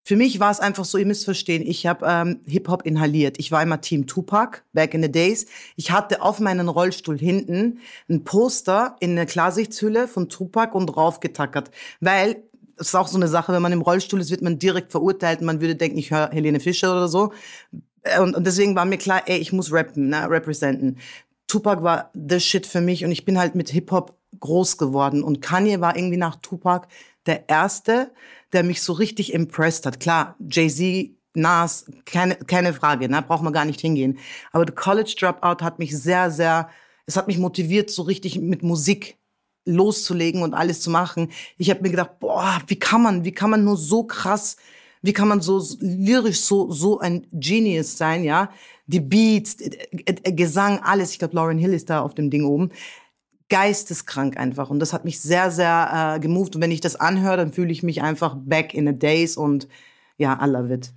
Für 0.04 0.16
mich 0.16 0.40
war 0.40 0.50
es 0.50 0.60
einfach 0.60 0.86
so, 0.86 0.98
ihr 0.98 1.06
müsst 1.06 1.26
verstehen, 1.26 1.62
ich 1.66 1.86
habe 1.86 2.06
ähm, 2.08 2.40
Hip-Hop 2.48 2.86
inhaliert. 2.86 3.38
Ich 3.38 3.52
war 3.52 3.62
immer 3.62 3.82
Team 3.82 4.08
Tupac, 4.08 4.64
back 4.74 4.94
in 4.94 5.04
the 5.04 5.12
days. 5.12 5.46
Ich 5.76 5.92
hatte 5.92 6.22
auf 6.22 6.40
meinen 6.40 6.68
Rollstuhl 6.68 7.18
hinten 7.18 7.80
ein 8.10 8.24
Poster 8.24 8.96
in 9.00 9.12
einer 9.12 9.26
Klarsichtshülle 9.26 10.08
von 10.08 10.30
Tupac 10.30 10.76
und 10.76 10.88
draufgetackert. 10.88 11.70
Weil, 12.00 12.44
das 12.78 12.88
ist 12.88 12.96
auch 12.96 13.08
so 13.08 13.18
eine 13.18 13.28
Sache, 13.28 13.54
wenn 13.54 13.62
man 13.62 13.74
im 13.74 13.82
Rollstuhl 13.82 14.22
ist, 14.22 14.32
wird 14.32 14.42
man 14.42 14.58
direkt 14.58 14.92
verurteilt. 14.92 15.42
Man 15.42 15.62
würde 15.62 15.76
denken, 15.76 15.98
ich 15.98 16.12
höre 16.12 16.32
Helene 16.32 16.60
Fischer 16.60 16.92
oder 16.92 17.08
so. 17.08 17.34
Und, 18.20 18.36
und 18.36 18.48
deswegen 18.48 18.76
war 18.76 18.86
mir 18.86 18.98
klar, 18.98 19.24
ey, 19.26 19.38
ich 19.38 19.52
muss 19.54 19.72
rappen, 19.72 20.10
ne, 20.10 20.30
representen. 20.30 20.98
Tupac 21.48 21.84
war 21.84 22.12
the 22.14 22.40
shit 22.40 22.66
für 22.66 22.82
mich 22.82 23.04
und 23.04 23.12
ich 23.12 23.26
bin 23.26 23.38
halt 23.38 23.56
mit 23.56 23.70
Hip-Hop 23.70 24.16
groß 24.40 24.78
geworden. 24.78 25.24
Und 25.24 25.42
Kanye 25.42 25.82
war 25.82 25.96
irgendwie 25.96 26.18
nach 26.18 26.38
Tupac 26.38 26.88
der 27.26 27.50
Erste, 27.50 28.12
der 28.54 28.64
mich 28.64 28.82
so 28.82 28.94
richtig 28.94 29.34
impressed 29.34 29.86
hat. 29.86 30.00
Klar, 30.00 30.36
Jay-Z, 30.50 31.12
Nas, 31.36 31.86
keine, 32.06 32.36
keine 32.36 32.74
Frage, 32.74 33.08
ne, 33.08 33.22
braucht 33.22 33.44
man 33.44 33.54
gar 33.54 33.66
nicht 33.66 33.80
hingehen. 33.80 34.18
Aber 34.52 34.66
The 34.68 34.74
College 34.74 35.16
Dropout 35.20 35.64
hat 35.64 35.80
mich 35.80 35.98
sehr, 35.98 36.32
sehr, 36.32 36.70
es 37.06 37.16
hat 37.16 37.28
mich 37.28 37.38
motiviert, 37.38 37.90
so 37.90 38.02
richtig 38.02 38.40
mit 38.40 38.64
Musik 38.64 39.18
loszulegen 39.66 40.42
und 40.42 40.54
alles 40.54 40.82
zu 40.82 40.90
machen. 40.90 41.32
Ich 41.58 41.70
habe 41.70 41.82
mir 41.82 41.92
gedacht, 41.92 42.20
boah, 42.20 42.62
wie 42.68 42.80
kann 42.80 43.04
man, 43.04 43.26
wie 43.26 43.32
kann 43.32 43.52
man 43.52 43.64
nur 43.64 43.78
so 43.78 44.04
krass, 44.04 44.58
wie 45.02 45.14
kann 45.14 45.28
man 45.28 45.42
so 45.42 45.64
lyrisch 45.80 46.42
so 46.42 46.72
so 46.72 47.00
ein 47.00 47.28
Genius 47.32 47.98
sein, 47.98 48.24
ja? 48.24 48.50
die 48.90 49.00
Beats, 49.00 49.58
Gesang, 50.24 50.80
alles. 50.80 51.12
Ich 51.12 51.20
glaube, 51.20 51.36
Lauren 51.36 51.60
Hill 51.60 51.74
ist 51.74 51.90
da 51.92 52.02
auf 52.02 52.16
dem 52.16 52.32
Ding 52.32 52.44
oben. 52.44 52.72
Geisteskrank 53.50 54.38
einfach. 54.38 54.70
Und 54.70 54.80
das 54.80 54.94
hat 54.94 55.06
mich 55.06 55.20
sehr, 55.20 55.52
sehr 55.52 56.16
äh, 56.16 56.20
gemoved. 56.20 56.56
Und 56.56 56.62
wenn 56.62 56.72
ich 56.72 56.82
das 56.82 56.96
anhöre, 56.96 57.38
dann 57.38 57.52
fühle 57.52 57.72
ich 57.72 57.84
mich 57.84 58.02
einfach 58.02 58.36
back 58.38 58.74
in 58.74 58.88
the 58.88 58.98
days 58.98 59.38
und 59.38 59.68
ja, 60.18 60.40
I 60.42 60.50
love 60.50 60.74
it. 60.74 60.92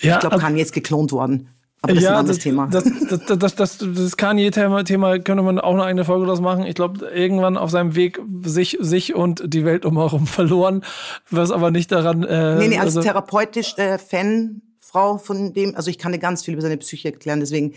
Ja, 0.00 0.14
ich 0.14 0.20
glaube, 0.20 0.38
Kanye 0.38 0.62
ist 0.62 0.72
geklont 0.72 1.12
worden. 1.12 1.48
Aber 1.82 1.94
das 1.94 2.02
ja, 2.02 2.10
ist 2.10 2.14
ein 2.14 2.18
anderes 2.18 2.36
das, 2.36 2.44
Thema. 2.44 2.66
Das, 2.66 2.84
das, 2.84 3.38
das, 3.38 3.54
das, 3.54 3.78
das 3.78 4.16
Kanye-Thema 4.16 4.84
Thema 4.84 5.18
könnte 5.18 5.42
man 5.42 5.58
auch 5.58 5.74
noch 5.74 5.84
eine 5.84 6.04
Folge 6.04 6.26
draus 6.26 6.40
machen. 6.40 6.66
Ich 6.66 6.74
glaube, 6.74 7.06
irgendwann 7.06 7.56
auf 7.56 7.70
seinem 7.70 7.94
Weg 7.94 8.20
sich, 8.42 8.76
sich 8.80 9.14
und 9.14 9.42
die 9.46 9.64
Welt 9.64 9.86
um 9.86 9.96
herum 9.96 10.26
verloren, 10.26 10.84
was 11.30 11.50
aber 11.50 11.70
nicht 11.70 11.90
daran. 11.90 12.22
Äh, 12.22 12.56
nee, 12.58 12.68
nee, 12.68 12.78
als 12.78 12.96
also, 12.96 13.02
therapeutisch 13.02 13.78
äh, 13.78 13.96
Fan 13.96 14.60
Frau 14.78 15.18
von 15.18 15.54
dem, 15.54 15.74
also 15.76 15.88
ich 15.88 15.98
kann 15.98 16.12
dir 16.12 16.18
ganz 16.18 16.44
viel 16.44 16.54
über 16.54 16.62
seine 16.62 16.76
Psyche 16.76 17.12
erklären, 17.12 17.40
deswegen 17.40 17.74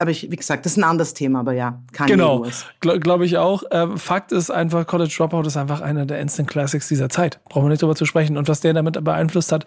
aber 0.00 0.12
ich, 0.12 0.30
wie 0.30 0.36
gesagt, 0.36 0.64
das 0.64 0.72
ist 0.72 0.78
ein 0.78 0.84
anderes 0.84 1.12
Thema, 1.12 1.40
aber 1.40 1.54
ja, 1.54 1.82
kann 1.92 2.06
Genau, 2.06 2.46
glaube 2.78 3.00
glaub 3.00 3.20
ich 3.20 3.36
auch. 3.36 3.64
Ähm, 3.72 3.98
Fakt 3.98 4.30
ist 4.30 4.48
einfach, 4.48 4.86
College 4.86 5.12
Dropout 5.16 5.42
ist 5.42 5.56
einfach 5.56 5.80
einer 5.80 6.06
der 6.06 6.20
Instant 6.20 6.48
Classics 6.48 6.86
dieser 6.86 7.08
Zeit. 7.08 7.40
Brauchen 7.48 7.64
wir 7.64 7.70
nicht 7.70 7.82
drüber 7.82 7.96
zu 7.96 8.04
sprechen. 8.04 8.36
Und 8.36 8.46
was 8.46 8.60
der 8.60 8.74
damit 8.74 9.02
beeinflusst 9.02 9.50
hat, 9.50 9.66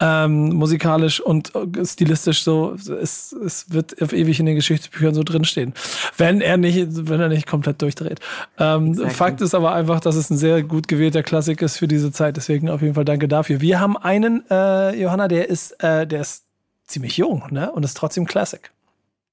ähm, 0.00 0.54
musikalisch 0.54 1.20
und 1.20 1.54
äh, 1.54 1.84
stilistisch 1.84 2.44
so, 2.44 2.72
es, 2.72 3.32
es 3.32 3.70
wird 3.70 4.00
auf 4.00 4.14
ewig 4.14 4.40
in 4.40 4.46
den 4.46 4.54
Geschichtsbüchern 4.54 5.14
so 5.14 5.22
drinstehen. 5.22 5.74
Wenn 6.16 6.40
er 6.40 6.56
nicht, 6.56 6.86
wenn 7.06 7.20
er 7.20 7.28
nicht 7.28 7.46
komplett 7.46 7.82
durchdreht. 7.82 8.20
Ähm, 8.58 8.92
exactly. 8.92 9.14
Fakt 9.14 9.40
ist 9.42 9.54
aber 9.54 9.74
einfach, 9.74 10.00
dass 10.00 10.16
es 10.16 10.30
ein 10.30 10.38
sehr 10.38 10.62
gut 10.62 10.88
gewählter 10.88 11.22
Klassik 11.22 11.60
ist 11.60 11.76
für 11.76 11.88
diese 11.88 12.10
Zeit. 12.10 12.38
Deswegen 12.38 12.70
auf 12.70 12.80
jeden 12.80 12.94
Fall 12.94 13.04
danke 13.04 13.28
dafür. 13.28 13.60
Wir 13.60 13.80
haben 13.80 13.98
einen, 13.98 14.44
äh, 14.50 14.98
Johanna, 14.98 15.28
der 15.28 15.50
ist, 15.50 15.72
äh, 15.82 16.06
der 16.06 16.22
ist 16.22 16.44
ziemlich 16.86 17.18
jung, 17.18 17.42
ne? 17.50 17.70
Und 17.70 17.84
ist 17.84 17.98
trotzdem 17.98 18.24
Classic. 18.24 18.70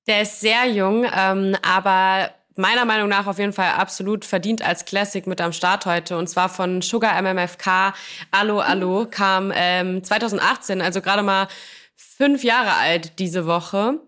Der 0.08 0.22
ist 0.22 0.40
sehr 0.40 0.68
jung, 0.68 1.06
ähm, 1.16 1.56
aber 1.64 2.32
meiner 2.56 2.86
Meinung 2.86 3.10
nach 3.10 3.28
auf 3.28 3.40
jeden 3.40 3.54
Fall 3.54 3.72
absolut 3.72 4.24
verdient 4.24 4.62
als 4.62 4.86
Classic 4.86 5.26
mit 5.28 5.42
am 5.42 5.52
Start 5.52 5.86
heute. 5.86 6.18
Und 6.18 6.28
zwar 6.28 6.50
von 6.50 6.82
Sugar 6.82 7.22
MMFK. 7.22 7.94
Allo, 8.32 8.60
Allo 8.60 9.08
kam 9.10 9.52
ähm, 9.54 10.04
2018, 10.04 10.82
also 10.82 11.02
gerade 11.02 11.24
mal 11.24 11.48
fünf 11.96 12.44
Jahre 12.44 12.74
alt 12.76 13.20
diese 13.20 13.46
Woche. 13.46 14.00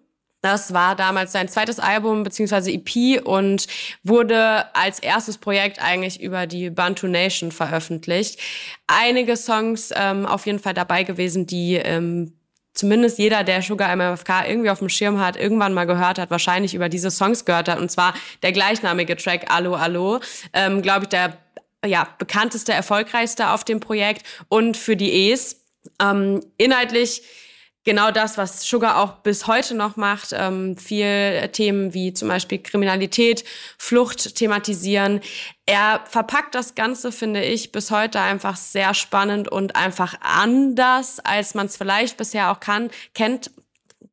Das 0.42 0.72
war 0.72 0.96
damals 0.96 1.32
sein 1.32 1.50
zweites 1.50 1.80
Album 1.80 2.24
beziehungsweise 2.24 2.72
EP 2.72 3.26
und 3.26 3.68
wurde 4.04 4.74
als 4.76 5.00
erstes 5.00 5.40
Projekt 5.40 5.82
eigentlich 5.82 6.22
über 6.22 6.46
die 6.46 6.70
Bantu 6.70 7.08
Nation 7.08 7.52
veröffentlicht. 7.52 8.40
Einige 8.86 9.36
Songs 9.36 9.92
ähm, 9.96 10.26
auf 10.26 10.46
jeden 10.46 10.60
Fall 10.60 10.76
dabei 10.76 11.04
gewesen, 11.04 11.48
die 11.48 11.74
ähm, 11.76 12.34
zumindest 12.78 13.18
jeder, 13.18 13.44
der 13.44 13.62
Sugar 13.62 13.96
MFK 13.96 14.48
irgendwie 14.48 14.70
auf 14.70 14.80
dem 14.80 14.90
Schirm 14.90 15.20
hat, 15.20 15.36
irgendwann 15.36 15.74
mal 15.74 15.86
gehört 15.86 16.20
hat, 16.20 16.30
wahrscheinlich 16.30 16.74
über 16.74 16.90
diese 16.90 17.12
Songs 17.12 17.46
gehört 17.46 17.70
hat. 17.70 17.80
Und 17.80 17.92
zwar 17.92 18.14
der 18.44 18.52
gleichnamige 18.52 19.16
Track 19.18 19.46
Allo 19.50 19.76
Allo, 19.76 20.20
ähm, 20.54 20.82
glaube 20.82 21.04
ich, 21.04 21.10
der 21.10 21.38
ja, 21.86 22.08
bekannteste, 22.18 22.74
erfolgreichste 22.74 23.50
auf 23.50 23.64
dem 23.64 23.80
Projekt. 23.80 24.26
Und 24.50 24.78
für 24.78 24.96
die 24.96 25.30
E's 25.30 25.64
ähm, 26.02 26.42
inhaltlich 26.58 27.24
genau 27.88 28.12
das, 28.12 28.38
was 28.38 28.68
Sugar 28.68 28.98
auch 29.02 29.14
bis 29.24 29.48
heute 29.48 29.74
noch 29.74 29.96
macht. 29.96 30.34
Ähm, 30.34 30.76
viel 30.76 31.48
Themen 31.54 31.94
wie 31.94 32.14
zum 32.14 32.28
Beispiel 32.28 32.60
Kriminalität, 32.60 33.46
Flucht 33.78 34.36
thematisieren. 34.36 35.22
Er 35.66 36.02
verpackt 36.06 36.54
das 36.54 36.76
Ganze, 36.76 37.14
finde 37.14 37.42
ich, 37.44 37.72
bis 37.72 37.90
heute 37.90 38.20
einfach 38.20 38.58
sehr 38.58 38.94
spannend 38.94 39.48
und 39.48 39.78
einfach 39.78 40.16
anders, 40.20 41.22
als 41.22 41.56
man 41.56 41.68
es 41.68 41.78
vielleicht 41.78 42.18
bisher 42.18 42.52
auch 42.52 42.60
kann, 42.60 42.92
kennt 43.14 43.52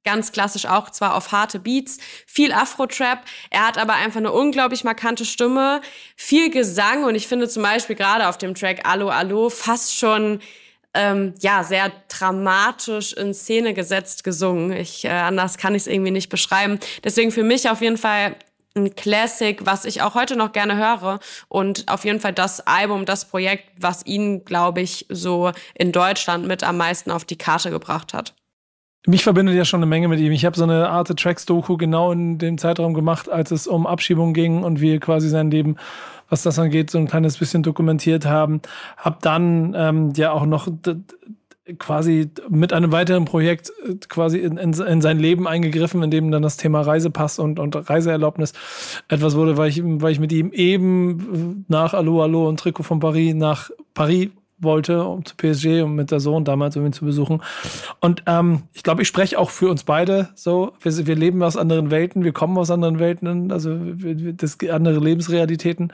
ganz 0.04 0.30
klassisch 0.30 0.66
auch 0.66 0.90
zwar 0.90 1.16
auf 1.16 1.32
harte 1.32 1.58
Beats, 1.58 1.98
viel 2.26 2.52
Afro-Trap. 2.52 3.24
Er 3.50 3.66
hat 3.66 3.76
aber 3.76 3.94
einfach 3.94 4.18
eine 4.18 4.30
unglaublich 4.30 4.84
markante 4.84 5.24
Stimme, 5.24 5.80
viel 6.14 6.50
Gesang 6.50 7.04
und 7.04 7.16
ich 7.16 7.26
finde 7.26 7.48
zum 7.48 7.64
Beispiel 7.64 7.96
gerade 7.96 8.28
auf 8.28 8.38
dem 8.38 8.54
Track 8.54 8.86
Allo 8.86 9.08
Allo 9.08 9.50
fast 9.50 9.96
schon 9.96 10.40
ähm, 10.94 11.34
ja 11.40 11.64
sehr 11.64 11.92
dramatisch 12.08 13.12
in 13.12 13.34
Szene 13.34 13.74
gesetzt 13.74 14.24
gesungen. 14.24 14.72
Ich 14.72 15.04
äh, 15.04 15.10
anders 15.10 15.58
kann 15.58 15.74
ich 15.74 15.82
es 15.82 15.86
irgendwie 15.86 16.10
nicht 16.10 16.28
beschreiben. 16.28 16.78
Deswegen 17.02 17.30
für 17.30 17.42
mich 17.42 17.68
auf 17.68 17.80
jeden 17.80 17.98
Fall 17.98 18.36
ein 18.76 18.94
Classic, 18.94 19.64
was 19.64 19.84
ich 19.84 20.02
auch 20.02 20.14
heute 20.14 20.36
noch 20.36 20.52
gerne 20.52 20.76
höre 20.76 21.20
und 21.48 21.86
auf 21.88 22.04
jeden 22.04 22.20
Fall 22.20 22.32
das 22.32 22.66
Album, 22.66 23.04
das 23.04 23.24
Projekt, 23.26 23.64
was 23.78 24.04
ihn, 24.04 24.44
glaube 24.44 24.80
ich, 24.80 25.06
so 25.08 25.52
in 25.74 25.92
Deutschland 25.92 26.46
mit 26.46 26.64
am 26.64 26.76
meisten 26.76 27.10
auf 27.10 27.24
die 27.24 27.36
Karte 27.36 27.70
gebracht 27.70 28.14
hat. 28.14 28.34
Mich 29.06 29.22
verbindet 29.22 29.54
ja 29.54 29.66
schon 29.66 29.78
eine 29.78 29.86
Menge 29.86 30.08
mit 30.08 30.18
ihm. 30.18 30.32
Ich 30.32 30.46
habe 30.46 30.56
so 30.56 30.64
eine 30.64 30.88
Art 30.88 31.14
Tracks-Doku 31.14 31.76
genau 31.76 32.10
in 32.10 32.38
dem 32.38 32.56
Zeitraum 32.56 32.94
gemacht, 32.94 33.28
als 33.28 33.50
es 33.50 33.66
um 33.66 33.86
Abschiebung 33.86 34.32
ging 34.32 34.64
und 34.64 34.80
wie 34.80 34.98
quasi 34.98 35.28
sein 35.28 35.50
Leben 35.50 35.76
was 36.34 36.42
das 36.42 36.58
angeht, 36.58 36.90
so 36.90 36.98
ein 36.98 37.06
kleines 37.06 37.38
bisschen 37.38 37.62
dokumentiert 37.62 38.26
haben. 38.26 38.60
Hab 38.96 39.22
dann 39.22 39.72
ähm, 39.76 40.12
ja 40.16 40.32
auch 40.32 40.46
noch 40.46 40.66
quasi 41.78 42.28
mit 42.48 42.72
einem 42.72 42.90
weiteren 42.90 43.24
Projekt 43.24 43.72
äh, 43.86 43.94
quasi 44.08 44.38
in, 44.38 44.56
in, 44.56 44.72
in, 44.72 45.00
sein 45.00 45.20
Leben 45.20 45.46
eingegriffen, 45.46 46.02
in 46.02 46.10
dem 46.10 46.32
dann 46.32 46.42
das 46.42 46.56
Thema 46.56 46.80
Reisepass 46.80 47.38
und, 47.38 47.60
und 47.60 47.88
Reiseerlaubnis 47.88 48.52
etwas 49.06 49.36
wurde, 49.36 49.56
weil 49.56 49.70
ich, 49.70 49.80
weil 49.84 50.10
ich 50.10 50.18
mit 50.18 50.32
ihm 50.32 50.50
eben 50.52 51.64
nach 51.68 51.94
Allo 51.94 52.20
Allo 52.20 52.48
und 52.48 52.58
Trikot 52.58 52.82
von 52.82 52.98
Paris 52.98 53.32
nach 53.34 53.70
Paris 53.94 54.30
wollte, 54.64 55.04
um 55.04 55.24
zu 55.24 55.36
PSG 55.36 55.82
und 55.82 55.94
mit 55.94 56.10
der 56.10 56.20
Sohn 56.20 56.44
damals, 56.44 56.76
um 56.76 56.84
ihn 56.84 56.92
zu 56.92 57.04
besuchen. 57.04 57.42
Und 58.00 58.22
ähm, 58.26 58.62
ich 58.72 58.82
glaube, 58.82 59.02
ich 59.02 59.08
spreche 59.08 59.38
auch 59.38 59.50
für 59.50 59.70
uns 59.70 59.84
beide 59.84 60.30
so. 60.34 60.72
Wir, 60.80 61.06
wir, 61.06 61.14
leben 61.14 61.42
aus 61.42 61.56
anderen 61.56 61.90
Welten, 61.90 62.24
wir 62.24 62.32
kommen 62.32 62.56
aus 62.58 62.70
anderen 62.70 62.98
Welten, 62.98 63.52
also 63.52 63.76
wir, 63.80 64.32
das 64.32 64.58
andere 64.70 64.98
Lebensrealitäten. 64.98 65.92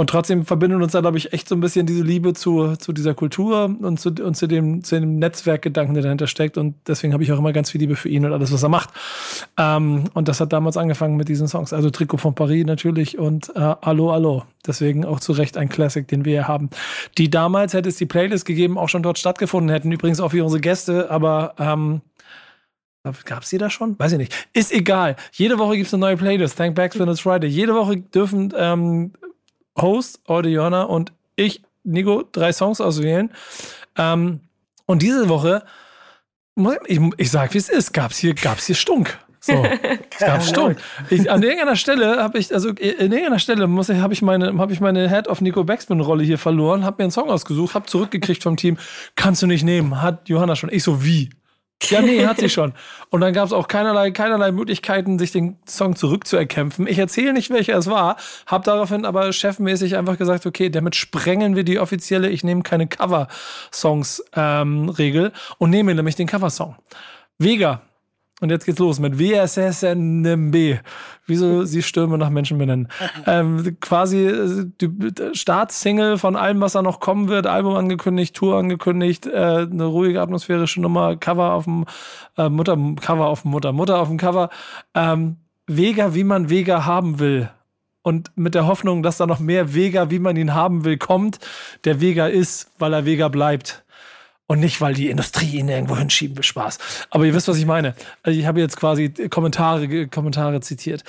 Und 0.00 0.08
trotzdem 0.08 0.46
verbindet 0.46 0.80
uns 0.80 0.92
da, 0.92 1.02
glaube 1.02 1.18
ich, 1.18 1.34
echt 1.34 1.46
so 1.46 1.54
ein 1.54 1.60
bisschen 1.60 1.84
diese 1.84 2.02
Liebe 2.02 2.32
zu, 2.32 2.74
zu 2.76 2.94
dieser 2.94 3.12
Kultur 3.12 3.76
und, 3.82 4.00
zu, 4.00 4.08
und 4.08 4.34
zu, 4.34 4.46
dem, 4.46 4.82
zu 4.82 4.98
dem 4.98 5.16
Netzwerkgedanken, 5.16 5.92
der 5.92 6.02
dahinter 6.02 6.26
steckt. 6.26 6.56
Und 6.56 6.74
deswegen 6.86 7.12
habe 7.12 7.22
ich 7.22 7.30
auch 7.32 7.38
immer 7.38 7.52
ganz 7.52 7.70
viel 7.70 7.82
Liebe 7.82 7.96
für 7.96 8.08
ihn 8.08 8.24
und 8.24 8.32
alles, 8.32 8.50
was 8.50 8.62
er 8.62 8.70
macht. 8.70 8.88
Ähm, 9.58 10.04
und 10.14 10.26
das 10.26 10.40
hat 10.40 10.54
damals 10.54 10.78
angefangen 10.78 11.18
mit 11.18 11.28
diesen 11.28 11.48
Songs. 11.48 11.74
Also 11.74 11.90
Trikot 11.90 12.16
von 12.16 12.34
Paris 12.34 12.64
natürlich 12.64 13.18
und 13.18 13.54
äh, 13.54 13.58
Allo, 13.58 14.10
Allo. 14.10 14.44
Deswegen 14.66 15.04
auch 15.04 15.20
zu 15.20 15.32
Recht 15.32 15.58
ein 15.58 15.68
Classic, 15.68 16.08
den 16.08 16.24
wir 16.24 16.32
hier 16.32 16.48
haben. 16.48 16.70
Die 17.18 17.28
damals 17.28 17.74
hätte 17.74 17.90
es 17.90 17.96
die 17.96 18.06
Playlist 18.06 18.46
gegeben, 18.46 18.78
auch 18.78 18.88
schon 18.88 19.02
dort 19.02 19.18
stattgefunden 19.18 19.68
hätten. 19.68 19.92
Übrigens 19.92 20.20
auch 20.20 20.30
für 20.30 20.42
unsere 20.42 20.62
Gäste, 20.62 21.10
aber 21.10 21.52
ähm, 21.58 22.00
Gab 23.02 23.42
es 23.42 23.50
die 23.50 23.58
da 23.58 23.68
schon? 23.68 23.98
Weiß 23.98 24.12
ich 24.12 24.18
nicht. 24.18 24.48
Ist 24.54 24.72
egal. 24.72 25.16
Jede 25.32 25.58
Woche 25.58 25.76
gibt 25.76 25.88
es 25.88 25.94
eine 25.94 26.00
neue 26.00 26.16
Playlist. 26.16 26.56
Thank 26.56 26.74
Back 26.74 26.98
when 26.98 27.08
it's 27.08 27.20
Friday. 27.20 27.48
Jede 27.48 27.74
Woche 27.74 27.98
dürfen 27.98 28.52
ähm, 28.56 29.12
Host, 29.82 30.20
Audiona 30.26 30.82
und 30.82 31.12
ich, 31.36 31.62
Nico, 31.84 32.24
drei 32.30 32.52
Songs 32.52 32.80
auswählen. 32.80 33.30
Ähm, 33.96 34.40
und 34.86 35.02
diese 35.02 35.28
Woche, 35.28 35.64
ich, 36.86 37.00
ich 37.16 37.30
sag, 37.30 37.54
wie 37.54 37.58
es 37.58 37.68
ist, 37.68 37.92
gab's 37.92 38.18
hier, 38.18 38.34
gab's 38.34 38.66
hier 38.66 38.74
Stunk. 38.74 39.18
So, 39.40 39.52
es 40.10 40.18
gab 40.18 40.42
Stunk. 40.42 40.76
Ich, 41.08 41.30
an 41.30 41.42
irgendeiner 41.42 41.76
Stelle 41.76 42.22
habe 42.22 42.38
ich, 42.38 42.52
also 42.52 42.70
in 42.70 43.12
irgendeiner 43.12 43.38
Stelle 43.38 43.66
muss 43.66 43.88
ich, 43.88 43.98
habe 43.98 44.12
ich 44.12 44.20
meine, 44.20 44.58
habe 44.58 44.72
ich 44.72 44.80
meine 44.80 45.08
Head 45.08 45.28
of 45.28 45.40
Nico 45.40 45.64
Backspin 45.64 46.00
Rolle 46.00 46.24
hier 46.24 46.38
verloren, 46.38 46.84
habe 46.84 46.96
mir 46.98 47.04
einen 47.04 47.12
Song 47.12 47.30
ausgesucht, 47.30 47.74
habe 47.74 47.86
zurückgekriegt 47.86 48.42
vom 48.42 48.56
Team. 48.56 48.76
Kannst 49.16 49.40
du 49.42 49.46
nicht 49.46 49.64
nehmen? 49.64 50.02
Hat 50.02 50.28
Johanna 50.28 50.56
schon. 50.56 50.70
Ich 50.70 50.82
so 50.82 51.04
wie? 51.04 51.30
Ja, 51.88 52.02
nee, 52.02 52.26
hat 52.26 52.38
sie 52.38 52.48
schon. 52.48 52.72
Und 53.10 53.20
dann 53.20 53.32
gab 53.32 53.46
es 53.46 53.52
auch 53.52 53.68
keinerlei, 53.68 54.10
keinerlei 54.10 54.50
Möglichkeiten, 54.52 55.18
sich 55.18 55.32
den 55.32 55.56
Song 55.66 55.96
zurückzuerkämpfen. 55.96 56.86
Ich 56.86 56.98
erzähle 56.98 57.32
nicht, 57.32 57.50
welcher 57.50 57.76
es 57.76 57.88
war, 57.88 58.16
habe 58.46 58.64
daraufhin 58.64 59.04
aber 59.04 59.32
chefmäßig 59.32 59.96
einfach 59.96 60.18
gesagt, 60.18 60.46
okay, 60.46 60.70
damit 60.70 60.94
sprengen 60.94 61.56
wir 61.56 61.64
die 61.64 61.78
offizielle 61.78 62.30
Ich 62.30 62.44
nehme 62.44 62.62
keine 62.62 62.86
Cover-Songs-Regel 62.86 65.24
ähm, 65.26 65.32
und 65.58 65.70
nehme 65.70 65.94
nämlich 65.94 66.16
den 66.16 66.26
Coversong. 66.26 66.76
Vega 67.38 67.82
und 68.40 68.50
jetzt 68.50 68.64
geht's 68.64 68.78
los 68.78 68.98
mit 68.98 69.18
WSSNMB. 69.18 70.80
Wieso 71.26 71.64
sie 71.64 71.82
Stürme 71.82 72.18
nach 72.18 72.30
Menschen 72.30 72.58
benennen. 72.58 72.88
ähm, 73.26 73.76
quasi 73.80 74.26
äh, 74.26 74.66
die 74.80 74.90
Startsingle 75.34 76.18
von 76.18 76.36
allem, 76.36 76.60
was 76.60 76.72
da 76.72 76.82
noch 76.82 77.00
kommen 77.00 77.28
wird. 77.28 77.46
Album 77.46 77.76
angekündigt, 77.76 78.34
Tour 78.34 78.56
angekündigt, 78.56 79.26
äh, 79.26 79.66
eine 79.70 79.84
ruhige 79.84 80.20
atmosphärische 80.22 80.80
Nummer, 80.80 81.16
Cover 81.16 81.52
auf 81.52 81.64
dem 81.64 81.84
äh, 82.38 82.48
Mutter, 82.48 82.76
Cover 83.00 83.26
auf 83.26 83.42
dem 83.42 83.50
Mutter, 83.50 83.72
Mutter 83.72 83.98
auf 84.00 84.08
dem 84.08 84.16
Cover. 84.16 84.48
Ähm, 84.94 85.36
Vega, 85.66 86.14
wie 86.14 86.24
man 86.24 86.50
Vega 86.50 86.84
haben 86.86 87.20
will. 87.20 87.50
Und 88.02 88.32
mit 88.34 88.54
der 88.54 88.66
Hoffnung, 88.66 89.02
dass 89.02 89.18
da 89.18 89.26
noch 89.26 89.40
mehr 89.40 89.74
Vega, 89.74 90.10
wie 90.10 90.18
man 90.18 90.36
ihn 90.36 90.54
haben 90.54 90.84
will, 90.84 90.96
kommt, 90.96 91.38
der 91.84 92.00
Vega 92.00 92.26
ist, 92.26 92.70
weil 92.78 92.94
er 92.94 93.04
Vega 93.04 93.28
bleibt. 93.28 93.84
Und 94.50 94.58
nicht, 94.58 94.80
weil 94.80 94.94
die 94.94 95.10
Industrie 95.10 95.60
ihn 95.60 95.68
irgendwo 95.68 95.96
hinschieben 95.96 96.36
will. 96.36 96.42
Spaß. 96.42 96.78
Aber 97.10 97.24
ihr 97.24 97.32
wisst, 97.32 97.46
was 97.46 97.56
ich 97.56 97.66
meine. 97.66 97.94
Also 98.24 98.36
ich 98.36 98.46
habe 98.46 98.58
jetzt 98.58 98.76
quasi 98.76 99.08
Kommentare, 99.30 100.08
Kommentare 100.08 100.60
zitiert. 100.60 101.04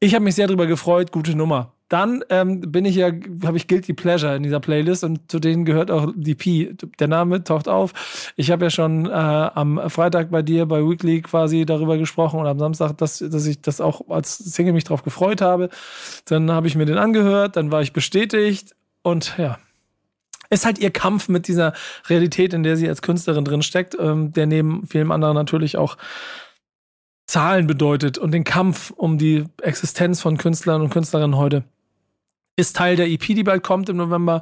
Ich 0.00 0.14
habe 0.14 0.24
mich 0.24 0.34
sehr 0.34 0.46
darüber 0.46 0.66
gefreut. 0.66 1.12
Gute 1.12 1.36
Nummer. 1.36 1.74
Dann 1.90 2.24
ähm, 2.30 2.62
bin 2.62 2.86
ich 2.86 2.94
ja, 2.96 3.10
habe 3.44 3.58
ich 3.58 3.68
Guilty 3.68 3.92
Pleasure 3.92 4.34
in 4.34 4.44
dieser 4.44 4.60
Playlist 4.60 5.04
und 5.04 5.30
zu 5.30 5.40
denen 5.40 5.66
gehört 5.66 5.90
auch 5.90 6.10
DP. 6.16 6.74
Der 6.98 7.06
Name 7.06 7.44
taucht 7.44 7.68
auf. 7.68 8.32
Ich 8.34 8.50
habe 8.50 8.64
ja 8.64 8.70
schon 8.70 9.04
äh, 9.04 9.10
am 9.10 9.78
Freitag 9.90 10.30
bei 10.30 10.40
dir 10.40 10.64
bei 10.64 10.80
Weekly 10.80 11.20
quasi 11.20 11.66
darüber 11.66 11.98
gesprochen 11.98 12.40
und 12.40 12.46
am 12.46 12.58
Samstag, 12.58 12.96
dass, 12.96 13.18
dass 13.18 13.44
ich 13.44 13.60
das 13.60 13.82
auch 13.82 14.08
als 14.08 14.38
Single 14.38 14.72
mich 14.72 14.84
drauf 14.84 15.02
gefreut 15.02 15.42
habe. 15.42 15.68
Dann 16.24 16.50
habe 16.50 16.66
ich 16.66 16.76
mir 16.76 16.86
den 16.86 16.96
angehört, 16.96 17.56
dann 17.56 17.70
war 17.70 17.82
ich 17.82 17.92
bestätigt 17.92 18.74
und 19.02 19.34
ja, 19.36 19.58
ist 20.50 20.64
halt 20.64 20.78
ihr 20.78 20.90
Kampf 20.90 21.28
mit 21.28 21.48
dieser 21.48 21.72
Realität, 22.08 22.54
in 22.54 22.62
der 22.62 22.76
sie 22.76 22.88
als 22.88 23.02
Künstlerin 23.02 23.44
drin 23.44 23.62
steckt, 23.62 23.96
ähm, 23.98 24.32
der 24.32 24.46
neben 24.46 24.86
vielen 24.86 25.10
anderen 25.12 25.34
natürlich 25.34 25.76
auch 25.76 25.96
Zahlen 27.26 27.66
bedeutet 27.66 28.18
und 28.18 28.32
den 28.32 28.44
Kampf 28.44 28.90
um 28.90 29.18
die 29.18 29.44
Existenz 29.60 30.20
von 30.20 30.36
Künstlern 30.38 30.80
und 30.80 30.90
Künstlerinnen 30.90 31.36
heute 31.36 31.64
ist 32.58 32.76
Teil 32.76 32.96
der 32.96 33.08
EP, 33.08 33.20
die 33.20 33.42
bald 33.42 33.62
kommt 33.62 33.88
im 33.90 33.98
November 33.98 34.40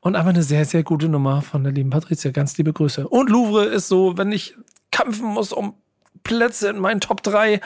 und 0.00 0.16
einfach 0.16 0.30
eine 0.30 0.42
sehr, 0.42 0.66
sehr 0.66 0.82
gute 0.82 1.08
Nummer 1.08 1.40
von 1.40 1.64
der 1.64 1.72
lieben 1.72 1.90
Patricia. 1.90 2.30
Ganz 2.30 2.58
liebe 2.58 2.74
Grüße. 2.74 3.08
Und 3.08 3.30
Louvre 3.30 3.64
ist 3.64 3.88
so, 3.88 4.18
wenn 4.18 4.32
ich 4.32 4.54
kämpfen 4.90 5.28
muss 5.28 5.52
um 5.52 5.74
Plätze 6.24 6.68
in 6.68 6.78
meinen 6.78 7.00
Top 7.00 7.22
3 7.22 7.60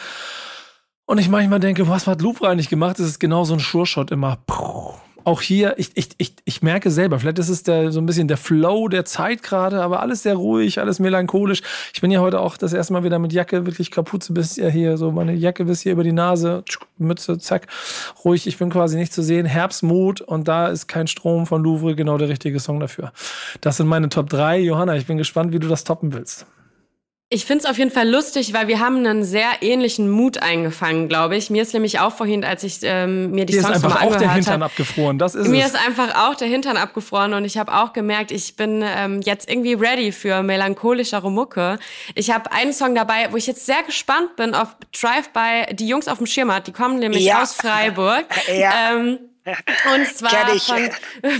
und 1.06 1.18
ich 1.18 1.28
manchmal 1.28 1.58
denke, 1.58 1.88
was 1.88 2.06
hat 2.06 2.22
Louvre 2.22 2.48
eigentlich 2.48 2.68
gemacht? 2.68 3.00
Das 3.00 3.06
ist 3.06 3.18
genau 3.18 3.42
so 3.42 3.54
ein 3.54 3.60
Sure-Shot 3.60 4.12
immer. 4.12 4.38
Puh 4.46 4.94
auch 5.28 5.42
hier, 5.42 5.74
ich, 5.76 5.90
ich, 5.94 6.08
ich, 6.16 6.32
ich 6.46 6.62
merke 6.62 6.90
selber, 6.90 7.18
vielleicht 7.18 7.38
ist 7.38 7.50
es 7.50 7.62
der, 7.62 7.92
so 7.92 8.00
ein 8.00 8.06
bisschen 8.06 8.28
der 8.28 8.38
Flow 8.38 8.88
der 8.88 9.04
Zeit 9.04 9.42
gerade, 9.42 9.82
aber 9.82 10.00
alles 10.00 10.22
sehr 10.22 10.34
ruhig, 10.34 10.80
alles 10.80 11.00
melancholisch. 11.00 11.60
Ich 11.92 12.00
bin 12.00 12.10
ja 12.10 12.20
heute 12.20 12.40
auch 12.40 12.56
das 12.56 12.72
erste 12.72 12.94
Mal 12.94 13.04
wieder 13.04 13.18
mit 13.18 13.34
Jacke, 13.34 13.66
wirklich 13.66 13.90
Kapuze 13.90 14.32
bis 14.32 14.54
hier, 14.54 14.96
so 14.96 15.12
meine 15.12 15.34
Jacke 15.34 15.66
bis 15.66 15.82
hier 15.82 15.92
über 15.92 16.02
die 16.02 16.12
Nase, 16.12 16.64
Mütze, 16.96 17.36
zack, 17.38 17.66
ruhig. 18.24 18.46
Ich 18.46 18.56
bin 18.56 18.70
quasi 18.70 18.96
nicht 18.96 19.12
zu 19.12 19.22
sehen. 19.22 19.44
Herbstmut 19.44 20.22
und 20.22 20.48
da 20.48 20.68
ist 20.68 20.88
kein 20.88 21.06
Strom 21.06 21.46
von 21.46 21.62
Louvre 21.62 21.94
genau 21.94 22.16
der 22.16 22.30
richtige 22.30 22.58
Song 22.58 22.80
dafür. 22.80 23.12
Das 23.60 23.76
sind 23.76 23.86
meine 23.86 24.08
Top 24.08 24.30
3. 24.30 24.60
Johanna, 24.60 24.96
ich 24.96 25.06
bin 25.06 25.18
gespannt, 25.18 25.52
wie 25.52 25.58
du 25.58 25.68
das 25.68 25.84
toppen 25.84 26.14
willst. 26.14 26.46
Ich 27.30 27.44
finde 27.44 27.64
es 27.64 27.70
auf 27.70 27.76
jeden 27.76 27.90
Fall 27.90 28.08
lustig, 28.08 28.54
weil 28.54 28.68
wir 28.68 28.80
haben 28.80 29.04
einen 29.04 29.22
sehr 29.22 29.50
ähnlichen 29.60 30.08
Mut 30.08 30.42
eingefangen, 30.42 31.08
glaube 31.08 31.36
ich. 31.36 31.50
Mir 31.50 31.60
ist 31.60 31.74
nämlich 31.74 32.00
auch 32.00 32.12
vorhin, 32.14 32.42
als 32.42 32.64
ich 32.64 32.78
ähm, 32.82 33.32
mir 33.32 33.44
die 33.44 33.52
Dir 33.52 33.60
Songs 33.60 33.76
ist 33.76 33.84
einfach 33.84 34.00
auch 34.00 34.16
der 34.16 34.32
Hintern 34.32 34.62
hab, 34.62 34.70
abgefroren. 34.70 35.18
Das 35.18 35.34
ist 35.34 35.46
mir 35.46 35.66
es. 35.66 35.74
ist 35.74 35.86
einfach 35.86 36.26
auch 36.26 36.36
der 36.36 36.48
Hintern 36.48 36.78
abgefroren 36.78 37.34
und 37.34 37.44
ich 37.44 37.58
habe 37.58 37.74
auch 37.74 37.92
gemerkt, 37.92 38.30
ich 38.30 38.56
bin 38.56 38.82
ähm, 38.82 39.20
jetzt 39.20 39.50
irgendwie 39.50 39.74
ready 39.74 40.10
für 40.10 40.42
melancholischere 40.42 41.30
Mucke. 41.30 41.78
Ich 42.14 42.30
habe 42.30 42.50
einen 42.50 42.72
Song 42.72 42.94
dabei, 42.94 43.30
wo 43.30 43.36
ich 43.36 43.46
jetzt 43.46 43.66
sehr 43.66 43.82
gespannt 43.82 44.36
bin 44.36 44.54
auf 44.54 44.68
Drive-By. 44.98 45.74
Die 45.74 45.86
Jungs 45.86 46.08
auf 46.08 46.16
dem 46.16 46.26
Schirm 46.26 46.50
die 46.66 46.72
kommen 46.72 46.98
nämlich 46.98 47.24
ja. 47.24 47.42
aus 47.42 47.52
Freiburg. 47.52 48.24
ja. 48.48 48.94
Ähm, 48.94 49.18
und 49.94 50.06
zwar 50.14 50.58
von, 50.58 50.90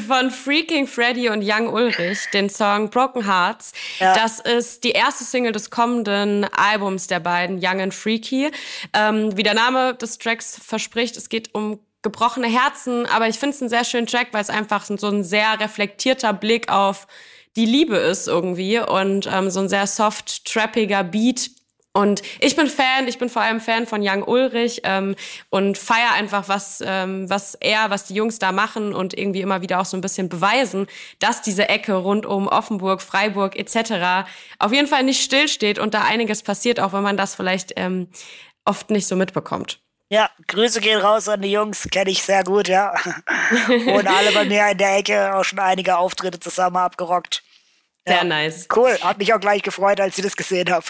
von 0.06 0.30
Freaking 0.30 0.86
Freddy 0.86 1.28
und 1.28 1.42
Young 1.44 1.68
Ulrich, 1.68 2.18
den 2.32 2.48
Song 2.48 2.90
Broken 2.90 3.26
Hearts. 3.26 3.72
Ja. 3.98 4.14
Das 4.14 4.40
ist 4.40 4.84
die 4.84 4.90
erste 4.90 5.24
Single 5.24 5.52
des 5.52 5.70
kommenden 5.70 6.44
Albums 6.52 7.06
der 7.06 7.20
beiden, 7.20 7.58
Young 7.62 7.80
and 7.80 7.94
Freaky. 7.94 8.50
Ähm, 8.92 9.36
wie 9.36 9.42
der 9.42 9.54
Name 9.54 9.94
des 9.94 10.18
Tracks 10.18 10.60
verspricht, 10.62 11.16
es 11.16 11.28
geht 11.28 11.54
um 11.54 11.80
gebrochene 12.02 12.48
Herzen, 12.48 13.06
aber 13.06 13.28
ich 13.28 13.38
finde 13.38 13.56
es 13.56 13.62
einen 13.62 13.70
sehr 13.70 13.84
schönen 13.84 14.06
Track, 14.06 14.28
weil 14.32 14.42
es 14.42 14.50
einfach 14.50 14.84
so 14.84 15.08
ein 15.08 15.24
sehr 15.24 15.58
reflektierter 15.60 16.32
Blick 16.32 16.70
auf 16.70 17.06
die 17.56 17.66
Liebe 17.66 17.96
ist 17.96 18.28
irgendwie 18.28 18.78
und 18.78 19.28
ähm, 19.32 19.50
so 19.50 19.60
ein 19.60 19.68
sehr 19.68 19.86
soft, 19.86 20.44
trappiger 20.44 21.02
Beat, 21.02 21.50
und 21.98 22.22
ich 22.38 22.54
bin 22.54 22.68
Fan, 22.68 23.08
ich 23.08 23.18
bin 23.18 23.28
vor 23.28 23.42
allem 23.42 23.60
Fan 23.60 23.84
von 23.84 24.00
Young 24.04 24.22
Ulrich 24.22 24.82
ähm, 24.84 25.16
und 25.50 25.76
feier 25.76 26.12
einfach, 26.12 26.48
was, 26.48 26.80
ähm, 26.86 27.28
was 27.28 27.56
er, 27.56 27.90
was 27.90 28.04
die 28.04 28.14
Jungs 28.14 28.38
da 28.38 28.52
machen 28.52 28.94
und 28.94 29.18
irgendwie 29.18 29.40
immer 29.40 29.62
wieder 29.62 29.80
auch 29.80 29.84
so 29.84 29.96
ein 29.96 30.00
bisschen 30.00 30.28
beweisen, 30.28 30.86
dass 31.18 31.42
diese 31.42 31.68
Ecke 31.68 31.94
rund 31.94 32.24
um 32.24 32.46
Offenburg, 32.46 33.02
Freiburg 33.02 33.56
etc. 33.56 34.28
auf 34.60 34.72
jeden 34.72 34.86
Fall 34.86 35.02
nicht 35.02 35.24
stillsteht 35.24 35.80
und 35.80 35.92
da 35.92 36.02
einiges 36.04 36.44
passiert, 36.44 36.78
auch 36.78 36.92
wenn 36.92 37.02
man 37.02 37.16
das 37.16 37.34
vielleicht 37.34 37.72
ähm, 37.74 38.06
oft 38.64 38.90
nicht 38.90 39.08
so 39.08 39.16
mitbekommt. 39.16 39.80
Ja, 40.08 40.30
Grüße 40.46 40.80
gehen 40.80 41.00
raus 41.00 41.28
an 41.28 41.42
die 41.42 41.50
Jungs, 41.50 41.88
kenne 41.90 42.12
ich 42.12 42.22
sehr 42.22 42.44
gut, 42.44 42.68
ja. 42.68 42.94
und 43.68 44.06
alle 44.06 44.30
bei 44.30 44.44
mir 44.44 44.70
in 44.70 44.78
der 44.78 44.98
Ecke 44.98 45.34
auch 45.34 45.42
schon 45.42 45.58
einige 45.58 45.98
Auftritte 45.98 46.38
zusammen 46.38 46.76
abgerockt. 46.76 47.42
Ja. 48.06 48.14
Sehr 48.14 48.24
nice. 48.24 48.68
Cool, 48.72 48.96
hat 49.00 49.18
mich 49.18 49.34
auch 49.34 49.40
gleich 49.40 49.62
gefreut, 49.62 50.00
als 50.00 50.16
ich 50.16 50.22
das 50.22 50.36
gesehen 50.36 50.70
habe. 50.70 50.86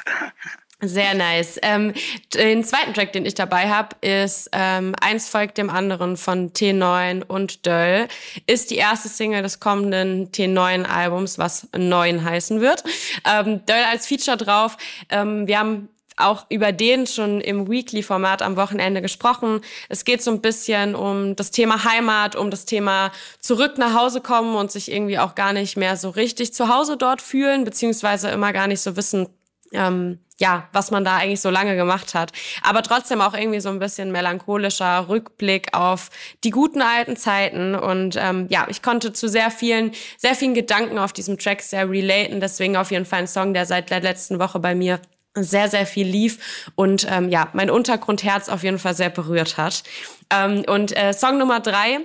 Sehr 0.80 1.14
nice. 1.14 1.58
Ähm, 1.62 1.92
den 2.34 2.62
zweiten 2.62 2.94
Track, 2.94 3.12
den 3.12 3.26
ich 3.26 3.34
dabei 3.34 3.68
habe, 3.68 3.96
ist 4.00 4.48
ähm, 4.52 4.94
Eins 5.00 5.28
folgt 5.28 5.58
dem 5.58 5.70
anderen 5.70 6.16
von 6.16 6.52
T9 6.52 7.24
und 7.24 7.66
Döll. 7.66 8.06
Ist 8.46 8.70
die 8.70 8.76
erste 8.76 9.08
Single 9.08 9.42
des 9.42 9.58
kommenden 9.58 10.30
T9-Albums, 10.30 11.36
was 11.36 11.66
Neun 11.76 12.24
heißen 12.24 12.60
wird. 12.60 12.84
Ähm, 13.24 13.66
Döll 13.66 13.82
als 13.90 14.06
Feature 14.06 14.36
drauf. 14.36 14.76
Ähm, 15.08 15.48
wir 15.48 15.58
haben 15.58 15.88
auch 16.16 16.46
über 16.48 16.70
den 16.70 17.08
schon 17.08 17.40
im 17.40 17.68
Weekly-Format 17.68 18.42
am 18.42 18.56
Wochenende 18.56 19.02
gesprochen. 19.02 19.62
Es 19.88 20.04
geht 20.04 20.22
so 20.22 20.30
ein 20.30 20.40
bisschen 20.40 20.94
um 20.94 21.34
das 21.34 21.50
Thema 21.50 21.84
Heimat, 21.84 22.36
um 22.36 22.50
das 22.52 22.66
Thema 22.66 23.10
zurück 23.40 23.78
nach 23.78 23.94
Hause 23.94 24.20
kommen 24.20 24.54
und 24.54 24.70
sich 24.70 24.92
irgendwie 24.92 25.18
auch 25.18 25.34
gar 25.34 25.52
nicht 25.52 25.76
mehr 25.76 25.96
so 25.96 26.10
richtig 26.10 26.54
zu 26.54 26.68
Hause 26.68 26.96
dort 26.96 27.20
fühlen, 27.20 27.64
beziehungsweise 27.64 28.28
immer 28.28 28.52
gar 28.52 28.68
nicht 28.68 28.80
so 28.80 28.96
wissen, 28.96 29.28
ähm, 29.72 30.20
ja, 30.40 30.68
was 30.72 30.90
man 30.90 31.04
da 31.04 31.16
eigentlich 31.16 31.40
so 31.40 31.50
lange 31.50 31.76
gemacht 31.76 32.14
hat. 32.14 32.32
Aber 32.62 32.82
trotzdem 32.82 33.20
auch 33.20 33.34
irgendwie 33.34 33.60
so 33.60 33.68
ein 33.68 33.78
bisschen 33.78 34.12
melancholischer 34.12 35.08
Rückblick 35.08 35.76
auf 35.76 36.10
die 36.44 36.50
guten 36.50 36.80
alten 36.80 37.16
Zeiten. 37.16 37.74
Und 37.74 38.16
ähm, 38.16 38.46
ja, 38.48 38.66
ich 38.68 38.82
konnte 38.82 39.12
zu 39.12 39.28
sehr 39.28 39.50
vielen, 39.50 39.92
sehr 40.16 40.34
vielen 40.34 40.54
Gedanken 40.54 40.98
auf 40.98 41.12
diesem 41.12 41.38
Track 41.38 41.62
sehr 41.62 41.90
relaten. 41.90 42.40
Deswegen 42.40 42.76
auf 42.76 42.90
jeden 42.90 43.06
Fall 43.06 43.20
ein 43.20 43.26
Song, 43.26 43.52
der 43.52 43.66
seit 43.66 43.90
der 43.90 44.00
letzten 44.00 44.38
Woche 44.38 44.60
bei 44.60 44.74
mir 44.74 45.00
sehr, 45.34 45.68
sehr 45.68 45.86
viel 45.86 46.06
lief 46.06 46.72
und 46.74 47.06
ähm, 47.08 47.28
ja, 47.28 47.48
mein 47.52 47.70
Untergrundherz 47.70 48.48
auf 48.48 48.64
jeden 48.64 48.78
Fall 48.78 48.94
sehr 48.94 49.10
berührt 49.10 49.56
hat. 49.56 49.84
Ähm, 50.30 50.64
und 50.66 50.96
äh, 50.96 51.12
Song 51.12 51.38
Nummer 51.38 51.60
drei 51.60 52.00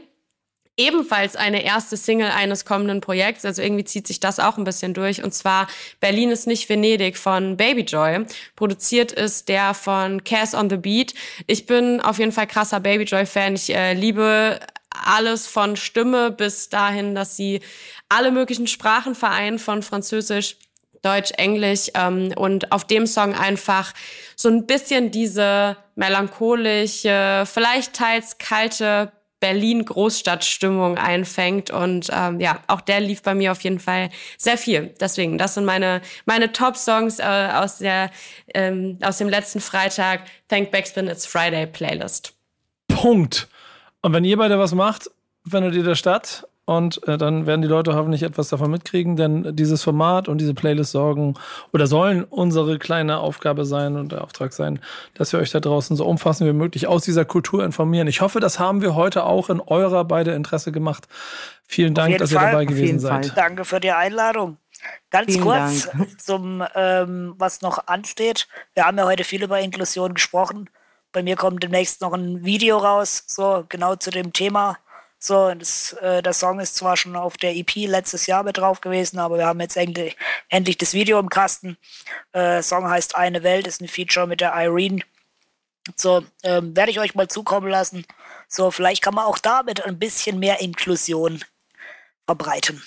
ebenfalls 0.78 1.36
eine 1.36 1.64
erste 1.64 1.98
Single 1.98 2.32
eines 2.32 2.66
kommenden 2.66 3.02
Projekts. 3.02 3.46
Also 3.46 3.62
irgendwie 3.62 3.84
zieht 3.84 4.08
sich 4.08 4.20
das 4.20 4.40
auch 4.40 4.58
ein 4.58 4.64
bisschen 4.64 4.94
durch. 4.94 5.24
Und 5.24 5.34
zwar 5.34 5.68
Berlin 6.00 6.32
ist 6.32 6.48
nicht 6.48 6.68
Venedig 6.70 7.18
von 7.18 7.58
Baby 7.58 7.82
Joy. 7.82 8.26
Produziert 8.56 9.12
ist 9.12 9.50
der 9.50 9.74
von 9.74 10.24
Cass 10.24 10.56
on 10.56 10.70
the 10.70 10.78
Beat. 10.78 11.14
Ich 11.48 11.66
bin 11.66 12.02
auf 12.02 12.18
jeden 12.20 12.32
Fall 12.32 12.48
krasser 12.48 12.80
Baby 12.80 13.04
Joy 13.04 13.26
Fan. 13.26 13.56
Ich 13.56 13.74
äh, 13.74 13.94
liebe 13.94 14.60
alles 14.90 15.48
von 15.48 15.76
Stimme 15.76 16.32
bis 16.32 16.70
dahin, 16.70 17.16
dass 17.16 17.36
sie 17.36 17.62
alle 18.10 18.32
möglichen 18.32 18.68
Sprachen 18.68 19.16
vereinen, 19.16 19.60
von 19.60 19.82
Französisch, 19.82 20.58
Deutsch, 21.02 21.32
Englisch 21.38 21.90
ähm, 21.96 22.34
und 22.36 22.72
auf 22.72 22.86
dem 22.86 23.08
Song 23.08 23.36
einfach 23.36 23.94
so 24.36 24.50
ein 24.50 24.66
bisschen 24.66 25.12
diese 25.12 25.78
melancholische, 25.96 27.44
vielleicht 27.46 27.94
teils 27.94 28.38
kalte 28.38 29.12
Berlin-Großstadtstimmung 29.44 30.98
einfängt. 30.98 31.70
Und 31.70 32.08
ähm, 32.14 32.40
ja, 32.40 32.60
auch 32.68 32.80
der 32.80 33.02
lief 33.02 33.22
bei 33.24 33.36
mir 33.36 33.52
auf 33.52 33.60
jeden 33.60 33.80
Fall 33.80 34.10
sehr 34.38 34.58
viel. 34.58 34.96
Deswegen, 35.02 35.38
das 35.38 35.56
sind 35.56 35.66
meine, 35.66 36.02
meine 36.26 36.54
Top-Songs 36.54 37.20
äh, 37.20 37.50
aus, 37.54 37.80
der, 37.80 38.10
ähm, 38.54 39.00
aus 39.04 39.18
dem 39.18 39.28
letzten 39.28 39.60
Freitag 39.60 40.22
Thank 40.48 40.72
Backspin 40.72 41.10
It's 41.10 41.26
Friday 41.26 41.68
Playlist. 41.68 42.34
Punkt. 42.88 43.50
Und 44.02 44.14
wenn 44.14 44.24
ihr 44.24 44.38
beide 44.38 44.58
was 44.58 44.74
macht, 44.74 45.12
findet 45.46 45.76
ihr 45.76 45.84
der 45.84 45.96
Stadt. 45.96 46.48
Und 46.66 47.06
äh, 47.08 47.18
dann 47.18 47.46
werden 47.46 47.62
die 47.62 47.68
Leute 47.68 47.94
hoffentlich 47.96 48.24
etwas 48.24 48.48
davon 48.48 48.72
mitkriegen, 48.72 49.18
denn 49.18 49.56
dieses 49.56 49.84
Format 49.84 50.30
und 50.30 50.40
diese 50.40 50.54
Playlist 50.54 50.92
sorgen 50.92 51.36
oder 51.74 51.88
sollen 51.88 52.24
unsere 52.24 52.80
kleine 52.80 53.18
Aufgabe 53.18 53.66
sein 53.66 53.98
und 53.98 54.14
der 54.14 54.24
Auftrag 54.24 54.54
sein, 54.54 54.80
dass 55.14 55.34
wir 55.34 55.40
euch 55.40 55.52
da 55.52 55.60
draußen 55.60 55.98
so 55.98 56.06
umfassend 56.06 56.50
wie 56.50 56.54
möglich 56.54 56.88
aus 56.88 57.04
dieser 57.04 57.26
Kultur 57.26 57.66
informieren. 57.66 58.08
Ich 58.08 58.22
hoffe, 58.22 58.40
das 58.40 58.60
haben 58.60 58.82
wir 58.82 58.96
heute 58.96 59.26
auch 59.26 59.50
in 59.50 59.60
eurer 59.60 60.06
beide 60.06 60.32
Interesse 60.32 60.72
gemacht. 60.72 61.08
Vielen 61.68 61.94
Dank, 61.94 62.18
dass 62.18 62.32
Fall. 62.32 62.44
ihr 62.44 62.52
dabei 62.52 62.66
gewesen 62.66 63.00
seid. 63.00 63.26
Fall. 63.26 63.36
Danke 63.36 63.66
für 63.66 63.82
die 63.82 63.92
Einladung. 63.92 64.58
Ganz 65.12 65.32
Vielen 65.34 65.44
kurz 65.44 65.90
Dank. 65.90 66.22
zum, 66.22 66.64
ähm, 66.76 67.36
was 67.38 67.62
noch 67.62 67.88
ansteht. 67.88 68.48
Wir 68.74 68.86
haben 68.86 68.98
ja 68.98 69.06
heute 69.06 69.26
viel 69.26 69.44
über 69.44 69.60
Inklusion 69.60 70.14
gesprochen. 70.14 70.70
Bei 71.12 71.24
mir 71.24 71.36
kommt 71.36 71.62
demnächst 71.62 72.02
noch 72.02 72.14
ein 72.14 72.44
Video 72.44 72.78
raus, 72.78 73.24
so 73.28 73.66
genau 73.68 73.96
zu 73.96 74.12
dem 74.12 74.34
Thema. 74.34 74.78
So, 75.26 75.54
das, 75.54 75.94
äh, 76.02 76.22
der 76.22 76.34
Song 76.34 76.60
ist 76.60 76.76
zwar 76.76 76.98
schon 76.98 77.16
auf 77.16 77.38
der 77.38 77.56
EP 77.56 77.88
letztes 77.88 78.28
Jahr 78.28 78.44
mit 78.44 78.58
drauf 78.58 78.82
gewesen, 78.82 79.20
aber 79.20 79.38
wir 79.38 79.46
haben 79.46 79.62
jetzt 79.62 79.78
endlich, 79.78 80.18
endlich 80.50 80.78
das 80.78 80.94
Video 80.94 81.18
im 81.18 81.30
Kasten. 81.30 81.78
Äh, 82.34 82.62
Song 82.62 82.90
heißt 82.90 83.16
Eine 83.16 83.42
Welt, 83.42 83.66
ist 83.66 83.80
ein 83.80 83.88
Feature 83.88 84.28
mit 84.28 84.42
der 84.42 84.54
Irene. 84.54 85.00
So, 85.96 86.26
ähm, 86.44 86.76
werde 86.76 86.92
ich 86.92 87.00
euch 87.00 87.16
mal 87.16 87.30
zukommen 87.30 87.70
lassen. 87.70 88.06
So, 88.50 88.70
vielleicht 88.70 89.02
kann 89.02 89.14
man 89.14 89.24
auch 89.24 89.38
damit 89.38 89.86
ein 89.86 89.98
bisschen 89.98 90.40
mehr 90.40 90.60
Inklusion 90.60 91.42
verbreiten. 92.26 92.84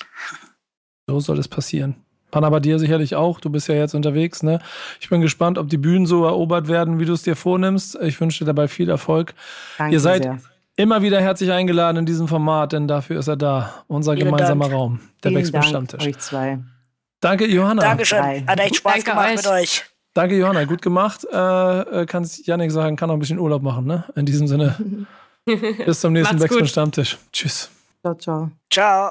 So 1.07 1.21
soll 1.21 1.39
es 1.39 1.49
passieren. 1.49 2.05
Panna 2.31 2.51
bei 2.51 2.61
dir 2.61 2.79
sicherlich 2.79 3.15
auch. 3.15 3.41
Du 3.41 3.49
bist 3.49 3.69
ja 3.69 3.77
jetzt 3.77 3.95
unterwegs, 3.95 4.43
ne? 4.43 4.61
Ich 5.01 5.09
bin 5.09 5.23
gespannt, 5.23 5.57
ob 5.57 5.71
die 5.71 5.79
Bühnen 5.79 6.05
so 6.05 6.27
erobert 6.27 6.69
werden, 6.69 6.99
wie 6.99 7.07
du 7.07 7.15
es 7.15 7.23
dir 7.23 7.35
vornimmst. 7.35 7.95
Ich 8.03 8.21
wünsche 8.21 8.41
dir 8.41 8.49
dabei 8.49 8.69
viel 8.69 8.91
Erfolg. 8.91 9.33
Danke 9.79 9.95
Ihr 9.95 10.01
seid 10.01 10.25
sehr 10.25 10.39
immer 10.77 11.03
wieder 11.03 11.20
herzlich 11.20 11.51
eingeladen 11.51 11.98
in 11.98 12.07
diesem 12.07 12.28
Format, 12.28 12.73
denn 12.73 12.86
dafür 12.86 13.19
ist 13.19 13.28
er 13.28 13.36
da. 13.36 13.85
Unser 13.89 14.12
Vielen 14.12 14.27
gemeinsamer 14.27 14.66
Dank. 14.66 14.74
Raum, 14.74 15.01
der 15.24 15.31
Backspin 15.31 15.62
Stammtisch. 15.62 16.07
Euch 16.07 16.19
zwei. 16.19 16.59
Danke, 17.20 17.47
Johanna. 17.47 17.82
Dankeschön. 17.82 18.47
Hat 18.47 18.61
echt 18.61 18.77
Spaß 18.77 18.93
Danke 19.05 19.11
gemacht 19.11 19.28
euch. 19.31 19.36
mit 19.36 19.47
euch. 19.47 19.85
Danke, 20.15 20.36
Johanna. 20.36 20.65
Gut 20.65 20.82
gemacht. 20.82 21.27
Äh, 21.31 21.81
äh 22.03 22.07
kannst 22.07 22.47
Janik 22.47 22.70
sagen, 22.70 22.97
kann 22.97 23.09
noch 23.09 23.16
ein 23.16 23.20
bisschen 23.20 23.39
Urlaub 23.39 23.62
machen, 23.62 23.86
ne? 23.86 24.05
In 24.15 24.27
diesem 24.27 24.47
Sinne. 24.47 25.07
Bis 25.85 26.01
zum 26.01 26.12
nächsten 26.12 26.39
Backspin 26.39 26.66
Stammtisch. 26.66 27.19
Tschüss. 27.32 27.70
Ciao, 28.03 28.15
ciao. 28.15 28.51
Ciao. 28.70 29.11